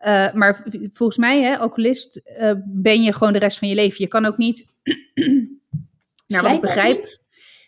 Uh, 0.00 0.32
maar 0.32 0.66
volgens 0.92 1.18
mij, 1.18 1.42
hè, 1.42 1.56
alcoholist, 1.56 2.20
uh, 2.40 2.52
ben 2.64 3.02
je 3.02 3.12
gewoon 3.12 3.32
de 3.32 3.38
rest 3.38 3.58
van 3.58 3.68
je 3.68 3.74
leven. 3.74 3.96
Je 3.98 4.08
kan 4.08 4.24
ook 4.24 4.36
niet. 4.36 4.64
nou, 6.26 6.42
wat 6.42 6.52
ik 6.54 6.60
begrijp. 6.60 7.06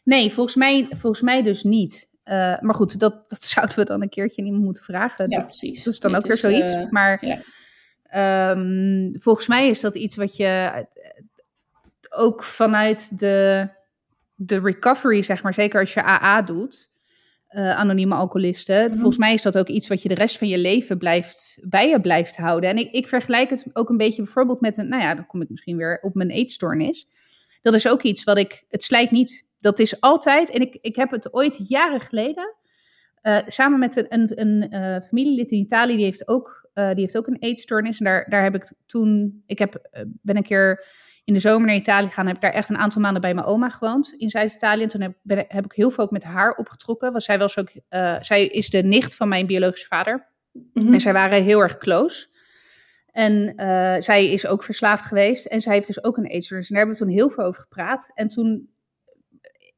Nee, 0.04 0.32
volgens 0.32 0.56
mij, 0.56 0.86
volgens 0.90 1.22
mij 1.22 1.42
dus 1.42 1.62
niet. 1.62 2.08
Uh, 2.24 2.58
maar 2.60 2.74
goed, 2.74 2.98
dat, 2.98 3.28
dat 3.28 3.44
zouden 3.54 3.76
we 3.76 3.84
dan 3.84 4.02
een 4.02 4.08
keertje 4.08 4.42
niet 4.42 4.52
moeten 4.52 4.84
vragen. 4.84 5.30
Ja, 5.30 5.42
precies. 5.42 5.84
Dat 5.84 5.92
is 5.92 6.00
dan 6.00 6.14
ook 6.14 6.26
weer 6.26 6.36
zoiets. 6.36 6.76
maar 6.90 7.26
ja. 8.10 8.50
um, 8.50 9.12
volgens 9.20 9.46
mij 9.46 9.68
is 9.68 9.80
dat 9.80 9.94
iets 9.94 10.16
wat 10.16 10.36
je 10.36 10.86
ook 12.10 12.42
vanuit 12.42 13.18
de, 13.18 13.68
de 14.34 14.60
recovery, 14.60 15.22
zeg 15.22 15.42
maar, 15.42 15.54
zeker 15.54 15.80
als 15.80 15.94
je 15.94 16.04
AA 16.04 16.42
doet 16.42 16.90
uh, 17.50 17.76
anonieme 17.76 18.14
alcoholisten. 18.14 18.84
Mhm. 18.84 18.94
Volgens 18.94 19.18
mij 19.18 19.32
is 19.32 19.42
dat 19.42 19.58
ook 19.58 19.68
iets 19.68 19.88
wat 19.88 20.02
je 20.02 20.08
de 20.08 20.14
rest 20.14 20.38
van 20.38 20.48
je 20.48 20.58
leven 20.58 20.98
blijft, 20.98 21.58
bij 21.62 21.88
je 21.88 22.00
blijft 22.00 22.36
houden. 22.36 22.70
En 22.70 22.76
ik, 22.76 22.90
ik 22.92 23.08
vergelijk 23.08 23.50
het 23.50 23.66
ook 23.72 23.88
een 23.88 23.96
beetje 23.96 24.22
bijvoorbeeld 24.22 24.60
met 24.60 24.76
een, 24.76 24.88
nou 24.88 25.02
ja, 25.02 25.14
dan 25.14 25.26
kom 25.26 25.42
ik 25.42 25.48
misschien 25.48 25.76
weer 25.76 25.98
op 26.02 26.14
mijn 26.14 26.30
eetstoornis. 26.30 27.06
Dat 27.62 27.74
is 27.74 27.88
ook 27.88 28.02
iets 28.02 28.24
wat 28.24 28.38
ik, 28.38 28.64
het 28.68 28.82
slijt 28.82 29.10
niet. 29.10 29.46
Dat 29.60 29.78
is 29.78 30.00
altijd, 30.00 30.50
en 30.50 30.60
ik, 30.60 30.78
ik 30.80 30.96
heb 30.96 31.10
het 31.10 31.34
ooit 31.34 31.68
jaren 31.68 32.00
geleden, 32.00 32.54
uh, 33.22 33.38
samen 33.46 33.78
met 33.78 33.96
een, 33.96 34.06
een, 34.08 34.40
een 34.40 34.74
uh, 34.74 35.00
familielid 35.00 35.50
in 35.50 35.58
Italië, 35.58 35.96
die 35.96 36.04
heeft 36.04 36.28
ook, 36.28 36.58
die 36.74 37.00
heeft 37.00 37.16
ook 37.16 37.26
een 37.26 37.38
eetstoornis. 37.38 37.98
En 37.98 38.04
daar, 38.04 38.26
daar 38.28 38.42
heb 38.42 38.54
ik 38.54 38.72
toen, 38.86 39.42
ik 39.46 39.58
heb, 39.58 39.88
ben 40.22 40.36
een 40.36 40.42
keer 40.42 40.84
in 41.30 41.36
de 41.36 41.42
zomer 41.42 41.66
naar 41.66 41.76
Italië 41.76 42.08
gaan, 42.08 42.26
heb 42.26 42.36
ik 42.36 42.42
daar 42.42 42.52
echt 42.52 42.68
een 42.68 42.78
aantal 42.78 43.00
maanden 43.00 43.20
bij 43.20 43.34
mijn 43.34 43.46
oma 43.46 43.68
gewoond 43.68 44.14
in 44.16 44.30
Zuid-Italië. 44.30 44.82
En 44.82 44.88
toen 44.88 45.00
heb, 45.00 45.14
heb, 45.48 45.64
ik 45.64 45.72
heel 45.72 45.90
veel 45.90 46.04
ook 46.04 46.10
met 46.10 46.24
haar 46.24 46.54
opgetrokken. 46.54 47.10
Want 47.10 47.22
zij, 47.22 47.38
was 47.38 47.58
ook, 47.58 47.68
uh, 47.90 48.16
zij 48.20 48.46
is 48.46 48.70
de 48.70 48.82
nicht 48.82 49.14
van 49.14 49.28
mijn 49.28 49.46
biologische 49.46 49.86
vader. 49.86 50.26
Mhm. 50.72 50.92
En 50.92 51.00
zij 51.00 51.12
waren 51.12 51.42
heel 51.42 51.60
erg 51.60 51.78
close. 51.78 52.26
En 53.10 53.52
uh, 53.56 53.94
zij 53.98 54.26
is 54.26 54.46
ook 54.46 54.62
verslaafd 54.62 55.04
geweest. 55.04 55.46
En 55.46 55.60
zij 55.60 55.74
heeft 55.74 55.86
dus 55.86 56.04
ook 56.04 56.16
een 56.16 56.24
eetstoornis. 56.24 56.68
En 56.68 56.74
daar 56.74 56.84
hebben 56.84 57.00
we 57.00 57.06
toen 57.06 57.16
heel 57.16 57.30
veel 57.30 57.44
over 57.44 57.60
gepraat. 57.60 58.10
En 58.14 58.28
toen 58.28 58.68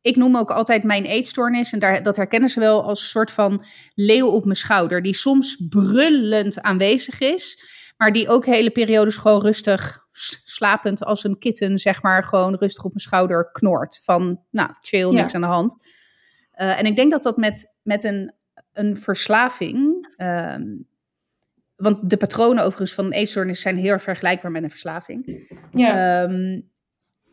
ik 0.00 0.16
noem 0.16 0.36
ook 0.36 0.50
altijd 0.50 0.82
mijn 0.82 1.04
eetstoornis, 1.04 1.72
en 1.72 1.78
daar, 1.78 2.02
dat 2.02 2.16
herkennen 2.16 2.48
ze 2.48 2.60
wel 2.60 2.82
als 2.82 3.00
een 3.00 3.08
soort 3.08 3.30
van 3.30 3.64
leeuw 3.94 4.28
op 4.28 4.44
mijn 4.44 4.56
schouder, 4.56 5.02
die 5.02 5.14
soms 5.14 5.66
brullend 5.68 6.60
aanwezig 6.60 7.20
is, 7.20 7.58
maar 7.96 8.12
die 8.12 8.28
ook 8.28 8.46
hele 8.46 8.70
periodes 8.70 9.16
gewoon 9.16 9.40
rustig 9.40 10.01
slapend 10.44 11.04
als 11.04 11.24
een 11.24 11.38
kitten, 11.38 11.78
zeg 11.78 12.02
maar, 12.02 12.24
gewoon 12.24 12.54
rustig 12.54 12.84
op 12.84 12.90
mijn 12.90 13.04
schouder 13.04 13.50
knort. 13.52 14.00
Van, 14.04 14.40
nou, 14.50 14.70
chill, 14.80 15.10
niks 15.10 15.34
aan 15.34 15.40
de 15.40 15.46
hand. 15.46 15.76
Uh, 16.54 16.78
en 16.78 16.86
ik 16.86 16.96
denk 16.96 17.10
dat 17.10 17.22
dat 17.22 17.36
met, 17.36 17.74
met 17.82 18.04
een, 18.04 18.32
een 18.72 19.00
verslaving. 19.00 20.08
Um, 20.16 20.90
want 21.76 22.10
de 22.10 22.16
patronen 22.16 22.64
overigens 22.64 22.92
van 22.92 23.04
een 23.04 23.12
eetstoornis 23.12 23.60
zijn 23.60 23.76
heel 23.76 23.90
erg 23.90 24.02
vergelijkbaar 24.02 24.50
met 24.50 24.62
een 24.62 24.70
verslaving. 24.70 25.48
Ja. 25.70 26.22
Um, 26.22 26.70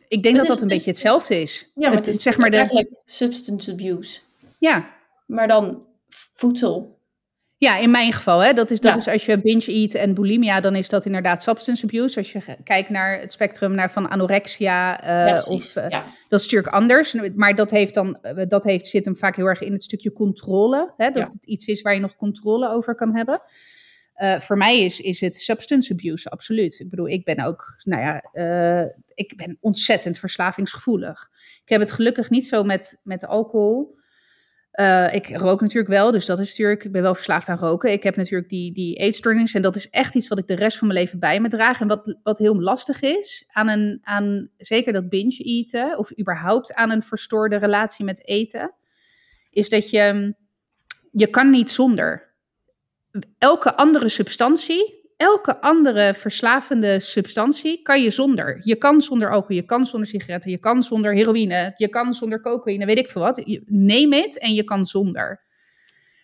ik 0.08 0.22
denk 0.22 0.36
dat 0.36 0.46
dat 0.46 0.60
een 0.60 0.68
beetje 0.68 0.90
hetzelfde 0.90 1.40
is. 1.40 1.70
Ja, 1.74 1.88
maar 1.88 1.96
het, 1.96 2.06
is 2.06 2.22
zeg 2.22 2.36
maar 2.36 2.50
de... 2.50 2.56
eigenlijk 2.56 3.00
substance 3.04 3.72
abuse. 3.72 4.20
Ja. 4.58 4.90
Maar 5.26 5.48
dan 5.48 5.86
voedsel. 6.08 6.99
Ja, 7.60 7.78
in 7.78 7.90
mijn 7.90 8.12
geval. 8.12 8.40
Hè, 8.40 8.52
dat, 8.52 8.70
is, 8.70 8.80
dat 8.80 8.96
is 8.96 9.08
als 9.08 9.26
je 9.26 9.40
binge 9.40 9.72
eat 9.72 9.94
en 9.94 10.14
bulimia, 10.14 10.60
dan 10.60 10.74
is 10.74 10.88
dat 10.88 11.06
inderdaad 11.06 11.42
substance 11.42 11.84
abuse. 11.84 12.18
Als 12.18 12.32
je 12.32 12.40
kijkt 12.64 12.88
naar 12.88 13.20
het 13.20 13.32
spectrum 13.32 13.74
naar 13.74 13.90
van 13.90 14.08
anorexia, 14.08 15.04
uh, 15.34 15.48
of, 15.48 15.76
uh, 15.76 15.88
dat 16.28 16.40
is 16.40 16.46
natuurlijk 16.46 16.74
anders. 16.74 17.14
Maar 17.34 17.54
dat, 17.54 17.70
heeft 17.70 17.94
dan, 17.94 18.18
uh, 18.22 18.42
dat 18.48 18.64
heeft, 18.64 18.86
zit 18.86 19.04
hem 19.04 19.16
vaak 19.16 19.36
heel 19.36 19.46
erg 19.46 19.60
in 19.60 19.72
het 19.72 19.82
stukje 19.82 20.12
controle. 20.12 20.92
Hè, 20.96 21.10
dat 21.10 21.32
het 21.32 21.44
iets 21.44 21.66
is 21.66 21.82
waar 21.82 21.94
je 21.94 22.00
nog 22.00 22.16
controle 22.16 22.70
over 22.70 22.94
kan 22.94 23.16
hebben. 23.16 23.40
voor 24.38 24.56
mij 24.56 24.84
is, 24.84 25.00
is 25.00 25.20
het 25.20 25.36
substance 25.36 25.92
abuse, 25.92 26.28
absoluut. 26.28 26.78
Ik 26.80 26.90
bedoel, 26.90 27.08
ik 27.08 27.24
ben 27.24 27.40
ook, 27.44 27.74
nou 27.84 28.02
ja, 28.02 28.22
ik 29.14 29.36
ben 29.36 29.56
ontzettend 29.60 30.18
verslavingsgevoelig. 30.18 31.28
Ik 31.62 31.68
heb 31.68 31.80
het 31.80 31.92
gelukkig 31.92 32.30
niet 32.30 32.46
zo 32.46 32.64
met, 32.64 33.00
met 33.02 33.26
alcohol. 33.26 33.98
Uh, 34.74 35.14
ik 35.14 35.36
rook 35.36 35.60
natuurlijk 35.60 35.88
wel, 35.88 36.10
dus 36.10 36.26
dat 36.26 36.38
is 36.38 36.48
natuurlijk, 36.48 36.84
ik 36.84 36.92
ben 36.92 37.02
wel 37.02 37.14
verslaafd 37.14 37.48
aan 37.48 37.58
roken. 37.58 37.92
Ik 37.92 38.02
heb 38.02 38.16
natuurlijk 38.16 38.48
die, 38.48 38.72
die 38.72 38.96
eetstoornis 38.96 39.54
en 39.54 39.62
dat 39.62 39.76
is 39.76 39.90
echt 39.90 40.14
iets 40.14 40.28
wat 40.28 40.38
ik 40.38 40.46
de 40.46 40.54
rest 40.54 40.78
van 40.78 40.88
mijn 40.88 41.00
leven 41.00 41.18
bij 41.18 41.40
me 41.40 41.48
draag. 41.48 41.80
En 41.80 41.88
wat, 41.88 42.16
wat 42.22 42.38
heel 42.38 42.60
lastig 42.60 43.00
is 43.00 43.48
aan, 43.48 43.68
een, 43.68 43.98
aan 44.02 44.50
zeker 44.56 44.92
dat 44.92 45.08
binge 45.08 45.36
eten, 45.36 45.98
of 45.98 46.18
überhaupt 46.18 46.74
aan 46.74 46.90
een 46.90 47.02
verstoorde 47.02 47.56
relatie 47.56 48.04
met 48.04 48.26
eten, 48.26 48.74
is 49.50 49.68
dat 49.68 49.90
je, 49.90 50.34
je 51.12 51.26
kan 51.26 51.50
niet 51.50 51.70
zonder. 51.70 52.28
Elke 53.38 53.76
andere 53.76 54.08
substantie 54.08 54.99
elke 55.20 55.60
andere 55.60 56.14
verslavende 56.14 57.00
substantie 57.00 57.82
kan 57.82 58.02
je 58.02 58.10
zonder. 58.10 58.60
Je 58.62 58.76
kan 58.76 59.00
zonder 59.02 59.30
alcohol, 59.30 59.56
je 59.56 59.64
kan 59.64 59.86
zonder 59.86 60.08
sigaretten, 60.08 60.50
je 60.50 60.58
kan 60.58 60.82
zonder 60.82 61.14
heroïne, 61.14 61.74
je 61.76 61.88
kan 61.88 62.14
zonder 62.14 62.40
cocaïne, 62.40 62.86
weet 62.86 62.98
ik 62.98 63.08
veel 63.08 63.22
wat. 63.22 63.42
Neem 63.66 64.12
het 64.12 64.38
en 64.38 64.54
je 64.54 64.64
kan 64.64 64.84
zonder. 64.84 65.42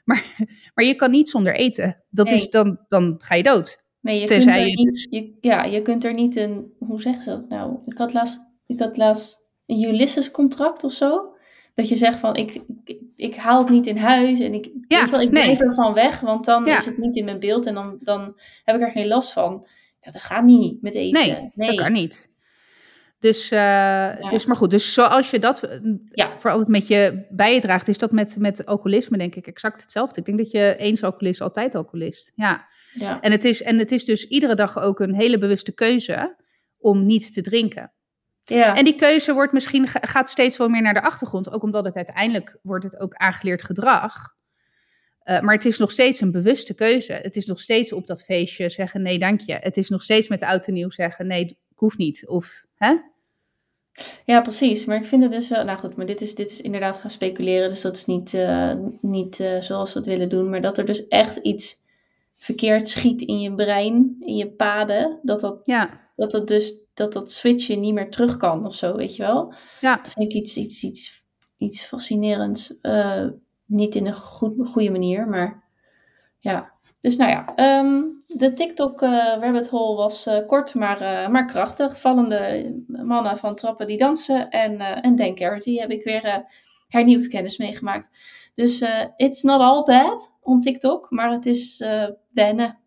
Maar, 0.05 0.25
maar 0.75 0.85
je 0.85 0.95
kan 0.95 1.11
niet 1.11 1.29
zonder 1.29 1.55
eten. 1.55 2.03
Dat 2.11 2.31
is 2.31 2.51
dan, 2.51 2.79
dan 2.89 3.15
ga 3.19 3.35
je 3.35 3.43
dood. 3.43 3.85
Nee, 4.01 4.21
je 4.21 4.27
kunt 4.27 4.47
er 4.47 4.65
niet, 4.65 4.93
dus- 4.93 5.07
je, 5.11 5.37
ja, 5.41 5.65
je 5.65 5.83
kunt 5.83 6.05
er 6.05 6.15
niet 6.15 6.37
een, 6.37 6.73
hoe 6.79 7.01
zeggen 7.01 7.23
ze 7.23 7.31
dat 7.31 7.49
nou? 7.49 7.79
Ik 7.87 7.99
had 7.99 8.13
laatst, 8.13 8.41
ik 8.67 8.79
had 8.79 8.97
laatst 8.97 9.49
een 9.67 9.83
Ulysses 9.83 10.31
contract 10.31 10.85
of 10.85 10.93
zo. 10.93 11.36
Dat 11.77 11.89
je 11.89 11.97
zegt 11.97 12.19
van, 12.19 12.37
ik, 12.37 12.61
ik, 12.85 13.01
ik, 13.17 13.37
haal 13.37 13.59
het 13.59 13.69
niet 13.69 13.87
in 13.87 13.97
huis 13.97 14.41
en 14.41 14.55
ik, 14.55 14.71
ja, 14.89 15.01
weet 15.01 15.11
wel, 15.11 15.21
ik 15.21 15.31
nee. 15.31 15.57
ervan 15.57 15.95
weg, 15.95 16.21
want 16.21 16.45
dan 16.45 16.67
is 16.67 16.85
het 16.85 16.99
niet 16.99 17.17
in 17.17 17.25
mijn 17.25 17.39
beeld 17.39 17.67
en 17.67 17.75
dan, 17.75 17.97
dan 18.01 18.41
heb 18.65 18.77
ik 18.77 18.83
er 18.83 18.91
geen 18.91 19.07
last 19.07 19.33
van. 19.33 19.67
Ja, 20.01 20.11
dat 20.11 20.23
gaat 20.23 20.45
niet 20.45 20.83
met 20.83 20.95
eten. 20.95 21.21
Nee, 21.21 21.51
nee. 21.55 21.69
dat 21.69 21.81
kan 21.81 21.93
niet. 21.93 22.35
Dus, 23.19 23.53
uh, 23.53 24.31
dus, 24.31 24.47
maar 24.47 24.57
goed, 24.57 24.71
dus 24.71 24.93
zoals 24.93 25.31
je 25.31 25.39
dat 25.39 25.79
ja. 26.11 26.39
voor 26.39 26.51
altijd 26.51 26.69
met 26.69 26.87
je 26.87 27.27
bij 27.31 27.55
je 27.55 27.61
draagt, 27.61 27.89
is 27.89 27.99
dat 27.99 28.13
met, 28.13 28.37
met 28.39 28.67
alcoholisme 28.67 29.19
denk 29.19 29.35
ik 29.35 29.47
exact 29.47 29.81
hetzelfde. 29.81 30.21
Ik 30.21 30.27
denk 30.27 30.39
dat 30.39 30.51
je 30.51 30.77
eens 30.79 31.03
alcoholist, 31.03 31.41
altijd 31.41 31.75
alcoholist. 31.75 32.33
Ja. 32.35 32.67
ja. 32.93 33.21
En, 33.21 33.33
het 33.33 33.45
is, 33.45 33.63
en 33.63 33.79
het 33.79 33.93
is 33.93 34.05
dus 34.05 34.29
iedere 34.29 34.55
dag 34.55 34.81
ook 34.81 35.01
een 35.01 35.15
hele 35.15 35.39
bewuste 35.39 35.75
keuze 35.75 36.37
om 36.79 37.07
niet 37.07 37.33
te 37.33 37.41
drinken. 37.41 37.93
Ja. 38.55 38.77
En 38.77 38.85
die 38.85 38.95
keuze 38.95 39.33
wordt 39.33 39.53
misschien, 39.53 39.89
gaat 39.89 40.31
steeds 40.31 40.57
wel 40.57 40.69
meer 40.69 40.83
naar 40.83 40.95
de 40.95 41.03
achtergrond. 41.03 41.53
Ook 41.53 41.63
omdat 41.63 41.85
het 41.85 41.97
uiteindelijk 41.97 42.57
wordt 42.63 42.85
het 42.85 43.01
ook 43.01 43.15
aangeleerd 43.15 43.63
gedrag. 43.63 44.35
Uh, 45.25 45.41
maar 45.41 45.55
het 45.55 45.65
is 45.65 45.79
nog 45.79 45.91
steeds 45.91 46.21
een 46.21 46.31
bewuste 46.31 46.75
keuze. 46.75 47.13
Het 47.13 47.37
is 47.37 47.47
nog 47.47 47.61
steeds 47.61 47.93
op 47.93 48.07
dat 48.07 48.23
feestje 48.23 48.71
zeggen 48.71 49.03
nee, 49.03 49.19
dank 49.19 49.41
je. 49.41 49.59
Het 49.61 49.77
is 49.77 49.89
nog 49.89 50.03
steeds 50.03 50.29
met 50.29 50.43
oud 50.43 50.67
en 50.67 50.73
nieuw 50.73 50.91
zeggen 50.91 51.27
nee, 51.27 51.45
ik 51.45 51.57
hoef 51.75 51.97
niet. 51.97 52.29
Of, 52.29 52.65
hè? 52.75 52.95
Ja, 54.25 54.41
precies. 54.41 54.85
Maar 54.85 54.97
ik 54.97 55.05
vind 55.05 55.23
het 55.23 55.31
dus 55.31 55.49
wel... 55.49 55.65
Nou 55.65 55.79
goed, 55.79 55.97
maar 55.97 56.07
dit 56.07 56.21
is, 56.21 56.35
dit 56.35 56.51
is 56.51 56.61
inderdaad 56.61 56.97
gaan 56.97 57.11
speculeren. 57.11 57.69
Dus 57.69 57.81
dat 57.81 57.97
is 57.97 58.05
niet, 58.05 58.33
uh, 58.33 58.73
niet 59.01 59.39
uh, 59.39 59.61
zoals 59.61 59.93
we 59.93 59.99
het 59.99 60.09
willen 60.09 60.29
doen. 60.29 60.51
Maar 60.51 60.61
dat 60.61 60.79
er 60.79 60.85
dus 60.85 61.09
echt 61.09 61.37
iets 61.37 61.85
verkeerd 62.37 62.89
schiet 62.89 63.23
in 63.23 63.41
je 63.41 63.55
brein, 63.55 64.17
in 64.21 64.37
je 64.37 64.51
paden. 64.51 65.19
Dat 65.23 65.41
dat, 65.41 65.61
ja. 65.65 66.01
dat, 66.17 66.31
dat 66.31 66.49
dus 66.49 66.81
dat 66.97 67.13
dat 67.13 67.33
switchen 67.33 67.81
niet 67.81 67.95
meer 67.95 68.11
terug 68.11 68.37
kan 68.37 68.67
of 68.67 68.75
zo, 68.75 68.97
weet 68.97 69.17
je 69.17 69.23
wel. 69.23 69.55
Ja. 69.81 69.97
Dat 69.97 70.13
vind 70.13 70.33
ik 70.33 70.39
iets, 70.39 70.57
iets, 70.57 70.83
iets, 70.83 71.25
iets 71.57 71.85
fascinerends. 71.85 72.75
Uh, 72.83 73.27
niet 73.67 73.95
in 73.95 74.07
een 74.07 74.15
goed, 74.15 74.69
goede 74.69 74.91
manier, 74.91 75.29
maar 75.29 75.65
ja. 76.39 76.75
Dus 77.01 77.17
nou 77.17 77.31
ja, 77.31 77.53
um, 77.81 78.23
de 78.27 78.53
TikTok 78.53 79.03
uh, 79.03 79.37
rabbit 79.41 79.69
hole 79.69 79.97
was 79.97 80.27
uh, 80.27 80.47
kort, 80.47 80.75
maar, 80.75 81.03
uh, 81.03 81.29
maar 81.29 81.45
krachtig. 81.45 82.01
Vallende 82.01 82.75
mannen 82.87 83.39
van 83.39 83.55
trappen 83.55 83.87
die 83.87 83.99
dansen 83.99 84.51
en, 84.51 84.81
en 84.81 85.17
Dan 85.17 85.35
Carity 85.35 85.77
heb 85.77 85.91
ik 85.91 86.05
weer 86.05 86.45
hernieuwd 86.89 87.29
kennis 87.29 87.57
meegemaakt. 87.57 88.11
Dus 88.55 88.85
it's 89.17 89.43
not 89.43 89.61
all 89.61 89.83
bad 89.83 90.33
on 90.41 90.61
TikTok, 90.61 91.11
maar 91.11 91.31
het 91.31 91.47
is 91.47 91.85
wennen. 92.33 92.79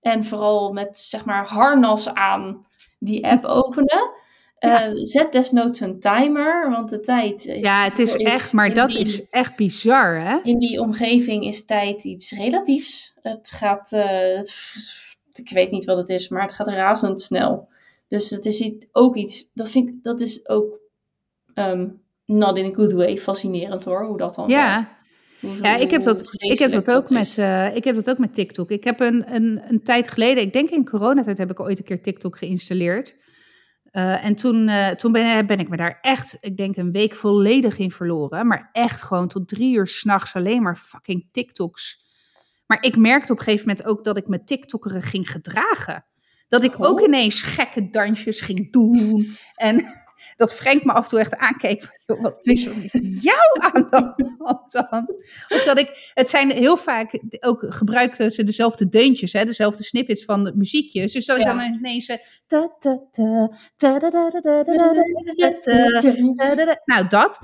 En 0.00 0.24
vooral 0.24 0.72
met 0.72 0.98
zeg 0.98 1.24
maar 1.24 1.46
harnas 1.46 2.14
aan 2.14 2.66
die 3.04 3.26
app 3.26 3.44
openen. 3.44 4.10
Ja. 4.58 4.88
Uh, 4.88 4.94
zet 4.94 5.32
desnoods 5.32 5.80
een 5.80 6.00
timer, 6.00 6.70
want 6.70 6.88
de 6.88 7.00
tijd. 7.00 7.46
Is, 7.46 7.60
ja, 7.60 7.84
het 7.84 7.98
is, 7.98 8.14
is 8.14 8.24
echt, 8.24 8.52
maar 8.52 8.74
dat 8.74 8.88
die, 8.88 8.98
is 8.98 9.28
echt 9.30 9.56
bizar, 9.56 10.20
hè? 10.20 10.38
In 10.42 10.58
die 10.58 10.80
omgeving 10.80 11.44
is 11.44 11.64
tijd 11.64 12.04
iets 12.04 12.32
relatiefs. 12.32 13.14
Het 13.22 13.50
gaat, 13.50 13.92
uh, 13.92 14.36
het, 14.36 14.56
ik 15.32 15.50
weet 15.50 15.70
niet 15.70 15.84
wat 15.84 15.96
het 15.96 16.08
is, 16.08 16.28
maar 16.28 16.42
het 16.42 16.52
gaat 16.52 16.68
razendsnel. 16.68 17.68
Dus 18.08 18.30
het 18.30 18.46
is 18.46 18.72
ook 18.92 19.16
iets, 19.16 19.50
dat 19.54 19.68
vind 19.68 19.88
ik, 19.88 19.94
dat 20.02 20.20
is 20.20 20.48
ook 20.48 20.78
um, 21.54 22.02
not 22.24 22.56
in 22.56 22.70
a 22.70 22.74
good 22.74 22.92
way 22.92 23.18
fascinerend 23.18 23.84
hoor, 23.84 24.06
hoe 24.06 24.18
dat 24.18 24.34
dan. 24.34 24.48
Ja. 24.48 24.96
Ja, 25.62 25.76
ik 25.76 25.90
heb 25.90 26.02
dat, 26.02 26.28
ik 26.32 26.58
heb 26.58 26.72
dat 26.72 26.90
ook 26.90 27.10
met, 27.10 27.36
uh, 27.38 27.76
ik 27.76 27.84
heb 27.84 27.94
dat 27.94 28.10
ook 28.10 28.18
met 28.18 28.34
TikTok. 28.34 28.70
Ik 28.70 28.84
heb 28.84 29.00
een, 29.00 29.34
een, 29.34 29.62
een 29.66 29.82
tijd 29.82 30.10
geleden, 30.10 30.42
ik 30.42 30.52
denk 30.52 30.70
in 30.70 30.84
coronatijd, 30.84 31.38
heb 31.38 31.50
ik 31.50 31.60
ooit 31.60 31.78
een 31.78 31.84
keer 31.84 32.02
TikTok 32.02 32.38
geïnstalleerd. 32.38 33.16
Uh, 33.92 34.24
en 34.24 34.34
toen, 34.34 34.68
uh, 34.68 34.88
toen 34.88 35.12
ben, 35.12 35.46
ben, 35.46 35.58
ik 35.58 35.68
me 35.68 35.76
daar 35.76 35.98
echt, 36.00 36.38
ik 36.40 36.56
denk 36.56 36.76
een 36.76 36.92
week 36.92 37.14
volledig 37.14 37.78
in 37.78 37.90
verloren. 37.90 38.46
Maar 38.46 38.68
echt 38.72 39.02
gewoon 39.02 39.28
tot 39.28 39.48
drie 39.48 39.74
uur 39.74 39.86
s'nachts 39.86 40.34
alleen 40.34 40.62
maar 40.62 40.76
fucking 40.76 41.28
TikToks. 41.32 42.02
Maar 42.66 42.78
ik 42.82 42.96
merkte 42.96 43.32
op 43.32 43.38
een 43.38 43.44
gegeven 43.44 43.68
moment 43.68 43.86
ook 43.86 44.04
dat 44.04 44.16
ik 44.16 44.28
me 44.28 44.44
TikTokkeren 44.44 45.02
ging 45.02 45.30
gedragen. 45.30 46.04
Dat 46.48 46.64
ik 46.64 46.74
ook 46.78 47.00
Oh. 47.00 47.06
ineens 47.06 47.42
gekke 47.42 47.88
dansjes 47.90 48.40
ging 48.40 48.72
doen. 48.72 49.36
En 49.54 49.84
dat 50.36 50.54
Frank 50.54 50.84
me 50.84 50.92
af 50.92 51.04
en 51.04 51.10
toe 51.10 51.18
echt 51.18 51.36
aankeek. 51.36 52.00
Wat 52.06 52.38
is 52.42 52.66
er 52.66 52.76
met 52.76 53.22
jou 53.22 53.58
aan 53.58 53.86
de 54.16 54.34
hand 54.38 54.72
dan? 54.72 55.14
Of 55.48 55.64
dat 55.64 55.78
ik, 55.78 56.10
het 56.14 56.30
zijn 56.30 56.50
heel 56.50 56.76
vaak, 56.76 57.20
ook 57.40 57.66
gebruiken 57.68 58.30
ze 58.30 58.44
dezelfde 58.44 58.88
deuntjes, 58.88 59.32
hè, 59.32 59.44
dezelfde 59.44 59.82
snippets 59.82 60.24
van 60.24 60.52
muziekjes. 60.54 61.12
Dus 61.12 61.26
dat 61.26 61.38
ik 61.38 61.44
dan 61.46 61.60
ineens... 61.60 62.06
Nou, 66.84 67.08
dat. 67.08 67.38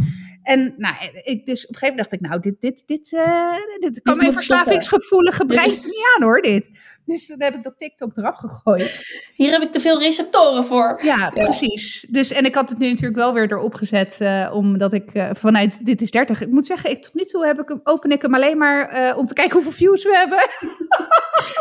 En 0.51 0.74
nou, 0.77 0.94
ik, 1.24 1.47
dus 1.47 1.66
op 1.66 1.74
een 1.74 1.78
gegeven 1.78 1.89
moment 1.89 1.97
dacht 1.97 2.12
ik, 2.12 2.20
nou, 2.20 2.40
dit, 2.40 2.60
dit, 2.60 2.82
dit, 2.86 3.12
eh, 3.14 3.55
dit 3.78 4.02
kan 4.02 4.16
mijn 4.16 4.32
verslavingsgevoelige 4.32 5.47
brein 5.47 5.70
niet 5.70 6.14
aan, 6.16 6.22
hoor, 6.22 6.43
dit. 6.43 6.70
Dus 7.05 7.27
toen 7.27 7.43
heb 7.43 7.55
ik 7.55 7.62
dat 7.62 7.78
TikTok 7.78 8.16
eraf 8.16 8.36
gegooid. 8.36 9.06
Hier 9.35 9.51
heb 9.52 9.62
ik 9.62 9.72
te 9.72 9.81
veel 9.81 9.98
receptoren 9.98 10.64
voor. 10.64 11.01
Ja, 11.05 11.31
precies. 11.31 12.06
Dus, 12.10 12.32
en 12.32 12.44
ik 12.44 12.55
had 12.55 12.68
het 12.70 12.78
nu 12.78 12.89
natuurlijk 12.89 13.16
wel 13.16 13.32
weer 13.35 13.52
erop 13.52 13.74
gezet, 13.74 14.20
eh, 14.20 14.51
omdat 14.55 14.93
ik 14.93 15.10
eh, 15.12 15.31
vanuit 15.32 15.85
Dit 15.86 16.01
is 16.01 16.10
30... 16.10 16.40
Ik 16.40 16.51
moet 16.51 16.66
zeggen, 16.66 16.90
ik, 16.90 17.02
tot 17.02 17.14
nu 17.14 17.24
toe 17.24 17.47
heb 17.47 17.60
ik 17.60 17.68
hem, 17.68 17.81
open 17.85 18.10
ik 18.10 18.22
hem 18.22 18.35
alleen 18.35 18.59
maar 18.59 18.89
eh, 18.89 19.18
om 19.18 19.27
te 19.27 19.35
kijken 19.35 19.55
hoeveel 19.55 19.72
views 19.72 20.05
we 20.05 20.16
hebben. 20.16 20.39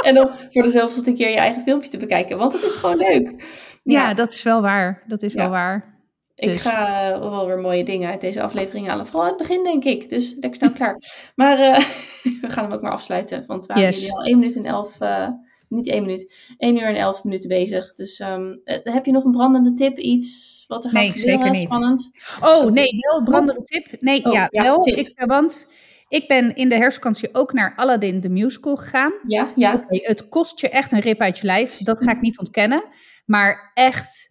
En 0.01 0.15
dan 0.15 0.31
voor 0.49 0.63
de 0.63 0.69
zoveelste 0.69 1.13
keer 1.13 1.29
je 1.29 1.37
eigen 1.37 1.61
filmpje 1.61 1.89
te 1.89 1.97
bekijken, 1.97 2.37
want 2.37 2.53
het 2.53 2.63
is 2.63 2.75
gewoon 2.75 2.97
leuk. 2.97 3.43
Ja, 3.83 4.13
dat 4.13 4.33
is 4.33 4.43
wel 4.43 4.61
waar. 4.61 5.03
Dat 5.07 5.23
is 5.23 5.33
Ja. 5.33 5.39
wel 5.39 5.49
waar. 5.49 5.98
Ik 6.39 6.47
Dus. 6.49 6.61
ga 6.61 7.19
wel 7.19 7.47
weer 7.47 7.59
mooie 7.59 7.83
dingen 7.83 8.09
uit 8.09 8.21
deze 8.21 8.41
aflevering 8.41 8.87
halen. 8.87 9.05
Vooral 9.07 9.23
aan 9.23 9.37
het 9.37 9.47
begin, 9.47 9.63
denk 9.63 9.83
ik. 9.83 10.09
Dus 10.09 10.31
lekker 10.39 10.55
snel 10.55 10.71
klaar. 10.71 10.97
Maar 11.35 11.59
eh, 11.59 11.79
we 12.41 12.49
gaan 12.49 12.63
hem 12.63 12.73
ook 12.73 12.81
maar 12.81 12.91
afsluiten. 12.91 13.43
Want 13.47 13.65
we 13.65 13.79
Yes. 13.79 13.97
jullie 13.99 14.13
al 14.15 14.23
1 14.23 14.39
minuut 14.39 14.55
en 14.55 14.65
11... 14.65 14.99
eh, 14.99 15.27
niet 15.67 15.87
1 15.87 16.01
minuut. 16.05 16.33
1 16.57 16.75
uur 16.77 16.83
en 16.83 16.95
11 16.95 17.23
minuten 17.23 17.49
bezig. 17.49 17.93
Dus 17.93 18.19
ehm, 18.19 18.51
eh, 18.63 18.77
heb 18.93 19.05
je 19.05 19.11
nog 19.11 19.23
een 19.23 19.31
brandende 19.31 19.73
tip? 19.73 19.97
Iets 19.97 20.63
wat 20.67 20.83
er 20.83 20.89
gaat 20.89 20.99
Nee, 21.01 21.11
gebeuren? 21.11 21.33
zeker 21.39 21.51
niet. 21.51 21.69
Spannend? 21.71 22.11
Oh, 22.43 22.71
nee, 22.71 22.89
wel 23.11 23.23
brandende 23.23 23.63
tip. 23.63 24.01
Nee, 24.01 24.25
Oh, 24.25 24.33
ja, 24.33 24.47
ja, 24.51 24.63
wel. 24.63 24.79
tip. 24.81 24.97
Ik, 24.97 25.23
want 25.25 25.67
ik 26.07 26.27
ben 26.27 26.55
in 26.55 26.69
de 26.69 26.75
herfstvakantie 26.75 27.29
ook 27.33 27.53
naar 27.53 27.73
Aladdin 27.75 28.21
the 28.21 28.29
Musical 28.29 28.75
gegaan. 28.75 29.11
Ja, 29.27 29.47
ja. 29.55 29.85
Het 29.87 30.29
kost 30.29 30.59
je 30.61 30.69
echt 30.69 30.91
een 30.91 30.99
rip 30.99 31.19
uit 31.19 31.37
je 31.39 31.45
lijf. 31.45 31.77
Dat 31.77 32.03
ga 32.03 32.11
ik 32.11 32.21
niet 32.21 32.39
ontkennen. 32.39 32.83
Maar 33.25 33.71
echt 33.73 34.28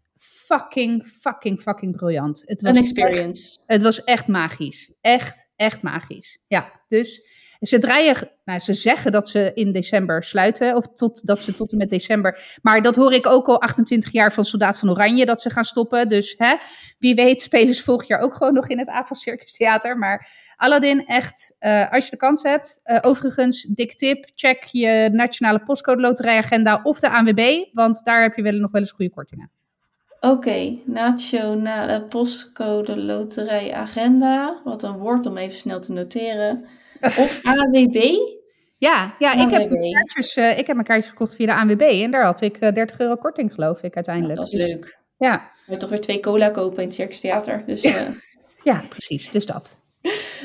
fucking, 0.48 1.06
fucking, 1.06 1.60
fucking 1.60 1.96
briljant. 1.96 2.42
Het 2.46 2.60
was 2.60 2.76
Een 2.76 2.82
echt- 2.82 2.96
experience. 2.96 3.58
Het 3.66 3.82
was 3.82 4.04
echt 4.04 4.26
magisch. 4.26 4.90
Echt, 5.00 5.48
echt 5.56 5.82
magisch. 5.82 6.38
Ja, 6.46 6.72
dus 6.88 7.36
ze 7.60 7.78
draaien, 7.78 8.30
nou, 8.44 8.58
ze 8.58 8.74
zeggen 8.74 9.12
dat 9.12 9.28
ze 9.28 9.50
in 9.54 9.72
december 9.72 10.22
sluiten, 10.24 10.76
of 10.76 10.86
tot, 10.94 11.26
dat 11.26 11.42
ze 11.42 11.54
tot 11.54 11.72
en 11.72 11.78
met 11.78 11.90
december. 11.90 12.58
Maar 12.62 12.82
dat 12.82 12.96
hoor 12.96 13.12
ik 13.12 13.26
ook 13.26 13.46
al 13.48 13.60
28 13.60 14.12
jaar 14.12 14.32
van 14.32 14.44
Soldaat 14.44 14.78
van 14.78 14.90
Oranje, 14.90 15.26
dat 15.26 15.40
ze 15.40 15.50
gaan 15.50 15.64
stoppen. 15.64 16.08
Dus 16.08 16.34
hè, 16.36 16.54
wie 16.98 17.14
weet 17.14 17.42
spelen 17.42 17.74
ze 17.74 17.82
volgend 17.82 18.08
jaar 18.08 18.20
ook 18.20 18.34
gewoon 18.34 18.54
nog 18.54 18.68
in 18.68 18.78
het 18.78 18.88
Avro 18.88 19.14
Circus 19.14 19.56
Theater. 19.56 19.98
Maar 19.98 20.30
Aladdin, 20.56 21.06
echt, 21.06 21.56
eh, 21.58 21.92
als 21.92 22.04
je 22.04 22.10
de 22.10 22.16
kans 22.16 22.42
hebt. 22.42 22.80
eh, 22.82 22.98
overigens, 23.00 23.62
dik 23.62 23.94
tip, 23.96 24.28
check 24.34 24.64
je 24.64 25.08
Nationale 25.12 25.58
Postcode 25.62 26.00
Loterijagenda 26.00 26.80
of 26.82 27.00
de 27.00 27.10
ANWB, 27.10 27.64
want 27.72 28.00
daar 28.04 28.22
heb 28.22 28.34
je 28.36 28.42
wel 28.42 28.52
nog 28.52 28.70
wel 28.70 28.80
eens 28.80 28.92
goede 28.92 29.10
kortingen. 29.10 29.50
Oké, 30.20 30.78
Nationale 30.84 32.02
Postcode 32.02 32.96
Loterij 32.96 33.72
Agenda. 33.74 34.60
Wat 34.64 34.82
een 34.82 34.98
woord 34.98 35.26
om 35.26 35.36
even 35.36 35.56
snel 35.56 35.80
te 35.80 35.92
noteren. 35.92 36.64
Of 37.00 37.40
AWB. 37.50 38.14
Ja, 38.78 39.14
ja 39.18 39.32
ik, 39.32 39.50
heb 39.50 39.60
ANWB. 39.60 39.70
mijn 39.70 39.92
kaartjes, 39.92 40.36
eh, 40.36 40.50
ik 40.58 40.66
heb 40.66 40.74
mijn 40.74 40.86
kaartjes 40.86 41.10
gekocht 41.10 41.34
via 41.34 41.46
de 41.46 41.54
ANWB 41.54 41.80
en 41.80 42.10
daar 42.10 42.24
had 42.24 42.40
ik 42.40 42.56
eh, 42.56 42.72
30 42.74 42.98
euro 42.98 43.16
korting, 43.16 43.54
geloof 43.54 43.82
ik, 43.82 43.94
uiteindelijk. 43.94 44.38
Dat 44.38 44.50
was 44.50 44.60
Dus, 44.60 44.70
leuk. 44.70 44.98
Ja, 45.18 45.50
Je 45.66 45.76
toch 45.76 45.90
weer 45.90 46.00
twee 46.00 46.20
cola 46.20 46.48
kopen 46.50 46.78
in 46.78 46.84
het 46.84 46.94
Circus 46.94 47.20
Theater. 47.20 47.62
Dus 47.66 47.82
eh, 47.94 48.02
ja, 48.62 48.82
precies. 48.88 49.30
Dus 49.30 49.46
dat. 49.46 49.76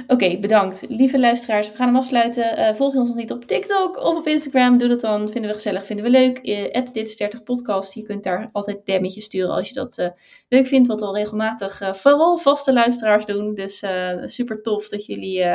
Oké, 0.07 0.39
bedankt. 0.39 0.85
Lieve 0.89 1.19
luisteraars, 1.19 1.69
we 1.69 1.75
gaan 1.75 1.87
hem 1.87 1.95
afsluiten. 1.95 2.57
Eh, 2.57 2.73
volg 2.73 2.95
ons 2.95 3.09
nog 3.09 3.17
niet 3.17 3.31
op 3.31 3.45
TikTok 3.45 3.97
of 3.97 4.15
op 4.15 4.27
Instagram. 4.27 4.77
Doe 4.77 4.87
dat 4.87 5.01
dan. 5.01 5.29
Vinden 5.29 5.49
we 5.49 5.55
gezellig, 5.55 5.85
vinden 5.85 6.05
we 6.05 6.11
leuk. 6.11 6.37
Eh 6.37 6.85
dit 6.93 7.07
is 7.07 7.17
30 7.17 7.43
podcast. 7.43 7.93
Je 7.93 8.03
kunt 8.03 8.23
daar 8.23 8.49
altijd 8.51 8.85
DM'tjes 8.85 9.23
sturen 9.23 9.53
als 9.55 9.67
je 9.67 9.73
dat 9.73 9.97
eh, 9.97 10.09
leuk 10.49 10.67
vindt. 10.67 10.87
Wat 10.87 11.01
al 11.01 11.15
regelmatig 11.15 11.81
vooral 11.91 12.37
vaste 12.37 12.73
luisteraars 12.73 13.25
doen. 13.25 13.55
Dus 13.55 13.85
super 14.25 14.61
tof 14.61 14.89
dat 14.89 15.05
jullie 15.05 15.45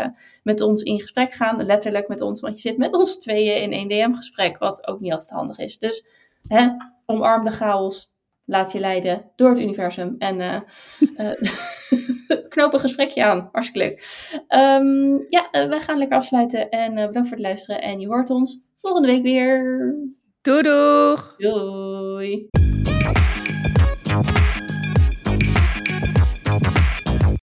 met 0.42 0.60
ons 0.60 0.82
in 0.82 1.00
gesprek 1.00 1.32
gaan. 1.32 1.66
Letterlijk 1.66 2.08
met 2.08 2.20
ons, 2.20 2.40
want 2.40 2.54
je 2.54 2.68
zit 2.68 2.78
met 2.78 2.94
ons 2.94 3.18
tweeën 3.18 3.62
in 3.62 3.72
één 3.72 3.88
DM-gesprek. 3.88 4.58
Wat 4.58 4.86
ook 4.86 5.00
niet 5.00 5.12
altijd 5.12 5.30
handig 5.30 5.58
is. 5.58 5.78
Dus 5.78 6.06
hè, 6.48 6.68
omarm 7.06 7.44
de 7.44 7.50
chaos. 7.50 8.10
Laat 8.50 8.72
je 8.72 8.80
leiden 8.80 9.30
door 9.36 9.48
het 9.48 9.58
universum. 9.58 10.14
En 10.18 10.40
eh, 10.40 10.60
knoop 12.48 12.72
een 12.72 12.80
gesprekje 12.80 13.24
aan. 13.24 13.48
Hartstikke 13.52 13.88
leuk. 13.88 14.26
Ehm, 14.48 15.12
ja, 15.26 15.50
eh, 15.50 15.68
wij 15.68 15.80
gaan 15.80 15.98
lekker 15.98 16.16
afsluiten. 16.16 16.68
En 16.68 16.94
bedankt 16.94 17.28
voor 17.28 17.36
het 17.36 17.46
luisteren. 17.46 17.82
En 17.82 18.00
je 18.00 18.06
hoort 18.06 18.30
ons 18.30 18.60
volgende 18.78 19.08
week 19.08 19.22
weer. 19.22 19.94
Doei 20.42 20.62
doeg! 20.62 21.34
Doei. 21.36 22.48